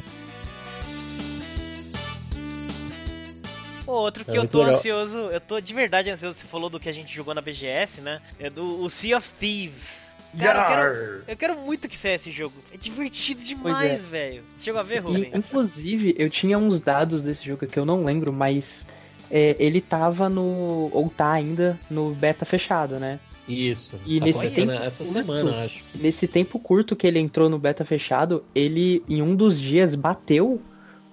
Outro 3.87 4.25
que 4.25 4.31
É 4.31 4.39
eu 4.39 4.49
tô 4.49 4.61
legal. 4.61 4.75
ansioso, 4.77 5.18
eu 5.18 5.41
tô 5.41 5.61
de 5.61 5.75
verdade 5.75 6.09
ansioso, 6.09 6.39
você 6.39 6.47
falou 6.47 6.70
do 6.70 6.81
que 6.81 6.89
a 6.89 6.93
gente 6.93 7.14
jogou 7.14 7.35
na 7.35 7.43
BGS, 7.43 8.01
né? 8.01 8.23
É 8.41 8.49
do 8.49 8.83
o 8.83 8.89
Sea 8.89 9.18
of 9.18 9.29
Thieves. 9.39 10.01
Cara, 10.39 10.61
eu 10.61 10.66
quero, 10.66 11.22
eu 11.28 11.37
quero 11.37 11.57
muito 11.61 11.89
que 11.89 11.97
saia 11.97 12.14
esse 12.14 12.30
jogo. 12.30 12.55
É 12.72 12.76
divertido 12.76 13.43
demais, 13.43 14.03
velho. 14.05 14.43
Você 14.57 14.64
chegou 14.64 14.80
a 14.80 14.83
ver, 14.85 14.97
E, 14.97 14.99
Rubens? 15.01 15.30
inclusive, 15.35 16.14
eu 16.18 16.30
tinha 16.30 16.59
uns 16.59 16.80
dados 16.80 17.22
desse 17.22 17.45
jogo 17.45 17.66
que 17.66 17.78
eu 17.78 17.85
não 17.85 18.05
lembro, 18.05 18.33
mas 18.33 18.87
é, 19.30 19.55
ele 19.59 19.80
tava 19.80 20.28
no. 20.28 20.91
ou 20.93 21.12
tá 21.14 21.33
ainda 21.33 21.78
no 21.91 22.14
beta 22.14 22.45
fechado, 22.45 22.97
né? 22.99 23.18
Isso. 23.49 23.97
E 24.07 24.20
tá 24.20 24.26
nesse 24.26 24.49
tempo 24.55 24.70
essa 24.72 25.05
curto- 25.05 25.18
semana, 25.18 25.64
acho. 25.64 25.83
Nesse 25.97 26.28
tempo 26.28 26.59
curto 26.61 26.95
que 26.95 27.07
ele 27.07 27.18
entrou 27.18 27.51
no 27.51 27.59
beta 27.59 27.85
fechado, 27.85 28.45
ele 28.55 29.03
em 29.09 29.20
um 29.20 29.35
dos 29.35 29.61
dias 29.61 29.95
bateu 29.95 30.62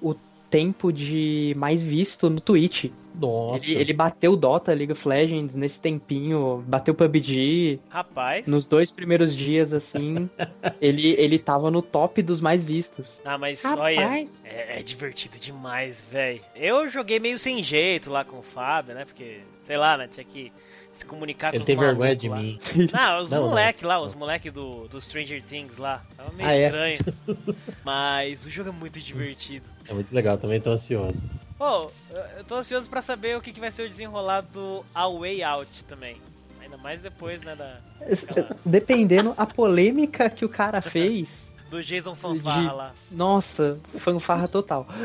o 0.01 0.15
tempo 0.49 0.93
de 0.93 1.53
mais 1.57 1.81
visto 1.81 2.29
no 2.29 2.39
Twitch. 2.39 2.85
Nossa. 3.19 3.65
Ele, 3.69 3.81
ele 3.81 3.93
bateu 3.93 4.35
Dota, 4.35 4.73
League 4.73 4.91
of 4.91 5.07
Legends 5.07 5.55
nesse 5.55 5.79
tempinho, 5.79 6.63
bateu 6.67 6.93
PUBG. 6.93 7.79
Rapaz. 7.89 8.45
Nos 8.47 8.65
dois 8.65 8.89
primeiros 8.91 9.35
dias, 9.35 9.73
assim, 9.73 10.29
ele, 10.81 11.15
ele 11.17 11.37
tava 11.39 11.69
no 11.71 11.81
top 11.81 12.21
dos 12.21 12.41
mais 12.41 12.63
vistos. 12.63 13.21
Ah, 13.25 13.37
mas 13.37 13.63
olha, 13.65 14.19
é, 14.45 14.79
é 14.79 14.83
divertido 14.83 15.37
demais, 15.39 16.03
velho. 16.11 16.41
Eu 16.55 16.87
joguei 16.89 17.19
meio 17.19 17.37
sem 17.39 17.61
jeito 17.63 18.09
lá 18.09 18.23
com 18.23 18.37
o 18.39 18.43
Fábio, 18.43 18.93
né? 18.95 19.05
Porque, 19.05 19.39
sei 19.61 19.77
lá, 19.77 19.97
né? 19.97 20.07
Tinha 20.11 20.23
que 20.23 20.51
se 20.91 21.05
comunicar 21.05 21.49
Ele 21.53 21.59
com 21.59 21.65
tem 21.65 21.75
os 21.75 21.81
vergonha 21.81 22.09
malucos 22.09 22.21
de 22.21 22.29
lá. 22.29 22.37
mim. 22.37 22.59
Não, 22.91 23.21
os 23.21 23.29
Não, 23.29 23.41
não. 23.41 23.49
moleque 23.49 23.85
lá, 23.85 24.01
os 24.01 24.13
moleque 24.15 24.49
do, 24.49 24.87
do 24.87 24.99
Stranger 25.01 25.41
Things 25.43 25.77
lá. 25.77 26.01
Tava 26.17 26.31
meio 26.33 26.49
Ah, 26.49 26.53
é? 26.55 26.65
estranho. 26.65 27.15
Mas 27.85 28.45
o 28.45 28.49
jogo 28.49 28.69
é 28.69 28.71
muito 28.71 28.99
divertido. 28.99 29.65
É 29.87 29.93
muito 29.93 30.13
legal, 30.13 30.37
também 30.37 30.59
tô 30.59 30.71
ansioso. 30.71 31.21
Pô, 31.59 31.91
eu- 32.09 32.43
tô 32.45 32.55
ansioso 32.55 32.89
pra 32.89 33.01
saber 33.01 33.37
o 33.37 33.41
que, 33.41 33.51
que 33.51 33.59
vai 33.59 33.69
ser 33.69 33.83
o 33.83 33.89
desenrolar 33.89 34.41
do 34.41 34.83
A 34.95 35.07
Way 35.07 35.43
Out 35.43 35.83
também. 35.83 36.19
Ainda 36.61 36.77
mais 36.77 37.01
depois, 37.01 37.41
né, 37.41 37.55
da... 37.55 37.77
aquela- 38.01 38.55
Dependendo 38.65 39.33
a 39.37 39.45
polêmica 39.45 40.29
que 40.29 40.45
o 40.45 40.49
cara 40.49 40.79
fez, 40.81 41.53
Do 41.69 41.83
Jason 41.83 42.15
Fanfarra 42.15 42.71
lá. 42.71 42.91
Nossa, 43.11 43.77
fanfarra 43.99 44.47
total. 44.47 44.87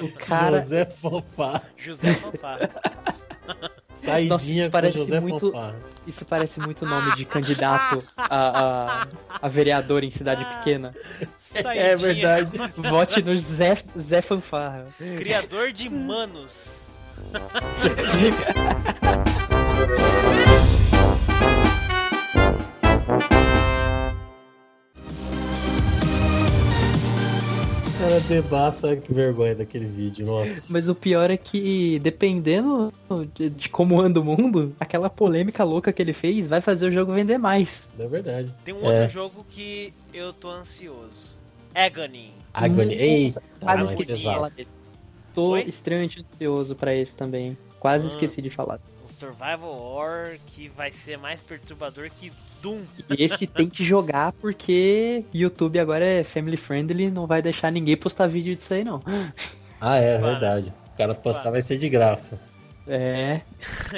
O 0.00 0.10
cara. 0.14 0.62
José 0.62 0.86
Fanfarra. 0.86 1.62
José 1.76 2.14
Fanfarra. 2.14 2.70
Saidinha 3.94 4.28
Nossa, 4.28 4.50
isso 4.50 4.70
parece 4.70 4.98
José 4.98 5.20
muito- 5.20 5.52
Fanfarra. 5.52 5.76
Isso 6.06 6.24
parece 6.24 6.60
muito 6.60 6.84
nome 6.84 7.16
de 7.16 7.24
candidato 7.24 8.02
a, 8.16 9.02
a, 9.02 9.06
a 9.40 9.48
vereador 9.48 10.04
em 10.04 10.10
cidade 10.10 10.44
pequena. 10.44 10.94
Saidinha. 11.40 11.84
É 11.86 11.96
verdade. 11.96 12.58
Vote 12.76 13.22
no 13.22 13.34
Zé, 13.38 13.78
Zé 13.98 14.20
Fanfarra. 14.20 14.84
Criador 15.16 15.72
de 15.72 15.88
manos. 15.88 16.90
Cara, 28.14 28.20
debaça, 28.28 28.96
que 28.96 29.12
vergonha 29.12 29.56
daquele 29.56 29.86
vídeo, 29.86 30.24
nossa. 30.24 30.72
Mas 30.72 30.88
o 30.88 30.94
pior 30.94 31.30
é 31.32 31.36
que, 31.36 31.98
dependendo 31.98 32.92
de, 33.34 33.50
de 33.50 33.68
como 33.68 34.00
anda 34.00 34.20
o 34.20 34.24
mundo, 34.24 34.72
aquela 34.78 35.10
polêmica 35.10 35.64
louca 35.64 35.92
que 35.92 36.00
ele 36.00 36.12
fez 36.12 36.46
vai 36.46 36.60
fazer 36.60 36.86
o 36.86 36.92
jogo 36.92 37.12
vender 37.12 37.38
mais. 37.38 37.88
É 37.98 38.06
verdade. 38.06 38.54
Tem 38.64 38.72
um 38.72 38.78
outro 38.84 38.92
É. 38.92 39.08
jogo 39.08 39.44
que 39.50 39.92
eu 40.12 40.32
tô 40.32 40.48
ansioso. 40.48 41.34
Agony. 41.74 42.30
Agony. 42.52 42.94
Ei, 42.94 43.34
Quase 43.60 43.84
esqueci 43.94 44.14
de 44.16 44.22
falar 44.22 44.50
dele. 44.50 44.68
Tô 45.34 45.48
Oi? 45.54 45.62
extremamente 45.66 46.20
ansioso 46.20 46.76
pra 46.76 46.94
esse 46.94 47.16
também. 47.16 47.58
Quase 47.80 48.06
Ah. 48.06 48.10
esqueci 48.10 48.40
de 48.40 48.48
falar. 48.48 48.78
Um 49.04 49.08
survival 49.08 49.70
horror 49.70 50.36
que 50.46 50.68
vai 50.68 50.92
ser 50.92 51.18
mais 51.18 51.40
perturbador 51.40 52.08
que 52.20 52.30
Doom. 52.64 52.78
E 53.10 53.22
esse 53.24 53.46
tem 53.46 53.68
que 53.68 53.84
jogar 53.84 54.32
porque 54.32 55.24
YouTube 55.32 55.78
agora 55.78 56.04
é 56.04 56.24
family 56.24 56.56
friendly, 56.56 57.10
não 57.10 57.26
vai 57.26 57.40
deixar 57.40 57.70
ninguém 57.70 57.96
postar 57.96 58.26
vídeo 58.26 58.56
disso 58.56 58.74
aí 58.74 58.82
não. 58.84 59.00
Ah, 59.80 59.96
é 59.96 60.18
Para. 60.18 60.30
verdade. 60.32 60.72
O 60.94 60.96
cara 60.96 61.14
postar 61.14 61.50
vai 61.50 61.60
ser 61.62 61.78
de 61.78 61.88
graça. 61.88 62.38
É, 62.86 63.40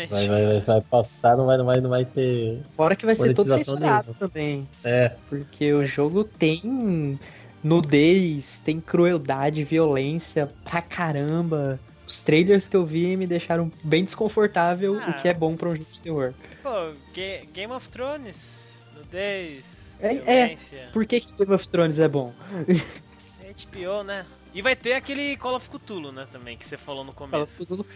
Vai, 0.08 0.28
vai, 0.28 0.44
vai, 0.46 0.60
vai 0.60 0.80
postar, 0.80 1.36
não 1.36 1.46
vai, 1.46 1.56
não 1.58 1.64
vai, 1.64 1.80
não 1.80 1.90
vai 1.90 2.04
ter. 2.04 2.60
fora 2.76 2.94
que 2.94 3.04
vai 3.04 3.16
ser 3.16 3.34
todo 3.34 3.52
censurado 3.56 4.06
nenhuma. 4.12 4.14
também. 4.18 4.68
É, 4.84 5.10
Porque 5.28 5.72
o 5.72 5.84
jogo 5.84 6.22
tem 6.22 7.18
nudez, 7.64 8.60
tem 8.64 8.80
crueldade, 8.80 9.64
violência 9.64 10.48
pra 10.64 10.80
caramba. 10.80 11.80
Os 12.06 12.22
trailers 12.22 12.68
que 12.68 12.76
eu 12.76 12.86
vi 12.86 13.16
me 13.16 13.26
deixaram 13.26 13.70
bem 13.82 14.04
desconfortável, 14.04 15.00
Ah. 15.04 15.10
o 15.10 15.20
que 15.20 15.26
é 15.28 15.34
bom 15.34 15.56
pra 15.56 15.68
um 15.70 15.72
jogo 15.76 15.86
de 15.92 16.00
terror. 16.00 16.32
Pô, 16.66 16.92
Ga- 17.14 17.46
Game 17.52 17.72
of 17.72 17.88
Thrones. 17.88 18.58
Nudez. 18.96 19.62
É- 20.00 20.16
é. 20.50 20.56
Por 20.92 21.06
que, 21.06 21.20
que 21.20 21.32
Game 21.34 21.54
of 21.54 21.68
Thrones 21.68 22.00
é 22.00 22.08
bom? 22.08 22.34
HBO, 22.66 24.02
né? 24.02 24.26
E 24.52 24.60
vai 24.60 24.74
ter 24.74 24.94
aquele 24.94 25.36
Call 25.36 25.54
of 25.54 25.70
Cthulhu, 25.70 26.10
né, 26.10 26.26
também, 26.32 26.56
que 26.56 26.66
você 26.66 26.76
falou 26.76 27.04
no 27.04 27.12
começo. 27.12 27.64
tudo 27.64 27.86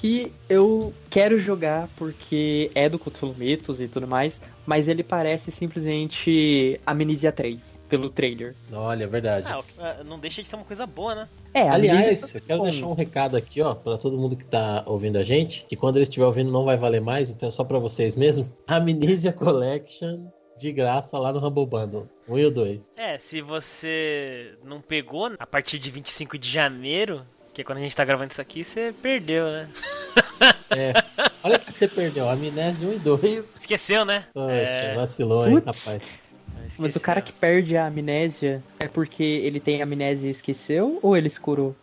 que 0.00 0.32
eu 0.48 0.92
quero 1.10 1.38
jogar 1.38 1.88
porque 1.96 2.70
é 2.74 2.88
do 2.88 2.98
Cthulhu 2.98 3.34
Mythos 3.36 3.80
e 3.80 3.88
tudo 3.88 4.06
mais, 4.06 4.40
mas 4.66 4.88
ele 4.88 5.02
parece 5.02 5.50
simplesmente 5.50 6.80
Amnesia 6.86 7.30
3, 7.32 7.78
pelo 7.88 8.08
trailer. 8.08 8.54
olha, 8.72 9.04
é 9.04 9.06
verdade. 9.06 9.46
Ah, 9.48 9.58
o- 10.00 10.04
não 10.04 10.18
deixa 10.18 10.42
de 10.42 10.48
ser 10.48 10.56
uma 10.56 10.64
coisa 10.64 10.86
boa, 10.86 11.14
né? 11.14 11.28
É, 11.52 11.68
Aliás, 11.68 12.20
tá 12.32 12.38
eu 12.38 12.42
quero 12.42 12.62
deixar 12.62 12.86
um 12.86 12.94
recado 12.94 13.36
aqui, 13.36 13.60
ó, 13.60 13.74
pra 13.74 13.98
todo 13.98 14.16
mundo 14.16 14.36
que 14.36 14.44
tá 14.46 14.82
ouvindo 14.86 15.16
a 15.18 15.22
gente, 15.22 15.64
que 15.68 15.76
quando 15.76 15.96
eles 15.96 16.08
estiver 16.08 16.24
ouvindo 16.26 16.50
não 16.50 16.64
vai 16.64 16.76
valer 16.76 17.00
mais, 17.00 17.30
então 17.30 17.48
é 17.48 17.52
só 17.52 17.64
pra 17.64 17.78
vocês 17.78 18.14
mesmo. 18.14 18.50
Amnesia 18.66 19.32
Collection 19.32 20.26
de 20.58 20.72
graça 20.72 21.18
lá 21.18 21.32
no 21.32 21.44
Humble 21.46 21.66
Bundle. 21.66 22.06
1 22.28 22.38
e 22.38 22.44
o 22.46 22.50
2. 22.50 22.92
É, 22.96 23.18
se 23.18 23.40
você 23.40 24.52
não 24.64 24.80
pegou 24.80 25.30
a 25.38 25.46
partir 25.46 25.78
de 25.78 25.90
25 25.90 26.38
de 26.38 26.48
janeiro, 26.50 27.20
que 27.60 27.62
é 27.62 27.64
quando 27.64 27.78
a 27.78 27.82
gente 27.82 27.94
tá 27.94 28.04
gravando 28.04 28.32
isso 28.32 28.40
aqui, 28.40 28.64
você 28.64 28.94
perdeu, 29.02 29.44
né? 29.46 29.68
É. 30.70 30.92
Olha 31.42 31.56
o 31.56 31.60
que 31.60 31.76
você 31.76 31.86
perdeu, 31.86 32.28
Amnésia 32.28 32.88
1 32.88 32.92
e 32.94 32.98
2. 33.00 33.56
Esqueceu, 33.60 34.04
né? 34.04 34.24
Poxa, 34.32 34.52
É, 34.54 34.94
vacilou, 34.94 35.46
hein, 35.46 35.60
Putz. 35.60 35.66
rapaz. 35.66 36.02
Mas 36.56 36.78
o 36.78 36.86
esqueceu. 36.86 37.00
cara 37.02 37.20
que 37.20 37.32
perde 37.32 37.76
a 37.76 37.86
amnésia 37.86 38.62
é 38.78 38.86
porque 38.88 39.22
ele 39.22 39.60
tem 39.60 39.82
amnésia 39.82 40.28
e 40.28 40.30
esqueceu 40.30 40.98
ou 41.02 41.16
ele 41.16 41.28
se 41.28 41.38
curou? 41.40 41.76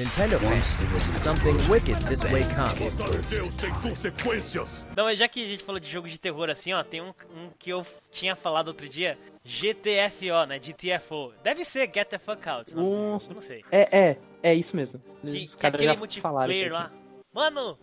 Nintendo 0.00 0.38
fans, 0.40 0.86
something 1.22 1.70
wicked 1.70 1.94
this 2.06 2.22
way 2.22 2.42
comes. 2.56 2.98
Então, 4.90 5.04
mas 5.04 5.18
já 5.18 5.28
que 5.28 5.44
a 5.44 5.46
gente 5.46 5.62
falou 5.62 5.78
de 5.78 5.90
jogos 5.90 6.10
de 6.10 6.18
terror 6.18 6.48
assim, 6.48 6.72
ó, 6.72 6.82
tem 6.82 7.02
um, 7.02 7.08
um 7.08 7.50
que 7.58 7.68
eu 7.68 7.84
tinha 8.10 8.34
falado 8.34 8.68
outro 8.68 8.88
dia, 8.88 9.18
GTFO, 9.44 10.46
né? 10.48 10.58
GTFO. 10.58 11.34
Deve 11.44 11.66
ser 11.66 11.90
Get 11.94 12.08
the 12.08 12.18
Fuck 12.18 12.48
Out. 12.48 12.74
Não, 12.74 13.12
Nossa. 13.12 13.30
eu 13.30 13.34
não 13.34 13.42
sei. 13.42 13.62
É, 13.70 13.98
é, 13.98 14.16
é 14.42 14.54
isso 14.54 14.74
mesmo. 14.74 15.02
Que, 15.22 15.46
que 15.48 15.66
aquele 15.66 15.94
multiplayer 15.94 16.68
isso. 16.68 16.74
lá. 16.74 16.90
Mano, 17.30 17.76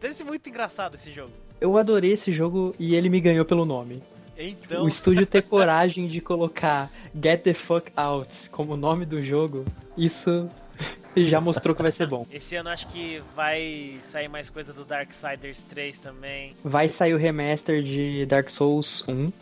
deve 0.00 0.14
ser 0.14 0.22
muito 0.22 0.48
engraçado 0.48 0.94
esse 0.94 1.10
jogo. 1.10 1.32
Eu 1.60 1.76
adorei 1.76 2.12
esse 2.12 2.30
jogo 2.32 2.72
e 2.78 2.94
ele 2.94 3.08
me 3.08 3.20
ganhou 3.20 3.44
pelo 3.44 3.64
nome. 3.64 4.00
Então, 4.38 4.84
O 4.84 4.88
estúdio 4.88 5.26
ter 5.26 5.42
coragem 5.42 6.06
de 6.06 6.20
colocar 6.20 6.88
Get 7.20 7.42
the 7.42 7.54
Fuck 7.54 7.90
Out 7.96 8.48
como 8.50 8.76
nome 8.76 9.04
do 9.04 9.20
jogo, 9.20 9.64
isso 9.96 10.48
já 11.16 11.40
mostrou 11.40 11.74
que 11.74 11.82
vai 11.82 11.92
ser 11.92 12.06
bom. 12.08 12.26
esse 12.32 12.56
ano 12.56 12.68
acho 12.70 12.86
que 12.88 13.22
vai 13.36 13.98
sair 14.02 14.28
mais 14.28 14.50
coisa 14.50 14.72
do 14.72 14.84
Darksiders 14.84 15.64
3 15.64 15.98
também. 15.98 16.54
Vai 16.64 16.88
sair 16.88 17.14
o 17.14 17.18
remaster 17.18 17.82
de 17.82 18.26
Dark 18.26 18.50
Souls 18.50 19.04
1. 19.08 19.32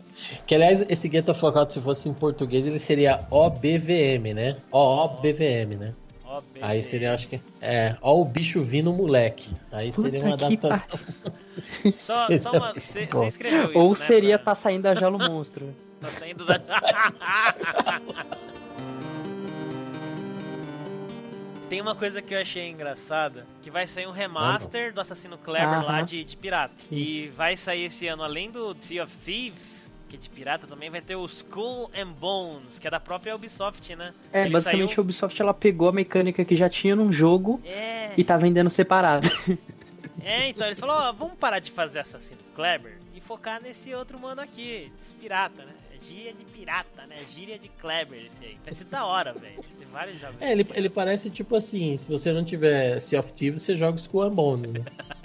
Que 0.45 0.55
aliás, 0.55 0.85
esse 0.89 1.09
Get 1.09 1.27
Out, 1.27 1.73
se 1.73 1.81
fosse 1.81 2.07
em 2.07 2.13
português, 2.13 2.67
ele 2.67 2.79
seria 2.79 3.25
OBVM, 3.31 4.33
né? 4.35 4.57
OOBVM, 4.71 5.75
né? 5.79 5.93
Ó, 6.25 6.41
bem. 6.53 6.63
Aí 6.63 6.81
seria, 6.81 7.13
acho 7.13 7.27
que. 7.27 7.39
É, 7.61 7.95
ó 8.01 8.19
o 8.19 8.25
bicho 8.25 8.63
vindo, 8.63 8.91
moleque. 8.91 9.51
Aí 9.71 9.91
seria 9.91 10.19
uma 10.19 10.31
Puta 10.37 10.47
que 10.47 10.53
adaptação. 10.55 10.99
Só, 11.93 12.27
só 12.39 12.51
uma. 12.51 12.73
Você 12.73 13.03
escreveu 13.27 13.69
isso. 13.69 13.77
Ou 13.77 13.91
né, 13.91 13.95
seria 13.95 14.39
pra- 14.39 14.45
Tá 14.53 14.55
Saindo 14.55 14.81
da 14.83 14.95
Jalo 14.95 15.19
Monstro. 15.19 15.69
Tá 16.03 16.09
saindo 16.09 16.43
da. 16.43 16.59
Tem 21.73 21.81
uma 21.81 21.95
coisa 21.95 22.21
que 22.21 22.35
eu 22.35 22.39
achei 22.39 22.69
engraçada, 22.69 23.47
que 23.63 23.71
vai 23.71 23.87
sair 23.87 24.05
um 24.05 24.11
remaster 24.11 24.93
do 24.93 25.01
Assassino 25.01 25.39
Kleber 25.39 25.83
lá 25.83 25.95
Aham. 25.97 26.05
de, 26.05 26.23
de 26.23 26.37
pirata. 26.37 26.71
Sim. 26.77 26.95
E 26.95 27.27
vai 27.29 27.57
sair 27.57 27.85
esse 27.85 28.05
ano, 28.05 28.21
além 28.21 28.51
do 28.51 28.77
Sea 28.79 29.03
of 29.03 29.17
Thieves, 29.17 29.89
que 30.07 30.15
é 30.15 30.19
de 30.19 30.29
pirata, 30.29 30.67
também 30.67 30.91
vai 30.91 31.01
ter 31.01 31.15
o 31.15 31.25
Skull 31.25 31.89
and 31.97 32.09
Bones, 32.11 32.77
que 32.77 32.87
é 32.87 32.91
da 32.91 32.99
própria 32.99 33.35
Ubisoft, 33.35 33.95
né? 33.95 34.13
É, 34.31 34.41
Ele 34.41 34.51
basicamente 34.51 34.89
saiu- 34.89 34.99
a 34.99 35.01
Ubisoft 35.01 35.41
ela 35.41 35.51
pegou 35.51 35.89
a 35.89 35.91
mecânica 35.91 36.45
que 36.45 36.55
já 36.55 36.69
tinha 36.69 36.95
num 36.95 37.11
jogo 37.11 37.59
É, 37.65 38.11
e 38.15 38.23
tá 38.23 38.37
vendendo 38.37 38.69
separado. 38.69 39.27
é, 40.23 40.49
então 40.49 40.67
eles 40.67 40.79
falaram, 40.79 41.09
ó, 41.09 41.11
vamos 41.11 41.33
parar 41.39 41.57
de 41.57 41.71
fazer 41.71 41.97
Assassino 42.01 42.39
Kleber 42.53 42.99
e 43.15 43.19
focar 43.19 43.59
nesse 43.59 43.91
outro 43.95 44.19
mano 44.19 44.41
aqui, 44.41 44.91
pirata, 45.19 45.65
né? 45.65 45.73
É 46.03 46.13
Gíria 46.13 46.33
de 46.33 46.43
pirata, 46.43 47.05
né? 47.07 47.15
Gíria 47.27 47.57
de 47.57 47.69
Kleber 47.69 48.19
esse 48.25 48.45
aí. 48.45 48.57
Vai 48.63 48.73
ser 48.73 48.83
da 48.85 49.05
hora, 49.05 49.33
velho. 49.33 49.55
Tem 49.55 49.87
vários 49.91 50.19
jogos. 50.19 50.35
É, 50.41 50.51
ele, 50.51 50.67
ele 50.75 50.89
parece 50.89 51.29
tipo 51.29 51.55
assim: 51.55 51.95
se 51.95 52.09
você 52.09 52.33
não 52.33 52.43
tiver 52.43 52.99
Sea 52.99 53.19
of 53.19 53.31
Thieves, 53.31 53.61
você 53.61 53.75
joga 53.75 53.97
Skull 53.97 54.29
Bones, 54.29 54.71
né? 54.71 54.83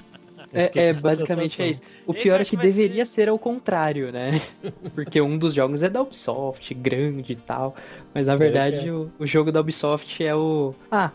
É, 0.51 0.71
é, 0.75 0.93
basicamente 0.95 1.61
é 1.61 1.67
sensação. 1.67 1.71
isso. 1.73 1.83
O 2.07 2.13
Esse 2.15 2.23
pior 2.23 2.41
é 2.41 2.45
que 2.47 2.57
deveria 2.57 3.05
ser 3.05 3.29
ao 3.29 3.39
contrário, 3.39 4.11
né? 4.11 4.41
Porque 4.95 5.21
um 5.21 5.37
dos 5.37 5.53
jogos 5.53 5.83
é 5.83 5.91
da 5.91 6.01
Ubisoft, 6.01 6.73
grande 6.73 7.35
e 7.35 7.37
tal. 7.37 7.77
Mas 8.15 8.27
na 8.27 8.35
verdade 8.35 8.89
é. 8.89 8.91
o, 8.91 9.13
o 9.19 9.27
jogo 9.27 9.53
da 9.53 9.61
Ubisoft 9.61 10.25
é 10.25 10.35
o. 10.35 10.75
Ah, 10.91 11.11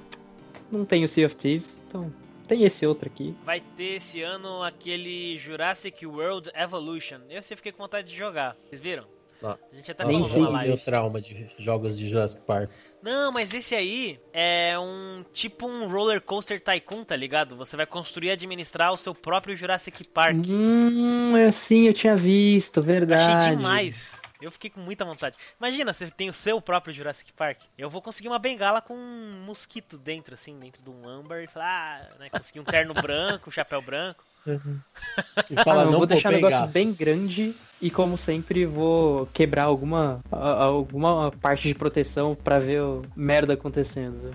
não 0.72 0.86
tem 0.86 1.03
o 1.03 1.07
Sea 1.07 1.26
of 1.26 1.36
Thieves, 1.36 1.80
então 1.88 2.14
tem 2.47 2.64
esse 2.64 2.86
outro 2.86 3.07
aqui. 3.07 3.36
Vai 3.43 3.59
ter 3.59 3.95
esse 3.95 4.22
ano 4.22 4.61
aquele 4.61 5.36
Jurassic 5.39 6.05
World 6.05 6.51
Evolution. 6.53 7.22
Eu 7.28 7.41
sei, 7.41 7.57
fiquei 7.57 7.72
com 7.72 7.82
vontade 7.82 8.09
de 8.09 8.16
jogar. 8.16 8.55
Vocês 8.70 8.80
viram? 8.80 9.05
Não. 9.43 9.51
A 9.51 9.75
gente 9.75 9.91
até 9.91 10.05
Nem 10.05 10.21
falou 10.21 10.37
o 10.37 10.41
meu 10.41 10.51
live. 10.51 10.77
trauma 10.77 11.19
de 11.19 11.51
jogos 11.59 11.97
de 11.97 12.07
Jurassic 12.09 12.41
Park. 12.43 12.69
Não, 13.01 13.29
mas 13.33 13.53
esse 13.53 13.75
aí 13.75 14.17
é 14.31 14.79
um 14.79 15.25
tipo 15.33 15.67
um 15.67 15.89
roller 15.89 16.21
coaster 16.21 16.63
tycoon, 16.63 17.03
tá 17.03 17.17
ligado? 17.17 17.53
Você 17.57 17.75
vai 17.75 17.85
construir 17.85 18.29
e 18.29 18.31
administrar 18.31 18.93
o 18.93 18.97
seu 18.97 19.13
próprio 19.13 19.53
Jurassic 19.57 20.05
Park. 20.05 20.37
Hum, 20.47 21.35
é 21.35 21.47
assim, 21.47 21.87
eu 21.87 21.93
tinha 21.93 22.15
visto, 22.15 22.81
verdade. 22.81 23.43
Achei 23.43 23.55
demais. 23.57 24.21
Eu 24.41 24.51
fiquei 24.51 24.69
com 24.69 24.79
muita 24.79 25.03
vontade. 25.03 25.35
Imagina, 25.59 25.91
você 25.91 26.09
tem 26.09 26.29
o 26.29 26.33
seu 26.33 26.61
próprio 26.61 26.93
Jurassic 26.93 27.31
Park. 27.33 27.59
Eu 27.77 27.89
vou 27.89 28.01
conseguir 28.01 28.29
uma 28.29 28.39
bengala 28.39 28.81
com 28.81 28.93
um 28.93 29.43
mosquito 29.45 29.97
dentro, 29.97 30.33
assim, 30.33 30.57
dentro 30.57 30.81
de 30.81 30.89
um 30.89 31.07
âmbar 31.07 31.41
e 31.43 31.47
falar, 31.47 32.09
ah, 32.11 32.19
né, 32.19 32.29
conseguir 32.29 32.61
um 32.61 32.65
terno 32.65 32.93
branco, 33.01 33.49
um 33.49 33.53
chapéu 33.53 33.81
branco. 33.81 34.23
E 34.45 35.53
Ah, 35.55 35.63
fala, 35.63 35.81
não, 35.81 35.85
eu 35.85 35.91
não 35.91 35.97
vou 35.99 36.07
deixar 36.07 36.29
o 36.29 36.31
negócio 36.35 36.57
gastos. 36.57 36.73
bem 36.73 36.93
grande 36.93 37.55
e, 37.81 37.89
como 37.91 38.17
sempre, 38.17 38.65
vou 38.65 39.25
quebrar 39.27 39.63
alguma, 39.63 40.21
alguma 40.31 41.31
parte 41.41 41.67
de 41.67 41.73
proteção 41.75 42.35
pra 42.35 42.59
ver 42.59 42.81
o 42.81 43.01
merda 43.15 43.53
acontecendo. 43.53 44.31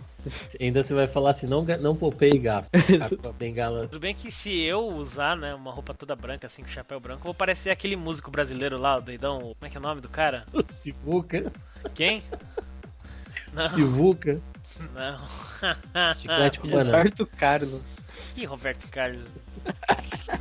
Ainda 0.60 0.82
você 0.82 0.92
vai 0.94 1.06
falar 1.06 1.30
assim, 1.30 1.46
não, 1.46 1.62
não 1.80 1.96
poupei 1.96 2.30
gastos. 2.38 2.68
Tá 2.98 3.16
com 3.16 3.28
a 3.28 3.32
bengala. 3.32 3.82
Tudo 3.86 4.00
bem 4.00 4.14
que 4.14 4.30
se 4.30 4.50
eu 4.62 4.86
usar, 4.88 5.36
né, 5.36 5.54
uma 5.54 5.70
roupa 5.72 5.94
toda 5.94 6.14
branca, 6.16 6.46
assim, 6.46 6.62
com 6.62 6.68
chapéu 6.68 7.00
branco, 7.00 7.20
eu 7.20 7.24
vou 7.24 7.34
parecer 7.34 7.70
aquele 7.70 7.96
músico 7.96 8.30
brasileiro 8.30 8.76
lá, 8.78 8.96
o 8.98 9.00
doidão. 9.00 9.38
Como 9.40 9.56
é 9.62 9.68
que 9.70 9.76
é 9.76 9.80
o 9.80 9.82
nome 9.82 10.00
do 10.00 10.08
cara? 10.08 10.44
Sivuca, 10.68 11.50
Quem? 11.94 12.22
Não, 13.54 13.68
Sivuca, 13.68 14.40
não. 14.94 16.14
chiclete 16.14 16.60
com 16.60 16.68
banana. 16.70 16.98
Roberto 16.98 17.26
Carlos. 17.26 18.00
Ih, 18.36 18.44
Roberto 18.44 18.88
Carlos. 18.88 19.28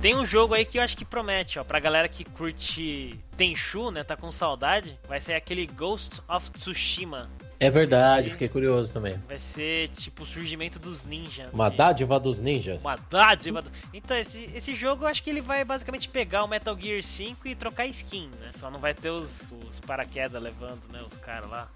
Tem 0.00 0.16
um 0.16 0.26
jogo 0.26 0.52
aí 0.54 0.64
que 0.64 0.78
eu 0.78 0.82
acho 0.82 0.96
que 0.96 1.04
promete, 1.04 1.60
ó, 1.60 1.64
pra 1.64 1.78
galera 1.78 2.08
que 2.08 2.24
curte 2.24 3.16
Tenchu, 3.36 3.92
né, 3.92 4.02
tá 4.02 4.16
com 4.16 4.32
saudade, 4.32 4.96
vai 5.08 5.20
ser 5.20 5.34
aquele 5.34 5.64
Ghost 5.64 6.20
of 6.28 6.50
Tsushima. 6.50 7.30
É 7.60 7.70
verdade, 7.70 8.30
fiquei 8.30 8.48
curioso 8.48 8.92
também. 8.92 9.16
Vai 9.28 9.38
ser 9.38 9.88
tipo 9.90 10.24
o 10.24 10.26
surgimento 10.26 10.80
dos 10.80 11.04
ninjas. 11.04 11.46
Uma 11.52 11.70
de- 11.70 11.76
dádiva 11.76 12.18
dos 12.18 12.40
ninjas. 12.40 12.80
Uma 12.82 12.96
dádiva. 13.08 13.62
do- 13.62 13.70
Então, 13.94 14.16
esse, 14.16 14.50
esse 14.52 14.74
jogo 14.74 15.04
eu 15.04 15.08
acho 15.08 15.22
que 15.22 15.30
ele 15.30 15.40
vai 15.40 15.64
basicamente 15.64 16.08
pegar 16.08 16.42
o 16.42 16.48
Metal 16.48 16.76
Gear 16.76 17.00
5 17.04 17.46
e 17.46 17.54
trocar 17.54 17.86
skin, 17.86 18.28
né? 18.40 18.50
Só 18.58 18.68
não 18.68 18.80
vai 18.80 18.92
ter 18.94 19.10
os, 19.10 19.52
os 19.68 19.78
paraquedas 19.78 20.42
levando, 20.42 20.80
né? 20.90 21.00
Os 21.08 21.16
caras 21.18 21.48
lá. 21.48 21.68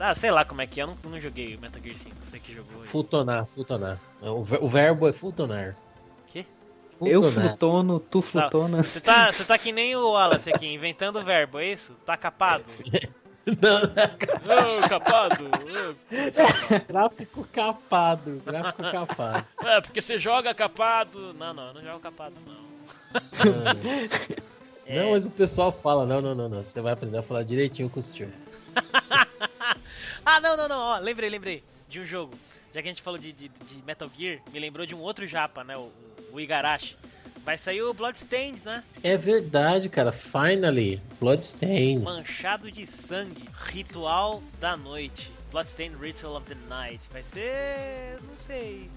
Ah, 0.00 0.14
sei 0.14 0.30
lá 0.30 0.44
como 0.44 0.62
é 0.62 0.66
que 0.66 0.80
é, 0.80 0.82
eu 0.82 0.86
não, 0.88 0.96
não 1.04 1.20
joguei 1.20 1.54
o 1.56 1.60
Metal 1.60 1.80
Gear 1.82 1.96
5, 1.96 2.16
você 2.24 2.38
que 2.38 2.54
jogou. 2.54 2.80
aí. 2.82 2.88
Futonar, 2.88 3.44
futonar. 3.46 3.98
O, 4.22 4.42
ver- 4.42 4.62
o 4.62 4.68
verbo 4.68 5.06
é 5.08 5.12
futonar. 5.12 5.76
Quê? 6.32 6.44
Eu 7.02 7.30
flutono, 7.30 8.00
tu 8.00 8.20
flutonas. 8.22 8.88
Você 8.88 9.00
tá, 9.00 9.30
você 9.32 9.44
tá 9.44 9.58
que 9.58 9.72
nem 9.72 9.94
o 9.96 10.10
Wallace 10.12 10.50
aqui, 10.52 10.66
inventando 10.66 11.18
o 11.18 11.22
verbo, 11.24 11.58
é 11.58 11.66
isso? 11.72 11.92
Tá 12.06 12.16
capado? 12.16 12.64
Não, 13.46 14.78
Ô, 14.78 14.88
capado! 14.88 15.44
ô. 15.46 16.92
gráfico 16.92 17.48
capado, 17.50 18.42
gráfico 18.44 18.82
capado. 18.82 19.46
É, 19.64 19.80
porque 19.80 20.00
você 20.00 20.18
joga 20.18 20.54
capado. 20.54 21.32
Não, 21.34 21.54
não, 21.54 21.68
eu 21.68 21.74
não 21.74 21.82
jogo 21.82 22.00
capado, 22.00 22.34
não. 22.46 22.60
É. 24.86 25.02
Não, 25.02 25.12
mas 25.12 25.24
o 25.24 25.30
pessoal 25.30 25.72
fala, 25.72 26.04
não, 26.04 26.20
não, 26.20 26.34
não, 26.34 26.48
não. 26.48 26.62
Você 26.62 26.80
vai 26.82 26.92
aprender 26.92 27.16
a 27.18 27.22
falar 27.22 27.42
direitinho 27.42 27.88
com 27.88 27.98
os 27.98 28.10
tios. 28.10 28.30
Ah, 30.24 30.40
não, 30.40 30.56
não, 30.56 30.68
não, 30.68 30.78
ó, 30.78 30.98
lembrei, 30.98 31.28
lembrei 31.28 31.64
de 31.88 32.00
um 32.00 32.04
jogo. 32.04 32.34
Já 32.72 32.80
que 32.80 32.88
a 32.88 32.90
gente 32.90 33.02
falou 33.02 33.18
de, 33.18 33.32
de, 33.32 33.48
de 33.48 33.82
Metal 33.84 34.10
Gear, 34.16 34.38
me 34.52 34.60
lembrou 34.60 34.86
de 34.86 34.94
um 34.94 35.00
outro 35.00 35.26
japa, 35.26 35.64
né? 35.64 35.76
O, 35.76 35.90
o 36.32 36.40
Igarashi. 36.40 36.96
Vai 37.44 37.56
sair 37.56 37.82
o 37.82 37.94
Bloodstained, 37.94 38.62
né? 38.64 38.84
É 39.02 39.16
verdade, 39.16 39.88
cara. 39.88 40.12
Finally, 40.12 41.00
Bloodstain. 41.18 41.98
Manchado 41.98 42.70
de 42.70 42.86
sangue. 42.86 43.48
Ritual 43.66 44.42
da 44.60 44.76
noite. 44.76 45.32
Bloodstained 45.50 45.96
Ritual 46.00 46.36
of 46.36 46.46
the 46.46 46.56
Night. 46.68 47.08
Vai 47.10 47.22
ser. 47.22 48.18
não 48.22 48.38
sei. 48.38 48.88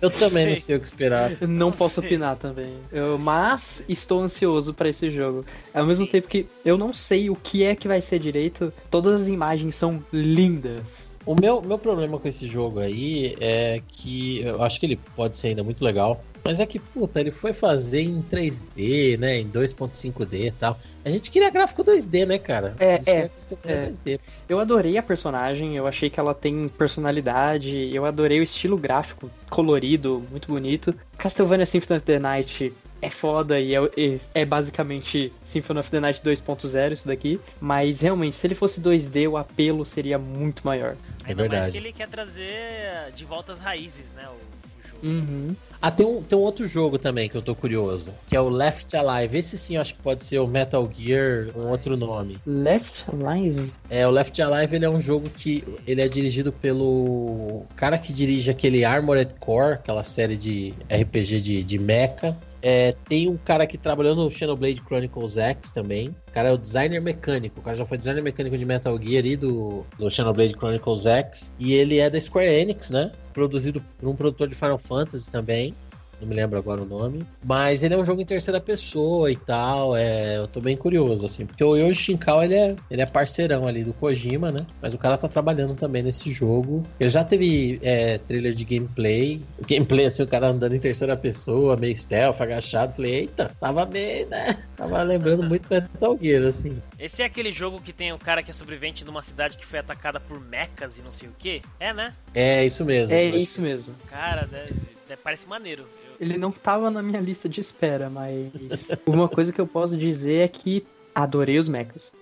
Eu 0.00 0.10
também 0.10 0.50
não 0.50 0.56
sei. 0.56 0.76
o 0.76 0.80
que 0.80 0.86
esperar. 0.86 1.32
Eu 1.40 1.48
Não 1.48 1.70
Não 1.70 1.72
posso 1.72 1.94
sei. 2.00 2.04
opinar 2.04 2.36
também. 2.36 2.74
Eu- 2.92 3.18
mas 3.18 3.84
estou 3.88 4.20
ansioso 4.22 4.72
pra 4.74 4.88
esse 4.88 5.10
jogo. 5.10 5.44
Ao 5.72 5.86
mesmo 5.86 6.04
Sim. 6.04 6.10
tempo 6.12 6.28
que 6.28 6.46
eu 6.64 6.76
não 6.78 6.92
sei 6.92 7.30
o 7.30 7.36
que 7.36 7.64
é 7.64 7.74
que 7.74 7.88
vai 7.88 8.00
ser 8.00 8.18
direito, 8.18 8.72
todas 8.90 9.22
as 9.22 9.28
imagens 9.28 9.74
são 9.74 10.02
lindas. 10.12 11.14
O 11.26 11.34
meu, 11.34 11.62
meu 11.62 11.78
problema 11.78 12.18
com 12.18 12.28
esse 12.28 12.46
jogo 12.46 12.80
aí 12.80 13.34
é 13.40 13.80
que 13.88 14.42
eu 14.42 14.62
acho 14.62 14.78
que 14.78 14.84
ele 14.86 15.00
pode 15.16 15.38
ser 15.38 15.48
ainda 15.48 15.62
muito 15.64 15.82
legal. 15.82 16.22
Mas 16.44 16.60
é 16.60 16.66
que, 16.66 16.78
puta, 16.78 17.20
ele 17.20 17.30
foi 17.30 17.54
fazer 17.54 18.02
em 18.02 18.22
3D, 18.22 19.18
né? 19.18 19.38
Em 19.38 19.48
2.5D 19.48 20.48
e 20.48 20.50
tal. 20.50 20.78
A 21.02 21.08
gente 21.10 21.30
queria 21.30 21.50
gráfico 21.50 21.82
2D, 21.82 22.26
né, 22.26 22.38
cara? 22.38 22.74
É, 22.78 23.00
é, 23.06 23.30
é. 23.64 23.86
2D. 23.86 24.20
Eu 24.48 24.60
adorei 24.60 24.98
a 24.98 25.02
personagem, 25.02 25.74
eu 25.74 25.86
achei 25.86 26.10
que 26.10 26.20
ela 26.20 26.34
tem 26.34 26.68
personalidade, 26.68 27.90
eu 27.94 28.04
adorei 28.04 28.40
o 28.40 28.42
estilo 28.42 28.76
gráfico, 28.76 29.30
colorido, 29.48 30.22
muito 30.30 30.48
bonito. 30.48 30.94
Castlevania 31.16 31.64
Symphony 31.64 31.96
of 31.96 32.06
the 32.06 32.18
Night 32.18 32.72
é 33.00 33.10
foda 33.10 33.60
e 33.60 33.74
é, 33.74 33.80
e 33.96 34.20
é 34.34 34.44
basicamente 34.44 35.32
Symphony 35.44 35.80
of 35.80 35.90
the 35.90 36.00
Night 36.00 36.22
2.0 36.22 36.92
isso 36.92 37.06
daqui, 37.06 37.40
mas 37.60 38.00
realmente, 38.00 38.36
se 38.36 38.46
ele 38.46 38.54
fosse 38.54 38.80
2D, 38.80 39.28
o 39.30 39.36
apelo 39.36 39.84
seria 39.84 40.18
muito 40.18 40.64
maior. 40.64 40.96
É 41.24 41.30
Ainda 41.30 41.42
mais 41.42 41.50
verdade. 41.50 41.72
que 41.72 41.78
ele 41.78 41.92
quer 41.92 42.08
trazer 42.08 43.12
de 43.14 43.24
volta 43.24 43.52
as 43.52 43.58
raízes, 43.58 44.12
né? 44.12 44.26
O, 44.28 44.32
o 44.32 44.88
jogo. 44.88 45.06
Uhum. 45.06 45.56
Ah, 45.84 45.90
tem 45.90 46.06
um, 46.06 46.22
tem 46.22 46.38
um 46.38 46.40
outro 46.40 46.66
jogo 46.66 46.98
também 46.98 47.28
que 47.28 47.36
eu 47.36 47.42
tô 47.42 47.54
curioso, 47.54 48.10
que 48.26 48.34
é 48.34 48.40
o 48.40 48.48
Left 48.48 48.96
Alive. 48.96 49.36
Esse 49.36 49.58
sim 49.58 49.74
eu 49.76 49.82
acho 49.82 49.94
que 49.94 50.00
pode 50.00 50.24
ser 50.24 50.38
o 50.38 50.46
Metal 50.46 50.90
Gear, 50.90 51.48
um 51.54 51.68
outro 51.68 51.94
nome. 51.94 52.38
Left 52.46 53.04
Alive? 53.12 53.70
É, 53.90 54.06
o 54.08 54.10
Left 54.10 54.40
Alive 54.40 54.76
ele 54.76 54.86
é 54.86 54.88
um 54.88 54.98
jogo 54.98 55.28
que 55.28 55.62
ele 55.86 56.00
é 56.00 56.08
dirigido 56.08 56.50
pelo 56.50 57.66
cara 57.76 57.98
que 57.98 58.14
dirige 58.14 58.50
aquele 58.50 58.82
Armored 58.82 59.34
Core, 59.38 59.74
aquela 59.74 60.02
série 60.02 60.38
de 60.38 60.72
RPG 60.90 61.42
de, 61.42 61.62
de 61.62 61.78
mecha. 61.78 62.34
É, 62.66 62.92
tem 63.06 63.28
um 63.28 63.36
cara 63.36 63.66
que 63.66 63.76
trabalhou 63.76 64.16
no 64.16 64.30
Xenoblade 64.30 64.80
Chronicles 64.86 65.36
X 65.36 65.70
também. 65.70 66.08
O 66.26 66.32
cara 66.32 66.48
é 66.48 66.52
o 66.52 66.56
designer 66.56 66.98
mecânico. 66.98 67.60
O 67.60 67.62
cara 67.62 67.76
já 67.76 67.84
foi 67.84 67.98
designer 67.98 68.22
mecânico 68.22 68.56
de 68.56 68.64
Metal 68.64 68.98
Gear 68.98 69.26
e 69.26 69.36
do, 69.36 69.84
do 69.98 70.10
Xenoblade 70.10 70.54
Chronicles 70.54 71.04
X. 71.04 71.52
E 71.58 71.74
ele 71.74 71.98
é 71.98 72.08
da 72.08 72.18
Square 72.18 72.48
Enix, 72.48 72.88
né? 72.88 73.12
Produzido 73.34 73.84
por 73.98 74.08
um 74.08 74.16
produtor 74.16 74.48
de 74.48 74.54
Final 74.54 74.78
Fantasy 74.78 75.30
também. 75.30 75.74
Não 76.20 76.28
me 76.28 76.34
lembro 76.34 76.58
agora 76.58 76.80
o 76.82 76.86
nome. 76.86 77.24
Mas 77.44 77.82
ele 77.84 77.94
é 77.94 77.96
um 77.98 78.04
jogo 78.04 78.20
em 78.20 78.24
terceira 78.24 78.60
pessoa 78.60 79.30
e 79.30 79.36
tal. 79.36 79.96
É, 79.96 80.36
eu 80.38 80.46
tô 80.48 80.60
bem 80.60 80.76
curioso, 80.76 81.26
assim. 81.26 81.44
Porque 81.46 81.62
o 81.62 81.76
Yoshi 81.76 82.02
Shinkawa, 82.04 82.44
ele 82.44 82.54
é, 82.54 82.76
ele 82.90 83.02
é 83.02 83.06
parceirão 83.06 83.66
ali 83.66 83.84
do 83.84 83.92
Kojima, 83.92 84.50
né? 84.50 84.64
Mas 84.80 84.94
o 84.94 84.98
cara 84.98 85.16
tá 85.18 85.28
trabalhando 85.28 85.74
também 85.74 86.02
nesse 86.02 86.30
jogo. 86.30 86.84
Ele 86.98 87.10
já 87.10 87.22
teve 87.24 87.78
é, 87.82 88.18
trailer 88.18 88.54
de 88.54 88.64
gameplay. 88.64 89.40
O 89.58 89.66
gameplay, 89.66 90.06
assim, 90.06 90.22
o 90.22 90.26
cara 90.26 90.48
andando 90.48 90.74
em 90.74 90.78
terceira 90.80 91.16
pessoa, 91.16 91.76
meio 91.76 91.96
stealth, 91.96 92.40
agachado. 92.40 92.94
Falei, 92.94 93.14
eita, 93.14 93.50
tava 93.60 93.84
bem, 93.84 94.26
né? 94.26 94.56
Tava 94.76 95.02
lembrando 95.02 95.42
muito 95.42 95.66
Metal 95.70 96.18
Gear, 96.20 96.44
assim. 96.46 96.80
Esse 96.98 97.22
é 97.22 97.26
aquele 97.26 97.52
jogo 97.52 97.80
que 97.80 97.92
tem 97.92 98.12
o 98.12 98.18
cara 98.18 98.42
que 98.42 98.50
é 98.50 98.54
sobrevivente 98.54 99.04
numa 99.04 99.22
cidade 99.22 99.56
que 99.56 99.66
foi 99.66 99.78
atacada 99.78 100.18
por 100.20 100.40
mechas 100.40 100.96
e 100.98 101.02
não 101.02 101.12
sei 101.12 101.28
o 101.28 101.32
que? 101.38 101.60
É, 101.78 101.92
né? 101.92 102.14
É, 102.34 102.64
isso 102.64 102.84
mesmo. 102.84 103.14
É 103.14 103.28
acho 103.28 103.36
isso 103.38 103.60
mesmo. 103.60 103.94
Cara, 104.08 104.46
deve- 104.46 104.72
deve- 105.08 105.20
parece 105.22 105.46
maneiro. 105.46 105.84
Ele 106.24 106.38
não 106.38 106.50
tava 106.50 106.90
na 106.90 107.02
minha 107.02 107.20
lista 107.20 107.48
de 107.50 107.60
espera, 107.60 108.08
mas 108.08 108.88
uma 109.04 109.28
coisa 109.28 109.52
que 109.52 109.60
eu 109.60 109.66
posso 109.66 109.94
dizer 109.94 110.44
é 110.44 110.48
que 110.48 110.86
adorei 111.14 111.58
os 111.58 111.68
mechas. 111.68 112.12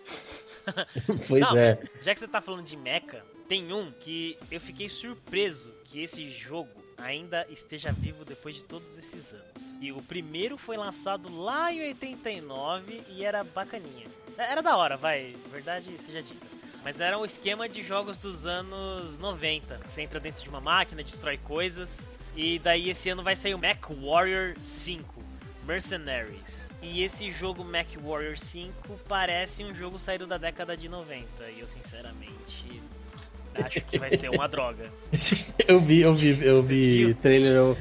Pois 1.27 1.41
Não. 1.41 1.57
é. 1.57 1.77
Já 2.01 2.15
que 2.15 2.21
você 2.21 2.29
tá 2.29 2.41
falando 2.41 2.65
de 2.65 2.77
mecha, 2.77 3.21
tem 3.49 3.73
um 3.73 3.91
que 3.91 4.39
eu 4.49 4.61
fiquei 4.61 4.89
surpreso 4.89 5.71
que 5.87 6.01
esse 6.01 6.31
jogo 6.31 6.71
ainda 6.97 7.45
esteja 7.51 7.91
vivo 7.91 8.25
depois 8.25 8.55
de 8.55 8.63
todos 8.63 8.87
esses 8.97 9.33
anos. 9.33 9.79
E 9.81 9.91
o 9.91 10.01
primeiro 10.01 10.57
foi 10.57 10.77
lançado 10.77 11.29
lá 11.43 11.73
em 11.73 11.83
89 11.89 13.03
e 13.11 13.25
era 13.25 13.43
bacaninha. 13.43 14.07
Era 14.39 14.63
da 14.63 14.77
hora, 14.77 14.97
vai, 14.97 15.35
verdade 15.51 15.87
seja 16.07 16.23
dita. 16.23 16.47
Mas 16.85 17.01
era 17.01 17.19
um 17.19 17.25
esquema 17.25 17.69
de 17.69 17.83
jogos 17.83 18.19
dos 18.19 18.47
anos 18.47 19.19
90. 19.19 19.81
Você 19.89 20.03
entra 20.03 20.21
dentro 20.21 20.45
de 20.45 20.49
uma 20.49 20.61
máquina, 20.61 21.03
destrói 21.03 21.39
coisas. 21.39 22.09
E 22.35 22.59
daí 22.59 22.91
esse 22.91 23.11
ano 23.11 23.23
vai 23.23 23.37
sair 23.37 23.55
o 23.55 23.59
Mac 23.59 23.91
Warrior 23.91 24.55
5 24.59 25.23
Mercenaries. 25.67 26.69
E 26.81 27.03
esse 27.03 27.31
jogo 27.31 27.65
Mac 27.65 27.89
Warrior 28.03 28.39
5 28.39 28.99
parece 29.09 29.63
um 29.63 29.75
jogo 29.75 29.99
saído 29.99 30.27
da 30.27 30.39
década 30.39 30.77
de 30.77 30.89
90. 30.89 31.25
E 31.57 31.61
eu 31.61 31.67
sinceramente 31.69 32.81
acho 33.55 33.81
que 33.83 33.99
vai 33.99 34.17
ser 34.17 34.31
uma 34.31 34.49
droga. 34.49 34.91
Eu 35.69 35.79
vi, 35.79 36.01
eu 36.01 36.13
vi, 36.13 36.45
eu 36.45 36.61
vi 36.61 37.15
trailer, 37.23 37.53
eu, 37.53 37.79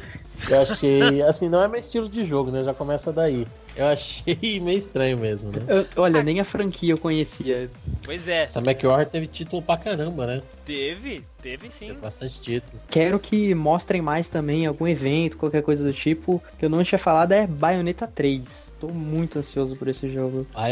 eu 0.50 0.62
achei. 0.62 1.22
Assim, 1.24 1.50
não 1.50 1.64
é 1.64 1.68
meu 1.68 1.80
estilo 1.80 2.10
de 2.10 2.24
jogo, 2.24 2.52
né? 2.52 2.64
Já 2.64 2.74
começa 2.74 3.12
daí. 3.12 3.46
Eu 3.76 3.88
achei 3.88 4.38
meio 4.62 4.78
estranho 4.78 5.18
mesmo, 5.18 5.52
né? 5.52 5.62
Eu- 5.68 5.86
olha, 5.96 6.22
nem 6.22 6.39
a 6.39 6.44
franquia 6.44 6.92
eu 6.94 6.98
conhecia. 6.98 7.70
Pois 8.04 8.28
é, 8.28 8.44
Essa 8.44 8.60
McWar 8.60 9.06
teve 9.06 9.28
título 9.28 9.62
pra 9.62 9.78
caramba, 9.78 10.26
né? 10.28 10.42
teve, 10.66 11.24
teve 11.42 11.70
sim. 11.70 11.88
Teve 11.88 12.00
bastante 12.00 12.39
título. 12.39 12.82
Quero 12.89 13.20
que 13.20 13.54
mostrem 13.56 14.02
mais 14.02 14.30
também 14.30 14.66
algum 14.66 14.88
evento, 14.88 15.38
qualquer 15.38 15.64
coisa 15.64 15.84
do 15.84 15.94
tipo. 15.94 16.42
Que 16.60 16.66
eu 16.66 16.70
não 16.70 16.84
tinha 16.84 17.00
falado 17.00 17.32
é 17.34 17.46
Bayonetta 17.48 18.08
3. 18.08 18.74
Tô 18.80 18.88
muito 18.88 19.38
ansioso 19.39 19.76
por 19.76 19.88
esse 19.88 20.12
jogo. 20.12 20.48
Mas 20.54 20.64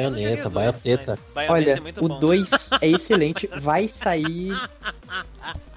Bayonetta 1.33 1.53
Olha, 1.53 1.71
é 1.71 1.79
muito 1.79 2.03
o 2.03 2.07
bom. 2.07 2.19
2 2.19 2.49
é 2.81 2.87
excelente. 2.87 3.47
Vai 3.61 3.87
sair 3.87 4.51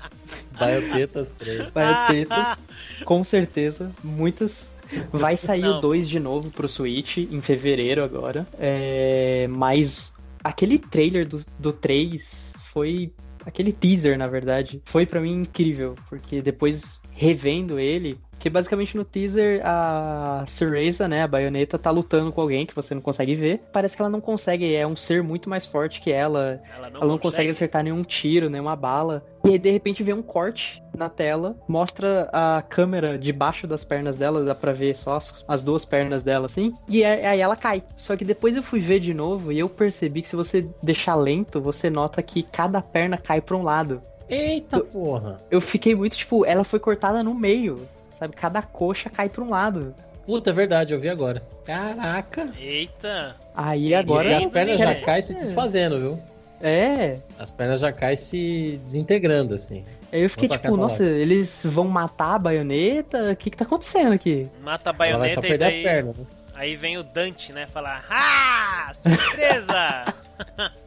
Baiotetas 0.66 1.28
3. 1.38 1.70
Baionetas, 1.74 2.58
com 3.04 3.22
certeza. 3.24 3.90
Muitas. 4.02 4.70
Vai 5.10 5.36
sair 5.36 5.62
Não. 5.62 5.78
o 5.78 5.80
2 5.80 6.08
de 6.08 6.20
novo 6.20 6.50
pro 6.50 6.68
Switch 6.68 7.18
em 7.18 7.40
fevereiro 7.40 8.04
agora. 8.04 8.46
É, 8.58 9.46
mas 9.48 10.12
aquele 10.44 10.78
trailer 10.78 11.26
do, 11.26 11.40
do 11.58 11.72
3 11.72 12.52
foi. 12.72 13.12
Aquele 13.44 13.72
teaser, 13.72 14.16
na 14.16 14.28
verdade, 14.28 14.80
foi 14.84 15.04
pra 15.04 15.20
mim 15.20 15.32
incrível. 15.32 15.96
Porque 16.08 16.40
depois 16.40 17.00
revendo 17.14 17.78
ele, 17.78 18.18
que 18.42 18.50
basicamente 18.50 18.96
no 18.96 19.04
teaser 19.04 19.60
a 19.64 20.44
Cereza, 20.48 21.06
né, 21.06 21.22
a 21.22 21.28
baioneta, 21.28 21.78
tá 21.78 21.92
lutando 21.92 22.32
com 22.32 22.40
alguém 22.40 22.66
que 22.66 22.74
você 22.74 22.92
não 22.92 23.00
consegue 23.00 23.36
ver. 23.36 23.60
Parece 23.72 23.94
que 23.94 24.02
ela 24.02 24.10
não 24.10 24.20
consegue, 24.20 24.74
é 24.74 24.84
um 24.84 24.96
ser 24.96 25.22
muito 25.22 25.48
mais 25.48 25.64
forte 25.64 26.00
que 26.00 26.10
ela. 26.10 26.60
Ela 26.76 26.90
não, 26.90 27.00
Ela 27.02 27.10
não 27.12 27.18
consegue 27.18 27.50
acertar 27.50 27.84
nenhum 27.84 28.02
tiro, 28.02 28.50
nenhuma 28.50 28.74
bala. 28.74 29.24
E 29.44 29.50
aí, 29.50 29.58
de 29.58 29.70
repente, 29.70 30.02
vem 30.02 30.14
um 30.14 30.22
corte 30.22 30.82
na 30.96 31.08
tela, 31.08 31.56
mostra 31.68 32.28
a 32.32 32.62
câmera 32.62 33.16
debaixo 33.16 33.66
das 33.66 33.84
pernas 33.84 34.18
dela, 34.18 34.44
dá 34.44 34.56
pra 34.56 34.72
ver 34.72 34.96
só 34.96 35.14
as, 35.14 35.44
as 35.46 35.62
duas 35.62 35.84
pernas 35.84 36.24
dela, 36.24 36.46
assim. 36.46 36.74
E 36.88 37.04
aí 37.04 37.24
aí 37.24 37.40
ela 37.40 37.54
cai. 37.54 37.84
Só 37.96 38.16
que 38.16 38.24
depois 38.24 38.56
eu 38.56 38.62
fui 38.62 38.80
ver 38.80 38.98
de 38.98 39.14
novo 39.14 39.52
e 39.52 39.58
eu 39.60 39.68
percebi 39.68 40.20
que 40.20 40.28
se 40.28 40.34
você 40.34 40.68
deixar 40.82 41.14
lento, 41.14 41.60
você 41.60 41.88
nota 41.88 42.20
que 42.22 42.42
cada 42.42 42.82
perna 42.82 43.16
cai 43.16 43.40
pra 43.40 43.56
um 43.56 43.62
lado. 43.62 44.02
Eita 44.28 44.80
porra. 44.80 45.38
Eu 45.50 45.60
fiquei 45.60 45.94
muito, 45.94 46.16
tipo, 46.16 46.46
ela 46.46 46.64
foi 46.64 46.78
cortada 46.78 47.22
no 47.22 47.34
meio. 47.34 47.86
Sabe? 48.22 48.36
Cada 48.36 48.62
coxa 48.62 49.10
cai 49.10 49.28
pra 49.28 49.42
um 49.42 49.50
lado. 49.50 49.92
Puta, 50.24 50.50
é 50.50 50.52
verdade, 50.52 50.94
eu 50.94 51.00
vi 51.00 51.08
agora. 51.08 51.42
Caraca. 51.64 52.48
Eita! 52.56 53.34
Aí 53.52 53.92
agora. 53.92 54.30
e 54.30 54.34
as 54.34 54.46
pernas 54.46 54.78
já 54.78 54.90
É. 54.92 54.94
caem 55.00 55.22
se 55.22 55.34
desfazendo, 55.34 55.98
viu? 55.98 56.20
É. 56.62 57.18
As 57.36 57.50
pernas 57.50 57.80
já 57.80 57.90
caem 57.90 58.16
se 58.16 58.80
desintegrando, 58.84 59.56
assim. 59.56 59.84
Aí 60.12 60.22
eu 60.22 60.30
fiquei 60.30 60.46
pra 60.46 60.58
tipo, 60.58 60.76
nossa, 60.76 61.02
eles 61.02 61.62
vão 61.64 61.88
matar 61.88 62.36
a 62.36 62.38
baioneta? 62.38 63.32
O 63.32 63.36
que 63.36 63.50
que 63.50 63.56
tá 63.56 63.64
acontecendo 63.64 64.12
aqui? 64.12 64.48
Mata 64.60 64.90
a 64.96 65.08
Ela 65.08 65.18
vai 65.18 65.30
só 65.30 65.40
baioneta 65.40 65.46
e 65.46 65.48
perder 65.50 65.64
as 65.64 65.72
daí, 65.74 65.82
pernas, 65.82 66.16
né? 66.16 66.24
aí 66.54 66.76
vem 66.76 66.98
o 66.98 67.02
Dante, 67.02 67.52
né? 67.52 67.66
Falar, 67.66 68.04
ah, 68.08 68.92
surpresa! 68.94 70.14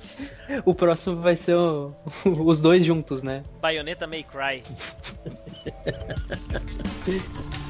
O 0.64 0.74
próximo 0.74 1.18
vai 1.22 1.36
ser 1.36 1.56
o- 1.56 1.94
os 2.46 2.62
dois 2.62 2.86
juntos, 2.86 3.22
né? 3.24 3.44
baioneta 3.62 4.08
May 4.08 4.24
Cry. 4.24 4.64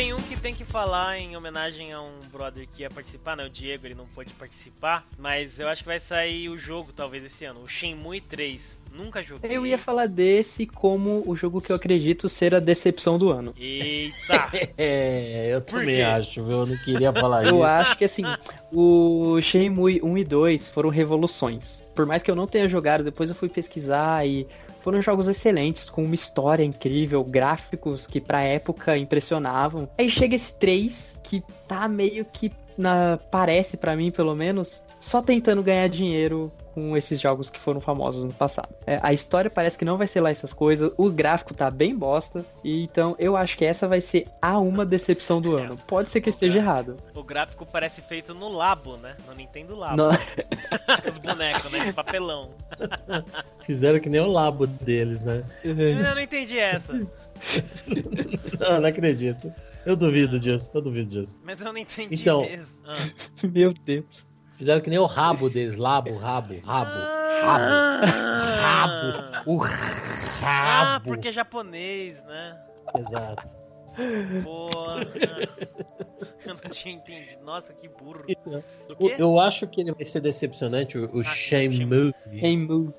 Tem 0.00 0.14
um 0.14 0.22
que 0.22 0.34
tem 0.34 0.54
que 0.54 0.64
falar 0.64 1.18
em 1.18 1.36
homenagem 1.36 1.92
a 1.92 2.00
um 2.00 2.20
brother 2.32 2.66
que 2.74 2.80
ia 2.80 2.88
participar, 2.88 3.36
né? 3.36 3.44
O 3.44 3.50
Diego, 3.50 3.86
ele 3.86 3.94
não 3.94 4.06
pôde 4.06 4.32
participar, 4.32 5.06
mas 5.18 5.60
eu 5.60 5.68
acho 5.68 5.82
que 5.82 5.88
vai 5.88 6.00
sair 6.00 6.48
o 6.48 6.56
jogo 6.56 6.90
talvez 6.90 7.22
esse 7.22 7.44
ano, 7.44 7.60
o 7.62 7.68
Shenmue 7.68 8.18
3. 8.22 8.80
Nunca 8.94 9.22
joguei. 9.22 9.54
Eu 9.54 9.66
ia 9.66 9.76
falar 9.76 10.08
desse 10.08 10.64
como 10.64 11.22
o 11.26 11.36
jogo 11.36 11.60
que 11.60 11.70
eu 11.70 11.76
acredito 11.76 12.30
ser 12.30 12.54
a 12.54 12.60
decepção 12.60 13.18
do 13.18 13.30
ano. 13.30 13.54
Eita! 13.58 14.48
É, 14.78 15.50
eu 15.52 15.60
também 15.60 16.02
acho, 16.02 16.42
viu? 16.42 16.60
Eu 16.60 16.66
não 16.66 16.76
queria 16.78 17.12
falar 17.12 17.44
Eu 17.44 17.56
isso. 17.56 17.64
acho 17.64 17.98
que 17.98 18.04
assim, 18.06 18.22
o 18.72 19.38
Shenmue 19.42 20.00
1 20.02 20.16
e 20.16 20.24
2 20.24 20.70
foram 20.70 20.88
revoluções. 20.88 21.84
Por 21.94 22.06
mais 22.06 22.22
que 22.22 22.30
eu 22.30 22.34
não 22.34 22.46
tenha 22.46 22.66
jogado, 22.66 23.04
depois 23.04 23.28
eu 23.28 23.34
fui 23.34 23.50
pesquisar 23.50 24.26
e 24.26 24.46
foram 24.80 25.00
jogos 25.00 25.28
excelentes, 25.28 25.88
com 25.90 26.02
uma 26.02 26.14
história 26.14 26.64
incrível, 26.64 27.22
gráficos 27.22 28.06
que 28.06 28.20
pra 28.20 28.42
época 28.42 28.96
impressionavam. 28.96 29.88
Aí 29.98 30.08
chega 30.10 30.34
esse 30.34 30.54
3 30.58 31.20
que 31.22 31.42
tá 31.68 31.86
meio 31.88 32.24
que 32.24 32.52
na 32.76 33.18
parece 33.30 33.76
pra 33.76 33.94
mim, 33.94 34.10
pelo 34.10 34.34
menos, 34.34 34.82
só 34.98 35.20
tentando 35.20 35.62
ganhar 35.62 35.88
dinheiro 35.88 36.50
com 36.80 36.96
esses 36.96 37.20
jogos 37.20 37.50
que 37.50 37.58
foram 37.58 37.78
famosos 37.80 38.24
no 38.24 38.32
passado. 38.32 38.68
É, 38.86 38.98
a 39.02 39.12
história 39.12 39.50
parece 39.50 39.76
que 39.76 39.84
não 39.84 39.98
vai 39.98 40.06
ser 40.06 40.20
lá 40.20 40.30
essas 40.30 40.52
coisas, 40.52 40.90
o 40.96 41.10
gráfico 41.10 41.52
tá 41.54 41.70
bem 41.70 41.94
bosta, 41.94 42.44
e 42.64 42.82
então 42.84 43.14
eu 43.18 43.36
acho 43.36 43.56
que 43.58 43.64
essa 43.64 43.86
vai 43.86 44.00
ser 44.00 44.26
a 44.40 44.58
uma 44.58 44.86
decepção 44.86 45.40
do 45.40 45.56
ano. 45.56 45.76
Pode 45.86 46.08
ser 46.10 46.20
que 46.20 46.28
eu 46.28 46.30
esteja 46.30 46.58
errado. 46.58 46.96
o 47.14 47.22
gráfico 47.22 47.66
parece 47.66 48.00
feito 48.02 48.32
no 48.34 48.48
Labo, 48.48 48.96
né? 48.96 49.14
No 49.26 49.34
Nintendo 49.34 49.74
Labo. 49.76 49.96
Não- 49.96 50.10
Os 51.08 51.18
bonecos, 51.18 51.70
né? 51.70 51.84
De 51.84 51.92
papelão. 51.92 52.50
Fizeram 53.62 54.00
que 54.00 54.08
nem 54.08 54.20
o 54.20 54.26
labo 54.30 54.66
deles, 54.66 55.20
né? 55.22 55.44
Eu 55.64 56.14
não 56.14 56.20
entendi 56.20 56.58
essa. 56.58 56.92
Não, 58.60 58.80
não 58.80 58.88
acredito. 58.88 59.52
Eu 59.86 59.96
duvido 59.96 60.38
disso, 60.38 60.70
eu 60.74 60.82
duvido 60.82 61.08
disso. 61.08 61.38
Mas 61.42 61.58
eu 61.60 61.72
não 61.72 61.78
entendi 61.78 62.20
Então. 62.20 62.42
mesmo. 62.42 62.80
Ah. 62.86 62.96
Meu 63.50 63.72
Deus. 63.72 64.26
Fizeram 64.60 64.82
que 64.82 64.90
nem 64.90 64.98
o 64.98 65.06
rabo 65.06 65.48
deles, 65.48 65.78
labo, 65.78 66.14
rabo, 66.18 66.52
rabo, 66.60 66.90
rabo, 67.42 68.06
rabo, 68.60 69.50
o 69.50 69.64
Ah, 70.44 70.82
rabo. 70.98 71.04
porque 71.06 71.28
é 71.28 71.32
japonês, 71.32 72.22
né? 72.24 72.60
Exato. 72.94 73.48
Porra. 74.44 75.00
Eu 76.44 76.54
não 76.62 76.70
tinha 76.70 76.94
entendido. 76.94 77.42
Nossa, 77.42 77.72
que 77.72 77.88
burro. 77.88 78.26
O 78.28 78.92
O- 78.92 78.96
quê? 78.96 79.16
Eu 79.18 79.40
acho 79.40 79.66
que 79.66 79.80
ele 79.80 79.92
vai 79.94 80.04
ser 80.04 80.20
decepcionante, 80.20 80.98
o, 80.98 81.06
o 81.16 81.20
Ah, 81.20 81.24
Shenmue. 81.24 82.12
Shenmue. 82.38 82.92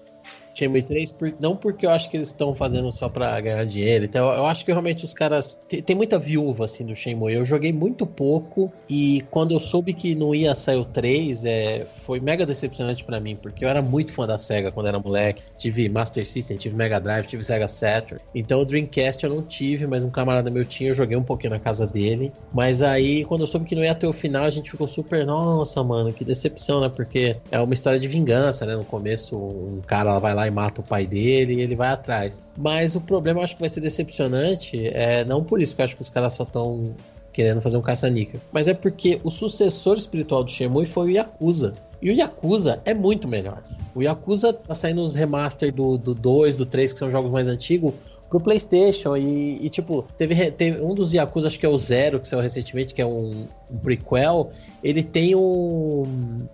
Shenmue 0.54 0.82
3, 0.82 1.12
por- 1.12 1.34
não 1.40 1.56
porque 1.56 1.86
eu 1.86 1.92
acho 1.92 2.10
que 2.10 2.18
eles 2.18 2.28
estão 2.28 2.54
fazendo 2.54 2.92
só 2.92 3.08
pra 3.10 3.40
ganhar 3.40 3.64
dinheiro. 3.66 4.06
Então, 4.06 4.32
eu 4.34 4.46
acho 4.46 4.66
que 4.66 4.72
realmente 4.72 5.06
os 5.06 5.14
caras. 5.14 5.56
Tem, 5.68 5.82
tem 5.82 5.96
muita 5.96 6.20
viúva 6.20 6.66
assim 6.66 6.86
do 6.86 6.96
Shenmue. 6.96 7.34
Eu 7.34 7.46
joguei 7.46 7.72
muito 7.72 8.06
pouco 8.06 8.72
e 8.90 9.24
quando 9.32 9.52
eu 9.54 9.60
soube 9.60 9.94
que 9.94 10.16
não 10.16 10.34
ia 10.36 10.54
sair 10.56 10.78
o 10.78 10.86
3, 10.86 11.46
é, 11.46 11.86
foi 12.06 12.20
mega 12.20 12.46
decepcionante 12.46 13.04
pra 13.04 13.20
mim, 13.20 13.36
porque 13.36 13.64
eu 13.64 13.70
era 13.70 13.82
muito 13.82 14.14
fã 14.14 14.28
da 14.28 14.38
Sega 14.38 14.72
quando 14.72 14.88
era 14.88 15.00
moleque. 15.00 15.42
Tive 15.58 15.88
Master 15.90 16.28
System, 16.28 16.58
tive 16.58 16.76
Mega 16.76 17.00
Drive, 17.00 17.26
tive 17.28 17.44
Sega 17.44 17.68
Saturn. 17.68 18.22
Então 18.36 18.60
o 18.60 18.66
Dreamcast 18.66 19.24
eu 19.24 19.30
não 19.30 19.42
tive, 19.42 19.88
mas 19.88 20.04
um 20.04 20.10
camarada 20.10 20.50
meu 20.52 20.66
tinha, 20.66 20.90
eu 20.90 20.94
joguei 20.94 21.16
um 21.18 21.24
pouquinho 21.24 21.52
na 21.54 21.60
casa 21.60 21.88
dele. 21.88 22.32
Mas 22.54 22.84
aí, 22.84 23.24
quando 23.26 23.42
eu 23.42 23.48
soube 23.48 23.66
que 23.66 23.76
não 23.76 23.84
ia 23.84 23.96
ter 23.96 24.08
o 24.08 24.14
final, 24.14 24.44
a 24.44 24.50
gente 24.50 24.70
ficou 24.72 24.88
super, 24.88 25.26
nossa, 25.26 25.84
mano, 25.84 26.12
que 26.14 26.26
decepção, 26.26 26.82
né? 26.82 26.90
Porque 26.90 27.38
é 27.52 27.60
uma 27.60 27.74
história 27.74 28.00
de 28.00 28.08
vingança, 28.08 28.66
né? 28.66 28.76
No 28.76 28.84
começo, 28.86 29.36
um 29.38 29.82
cara 29.86 30.20
vai 30.20 30.34
lá 30.34 30.41
e 30.48 30.52
mata 30.52 30.82
o 30.82 30.84
pai 30.84 31.06
dele 31.06 31.56
e 31.56 31.62
ele 31.62 31.76
vai 31.76 31.90
atrás. 31.90 32.42
Mas 32.58 32.96
o 32.96 33.02
problema 33.02 33.40
eu 33.40 33.44
acho 33.44 33.56
que 33.56 33.62
vai 33.62 33.70
ser 33.70 33.82
decepcionante, 33.82 34.88
é 34.88 35.24
não 35.26 35.44
por 35.44 35.62
isso 35.62 35.76
que 35.76 35.82
eu 35.82 35.86
acho 35.86 35.96
que 35.96 36.02
os 36.02 36.10
caras 36.10 36.34
só 36.34 36.44
estão 36.44 36.94
querendo 37.32 37.62
fazer 37.62 37.78
um 37.78 37.82
caça-níquel, 37.82 38.42
mas 38.52 38.68
é 38.68 38.74
porque 38.74 39.20
o 39.24 39.32
sucessor 39.32 39.96
espiritual 39.96 40.44
do 40.44 40.52
Shenmue 40.52 40.86
foi 40.86 41.08
o 41.08 41.10
Yakuza. 41.10 41.74
E 42.02 42.10
o 42.10 42.14
Yakuza 42.14 42.82
é 42.84 42.94
muito 42.94 43.28
melhor. 43.28 43.64
O 43.94 44.02
Yakuza 44.02 44.52
tá 44.52 44.74
saindo 44.74 45.02
os 45.02 45.16
remaster 45.16 45.74
do, 45.74 45.98
do 45.98 46.16
2, 46.16 46.58
do 46.58 46.66
3, 46.66 46.94
que 46.94 47.00
são 47.00 47.10
jogos 47.10 47.32
mais 47.32 47.48
antigos, 47.48 47.94
pro 48.32 48.40
PlayStation. 48.40 49.18
E, 49.18 49.66
e, 49.66 49.70
tipo, 49.70 50.06
teve, 50.18 50.52
teve 50.52 50.82
um 50.82 50.96
dos 50.96 51.14
Yakuza, 51.14 51.50
acho 51.50 51.60
que 51.60 51.66
é 51.66 51.70
o 51.70 51.78
Zero, 51.78 52.18
que 52.18 52.28
saiu 52.28 52.42
recentemente, 52.42 52.94
que 52.94 53.02
é 53.02 53.06
um, 53.06 53.46
um 53.70 53.78
prequel. 53.78 54.52
Ele 54.82 55.04
tem 55.04 55.36
o. 55.36 56.08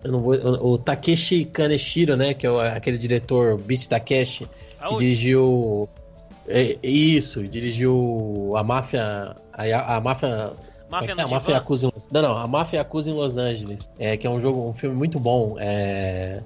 Eu 0.03 0.11
não 0.11 0.19
vou. 0.19 0.33
O, 0.33 0.73
o 0.73 0.77
Takeshi 0.79 1.45
Kaneshiro, 1.45 2.17
né? 2.17 2.33
Que 2.33 2.47
é 2.47 2.69
aquele 2.69 2.97
diretor 2.97 3.57
Beat 3.59 3.85
Takeshi, 3.85 4.47
que 4.47 4.75
Saúde. 4.75 4.97
dirigiu. 4.97 5.87
é, 6.47 6.77
isso, 6.81 7.47
dirigiu 7.47 8.53
a 8.57 8.63
máfia. 8.63 9.35
A, 9.53 9.97
a 9.97 10.01
máfia 10.01 10.53
Máfia 10.89 11.11
é, 11.11 11.15
no 11.15 11.21
a 11.21 11.27
Máfia. 11.27 11.53
Yakuza 11.55 11.91
Não, 12.11 12.21
não, 12.21 12.37
a 12.37 12.47
Máfia 12.47 12.77
Yakuza 12.77 13.11
em 13.11 13.13
Los 13.13 13.37
Angeles. 13.37 13.89
É, 13.99 14.17
que 14.17 14.25
é 14.25 14.29
um 14.29 14.39
jogo, 14.39 14.67
um 14.67 14.73
filme 14.73 14.95
muito 14.95 15.19
bom. 15.19 15.57
É. 15.59 16.41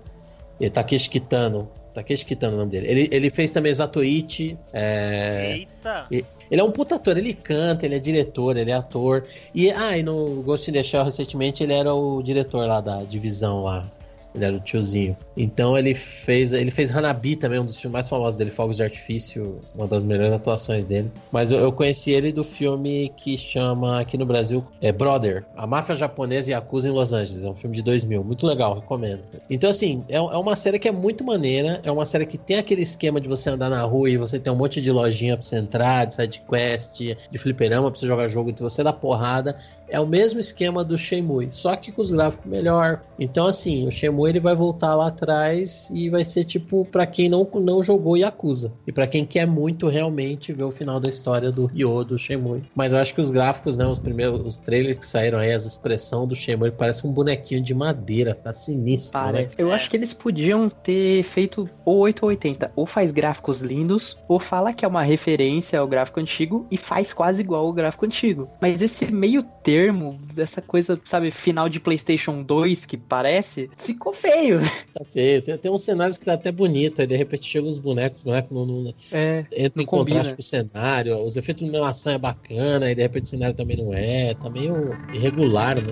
é 0.59 0.69
Takeshi 0.69 1.09
Kitano. 1.09 1.69
Takeshi 1.93 2.25
Kitano 2.25 2.53
é 2.53 2.55
o 2.55 2.59
nome 2.59 2.71
dele. 2.71 2.87
Ele, 2.87 3.09
ele 3.11 3.29
fez 3.29 3.51
também 3.51 3.73
Zatoichi. 3.73 4.57
É... 4.73 5.57
Eita. 5.57 6.07
Ele 6.09 6.59
é 6.59 6.63
um 6.63 6.71
puta 6.71 6.95
ator, 6.95 7.17
ele 7.17 7.33
canta, 7.33 7.85
ele 7.85 7.95
é 7.95 7.99
diretor, 7.99 8.57
ele 8.57 8.71
é 8.71 8.73
ator. 8.73 9.23
E, 9.55 9.71
ah, 9.71 9.97
e 9.97 10.03
no 10.03 10.41
Ghost 10.41 10.69
in 10.69 10.73
the 10.73 10.83
Shell, 10.83 11.05
recentemente, 11.05 11.63
ele 11.63 11.73
era 11.73 11.93
o 11.93 12.21
diretor 12.21 12.67
lá 12.67 12.81
da 12.81 13.03
divisão 13.03 13.63
lá. 13.63 13.89
Ele 14.33 14.45
era 14.45 14.55
o 14.55 14.59
tiozinho. 14.59 15.15
Então 15.35 15.77
ele 15.77 15.93
fez. 15.93 16.53
Ele 16.53 16.71
fez 16.71 16.95
Hanabi 16.95 17.35
também, 17.35 17.59
um 17.59 17.65
dos 17.65 17.79
filmes 17.79 17.93
mais 17.93 18.09
famosos 18.09 18.37
dele, 18.37 18.51
Fogos 18.51 18.77
de 18.77 18.83
Artifício, 18.83 19.59
uma 19.75 19.87
das 19.87 20.03
melhores 20.03 20.33
atuações 20.33 20.85
dele. 20.85 21.11
Mas 21.31 21.51
eu, 21.51 21.59
eu 21.59 21.71
conheci 21.71 22.11
ele 22.11 22.31
do 22.31 22.43
filme 22.43 23.11
que 23.17 23.37
chama 23.37 23.99
aqui 23.99 24.17
no 24.17 24.25
Brasil 24.25 24.63
é 24.81 24.91
Brother, 24.91 25.45
a 25.55 25.67
máfia 25.67 25.95
japonesa 25.95 26.51
e 26.51 26.53
Yakuza 26.53 26.87
em 26.87 26.91
Los 26.91 27.13
Angeles. 27.13 27.43
É 27.43 27.49
um 27.49 27.53
filme 27.53 27.75
de 27.75 27.81
2000, 27.81 28.23
muito 28.23 28.45
legal, 28.45 28.75
recomendo. 28.75 29.23
Então, 29.49 29.69
assim, 29.69 30.03
é, 30.07 30.15
é 30.15 30.19
uma 30.19 30.55
série 30.55 30.79
que 30.79 30.87
é 30.87 30.91
muito 30.91 31.23
maneira. 31.23 31.81
É 31.83 31.91
uma 31.91 32.05
série 32.05 32.25
que 32.25 32.37
tem 32.37 32.57
aquele 32.57 32.81
esquema 32.81 33.19
de 33.19 33.27
você 33.27 33.49
andar 33.49 33.69
na 33.69 33.81
rua 33.81 34.09
e 34.09 34.17
você 34.17 34.39
tem 34.39 34.51
um 34.51 34.55
monte 34.55 34.81
de 34.81 34.91
lojinha 34.91 35.35
pra 35.35 35.45
você 35.45 35.57
entrar, 35.57 36.05
de 36.05 36.15
sidequest, 36.15 36.99
de 37.29 37.37
fliperama 37.37 37.89
pra 37.89 37.99
você 37.99 38.07
jogar 38.07 38.27
jogo, 38.27 38.51
de 38.51 38.61
você 38.61 38.83
dar 38.83 38.93
porrada. 38.93 39.55
É 39.89 39.99
o 39.99 40.07
mesmo 40.07 40.39
esquema 40.39 40.85
do 40.85 40.97
Shenmue, 40.97 41.51
só 41.51 41.75
que 41.75 41.91
com 41.91 42.01
os 42.01 42.11
gráficos 42.11 42.49
melhor. 42.49 43.01
Então, 43.19 43.45
assim, 43.45 43.85
o 43.87 43.91
Shenmue 43.91 44.20
ele 44.27 44.39
vai 44.39 44.55
voltar 44.55 44.95
lá 44.95 45.07
atrás 45.07 45.89
e 45.93 46.09
vai 46.09 46.23
ser 46.23 46.43
tipo 46.43 46.85
pra 46.85 47.05
quem 47.05 47.29
não, 47.29 47.47
não 47.55 47.81
jogou 47.83 48.17
Yakuza. 48.17 48.73
E 48.85 48.91
pra 48.91 49.07
quem 49.07 49.25
quer 49.25 49.45
muito 49.45 49.87
realmente 49.87 50.53
ver 50.53 50.63
o 50.63 50.71
final 50.71 50.99
da 50.99 51.09
história 51.09 51.51
do 51.51 51.65
Ryo, 51.65 52.03
do 52.03 52.17
Shenmue. 52.17 52.63
Mas 52.75 52.93
eu 52.93 52.99
acho 52.99 53.13
que 53.13 53.21
os 53.21 53.31
gráficos, 53.31 53.77
né, 53.77 53.85
os 53.85 53.99
primeiros 53.99 54.41
os 54.45 54.57
trailers 54.57 54.99
que 54.99 55.05
saíram 55.05 55.39
aí, 55.39 55.51
as 55.51 55.65
expressões 55.65 56.27
do 56.27 56.35
Shenmue, 56.35 56.71
parece 56.71 57.05
um 57.05 57.11
bonequinho 57.11 57.61
de 57.61 57.73
madeira, 57.73 58.33
tá 58.35 58.53
sinistro, 58.53 59.17
né? 59.19 59.25
Parece. 59.25 59.55
Eu 59.57 59.71
É. 59.71 59.75
acho 59.75 59.89
que 59.89 59.95
eles 59.97 60.13
podiam 60.13 60.69
ter 60.69 61.23
feito 61.23 61.69
ou 61.85 61.97
8 61.99 62.23
ou 62.23 62.29
80. 62.29 62.71
Ou 62.75 62.85
faz 62.85 63.11
gráficos 63.11 63.61
lindos, 63.61 64.17
ou 64.27 64.39
fala 64.39 64.73
que 64.73 64.83
é 64.85 64.87
uma 64.87 65.03
referência 65.03 65.79
ao 65.79 65.87
gráfico 65.87 66.19
antigo 66.19 66.65
e 66.71 66.77
faz 66.77 67.13
quase 67.13 67.41
igual 67.41 67.65
ao 67.65 67.73
gráfico 67.73 68.05
antigo. 68.05 68.47
Mas 68.59 68.81
esse 68.81 69.05
meio 69.11 69.43
termo, 69.63 70.19
dessa 70.33 70.61
coisa, 70.61 70.99
sabe, 71.05 71.31
final 71.31 71.69
de 71.69 71.79
PlayStation 71.79 72.41
2 72.43 72.85
que 72.85 72.97
parece, 72.97 73.69
ficou 73.77 74.10
ficou 74.11 74.31
feio. 74.31 74.59
Tá 74.93 75.03
feio. 75.05 75.41
Tem, 75.41 75.57
tem 75.57 75.71
uns 75.71 75.83
cenários 75.83 76.17
que 76.17 76.25
tá 76.25 76.33
até 76.33 76.51
bonito, 76.51 77.01
aí 77.01 77.07
de 77.07 77.15
repente 77.15 77.45
chegam 77.47 77.69
os 77.69 77.77
bonecos, 77.77 78.19
os 78.19 78.23
bonecos 78.23 78.51
não, 78.55 78.65
não 78.65 78.93
É, 79.11 79.45
entram 79.51 79.71
Não 79.77 79.83
em 79.83 79.85
contraste 79.85 80.17
combina. 80.17 80.35
com 80.35 80.41
o 80.41 80.43
cenário, 80.43 81.17
os 81.25 81.37
efeitos 81.37 81.63
de 81.63 81.69
iluminação 81.69 82.13
é 82.13 82.17
bacana, 82.17 82.91
e 82.91 82.95
de 82.95 83.01
repente 83.01 83.23
o 83.25 83.27
cenário 83.27 83.55
também 83.55 83.77
não 83.77 83.93
é, 83.93 84.33
tá 84.33 84.49
meio 84.49 84.95
irregular, 85.13 85.75
né? 85.81 85.91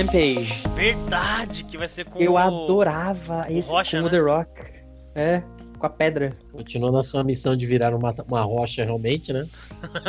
Rampage. 0.00 0.62
Verdade, 0.74 1.64
que 1.64 1.76
vai 1.76 1.88
ser 1.88 2.04
com 2.06 2.18
Eu 2.18 2.32
o... 2.32 2.38
adorava 2.38 3.44
esse 3.48 3.68
Rocha, 3.68 3.98
com 3.98 4.04
né? 4.04 4.10
The 4.10 4.18
Rock. 4.18 4.50
É, 5.14 5.42
com 5.80 5.86
a 5.86 5.90
pedra. 5.90 6.32
Continua 6.52 6.92
na 6.92 7.02
sua 7.02 7.24
missão 7.24 7.56
de 7.56 7.66
virar 7.66 7.94
uma, 7.94 8.14
uma 8.28 8.42
rocha 8.42 8.84
realmente, 8.84 9.32
né? 9.32 9.46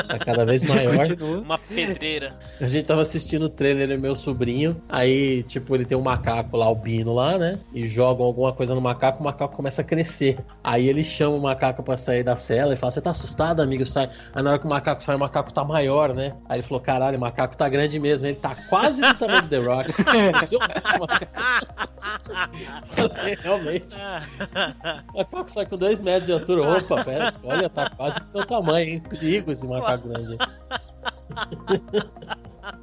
Tá 0.07 0.19
cada 0.19 0.45
vez 0.45 0.61
maior. 0.63 0.91
Uma 1.41 1.57
pedreira. 1.57 2.35
A 2.59 2.67
gente 2.67 2.85
tava 2.85 3.01
assistindo 3.01 3.43
o 3.43 3.49
trailer, 3.49 3.83
ele 3.83 3.93
é 3.93 3.97
meu 3.97 4.15
sobrinho. 4.15 4.79
Aí, 4.89 5.43
tipo, 5.43 5.73
ele 5.73 5.85
tem 5.85 5.97
um 5.97 6.01
macaco 6.01 6.57
lá, 6.57 6.65
albino 6.65 7.13
lá, 7.13 7.37
né? 7.37 7.57
E 7.73 7.87
jogam 7.87 8.25
alguma 8.25 8.51
coisa 8.51 8.75
no 8.75 8.81
macaco, 8.81 9.21
o 9.21 9.23
macaco 9.23 9.55
começa 9.55 9.81
a 9.81 9.85
crescer. 9.85 10.37
Aí 10.63 10.87
ele 10.87 11.03
chama 11.03 11.35
o 11.35 11.41
macaco 11.41 11.81
pra 11.81 11.95
sair 11.95 12.23
da 12.23 12.35
cela 12.35 12.73
e 12.73 12.75
fala: 12.77 12.91
Você 12.91 13.01
tá 13.01 13.11
assustado, 13.11 13.61
amigo? 13.61 13.85
Sai. 13.85 14.09
Aí 14.33 14.43
na 14.43 14.51
hora 14.51 14.59
que 14.59 14.65
o 14.65 14.69
macaco 14.69 15.01
sai, 15.01 15.15
o 15.15 15.19
macaco 15.19 15.53
tá 15.53 15.63
maior, 15.63 16.13
né? 16.13 16.33
Aí 16.49 16.57
ele 16.57 16.63
falou: 16.63 16.81
Caralho, 16.81 17.17
o 17.17 17.21
macaco 17.21 17.55
tá 17.55 17.69
grande 17.69 17.97
mesmo. 17.97 18.27
Ele 18.27 18.35
tá 18.35 18.55
quase 18.69 19.01
do 19.01 19.13
tamanho 19.13 19.43
do 19.43 19.47
The 19.47 19.57
Rock. 19.57 19.93
Seu 20.45 20.59
macaco. 20.59 21.91
Falei, 22.95 23.37
Realmente. 23.41 23.97
O 25.13 25.17
macaco 25.19 25.51
sai 25.51 25.60
com 25.65 25.77
dois 25.77 26.01
metros 26.01 26.25
de 26.25 26.33
altura. 26.33 26.77
Opa, 26.77 27.03
pera, 27.03 27.33
olha, 27.43 27.69
tá 27.69 27.89
quase 27.89 28.19
do 28.19 28.29
meu 28.33 28.45
tamanho, 28.45 28.89
hein? 28.93 29.03
Perigo 29.09 29.51
esse 29.51 29.67
macaco 29.67 30.07
grande. 30.09 30.37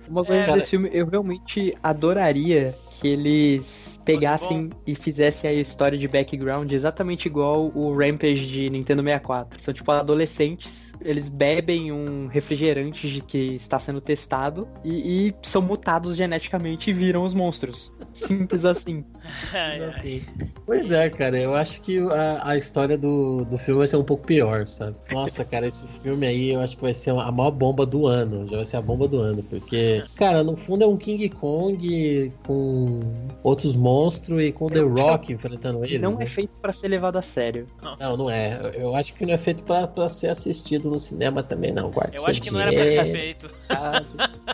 Uma 0.08 0.24
coisa 0.24 0.42
É, 0.42 0.52
desse 0.54 0.70
filme, 0.70 0.90
eu 0.92 1.06
realmente 1.06 1.76
adoraria 1.82 2.74
que 3.00 3.08
eles 3.08 4.00
pegassem 4.04 4.70
e 4.86 4.94
fizessem 4.94 5.48
a 5.48 5.52
história 5.52 5.96
de 5.96 6.08
background 6.08 6.72
exatamente 6.72 7.26
igual 7.26 7.70
o 7.74 7.96
Rampage 7.96 8.46
de 8.46 8.68
Nintendo 8.70 9.02
64. 9.02 9.62
São 9.62 9.72
tipo 9.72 9.90
adolescentes, 9.92 10.87
eles 11.00 11.28
bebem 11.28 11.92
um 11.92 12.26
refrigerante 12.26 13.08
de 13.08 13.20
que 13.20 13.54
está 13.56 13.78
sendo 13.78 14.00
testado 14.00 14.68
e, 14.84 15.28
e 15.28 15.34
são 15.42 15.62
mutados 15.62 16.16
geneticamente 16.16 16.90
e 16.90 16.92
viram 16.92 17.24
os 17.24 17.34
monstros. 17.34 17.92
Simples 18.12 18.64
assim. 18.64 19.04
Ai, 19.52 19.80
ai. 19.80 19.88
Assim. 19.88 20.22
Pois 20.64 20.90
é, 20.90 21.08
cara, 21.10 21.38
eu 21.38 21.54
acho 21.54 21.80
que 21.80 21.98
a, 21.98 22.50
a 22.50 22.56
história 22.56 22.96
do, 22.96 23.44
do 23.44 23.58
filme 23.58 23.78
vai 23.78 23.86
ser 23.86 23.96
um 23.96 24.04
pouco 24.04 24.26
pior, 24.26 24.66
sabe? 24.66 24.96
Nossa, 25.10 25.44
cara, 25.44 25.66
esse 25.66 25.86
filme 25.86 26.26
aí 26.26 26.50
eu 26.50 26.60
acho 26.60 26.76
que 26.76 26.82
vai 26.82 26.94
ser 26.94 27.10
a 27.10 27.30
maior 27.30 27.50
bomba 27.50 27.84
do 27.84 28.06
ano. 28.06 28.46
Já 28.46 28.56
vai 28.56 28.64
ser 28.64 28.78
a 28.78 28.82
bomba 28.82 29.06
do 29.06 29.20
ano, 29.20 29.42
porque, 29.42 30.02
cara, 30.14 30.42
no 30.42 30.56
fundo 30.56 30.84
é 30.84 30.86
um 30.86 30.96
King 30.96 31.28
Kong 31.28 32.32
com 32.46 33.00
outros 33.42 33.74
monstros 33.74 34.42
e 34.42 34.52
com 34.52 34.68
The 34.68 34.80
Rock 34.80 35.32
enfrentando 35.32 35.84
eles. 35.84 36.00
não 36.00 36.16
né? 36.16 36.24
é 36.24 36.26
feito 36.26 36.52
pra 36.60 36.72
ser 36.72 36.88
levado 36.88 37.16
a 37.16 37.22
sério. 37.22 37.66
Não, 38.00 38.16
não 38.16 38.30
é. 38.30 38.72
Eu- 38.74 38.94
acho 38.94 39.14
que 39.14 39.24
não 39.24 39.34
é 39.34 39.38
feito 39.38 39.62
pra 39.62 40.08
ser 40.08 40.28
assistido 40.28 40.87
no 40.88 40.98
cinema 40.98 41.42
também, 41.42 41.72
não. 41.72 41.90
Guarde 41.90 42.16
Eu 42.16 42.22
seu 42.22 42.30
acho 42.30 42.42
que 42.42 42.50
não 42.50 42.60
era 42.60 42.72
pra 42.72 42.84
ser 42.84 43.04
feito. 43.04 43.48
Ah, 43.70 44.02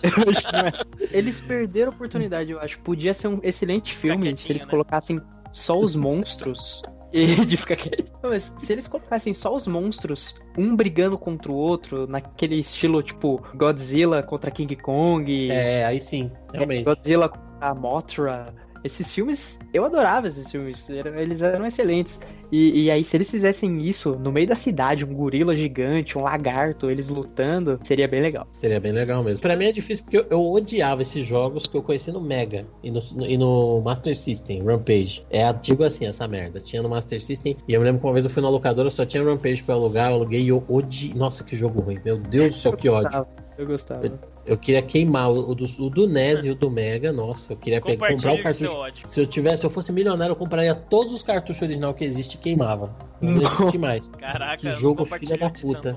eu 0.02 0.30
acho 0.30 0.44
que 0.44 0.52
não 0.52 0.60
é. 0.60 0.72
Eles 1.12 1.40
perderam 1.40 1.92
a 1.92 1.94
oportunidade, 1.94 2.50
eu 2.50 2.60
acho. 2.60 2.78
Podia 2.80 3.14
ser 3.14 3.28
um 3.28 3.38
excelente 3.42 3.94
filme 3.94 4.36
se 4.36 4.50
eles 4.50 4.64
né? 4.64 4.70
colocassem 4.70 5.20
só 5.52 5.78
os 5.78 5.94
monstros. 5.94 6.82
E 7.12 7.26
de 7.46 7.56
ficar 7.56 7.76
quieto. 7.76 8.10
Não, 8.20 8.30
mas 8.30 8.52
se 8.58 8.72
eles 8.72 8.88
colocassem 8.88 9.32
só 9.32 9.54
os 9.54 9.68
monstros, 9.68 10.34
um 10.58 10.74
brigando 10.74 11.16
contra 11.16 11.50
o 11.50 11.54
outro, 11.54 12.08
naquele 12.08 12.56
estilo 12.56 13.00
tipo 13.04 13.40
Godzilla 13.54 14.20
contra 14.20 14.50
King 14.50 14.74
Kong, 14.74 15.50
É, 15.50 15.86
aí 15.86 16.00
sim, 16.00 16.32
realmente. 16.52 16.84
Godzilla 16.84 17.28
contra 17.28 17.44
a 17.60 17.74
Mothra. 17.74 18.46
Esses 18.84 19.14
filmes, 19.14 19.58
eu 19.72 19.84
adorava 19.84 20.26
esses 20.26 20.50
filmes, 20.50 20.88
eles 20.90 21.40
eram 21.40 21.66
excelentes. 21.66 22.20
E, 22.52 22.84
e 22.84 22.90
aí, 22.90 23.02
se 23.02 23.16
eles 23.16 23.30
fizessem 23.30 23.82
isso 23.82 24.14
no 24.14 24.30
meio 24.30 24.46
da 24.46 24.54
cidade, 24.54 25.04
um 25.04 25.14
gorila 25.14 25.56
gigante, 25.56 26.18
um 26.18 26.22
lagarto, 26.22 26.90
eles 26.90 27.08
lutando, 27.08 27.80
seria 27.82 28.06
bem 28.06 28.20
legal. 28.20 28.46
Seria 28.52 28.78
bem 28.78 28.92
legal 28.92 29.24
mesmo. 29.24 29.40
Pra 29.40 29.56
mim 29.56 29.64
é 29.64 29.72
difícil 29.72 30.04
porque 30.04 30.18
eu, 30.18 30.26
eu 30.30 30.52
odiava 30.52 31.02
esses 31.02 31.26
jogos 31.26 31.66
que 31.66 31.76
eu 31.76 31.82
conheci 31.82 32.12
no 32.12 32.20
Mega 32.20 32.66
e 32.82 32.90
no, 32.90 33.00
e 33.26 33.38
no 33.38 33.80
Master 33.80 34.14
System, 34.16 34.62
Rampage. 34.62 35.24
É 35.30 35.44
antigo 35.44 35.82
assim, 35.82 36.06
essa 36.06 36.28
merda. 36.28 36.60
Tinha 36.60 36.82
no 36.82 36.88
Master 36.88 37.20
System 37.22 37.56
e 37.66 37.72
eu 37.72 37.80
me 37.80 37.86
lembro 37.86 38.02
que 38.02 38.06
uma 38.06 38.12
vez 38.12 38.24
eu 38.24 38.30
fui 38.30 38.42
na 38.42 38.50
locadora, 38.50 38.90
só 38.90 39.06
tinha 39.06 39.24
Rampage 39.24 39.62
pra 39.62 39.74
alugar, 39.74 40.10
eu 40.10 40.16
aluguei 40.16 40.42
e 40.42 40.48
eu 40.48 40.62
odiei. 40.68 41.14
Nossa, 41.14 41.42
que 41.42 41.56
jogo 41.56 41.80
ruim. 41.80 41.98
Meu 42.04 42.18
Deus 42.18 42.52
do 42.52 42.60
céu, 42.60 42.76
que 42.76 42.88
ódio. 42.88 43.26
Eu 43.56 43.66
gostava. 43.66 44.18
Eu 44.44 44.58
queria 44.58 44.82
queimar 44.82 45.30
o, 45.30 45.50
o 45.50 45.54
do, 45.54 45.64
o 45.64 45.88
do 45.90 46.06
NES 46.08 46.44
e 46.44 46.50
o 46.50 46.54
do 46.54 46.70
Mega. 46.70 47.12
Nossa, 47.12 47.52
eu 47.52 47.56
queria 47.56 47.80
pegar, 47.80 48.08
comprar 48.08 48.32
o 48.32 48.42
cartucho. 48.42 48.76
ódio. 48.76 49.08
Se 49.08 49.20
eu 49.20 49.26
tivesse, 49.26 49.58
se 49.58 49.66
eu 49.66 49.70
fosse 49.70 49.90
milionário, 49.92 50.32
eu 50.32 50.36
compraria 50.36 50.74
todos 50.74 51.12
os 51.12 51.22
cartuchos 51.22 51.62
original 51.62 51.94
que 51.94 52.04
existe 52.04 52.34
e 52.34 52.38
queimava. 52.38 52.94
Não 53.20 53.40
existe 53.40 53.78
mais. 53.78 54.08
Caraca, 54.08 54.56
Que 54.58 54.66
eu 54.66 54.72
não 54.72 54.78
jogo 54.78 55.06
filha 55.06 55.38
da 55.38 55.48
puta. 55.50 55.96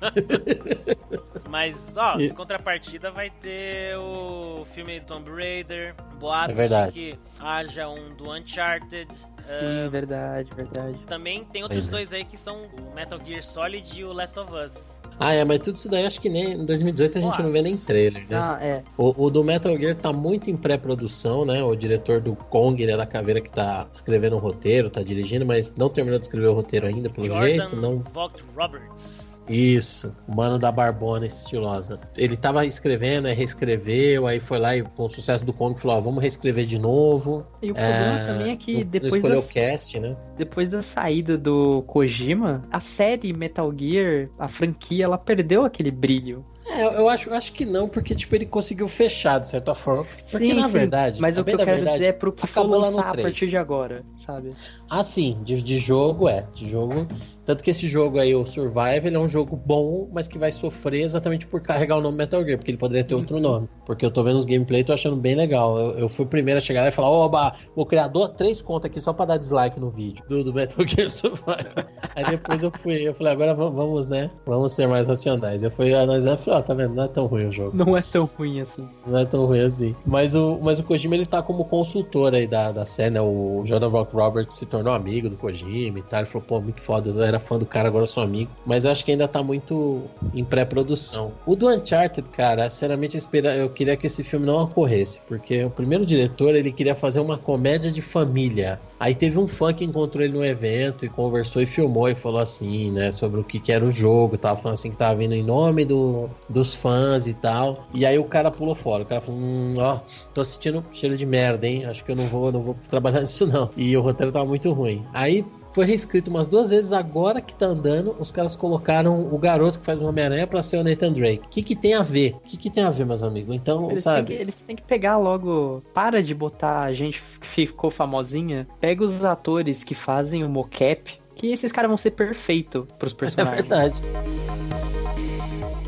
Mas, 1.48 1.96
ó, 1.96 2.18
E- 2.18 2.26
em 2.26 2.34
contrapartida 2.34 3.10
vai 3.10 3.30
ter 3.30 3.96
o 3.96 4.64
filme 4.74 5.00
Tomb 5.00 5.30
Raider, 5.30 5.94
boatos 6.18 6.50
É 6.50 6.54
verdade. 6.54 6.92
de 6.92 7.12
que 7.12 7.18
haja 7.40 7.88
um 7.88 8.14
do 8.14 8.30
Uncharted. 8.32 9.08
Sim, 9.12 9.84
ah, 9.86 9.88
verdade, 9.88 10.50
verdade. 10.54 10.98
também 11.08 11.44
tem 11.44 11.62
outros 11.62 11.82
Pois 11.82 11.92
é. 11.92 11.96
dois 11.96 12.12
aí 12.12 12.24
que 12.24 12.36
são 12.36 12.56
o 12.62 12.94
Metal 12.94 13.18
Gear 13.24 13.42
Solid 13.42 13.98
e 13.98 14.04
o 14.04 14.12
Last 14.12 14.38
of 14.38 14.52
Us. 14.52 14.99
Ah, 15.20 15.34
é, 15.34 15.44
mas 15.44 15.58
tudo 15.58 15.76
isso 15.76 15.88
daí 15.90 16.06
acho 16.06 16.18
que 16.18 16.30
nem 16.30 16.54
em 16.54 16.64
2018 16.64 17.18
a 17.18 17.20
gente 17.20 17.42
não 17.42 17.52
vê 17.52 17.60
nem 17.60 17.76
trailer, 17.76 18.22
né? 18.22 18.38
Ah, 18.38 18.58
é. 18.58 18.82
O, 18.96 19.26
o 19.26 19.30
do 19.30 19.44
Metal 19.44 19.76
Gear 19.76 19.94
tá 19.94 20.14
muito 20.14 20.50
em 20.50 20.56
pré-produção, 20.56 21.44
né? 21.44 21.62
O 21.62 21.76
diretor 21.76 22.22
do 22.22 22.34
Kong, 22.34 22.82
ele 22.82 22.92
é 22.92 22.96
da 22.96 23.04
caveira 23.04 23.38
que 23.38 23.52
tá 23.52 23.86
escrevendo 23.92 24.36
o 24.36 24.38
roteiro, 24.38 24.88
tá 24.88 25.02
dirigindo, 25.02 25.44
mas 25.44 25.70
não 25.76 25.90
terminou 25.90 26.18
de 26.18 26.24
escrever 26.24 26.46
o 26.46 26.54
roteiro 26.54 26.86
ainda, 26.86 27.10
pelo 27.10 27.26
Jordan 27.26 27.44
jeito, 27.44 27.76
não. 27.76 27.98
Vogt 27.98 28.42
Roberts. 28.56 29.29
Isso, 29.50 30.14
o 30.28 30.34
mano 30.34 30.58
da 30.58 30.70
Barbona 30.70 31.26
estilosa. 31.26 31.98
Ele 32.16 32.36
tava 32.36 32.64
escrevendo, 32.64 33.26
aí 33.26 33.34
reescreveu, 33.34 34.26
aí 34.28 34.38
foi 34.38 34.58
lá 34.58 34.76
e 34.76 34.82
com 34.82 35.04
o 35.04 35.08
sucesso 35.08 35.44
do 35.44 35.52
Kong 35.52 35.78
falou: 35.80 35.96
ó, 35.96 36.00
vamos 36.00 36.22
reescrever 36.22 36.64
de 36.66 36.78
novo. 36.78 37.44
E 37.60 37.70
o 37.72 37.74
problema 37.74 38.14
É, 38.14 38.26
também 38.26 38.50
é 38.52 38.56
que 38.56 38.72
não- 38.74 38.80
não 38.82 38.86
depois 38.86 39.14
escolheu 39.14 39.40
da, 39.40 39.46
o 39.46 39.48
cast, 39.48 39.98
né? 39.98 40.16
depois 40.38 40.68
da 40.68 40.82
saída 40.82 41.36
do 41.36 41.82
Kojima, 41.86 42.62
a 42.70 42.78
série 42.80 43.32
Metal 43.32 43.72
Gear, 43.76 44.28
a 44.38 44.46
franquia, 44.46 45.04
ela 45.04 45.18
perdeu 45.18 45.64
aquele 45.64 45.90
brilho. 45.90 46.44
É, 46.68 46.84
eu- 46.84 47.08
acho, 47.08 47.30
eu 47.30 47.34
acho 47.34 47.52
que 47.52 47.64
não, 47.64 47.88
porque 47.88 48.14
tipo, 48.14 48.32
ele 48.34 48.46
conseguiu 48.46 48.86
fechar 48.86 49.40
de 49.40 49.48
certa 49.48 49.74
forma. 49.74 50.04
Porque 50.30 50.46
Sim, 50.46 50.54
na 50.54 50.68
sim, 50.68 50.72
verdade, 50.74 51.20
Mas 51.20 51.36
o 51.36 51.44
que 51.44 51.50
eu 51.52 51.58
quero 51.58 51.70
verdade, 51.72 51.98
dizer 51.98 52.08
é 52.10 52.12
pro 52.12 52.32
que 52.32 52.46
for 52.46 52.62
lançar 52.64 53.08
a 53.08 53.12
3. 53.12 53.26
partir 53.28 53.48
de 53.48 53.56
agora, 53.56 54.04
sabe? 54.24 54.50
Ah, 54.88 55.02
sim, 55.02 55.36
de, 55.42 55.60
de 55.60 55.78
jogo 55.78 56.28
é. 56.28 56.44
De 56.54 56.70
jogo. 56.70 57.08
Tanto 57.50 57.64
que 57.64 57.70
esse 57.70 57.88
jogo 57.88 58.20
aí, 58.20 58.32
o 58.32 58.46
Survive, 58.46 59.08
ele 59.08 59.16
é 59.16 59.18
um 59.18 59.26
jogo 59.26 59.56
bom, 59.56 60.08
mas 60.12 60.28
que 60.28 60.38
vai 60.38 60.52
sofrer 60.52 61.02
exatamente 61.02 61.48
por 61.48 61.60
carregar 61.60 61.96
o 61.96 62.00
nome 62.00 62.16
Metal 62.16 62.44
Gear, 62.44 62.56
porque 62.56 62.70
ele 62.70 62.78
poderia 62.78 63.02
ter 63.02 63.16
outro 63.16 63.40
nome. 63.40 63.68
Porque 63.84 64.06
eu 64.06 64.10
tô 64.12 64.22
vendo 64.22 64.36
os 64.36 64.46
gameplay 64.46 64.82
e 64.82 64.84
tô 64.84 64.92
achando 64.92 65.16
bem 65.16 65.34
legal. 65.34 65.76
Eu, 65.76 65.98
eu 65.98 66.08
fui 66.08 66.24
o 66.24 66.28
primeiro 66.28 66.58
a 66.58 66.60
chegar 66.60 66.82
lá 66.82 66.88
e 66.88 66.92
falar: 66.92 67.10
Oba, 67.10 67.52
o 67.74 67.84
criador, 67.84 68.28
três 68.28 68.62
contas 68.62 68.88
aqui 68.88 69.00
só 69.00 69.12
pra 69.12 69.24
dar 69.24 69.36
dislike 69.36 69.80
no 69.80 69.90
vídeo 69.90 70.24
do, 70.28 70.44
do 70.44 70.54
Metal 70.54 70.86
Gear 70.86 71.10
Survive. 71.10 71.88
aí 72.14 72.24
depois 72.24 72.62
eu 72.62 72.70
fui, 72.70 73.08
eu 73.08 73.14
falei: 73.14 73.32
agora 73.32 73.52
vamos, 73.52 74.06
né? 74.06 74.30
Vamos 74.46 74.70
ser 74.70 74.86
mais 74.86 75.08
racionais. 75.08 75.64
Eu 75.64 75.72
fui 75.72 75.92
analisar 75.92 76.34
e 76.34 76.38
falei: 76.38 76.60
Ó, 76.60 76.62
tá 76.62 76.72
vendo? 76.72 76.94
Não 76.94 77.02
é 77.02 77.08
tão 77.08 77.26
ruim 77.26 77.46
o 77.46 77.52
jogo. 77.52 77.76
Não 77.76 77.96
é 77.96 78.02
tão 78.02 78.26
ruim 78.26 78.60
assim. 78.60 78.88
Não 79.04 79.18
é 79.18 79.24
tão 79.24 79.44
ruim 79.44 79.60
assim. 79.60 79.96
Mas 80.06 80.36
o, 80.36 80.60
mas 80.62 80.78
o 80.78 80.84
Kojima 80.84 81.16
ele 81.16 81.26
tá 81.26 81.42
como 81.42 81.64
consultor 81.64 82.32
aí 82.32 82.46
da, 82.46 82.70
da 82.70 82.86
série, 82.86 83.14
né? 83.14 83.20
O 83.20 83.64
Jordan 83.66 83.88
Rock 83.88 84.14
Roberts 84.14 84.54
se 84.54 84.66
tornou 84.66 84.94
amigo 84.94 85.28
do 85.28 85.36
Kojima 85.36 85.98
e 85.98 86.02
tal. 86.02 86.20
Ele 86.20 86.28
falou, 86.28 86.46
pô, 86.46 86.60
muito 86.60 86.80
foda, 86.80 87.10
eu 87.10 87.20
era 87.20 87.39
fã 87.40 87.58
do 87.58 87.66
cara, 87.66 87.88
agora 87.88 88.06
sou 88.06 88.22
amigo. 88.22 88.50
Mas 88.64 88.86
acho 88.86 89.04
que 89.04 89.10
ainda 89.10 89.26
tá 89.26 89.42
muito 89.42 90.02
em 90.34 90.44
pré-produção. 90.44 91.32
O 91.46 91.56
do 91.56 91.68
Uncharted, 91.68 92.28
cara, 92.30 92.68
sinceramente 92.70 93.18
eu 93.56 93.70
queria 93.70 93.96
que 93.96 94.06
esse 94.06 94.22
filme 94.22 94.46
não 94.46 94.62
ocorresse. 94.62 95.20
Porque 95.26 95.64
o 95.64 95.70
primeiro 95.70 96.06
diretor, 96.06 96.54
ele 96.54 96.72
queria 96.72 96.94
fazer 96.94 97.20
uma 97.20 97.38
comédia 97.38 97.90
de 97.90 98.02
família. 98.02 98.80
Aí 98.98 99.14
teve 99.14 99.38
um 99.38 99.46
fã 99.46 99.72
que 99.72 99.84
encontrou 99.84 100.22
ele 100.22 100.34
no 100.34 100.44
evento 100.44 101.06
e 101.06 101.08
conversou 101.08 101.62
e 101.62 101.66
filmou 101.66 102.08
e 102.08 102.14
falou 102.14 102.38
assim, 102.38 102.90
né, 102.90 103.10
sobre 103.12 103.40
o 103.40 103.44
que, 103.44 103.58
que 103.58 103.72
era 103.72 103.84
o 103.84 103.90
jogo. 103.90 104.36
Tava 104.36 104.58
falando 104.58 104.74
assim 104.74 104.90
que 104.90 104.96
tava 104.96 105.16
vindo 105.16 105.34
em 105.34 105.42
nome 105.42 105.86
do, 105.86 106.28
dos 106.48 106.74
fãs 106.74 107.26
e 107.26 107.32
tal. 107.32 107.88
E 107.94 108.04
aí 108.04 108.18
o 108.18 108.24
cara 108.24 108.50
pulou 108.50 108.74
fora. 108.74 109.02
O 109.02 109.06
cara 109.06 109.20
falou: 109.20 109.40
hum, 109.40 109.74
ó, 109.78 110.00
tô 110.34 110.42
assistindo 110.42 110.84
cheiro 110.92 111.16
de 111.16 111.24
merda, 111.24 111.66
hein? 111.66 111.86
Acho 111.86 112.04
que 112.04 112.12
eu 112.12 112.16
não 112.16 112.26
vou, 112.26 112.52
não 112.52 112.60
vou 112.60 112.76
trabalhar 112.90 113.20
nisso, 113.22 113.46
não. 113.46 113.70
E 113.76 113.96
o 113.96 114.02
roteiro 114.02 114.32
tava 114.32 114.44
muito 114.46 114.70
ruim. 114.72 115.04
Aí 115.14 115.44
Foi 115.72 115.84
reescrito 115.86 116.30
umas 116.30 116.48
duas 116.48 116.70
vezes, 116.70 116.92
agora 116.92 117.40
que 117.40 117.54
tá 117.54 117.66
andando, 117.66 118.16
os 118.18 118.32
caras 118.32 118.56
colocaram 118.56 119.32
o 119.32 119.38
garoto 119.38 119.78
que 119.78 119.84
faz 119.84 120.02
o 120.02 120.06
Homem-Aranha 120.06 120.46
pra 120.46 120.62
ser 120.64 120.78
o 120.78 120.82
Nathan 120.84 121.12
Drake. 121.12 121.42
O 121.46 121.48
que 121.48 121.62
que 121.62 121.76
tem 121.76 121.94
a 121.94 122.02
ver? 122.02 122.32
O 122.34 122.40
que 122.40 122.56
que 122.56 122.68
tem 122.68 122.82
a 122.82 122.90
ver, 122.90 123.06
meus 123.06 123.22
amigos? 123.22 123.54
Então, 123.54 123.84
Eles 123.90 124.02
têm, 124.04 124.12
sabe? 124.14 124.26
que, 124.26 124.32
eles 124.42 124.56
têm 124.56 124.74
que 124.74 124.82
pegar 124.82 125.16
logo. 125.16 125.80
Para 125.94 126.22
de 126.22 126.34
botar 126.34 126.80
a 126.80 126.92
gente 126.92 127.22
que 127.40 127.46
ficou 127.46 127.88
famosinha. 127.90 128.66
Pega 128.80 129.04
os 129.04 129.22
atores 129.24 129.84
que 129.84 129.94
fazem 129.94 130.42
o 130.42 130.48
mocap. 130.48 131.18
Que 131.36 131.52
esses 131.52 131.70
caras 131.72 131.88
vão 131.88 131.96
ser 131.96 132.10
perfeito 132.10 132.86
pros 132.98 133.12
É 133.14 133.16
personagens. 133.16 133.66
verdade. 133.68 134.00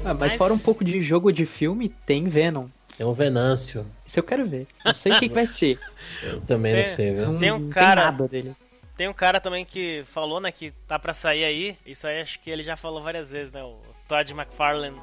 Ah, 0.04 0.14
mas, 0.14 0.18
Mas- 0.18 0.34
fora 0.34 0.52
um 0.54 0.58
pouco 0.58 0.84
de 0.84 1.00
jogo 1.02 1.32
de 1.32 1.44
filme, 1.46 1.88
tem 2.06 2.24
Venom. 2.28 2.66
É 2.98 3.06
um 3.06 3.12
Venâncio. 3.12 3.84
Isso 4.06 4.18
eu 4.18 4.22
quero 4.22 4.44
ver. 4.46 4.66
Não 4.84 4.94
sei 4.94 5.12
o 5.12 5.18
que, 5.18 5.28
que 5.28 5.34
vai 5.34 5.46
ser. 5.46 5.78
Eu 6.22 6.40
também 6.42 6.72
Tem- 6.74 6.82
não 6.84 6.90
sei, 6.90 7.12
viu? 7.14 7.26
Não 7.32 7.38
Tem 7.38 7.52
um 7.52 7.58
não 7.58 7.68
cara- 7.70 8.04
nada 8.04 8.28
dele. 8.28 8.52
Tem 8.96 9.08
um 9.08 9.12
cara 9.12 9.40
também 9.40 9.64
que 9.64 10.04
falou, 10.06 10.40
né, 10.40 10.52
que 10.52 10.70
tá 10.86 10.98
pra 10.98 11.14
sair 11.14 11.44
aí. 11.44 11.76
Isso 11.86 12.06
aí 12.06 12.20
acho 12.20 12.38
que 12.40 12.50
ele 12.50 12.62
já 12.62 12.76
falou 12.76 13.02
várias 13.02 13.30
vezes, 13.30 13.52
né? 13.52 13.62
O 13.62 13.76
Todd 14.08 14.32
McFarlane. 14.32 14.96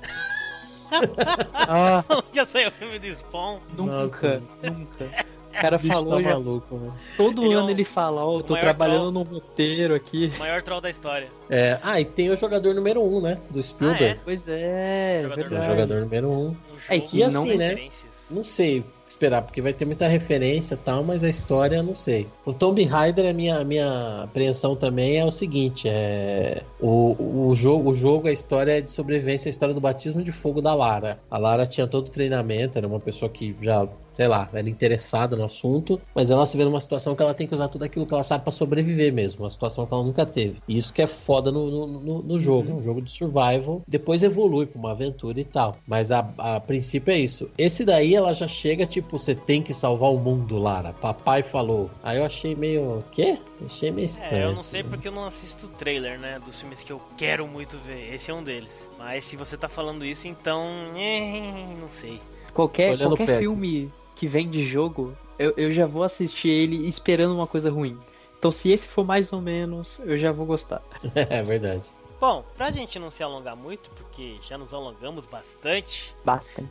Ah, 1.54 2.04
Falou 2.08 2.24
que 2.24 2.38
ia 2.38 2.46
sair 2.46 2.68
o 2.68 2.72
filme 2.72 2.98
do 3.00 3.08
Spawn. 3.16 3.60
nunca, 3.78 4.42
nunca. 4.64 5.30
O 5.50 5.62
cara 5.62 5.78
O 5.78 5.80
bicho 5.80 5.94
falou 5.94 6.18
tá 6.18 6.22
já. 6.22 6.30
maluco, 6.30 6.76
né? 6.78 6.92
Todo 7.18 7.44
Ele 7.44 7.54
é 7.56 7.58
ano 7.58 7.68
o- 7.68 7.70
ele 7.72 7.84
fala, 7.84 8.24
ó, 8.24 8.36
eu 8.38 8.42
tô 8.42 8.56
trabalhando 8.56 9.12
troll. 9.12 9.12
num 9.12 9.24
roteiro 9.24 9.96
aqui. 9.96 10.32
O 10.36 10.40
maior 10.40 10.62
troll 10.62 10.80
da 10.80 10.92
história. 10.92 11.28
É, 11.50 11.80
ah, 11.82 12.00
e 12.00 12.06
tem 12.06 12.30
o 12.30 12.36
jogador 12.38 12.76
número 12.76 13.02
1, 13.02 13.18
um, 13.18 13.20
né? 13.22 13.40
Do 13.50 13.62
Spielberg. 13.62 14.06
Ah, 14.06 14.08
é? 14.10 14.20
Pois 14.24 14.48
é, 14.48 15.22
Jogador- 15.24 15.54
É 15.54 15.60
o 15.60 15.64
jogador 15.64 16.02
número 16.02 16.28
1. 16.30 16.32
Um. 16.32 16.48
Um 16.50 16.56
É, 16.88 16.96
jogo 17.00 17.10
e 17.14 17.24
assim, 17.24 17.58
né? 17.58 17.90
Não 18.30 18.44
sei 18.44 18.84
esperar, 19.12 19.42
porque 19.42 19.62
vai 19.62 19.74
ter 19.74 19.86
muita 19.86 20.08
referência 20.08 20.76
e 20.76 20.78
tal, 20.78 21.04
mas 21.04 21.24
a 21.24 21.30
história 21.30 21.82
não 21.82 21.96
sei. 21.96 22.28
O 22.46 22.54
Tomb 22.54 22.84
Raider, 22.84 23.30
a 23.30 23.34
minha, 23.34 23.58
a 23.58 23.64
minha 23.64 24.24
apreensão 24.24 24.76
também 24.76 25.18
é 25.18 25.26
o 25.26 25.32
seguinte: 25.32 25.88
é 25.88 26.64
o, 26.80 27.50
o, 27.50 27.56
jogo, 27.56 27.90
o 27.90 27.94
jogo, 27.94 28.28
a 28.28 28.32
história 28.32 28.78
é 28.78 28.82
de 28.82 28.92
sobrevivência, 28.92 29.50
a 29.50 29.52
história 29.52 29.74
do 29.74 29.82
batismo 29.82 30.22
de 30.24 30.32
fogo 30.32 30.62
da 30.62 30.74
Lara. 30.74 31.20
A 31.30 31.38
Lara 31.38 31.66
tinha 31.66 31.88
todo 31.88 32.08
o 32.08 32.12
treinamento, 32.12 32.78
era 32.78 32.88
uma 32.88 33.00
pessoa 33.00 33.30
que 33.30 33.56
já. 33.62 33.88
Sei 34.20 34.28
lá, 34.28 34.50
era 34.52 34.70
interessada 34.70 35.38
no 35.38 35.46
assunto, 35.46 36.02
mas 36.14 36.30
ela 36.30 36.46
se 36.46 36.58
vê 36.58 36.66
numa 36.66 36.82
situação 36.82 37.16
que 37.16 37.24
ela 37.24 37.34
tem 37.34 37.48
que 37.48 37.54
usar 37.54 37.70
tudo 37.70 37.86
aquilo 37.86 38.06
que 38.06 38.14
ela 38.14 38.22
sabe 38.22 38.44
pra 38.44 38.52
sobreviver 38.52 39.14
mesmo, 39.14 39.44
uma 39.46 39.50
situação 39.50 39.86
que 39.86 39.94
ela 39.94 40.04
nunca 40.04 40.26
teve. 40.26 40.58
E 40.68 40.78
isso 40.78 40.94
que 40.94 41.02
é 41.02 41.08
foda 41.08 41.50
no, 41.54 41.88
no, 41.88 42.22
no- 42.22 42.38
jogo, 42.38 42.70
é 42.70 42.74
um 42.74 42.82
jogo 42.82 43.02
de 43.02 43.10
survival, 43.12 43.82
depois 43.88 44.22
evolui 44.22 44.66
pra 44.66 44.78
uma 44.78 44.92
aventura 44.92 45.40
e 45.40 45.46
tal. 45.46 45.78
Mas 45.88 46.12
a, 46.12 46.20
a 46.38 46.60
princípio 46.60 47.14
é 47.14 47.18
isso. 47.18 47.50
Esse 47.58 47.86
daí 47.86 48.14
ela 48.14 48.34
já 48.34 48.46
chega, 48.46 48.86
tipo, 48.86 49.18
você 49.18 49.34
tem 49.34 49.64
que 49.64 49.74
salvar 49.74 50.12
o 50.12 50.18
mundo, 50.18 50.58
Lara. 50.58 50.92
Papai 50.92 51.42
falou. 51.42 51.90
Aí 52.04 52.18
eu 52.18 52.26
achei 52.26 52.54
meio. 52.56 53.02
Quê? 53.14 53.38
Achei 53.66 53.90
meio 53.90 54.04
estranho. 54.04 54.36
É, 54.36 54.44
eu 54.48 54.52
não 54.52 54.60
assim. 54.60 54.70
sei 54.72 54.84
porque 54.84 55.08
eu 55.08 55.14
não 55.14 55.24
assisto 55.24 55.68
o 55.68 55.70
trailer, 55.70 56.20
né? 56.20 56.42
Dos 56.46 56.60
filmes 56.60 56.84
que 56.84 56.92
eu 56.92 57.02
quero 57.18 57.48
muito 57.48 57.78
ver. 57.88 58.14
Esse 58.14 58.32
é 58.32 58.34
um 58.34 58.44
deles. 58.44 58.90
Mas 58.98 59.24
se 59.24 59.38
você 59.38 59.56
tá 59.56 59.70
falando 59.70 60.04
isso, 60.06 60.28
então. 60.28 60.62
eh, 60.98 61.74
Não 61.80 61.90
sei. 61.90 62.20
Qualquer, 62.54 62.92
Olhando 62.92 63.12
qualquer 63.12 63.26
perto. 63.28 63.40
filme 63.40 63.90
que 64.20 64.28
vem 64.28 64.50
de 64.50 64.66
jogo, 64.66 65.16
eu, 65.40 65.54
eu 65.56 65.72
já 65.72 65.86
vou 65.86 66.04
assistir 66.04 66.50
ele 66.50 66.86
esperando 66.86 67.34
uma 67.34 67.48
coisa 67.48 67.72
ruim. 67.72 67.98
Então 68.38 68.52
se 68.52 68.70
esse 68.70 68.86
for 68.86 69.06
mais 69.06 69.32
ou 69.32 69.40
menos, 69.40 69.98
eu 70.00 70.18
já 70.18 70.30
vou 70.30 70.46
gostar. 70.46 70.82
é 71.16 71.42
verdade. 71.42 71.90
Bom, 72.20 72.44
pra 72.58 72.70
gente 72.70 73.00
não 73.00 73.10
se 73.10 73.24
alongar 73.24 73.56
muito, 73.56 73.90
porque 73.92 74.36
já 74.46 74.58
nos 74.58 74.74
alongamos 74.74 75.26
bastante, 75.26 76.14
Basta. 76.26 76.62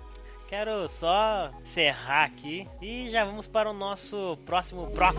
quero 0.47 0.87
só 0.89 1.51
encerrar 1.63 2.25
aqui 2.25 2.69
e 2.83 3.09
já 3.09 3.25
vamos 3.25 3.47
para 3.47 3.71
o 3.71 3.73
nosso 3.73 4.37
próximo 4.45 4.87
bloco. 4.89 5.19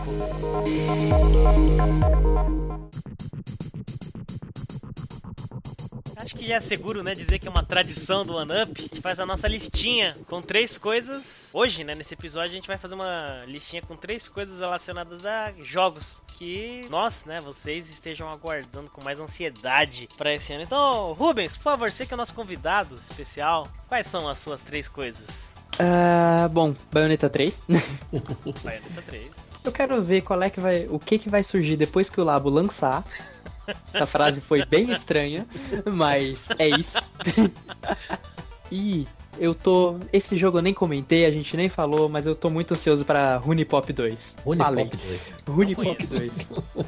Acho 6.20 6.36
que 6.36 6.46
já 6.46 6.56
é 6.56 6.60
seguro, 6.60 7.02
né, 7.02 7.16
dizer 7.16 7.40
que 7.40 7.48
é 7.48 7.50
uma 7.50 7.64
tradição 7.64 8.26
do 8.26 8.36
One 8.36 8.52
Up. 8.64 8.74
A 8.78 8.82
gente 8.82 9.00
faz 9.00 9.22
a 9.22 9.26
nossa 9.26 9.48
listinha 9.48 10.14
com 10.28 10.42
três 10.42 10.78
coisas. 10.78 11.50
Hoje, 11.54 11.86
né, 11.86 11.96
nesse 11.96 12.14
episódio, 12.14 12.52
a 12.52 12.56
gente 12.56 12.68
vai 12.68 12.78
fazer 12.78 12.96
uma 12.96 13.46
listinha 13.48 13.82
com 13.82 13.96
três 13.96 14.28
coisas 14.28 14.60
relacionadas 14.60 15.26
a 15.26 15.54
jogos 15.64 16.22
que 16.38 16.86
nós, 16.90 17.24
né, 17.24 17.40
vocês 17.40 17.90
estejam 17.90 18.30
aguardando 18.30 18.90
com 18.90 19.02
mais 19.02 19.18
ansiedade 19.18 20.10
para 20.18 20.34
esse 20.34 20.52
ano. 20.52 20.64
Então, 20.64 21.14
Rubens, 21.14 21.56
por 21.56 21.64
favor, 21.64 21.90
você 21.90 22.06
que 22.06 22.14
é 22.14 22.16
o 22.16 22.18
nosso 22.18 22.34
convidado 22.34 23.00
especial, 23.10 23.66
quais 23.88 24.06
são 24.06 24.28
as 24.28 24.40
suas 24.40 24.62
três 24.62 24.90
coisas? 24.90 25.30
Ah, 25.80 26.50
bom, 26.50 26.76
Bayonetta 26.92 27.30
3. 27.30 27.58
Bayonetta 28.62 29.02
3. 29.08 29.49
Eu 29.70 29.72
quero 29.72 30.02
ver 30.02 30.22
qual 30.22 30.42
é 30.42 30.50
que 30.50 30.60
vai, 30.60 30.88
o 30.90 30.98
que 30.98 31.20
que 31.20 31.30
vai 31.30 31.44
surgir 31.44 31.78
depois 31.78 32.10
que 32.10 32.20
o 32.20 32.24
Labo 32.24 32.50
lançar. 32.50 33.06
Essa 33.94 34.08
frase 34.08 34.42
foi 34.42 34.66
bem 34.66 34.92
estranha, 34.92 35.46
mas 35.94 36.48
é 36.58 36.68
isso. 36.70 36.98
e 38.72 39.06
eu 39.40 39.54
tô, 39.54 39.98
esse 40.12 40.36
jogo 40.40 40.58
eu 40.58 40.62
nem 40.64 40.74
comentei, 40.74 41.24
a 41.26 41.30
gente 41.32 41.56
nem 41.56 41.70
falou, 41.70 42.10
mas 42.10 42.26
eu 42.26 42.34
tô 42.36 42.50
muito 42.50 42.74
ansioso 42.74 43.06
para 43.06 43.38
Runipop 43.38 43.94
2. 43.94 44.38
Falei. 44.58 44.90
Unipop 44.90 44.98
2. 45.48 45.56
Runipop 45.56 46.08
2. 46.08 46.32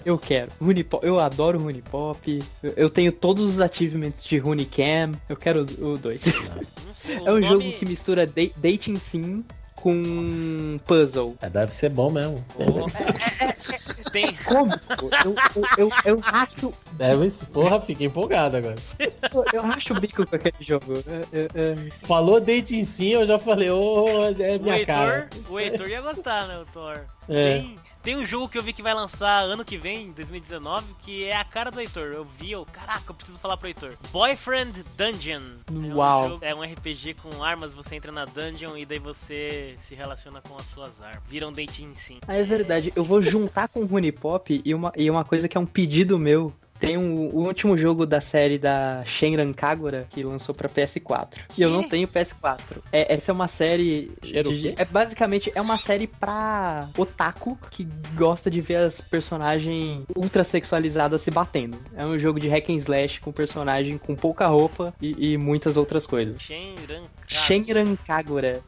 Eu 0.04 0.18
quero. 0.18 0.52
Runipop, 0.60 1.06
eu 1.06 1.20
adoro 1.20 1.60
Runipop. 1.60 2.44
Eu, 2.64 2.74
eu 2.76 2.90
tenho 2.90 3.12
todos 3.12 3.54
os 3.54 3.62
achievements 3.62 4.24
de 4.24 4.40
Runicam. 4.40 5.12
Eu 5.30 5.38
quero 5.38 5.62
o 5.80 5.98
2. 6.00 6.26
Não 6.26 6.94
sei, 6.96 7.18
o 7.20 7.28
É 7.28 7.32
um 7.34 7.40
nome- 7.40 7.48
jogo 7.48 7.72
que 7.78 7.86
mistura 7.86 8.26
da- 8.26 8.50
dating 8.58 8.98
sim 8.98 9.46
com 9.82 10.80
puzzle. 10.86 11.36
É, 11.42 11.50
deve 11.50 11.74
ser 11.74 11.90
bom 11.90 12.10
mesmo. 12.10 12.44
Oh. 12.56 14.12
Tem, 14.12 14.34
Como? 14.46 14.72
Eu, 15.00 15.36
eu, 15.78 15.90
eu, 15.90 15.92
eu 16.06 16.22
acho 16.26 16.74
Deve 16.94 17.32
Porra, 17.52 17.82
fiquei 17.82 18.08
empolgado 18.08 18.58
agora. 18.58 18.76
Eu, 19.00 19.46
eu 19.54 19.62
racho 19.62 19.94
o 19.94 20.00
bico 20.00 20.26
com 20.26 20.36
aquele 20.36 20.54
jogo. 20.60 21.04
É, 21.08 21.40
é, 21.40 21.48
é. 21.56 21.76
Falou 22.06 22.40
date 22.40 22.76
em 22.76 22.84
si, 22.84 23.12
eu 23.12 23.26
já 23.26 23.40
falei, 23.40 23.70
ô, 23.72 24.08
é 24.40 24.58
o 24.58 24.62
minha 24.62 24.78
Heitor, 24.78 24.86
cara. 24.86 25.30
o 25.50 25.60
Heitor 25.60 25.88
ia 25.88 26.02
gostar, 26.02 26.48
né, 26.48 26.60
o 26.60 26.66
Thor? 26.66 27.02
É. 27.30 27.60
Tem, 27.60 27.80
tem 28.04 28.18
um 28.18 28.26
jogo 28.26 28.48
que 28.50 28.58
eu 28.58 28.64
vi 28.64 28.74
que 28.74 28.82
vai 28.82 28.94
lançar 28.94 29.42
ano 29.44 29.64
que 29.64 29.78
vem, 29.78 30.08
em 30.08 30.12
2019, 30.12 30.86
que 31.00 31.26
é 31.26 31.36
a 31.36 31.44
cara 31.44 31.70
do 31.72 31.80
Heitor. 31.80 32.08
Eu 32.14 32.24
vi, 32.26 32.52
eu, 32.52 32.66
caraca, 32.66 33.04
eu 33.10 33.14
preciso 33.14 33.38
falar 33.40 33.58
pro 33.58 33.68
Heitor. 33.68 33.94
Boyfriend 34.12 34.84
Dungeon. 34.98 35.42
É 35.70 35.94
Uau. 35.94 36.26
Um 36.26 36.30
jogo- 36.30 36.46
é 36.46 36.56
um 36.56 36.62
RPG 36.64 37.16
com 37.16 37.44
armas, 37.44 37.74
você 37.76 37.96
entra 37.96 38.12
na 38.12 38.26
dungeon 38.26 38.78
e 38.78 38.86
daí 38.86 39.00
você 39.00 39.76
se 39.82 39.96
relaciona 39.96 40.42
com 40.42 40.56
as 40.58 40.66
suas 40.66 41.02
armas. 41.02 41.24
Vira 41.30 41.48
um 41.48 41.54
dating 41.54 41.94
sim. 41.96 42.20
Ah, 42.28 42.36
é 42.36 42.44
verdade. 42.44 42.92
Eu 42.96 43.04
vou 43.04 43.22
juntar 43.22 43.68
com 43.68 43.82
o 43.82 43.86
Runipop 43.86 44.62
e 44.64 44.74
uma, 44.74 44.92
e 44.96 45.10
uma 45.10 45.24
coisa 45.24 45.48
que 45.48 45.58
é 45.58 45.60
um 45.60 45.66
pedido 45.66 46.18
meu. 46.18 46.54
Tem 46.82 46.98
um, 46.98 47.30
o 47.34 47.46
último 47.46 47.78
jogo 47.78 48.06
da 48.06 48.20
série 48.20 48.58
da 48.58 49.04
Shenran 49.06 49.54
Kagura 49.54 50.08
que 50.10 50.24
lançou 50.24 50.54
pra 50.54 50.68
PS4. 50.68 51.38
E 51.58 51.62
eu 51.62 51.70
não 51.70 51.84
tenho 51.88 52.08
PS4. 52.08 52.60
É, 52.92 53.14
essa 53.14 53.32
é 53.32 53.34
uma 53.34 53.48
série. 53.48 54.12
De- 54.22 54.74
é 54.78 54.84
basicamente 54.84 55.52
é 55.56 55.62
uma 55.62 55.78
série 55.78 56.08
pra 56.08 56.90
otaku 56.98 57.58
que 57.70 57.88
gosta 58.16 58.50
de 58.50 58.60
ver 58.60 58.78
as 58.78 59.00
personagens 59.00 60.04
ultra 60.16 60.44
sexualizadas 60.44 61.22
se 61.22 61.30
batendo. 61.32 61.78
É 61.96 62.06
um 62.06 62.18
jogo 62.18 62.40
de 62.40 62.48
hack 62.48 62.70
and 62.70 62.76
slash 62.78 63.20
com 63.22 63.32
personagem 63.32 63.98
com 63.98 64.16
pouca 64.16 64.48
roupa 64.48 64.94
e, 65.02 65.34
e 65.34 65.38
muitas 65.38 65.78
outras 65.78 66.06
coisas. 66.08 66.42
Shenran 66.42 67.04
Shenran 67.28 67.96
Kagura. 67.96 68.62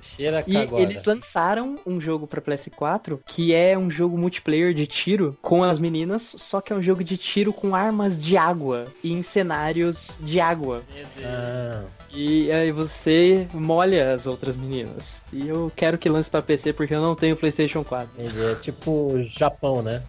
E 0.48 0.56
eles 0.84 1.04
lançaram 1.04 1.80
um 1.86 2.00
jogo 2.00 2.28
pra 2.28 2.42
PS4 2.42 3.20
que 3.26 3.54
é 3.54 3.78
um 3.78 3.90
jogo 3.92 4.18
multiplayer 4.18 4.74
de 4.74 4.86
tiro 4.88 5.38
com 5.42 5.64
as 5.64 5.80
meninas, 5.80 6.36
só 6.38 6.62
que 6.62 6.72
é 6.72 6.76
um 6.76 6.82
jogo 6.84 7.04
de 7.04 7.18
tiro 7.18 7.52
com 7.52 7.76
armas 8.04 8.20
de 8.22 8.38
água 8.38 8.86
e 9.04 9.12
em 9.14 9.24
cenários 9.24 10.18
de 10.22 10.40
água. 10.40 10.84
Meu 10.94 11.06
Deus. 11.16 11.26
Ah, 11.26 11.84
E 12.16 12.52
aí 12.52 12.72
você 12.72 13.48
molha 13.54 14.14
as 14.14 14.26
outras 14.28 14.56
meninas. 14.56 15.20
E 15.32 15.48
eu 15.48 15.72
quero 15.76 15.98
que 15.98 16.08
lance 16.10 16.30
pra 16.30 16.42
PC 16.42 16.74
porque 16.74 16.94
eu 16.94 17.02
não 17.02 17.16
tenho 17.16 17.36
PlayStation 17.36 17.84
4. 17.84 18.10
entendi. 18.20 18.44
É 18.44 18.56
tipo 18.56 19.10
Japão, 19.24 19.82
né? 19.82 20.04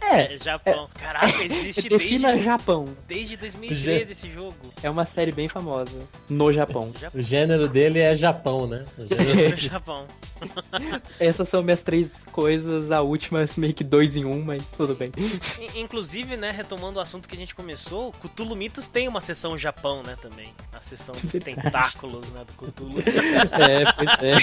É, 0.00 0.34
É, 0.34 0.38
Japão. 0.38 0.88
Caraca, 0.94 1.26
existe 1.44 1.88
defina 1.88 2.28
desde, 2.30 2.44
Japão. 2.44 2.84
desde 3.06 3.36
2013 3.36 4.12
esse 4.12 4.30
jogo. 4.32 4.54
É 4.82 4.88
uma 4.90 5.04
série 5.04 5.32
bem 5.32 5.48
famosa 5.48 5.92
no 6.28 6.52
Japão. 6.52 6.92
O 7.14 7.22
gênero 7.22 7.68
dele 7.68 8.00
é 8.00 8.14
Japão, 8.16 8.66
né? 8.66 8.84
O 8.98 9.06
gênero... 9.06 9.50
No 9.50 9.56
Japão. 9.56 10.04
Essas 11.20 11.48
são 11.48 11.62
minhas 11.62 11.82
três 11.82 12.24
coisas, 12.32 12.90
a 12.90 13.00
última 13.00 13.42
é 13.42 13.46
meio 13.56 13.72
que 13.72 13.84
dois 13.84 14.16
em 14.16 14.24
um, 14.24 14.42
mas 14.42 14.62
tudo 14.76 14.94
bem. 14.94 15.12
In- 15.16 15.80
Inclusive, 15.84 16.36
né, 16.36 16.50
retomando 16.50 16.98
o 16.98 17.02
assunto 17.02 17.28
que 17.28 17.33
a 17.34 17.36
gente 17.36 17.54
começou, 17.54 18.12
Cthulhu 18.12 18.54
Mitos 18.56 18.86
tem 18.86 19.06
uma 19.08 19.20
sessão 19.20 19.56
Japão, 19.58 20.02
né, 20.02 20.16
também. 20.20 20.52
A 20.72 20.80
sessão 20.80 21.14
dos 21.16 21.32
tentáculos, 21.42 22.30
né, 22.30 22.44
do 22.44 22.52
Cthulhu. 22.54 23.00
É, 23.00 23.92
pois 23.92 24.08
é. 24.22 24.34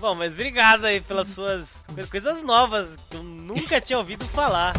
Bom, 0.00 0.14
mas 0.14 0.32
obrigado 0.32 0.84
aí 0.86 1.00
pelas 1.00 1.28
suas 1.28 1.84
co- 1.94 2.06
coisas 2.10 2.42
novas 2.42 2.96
que 3.08 3.16
eu 3.16 3.22
nunca 3.22 3.80
tinha 3.80 3.98
ouvido 3.98 4.24
falar. 4.26 4.72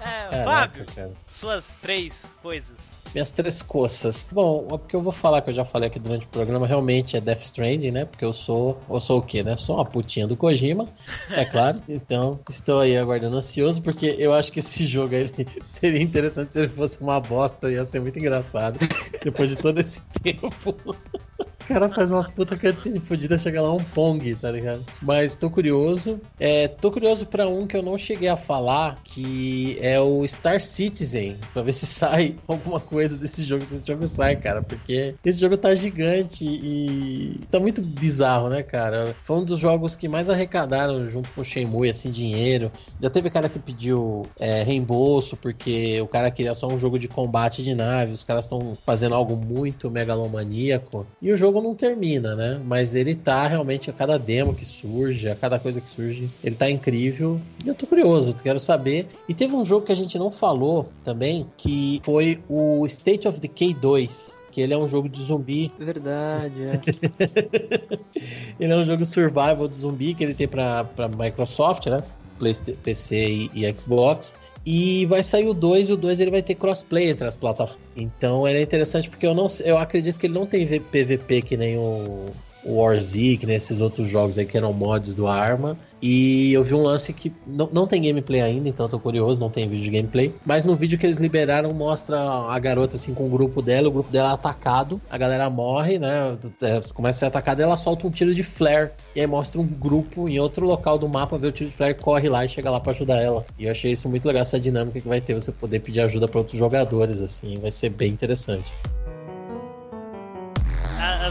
É, 0.00 0.30
Caraca, 0.30 0.44
Fábio, 0.44 0.86
cara. 0.94 1.12
suas 1.28 1.76
três 1.76 2.34
coisas. 2.42 2.98
Minhas 3.12 3.30
três 3.30 3.60
coças. 3.60 4.26
Bom, 4.30 4.66
o 4.70 4.78
que 4.78 4.94
eu 4.94 5.02
vou 5.02 5.12
falar, 5.12 5.42
que 5.42 5.50
eu 5.50 5.54
já 5.54 5.64
falei 5.64 5.88
aqui 5.88 5.98
durante 5.98 6.24
o 6.26 6.28
programa, 6.28 6.66
realmente 6.66 7.16
é 7.16 7.20
Death 7.20 7.42
Stranding, 7.42 7.90
né? 7.90 8.04
Porque 8.04 8.24
eu 8.24 8.32
sou. 8.32 8.80
Eu 8.88 9.00
sou 9.00 9.18
o 9.18 9.22
quê, 9.22 9.42
né? 9.42 9.56
Sou 9.56 9.76
uma 9.76 9.84
putinha 9.84 10.26
do 10.26 10.36
Kojima, 10.36 10.88
é 11.30 11.44
claro. 11.44 11.82
Então, 11.88 12.38
estou 12.48 12.80
aí 12.80 12.96
aguardando 12.96 13.36
ansioso, 13.36 13.82
porque 13.82 14.14
eu 14.18 14.32
acho 14.32 14.52
que 14.52 14.60
esse 14.60 14.86
jogo 14.86 15.14
aí 15.14 15.30
seria 15.68 16.00
interessante 16.00 16.52
se 16.52 16.60
ele 16.60 16.68
fosse 16.68 17.00
uma 17.00 17.20
bosta, 17.20 17.70
ia 17.70 17.84
ser 17.84 18.00
muito 18.00 18.18
engraçado. 18.18 18.78
Depois 19.22 19.50
de 19.50 19.56
todo 19.56 19.78
esse 19.80 20.00
tempo. 20.22 20.54
O 21.40 21.72
cara 21.72 21.88
faz 21.88 22.10
umas 22.10 22.28
puta 22.28 22.56
cutscene 22.56 22.98
fodida, 22.98 23.38
chega 23.38 23.62
lá 23.62 23.72
um 23.72 23.82
Pong, 23.82 24.34
tá 24.34 24.50
ligado? 24.50 24.84
Mas 25.02 25.36
tô 25.36 25.48
curioso. 25.48 26.20
É, 26.38 26.66
tô 26.66 26.90
curioso 26.90 27.26
pra 27.26 27.46
um 27.46 27.64
que 27.66 27.76
eu 27.76 27.82
não 27.82 27.96
cheguei 27.96 28.28
a 28.28 28.36
falar, 28.36 28.98
que 29.04 29.78
é 29.80 30.00
o 30.00 30.26
Star 30.26 30.60
Citizen, 30.60 31.36
pra 31.52 31.62
ver 31.62 31.72
se 31.72 31.86
sai 31.86 32.36
alguma 32.48 32.80
coisa 32.80 33.16
desse 33.16 33.44
jogo, 33.44 33.64
se 33.64 33.76
esse 33.76 33.86
jogo 33.86 34.06
sai, 34.06 34.34
cara, 34.36 34.62
porque 34.62 35.14
esse 35.24 35.38
jogo 35.38 35.56
tá 35.56 35.74
gigante 35.74 36.44
e 36.44 37.40
tá 37.50 37.60
muito 37.60 37.80
bizarro, 37.82 38.48
né, 38.48 38.64
cara? 38.64 39.14
Foi 39.22 39.36
um 39.36 39.44
dos 39.44 39.60
jogos 39.60 39.94
que 39.94 40.08
mais 40.08 40.28
arrecadaram 40.28 41.08
junto 41.08 41.30
com 41.30 41.40
o 41.40 41.44
Shenmue, 41.44 41.88
assim, 41.88 42.10
dinheiro. 42.10 42.72
Já 43.00 43.08
teve 43.08 43.30
cara 43.30 43.48
que 43.48 43.60
pediu 43.60 44.26
é, 44.40 44.64
reembolso, 44.64 45.36
porque 45.36 46.00
o 46.00 46.08
cara 46.08 46.30
queria 46.30 46.54
só 46.54 46.66
um 46.66 46.78
jogo 46.78 46.98
de 46.98 47.06
combate 47.06 47.62
de 47.62 47.74
nave, 47.74 48.12
os 48.12 48.24
caras 48.24 48.46
estão 48.46 48.76
fazendo 48.84 49.14
algo 49.14 49.36
muito 49.36 49.90
megalomaníaco, 49.90 51.06
e 51.22 51.29
o 51.32 51.36
jogo 51.36 51.60
não 51.60 51.74
termina, 51.74 52.34
né? 52.34 52.60
Mas 52.64 52.94
ele 52.94 53.14
tá 53.14 53.46
realmente 53.46 53.90
a 53.90 53.92
cada 53.92 54.18
demo 54.18 54.54
que 54.54 54.64
surge, 54.64 55.28
a 55.28 55.34
cada 55.34 55.58
coisa 55.58 55.80
que 55.80 55.88
surge, 55.88 56.28
ele 56.42 56.54
tá 56.54 56.70
incrível. 56.70 57.40
E 57.64 57.68
eu 57.68 57.74
tô 57.74 57.86
curioso, 57.86 58.34
quero 58.42 58.60
saber. 58.60 59.06
E 59.28 59.34
teve 59.34 59.54
um 59.54 59.64
jogo 59.64 59.86
que 59.86 59.92
a 59.92 59.96
gente 59.96 60.18
não 60.18 60.30
falou 60.30 60.88
também, 61.04 61.46
que 61.56 62.00
foi 62.04 62.40
o 62.48 62.84
State 62.86 63.28
of 63.28 63.40
Decay 63.40 63.74
2. 63.74 64.38
Que 64.50 64.60
ele 64.60 64.74
é 64.74 64.78
um 64.78 64.88
jogo 64.88 65.08
de 65.08 65.22
zumbi. 65.22 65.70
Verdade, 65.78 66.54
é. 66.64 66.80
ele 68.58 68.72
é 68.72 68.76
um 68.76 68.84
jogo 68.84 69.04
survival 69.04 69.68
de 69.68 69.76
zumbi 69.76 70.12
que 70.12 70.24
ele 70.24 70.34
tem 70.34 70.48
pra, 70.48 70.82
pra 70.82 71.08
Microsoft, 71.08 71.86
né? 71.86 72.02
PC 72.82 73.28
e, 73.28 73.50
e 73.54 73.74
Xbox. 73.78 74.34
E 74.64 75.06
vai 75.06 75.22
sair 75.22 75.48
o 75.48 75.54
2 75.54 75.88
e 75.88 75.92
o 75.92 75.96
2 75.96 76.20
ele 76.20 76.30
vai 76.30 76.42
ter 76.42 76.54
crossplay 76.54 77.10
entre 77.10 77.26
as 77.26 77.36
plataformas. 77.36 77.82
Então 77.96 78.46
ele 78.46 78.58
é 78.58 78.62
interessante 78.62 79.08
porque 79.08 79.26
eu 79.26 79.34
não 79.34 79.46
eu 79.64 79.78
acredito 79.78 80.18
que 80.18 80.26
ele 80.26 80.34
não 80.34 80.46
tem 80.46 80.66
PVP 80.66 81.42
que 81.42 81.56
nem 81.56 81.78
o, 81.78 82.26
o 82.64 82.80
War 82.80 83.00
Z, 83.00 83.36
que 83.38 83.46
nem 83.46 83.56
esses 83.56 83.80
outros 83.80 84.08
jogos 84.08 84.38
aí 84.38 84.46
que 84.46 84.56
eram 84.56 84.72
mods 84.72 85.14
do 85.14 85.26
Arma. 85.26 85.76
E 86.02 86.52
eu 86.52 86.64
vi 86.64 86.74
um 86.74 86.82
lance 86.82 87.12
que 87.12 87.32
não, 87.46 87.68
não 87.72 87.86
tem 87.86 88.02
gameplay 88.02 88.40
ainda, 88.40 88.68
então 88.68 88.88
tô 88.88 88.98
curioso, 88.98 89.40
não 89.40 89.50
tem 89.50 89.68
vídeo 89.68 89.84
de 89.84 89.90
gameplay. 89.90 90.34
Mas 90.44 90.64
no 90.64 90.74
vídeo 90.74 90.98
que 90.98 91.06
eles 91.06 91.18
liberaram 91.18 91.72
mostra 91.72 92.18
a 92.18 92.58
garota 92.58 92.96
assim 92.96 93.14
com 93.14 93.26
o 93.26 93.30
grupo 93.30 93.60
dela, 93.62 93.88
o 93.88 93.92
grupo 93.92 94.10
dela 94.10 94.30
é 94.30 94.32
atacado, 94.34 95.00
a 95.10 95.18
galera 95.18 95.48
morre, 95.50 95.98
né? 95.98 96.36
é, 96.62 96.80
Começa 96.94 97.18
a 97.18 97.20
ser 97.20 97.26
atacada, 97.26 97.62
ela 97.62 97.76
solta 97.76 98.06
um 98.06 98.10
tiro 98.10 98.34
de 98.34 98.42
flare. 98.42 98.90
E 99.14 99.20
aí 99.20 99.26
mostra 99.26 99.60
um 99.60 99.66
grupo 99.66 100.28
em 100.28 100.38
outro 100.38 100.66
local 100.66 100.98
do 100.98 101.08
mapa, 101.08 101.38
vê 101.38 101.48
o 101.48 101.52
tiro 101.52 101.70
de 101.70 101.76
flare, 101.76 101.94
corre 101.94 102.28
lá 102.28 102.44
e 102.44 102.48
chega 102.48 102.70
lá 102.70 102.80
pra 102.80 102.92
ajudar 102.92 103.20
ela. 103.20 103.44
E 103.58 103.64
eu 103.64 103.70
achei 103.70 103.92
isso 103.92 104.08
muito 104.08 104.26
legal, 104.26 104.42
essa 104.42 104.58
dinâmica 104.58 105.00
que 105.00 105.08
vai 105.08 105.20
ter, 105.20 105.34
você 105.34 105.52
poder 105.52 105.80
pedir 105.80 106.00
ajuda 106.00 106.28
pra 106.28 106.38
outros 106.38 106.58
jogadores, 106.58 107.20
assim, 107.20 107.58
vai 107.58 107.70
ser 107.70 107.90
bem 107.90 108.12
interessante. 108.12 108.72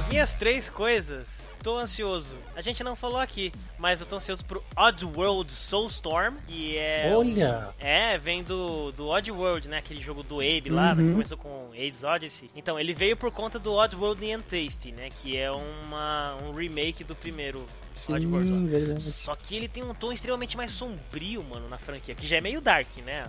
Minhas 0.10 0.34
três 0.34 0.68
coisas, 0.68 1.40
tô 1.61 1.77
ansioso. 1.77 2.36
A 2.56 2.61
gente 2.61 2.84
não 2.84 2.95
falou 2.95 3.19
aqui, 3.19 3.52
mas 3.77 4.02
eu 4.02 4.07
tô 4.07 4.15
ansioso 4.15 4.44
pro 4.44 4.64
Oddworld 4.76 5.52
Soulstorm, 5.52 6.34
que 6.48 6.76
é. 6.77 7.14
Olha! 7.15 7.69
É, 7.77 8.18
vem 8.18 8.41
do, 8.41 8.91
do 8.94 9.07
Oddworld, 9.07 9.69
né? 9.69 9.77
Aquele 9.77 10.02
jogo 10.02 10.23
do 10.23 10.38
Abe 10.38 10.69
lá, 10.69 10.95
né, 10.95 11.03
que 11.03 11.11
começou 11.11 11.38
com 11.38 11.69
Abe's 11.73 12.03
Odyssey. 12.03 12.49
Então, 12.56 12.80
ele 12.80 12.91
veio 12.91 13.15
por 13.15 13.31
conta 13.31 13.60
do 13.60 13.72
Oddworld 13.72 14.26
Untasted, 14.36 14.95
né? 14.95 15.10
Que 15.22 15.38
é 15.38 15.52
uma, 15.52 16.36
um 16.44 16.53
remake 16.53 17.03
do 17.03 17.14
primeiro. 17.14 17.64
Sim. 17.94 19.11
Só 19.11 19.36
que 19.36 19.56
ele 19.56 19.68
tem 19.68 19.84
um 19.84 19.94
tom 19.94 20.11
extremamente 20.11 20.57
mais 20.57 20.72
sombrio, 20.72 21.44
mano, 21.44 21.69
na 21.69 21.77
franquia, 21.77 22.15
que 22.15 22.26
já 22.26 22.38
é 22.38 22.41
meio 22.41 22.61
dark, 22.61 22.88
né? 23.06 23.26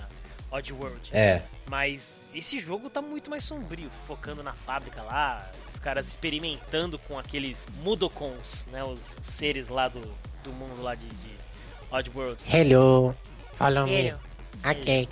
Oddworld. 0.51 1.11
É, 1.13 1.43
Mas 1.69 2.29
esse 2.35 2.59
jogo 2.59 2.91
tá 2.91 3.01
muito 3.01 3.31
mais 3.31 3.45
sombrio, 3.45 3.89
focando 4.07 4.43
na 4.43 4.53
fábrica 4.53 5.03
lá, 5.03 5.49
os 5.69 5.79
caras 5.79 6.09
experimentando 6.09 6.99
com 6.99 7.19
aqueles 7.19 7.67
Mudokons, 7.83 8.67
né? 8.73 8.83
Os 8.83 9.17
seres 9.23 9.69
lá 9.69 9.89
do, 9.89 10.01
do 10.43 10.53
mundo 10.53 10.83
lá 10.83 10.95
de, 10.95 11.07
de 11.07 11.31
Oddworld. 11.91 12.43
Hello, 12.53 13.15
follow 13.57 13.87
me. 13.87 14.15
Ok. 14.65 15.09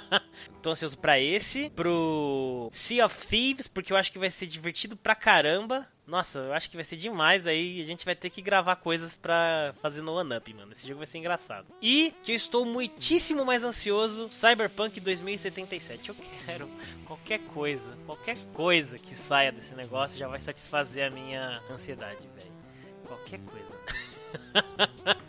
Tô 0.62 0.70
ansioso 0.70 0.98
pra 0.98 1.18
esse, 1.18 1.70
pro 1.70 2.70
Sea 2.72 3.06
of 3.06 3.26
Thieves, 3.26 3.66
porque 3.66 3.92
eu 3.92 3.96
acho 3.96 4.12
que 4.12 4.18
vai 4.18 4.30
ser 4.30 4.46
divertido 4.46 4.94
pra 4.94 5.14
caramba. 5.14 5.86
Nossa, 6.06 6.38
eu 6.40 6.52
acho 6.52 6.68
que 6.68 6.76
vai 6.76 6.84
ser 6.84 6.96
demais 6.96 7.46
aí. 7.46 7.80
A 7.80 7.84
gente 7.84 8.04
vai 8.04 8.14
ter 8.14 8.28
que 8.30 8.42
gravar 8.42 8.76
coisas 8.76 9.16
pra 9.16 9.72
fazer 9.80 10.02
no 10.02 10.12
One 10.12 10.36
Up, 10.36 10.52
mano. 10.52 10.72
Esse 10.72 10.86
jogo 10.86 10.98
vai 10.98 11.06
ser 11.06 11.18
engraçado. 11.18 11.66
E 11.80 12.12
que 12.24 12.32
eu 12.32 12.36
estou 12.36 12.66
muitíssimo 12.66 13.44
mais 13.44 13.62
ansioso, 13.62 14.28
Cyberpunk 14.30 15.00
2077. 15.00 16.08
Eu 16.08 16.16
quero 16.44 16.68
qualquer 17.06 17.38
coisa, 17.54 17.96
qualquer 18.04 18.36
coisa 18.52 18.98
que 18.98 19.16
saia 19.16 19.52
desse 19.52 19.74
negócio 19.74 20.18
já 20.18 20.28
vai 20.28 20.40
satisfazer 20.40 21.06
a 21.06 21.10
minha 21.10 21.62
ansiedade, 21.70 22.20
velho. 22.34 22.52
Qualquer 23.06 23.40
coisa. 23.40 23.78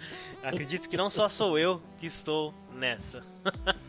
Acredito 0.44 0.90
que 0.90 0.98
não 0.98 1.10
só 1.10 1.30
sou 1.30 1.58
eu 1.58 1.82
que 2.00 2.08
estou 2.08 2.54
nessa. 2.76 3.24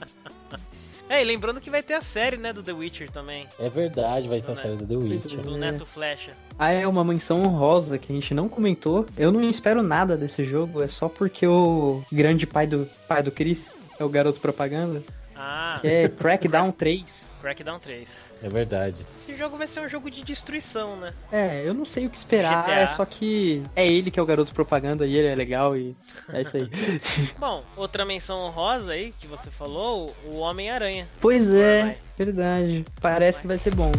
É, 1.08 1.20
e 1.20 1.24
lembrando 1.24 1.60
que 1.60 1.68
vai 1.68 1.82
ter 1.82 1.92
a 1.92 2.00
série, 2.00 2.38
né, 2.38 2.54
do 2.54 2.62
The 2.62 2.72
Witcher 2.72 3.10
também, 3.10 3.46
É 3.58 3.68
verdade, 3.68 4.28
vai 4.28 4.40
ter 4.40 4.52
a 4.52 4.54
série 4.54 4.76
do 4.76 4.86
The 4.86 4.96
Witcher. 4.96 5.40
do. 5.42 5.58
Neto 5.58 5.84
Flecha. 5.84 6.32
Ah, 6.58 6.70
é 6.70 6.86
uma 6.86 7.04
menção 7.04 7.42
honrosa 7.42 7.98
que 7.98 8.10
a 8.10 8.14
gente 8.14 8.32
não 8.32 8.48
comentou. 8.48 9.04
Eu 9.14 9.30
não 9.30 9.42
espero 9.46 9.82
nada 9.82 10.16
desse 10.16 10.42
jogo, 10.46 10.82
é 10.82 10.88
só 10.88 11.10
porque 11.10 11.46
o 11.46 12.02
grande 12.10 12.46
pai 12.46 12.66
do 12.66 12.88
pai 13.06 13.22
do 13.22 13.30
Chris 13.30 13.74
é 13.98 14.04
o 14.04 14.08
garoto 14.08 14.40
propaganda, 14.40 15.02
Ah, 15.36 15.76
que 15.82 15.86
é 15.88 16.08
Crackdown 16.08 16.70
3. 16.72 17.31
Crackdown 17.42 17.78
3. 17.80 18.34
É 18.42 18.48
verdade. 18.48 19.04
Esse 19.20 19.34
jogo 19.34 19.56
vai 19.58 19.66
ser 19.66 19.80
um 19.80 19.88
jogo 19.88 20.10
de 20.10 20.22
destruição, 20.24 20.96
né? 20.96 21.12
É, 21.30 21.62
eu 21.66 21.74
não 21.74 21.84
sei 21.84 22.06
o 22.06 22.10
que 22.10 22.16
esperar, 22.16 22.62
GTA. 22.62 22.72
é 22.74 22.86
só 22.86 23.04
que 23.04 23.62
é 23.74 23.86
ele 23.86 24.10
que 24.10 24.20
é 24.20 24.22
o 24.22 24.26
garoto 24.26 24.54
propaganda 24.54 25.04
e 25.06 25.16
ele 25.16 25.26
é 25.26 25.34
legal 25.34 25.76
e 25.76 25.96
é 26.32 26.42
isso 26.42 26.56
aí. 26.56 26.70
Bom, 27.38 27.62
outra 27.76 28.04
menção 28.04 28.38
honrosa 28.38 28.92
aí 28.92 29.12
que 29.20 29.26
você 29.26 29.50
falou, 29.50 30.14
o 30.24 30.38
Homem-Aranha. 30.38 31.08
pois 31.20 31.52
é, 31.52 31.98
verdade. 32.16 32.84
Parece 33.00 33.40
que 33.40 33.46
vai 33.46 33.58
ser 33.58 33.74
bom. 33.74 33.90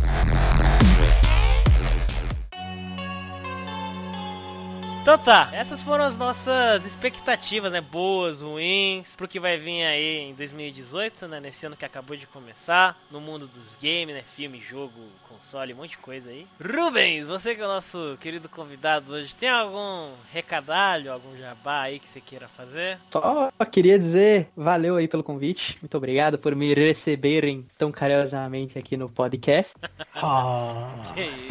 Então 5.03 5.17
tá, 5.17 5.49
essas 5.51 5.81
foram 5.81 6.05
as 6.05 6.15
nossas 6.15 6.85
expectativas, 6.85 7.73
né? 7.73 7.81
Boas, 7.81 8.39
ruins, 8.39 9.17
pro 9.17 9.27
que 9.27 9.37
vai 9.37 9.57
vir 9.57 9.83
aí 9.83 10.29
em 10.29 10.33
2018, 10.33 11.27
né? 11.27 11.41
Nesse 11.41 11.65
ano 11.65 11.75
que 11.75 11.83
acabou 11.83 12.15
de 12.15 12.25
começar, 12.25 12.97
no 13.11 13.19
mundo 13.19 13.45
dos 13.45 13.75
games, 13.75 14.15
né? 14.15 14.23
Filme, 14.33 14.61
jogo, 14.61 14.93
console, 15.27 15.73
um 15.73 15.75
monte 15.75 15.89
de 15.89 15.97
coisa 15.97 16.29
aí. 16.29 16.47
Rubens, 16.57 17.25
você 17.25 17.53
que 17.53 17.61
é 17.61 17.65
o 17.65 17.67
nosso 17.67 18.17
querido 18.21 18.47
convidado 18.47 19.11
hoje, 19.11 19.35
tem 19.35 19.49
algum 19.49 20.13
recadalho, 20.31 21.11
algum 21.11 21.37
jabá 21.37 21.81
aí 21.81 21.99
que 21.99 22.07
você 22.07 22.21
queira 22.21 22.47
fazer? 22.47 22.97
Só 23.11 23.51
queria 23.69 23.99
dizer 23.99 24.47
valeu 24.55 24.95
aí 24.95 25.09
pelo 25.09 25.21
convite. 25.21 25.77
Muito 25.81 25.97
obrigado 25.97 26.37
por 26.37 26.55
me 26.55 26.73
receberem 26.73 27.65
tão 27.77 27.91
carinhosamente 27.91 28.79
aqui 28.79 28.95
no 28.95 29.09
podcast. 29.09 29.73
Ah, 30.15 30.87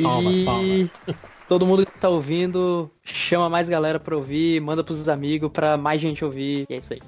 palmas, 0.03 0.39
palmas. 0.39 1.01
Todo 1.53 1.67
mundo 1.67 1.85
que 1.85 1.99
tá 1.99 2.09
ouvindo, 2.09 2.91
chama 3.05 3.47
mais 3.47 3.69
galera 3.69 4.01
pra 4.01 4.17
ouvir, 4.17 4.59
manda 4.59 4.83
pros 4.83 5.07
amigos 5.07 5.51
pra 5.53 5.77
mais 5.77 6.01
gente 6.01 6.25
ouvir. 6.25 6.65
E 6.67 6.73
é 6.73 6.77
isso 6.79 6.95
aí. 6.95 7.03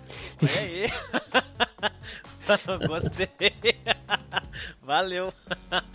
Aí. 0.59 0.87
Gostei. 2.87 3.31
Valeu. 4.83 5.33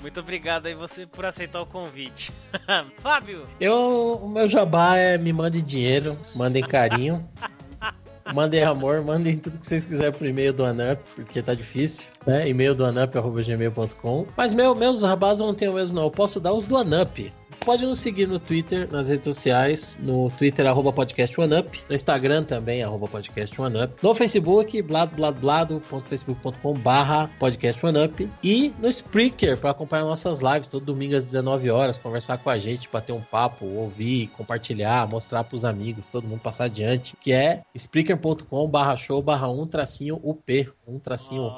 Muito 0.01 0.19
obrigado 0.19 0.65
aí 0.65 0.73
você 0.73 1.05
por 1.05 1.25
aceitar 1.25 1.61
o 1.61 1.65
convite. 1.67 2.33
Fábio, 3.03 3.43
Eu, 3.59 4.19
o 4.19 4.27
meu 4.27 4.47
jabá 4.47 4.97
é 4.97 5.15
me 5.15 5.31
mandem 5.31 5.63
dinheiro, 5.63 6.17
mandem 6.33 6.63
carinho, 6.63 7.23
mandem 8.33 8.63
amor, 8.63 9.03
mandem 9.03 9.37
tudo 9.37 9.59
que 9.59 9.67
vocês 9.67 9.85
quiserem 9.85 10.11
pro 10.11 10.27
e-mail 10.27 10.53
do 10.53 10.65
Anup, 10.65 10.99
porque 11.15 11.43
tá 11.43 11.53
difícil, 11.53 12.07
né? 12.25 12.49
E-mail 12.49 12.73
do 12.73 12.83
anup.gmail.com. 12.83 14.25
Mas 14.35 14.55
meu, 14.55 14.73
meus 14.73 15.01
jabás 15.01 15.39
eu 15.39 15.45
não 15.45 15.53
tenho 15.53 15.75
mesmo, 15.75 15.97
não. 15.97 16.05
Eu 16.05 16.11
posso 16.11 16.39
dar 16.39 16.51
os 16.51 16.65
do 16.65 16.75
Anup. 16.75 17.31
Pode 17.69 17.85
nos 17.85 17.99
seguir 17.99 18.27
no 18.27 18.39
Twitter, 18.39 18.91
nas 18.91 19.09
redes 19.09 19.25
sociais, 19.25 19.99
no 20.01 20.31
Twitter, 20.31 20.65
arroba 20.65 20.91
podcast 20.91 21.39
OneUp, 21.39 21.83
no 21.87 21.93
Instagram 21.93 22.43
também, 22.43 22.81
arroba 22.81 23.07
podcast 23.07 23.61
OneUp, 23.61 23.93
no 24.01 24.15
Facebook, 24.15 24.81
bladobladoblado.facebook.com 24.81 26.73
barra 26.79 27.29
podcast 27.37 27.85
OneUp 27.85 28.27
e 28.43 28.73
no 28.79 28.89
Spreaker, 28.89 29.55
para 29.55 29.69
acompanhar 29.69 30.05
nossas 30.05 30.41
lives 30.41 30.67
todo 30.67 30.83
domingo 30.83 31.15
às 31.15 31.25
19 31.25 31.69
horas, 31.69 31.99
conversar 31.99 32.39
com 32.39 32.49
a 32.49 32.57
gente, 32.57 32.89
bater 32.91 33.13
um 33.13 33.21
papo, 33.21 33.67
ouvir, 33.67 34.29
compartilhar, 34.29 35.07
mostrar 35.07 35.43
pros 35.43 35.63
amigos, 35.63 36.07
todo 36.07 36.27
mundo 36.27 36.39
passar 36.39 36.63
adiante, 36.63 37.15
que 37.21 37.31
é 37.31 37.61
spreaker.com 37.75 38.67
barra 38.67 38.95
show 38.97 39.21
barra 39.21 39.47
um 39.47 39.67
tracinho 39.67 40.19
UP, 40.23 40.67
um 40.87 40.97
tracinho 40.97 41.51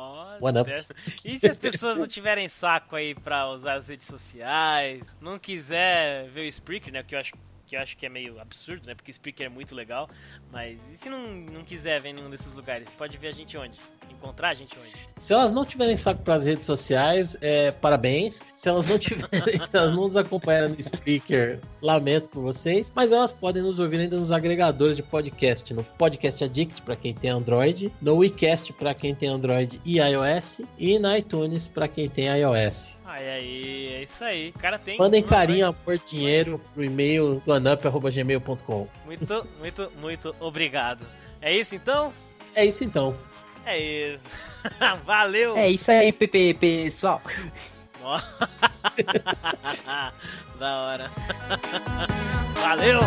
E 1.24 1.40
se 1.40 1.48
as 1.48 1.58
pessoas 1.58 1.98
não 2.00 2.08
tiverem 2.08 2.50
saco 2.50 2.96
aí 2.96 3.14
pra 3.14 3.50
usar 3.50 3.76
as 3.76 3.88
redes 3.88 4.08
sociais, 4.08 5.02
não 5.22 5.38
quiser 5.38 6.28
ver 6.30 6.42
o 6.42 6.46
Spreaker, 6.46 6.92
né? 6.92 7.04
Que 7.04 7.16
eu 7.16 7.20
acho 7.20 7.34
que 7.72 7.78
eu 7.78 7.80
acho 7.80 7.96
que 7.96 8.06
é 8.06 8.10
meio 8.10 8.38
absurdo, 8.38 8.86
né? 8.86 8.94
Porque 8.94 9.12
o 9.12 9.14
Spreaker 9.14 9.46
é 9.46 9.50
muito 9.50 9.74
legal. 9.74 10.10
Mas 10.52 10.78
e 10.92 10.98
se 10.98 11.10
não, 11.10 11.32
não 11.32 11.64
quiser 11.64 12.02
ver 12.02 12.10
em 12.10 12.14
nenhum 12.16 12.30
desses 12.30 12.52
lugares? 12.52 12.90
Pode 12.98 13.18
ver 13.18 13.30
a 13.30 13.32
gente 13.32 13.58
onde? 13.58 13.80
Encontrar 14.12 14.50
a 14.50 14.54
gente 14.54 14.78
onde? 14.78 14.92
Se 15.18 15.34
elas 15.34 15.54
não 15.54 15.64
tiverem 15.64 15.96
saco 15.96 16.22
para 16.22 16.36
as 16.36 16.46
redes 16.46 16.66
sociais, 16.66 17.38
é, 17.40 17.72
parabéns. 17.72 18.42
Se 18.58 18.68
elas 18.68 18.88
não 18.88 19.00
tiverem, 19.00 19.58
se 19.66 19.78
elas 19.78 19.96
não 19.96 20.02
nos 20.02 20.18
acompanharem 20.18 20.76
no 20.76 20.84
speaker, 20.84 21.62
lamento 21.82 22.28
por 22.28 22.42
vocês. 22.42 22.92
Mas 22.94 23.14
elas 23.14 23.32
podem 23.32 23.64
nos 23.64 23.80
ouvir 23.80 24.02
ainda 24.02 24.18
nos 24.18 24.34
agregadores 24.34 24.98
de 24.98 25.04
podcast, 25.04 25.74
no 25.74 25.86
Podcast 25.86 26.44
Addict 26.44 26.82
para 26.82 26.98
quem 26.98 27.14
tem 27.14 27.30
Android, 27.30 27.90
no 28.02 28.18
WeCast 28.18 28.74
para 28.74 28.94
quem 28.94 29.16
tem 29.16 29.30
Android 29.30 29.80
e 29.86 29.98
iOS 29.98 30.60
e 30.78 31.00
na 31.00 31.18
iTunes 31.18 31.68
para 31.68 31.88
quem 31.88 32.10
tem 32.10 32.28
iOS. 32.28 32.98
Aí, 33.12 33.30
aí, 33.30 33.94
é 33.94 34.04
isso 34.04 34.24
aí. 34.24 34.54
O 34.56 34.60
cara 34.60 34.80
tem. 34.80 34.98
Mandem 34.98 35.22
carinho, 35.22 35.68
amor, 35.68 36.00
dinheiro 36.00 36.62
pro 36.74 36.82
e-mail 36.82 37.44
do 37.46 37.52
anup.gmail.com. 37.52 38.88
Muito, 39.06 39.48
muito, 39.60 39.92
muito 40.00 40.34
obrigado. 40.40 41.06
É 41.42 41.54
isso 41.54 41.76
então? 41.76 42.14
É 42.56 42.64
isso 42.66 42.86
então. 42.86 43.18
É 43.66 43.78
isso. 44.14 44.24
Valeu! 45.04 45.58
É 45.58 45.70
isso 45.70 45.92
aí, 45.92 46.14
PP, 46.14 46.54
pessoal. 46.54 47.22
Da 50.58 50.78
hora. 50.78 51.12
Valeu! 52.62 53.00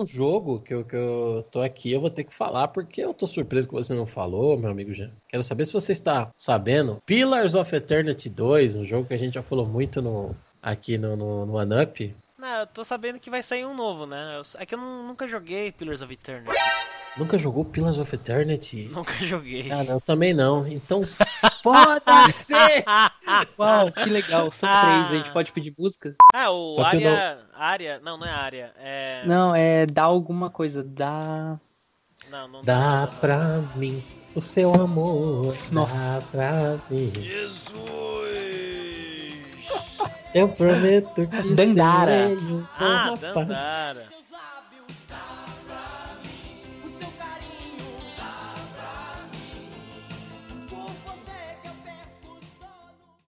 Um 0.00 0.06
jogo 0.06 0.60
que 0.60 0.72
eu, 0.72 0.84
que 0.84 0.96
eu 0.96 1.44
tô 1.50 1.60
aqui, 1.60 1.92
eu 1.92 2.00
vou 2.00 2.10
ter 2.10 2.24
que 2.24 2.34
falar, 2.34 2.68
porque 2.68 3.02
eu 3.02 3.12
tô 3.12 3.26
surpreso 3.26 3.68
que 3.68 3.74
você 3.74 3.94
não 3.94 4.06
falou, 4.06 4.58
meu 4.58 4.70
amigo 4.70 4.92
Jean. 4.92 5.10
Quero 5.28 5.42
saber 5.42 5.66
se 5.66 5.72
você 5.72 5.92
está 5.92 6.30
sabendo. 6.36 6.98
Pillars 7.04 7.54
of 7.54 7.74
Eternity 7.74 8.28
2, 8.28 8.76
um 8.76 8.84
jogo 8.84 9.08
que 9.08 9.14
a 9.14 9.18
gente 9.18 9.34
já 9.34 9.42
falou 9.42 9.66
muito 9.66 10.00
no, 10.00 10.34
aqui 10.62 10.96
no, 10.96 11.16
no, 11.16 11.46
no 11.46 11.58
Anup. 11.58 12.14
Não, 12.40 12.60
eu 12.60 12.66
tô 12.66 12.82
sabendo 12.84 13.18
que 13.20 13.28
vai 13.30 13.42
sair 13.42 13.64
um 13.66 13.74
novo, 13.74 14.06
né? 14.06 14.40
É 14.58 14.64
que 14.66 14.74
eu 14.74 14.78
nu- 14.78 15.06
nunca 15.06 15.28
joguei 15.28 15.70
Pillars 15.72 16.00
of 16.02 16.12
Eternity. 16.12 16.56
Nunca 17.16 17.36
jogou 17.36 17.64
Pillars 17.64 17.98
of 17.98 18.14
Eternity? 18.14 18.88
Nunca 18.94 19.12
joguei. 19.26 19.70
Ah, 19.70 19.84
não, 19.84 20.00
também 20.00 20.32
não. 20.32 20.66
Então, 20.66 21.02
foda-se! 21.62 22.54
Uau, 23.58 23.92
que 23.92 24.08
legal. 24.08 24.50
São 24.52 24.68
Ah. 24.68 24.80
três, 25.06 25.12
a 25.12 25.16
gente 25.24 25.32
pode 25.32 25.52
pedir 25.52 25.74
música? 25.78 26.14
Ah, 26.34 26.50
o 26.50 26.74
Só 26.74 26.88
que 26.90 27.02
eu 27.02 27.10
área. 27.10 27.38
Área. 27.54 28.00
Não, 28.00 28.16
não 28.16 28.26
é 28.26 28.30
área. 28.30 28.72
É. 28.78 29.22
Não, 29.26 29.54
é 29.54 29.84
dar 29.86 30.04
alguma 30.04 30.48
coisa, 30.50 30.82
dá. 30.82 31.58
Não, 32.30 32.48
não 32.48 32.62
Dá 32.62 33.06
não. 33.10 33.18
pra 33.18 33.38
mim 33.74 34.02
o 34.34 34.40
seu 34.40 34.72
amor. 34.74 35.56
Nossa. 35.72 36.20
Dá 36.20 36.22
pra 36.30 36.76
mim. 36.88 37.12
Jesus! 37.16 38.69
Eu 40.34 40.48
prometo 40.48 41.26
que 41.26 41.54
Dandara. 41.54 42.10
serei 42.28 42.36
um 42.36 42.58
bom 42.60 42.66
Ah, 42.78 43.04
rapaz. 43.10 43.20
Dandara. 43.34 44.19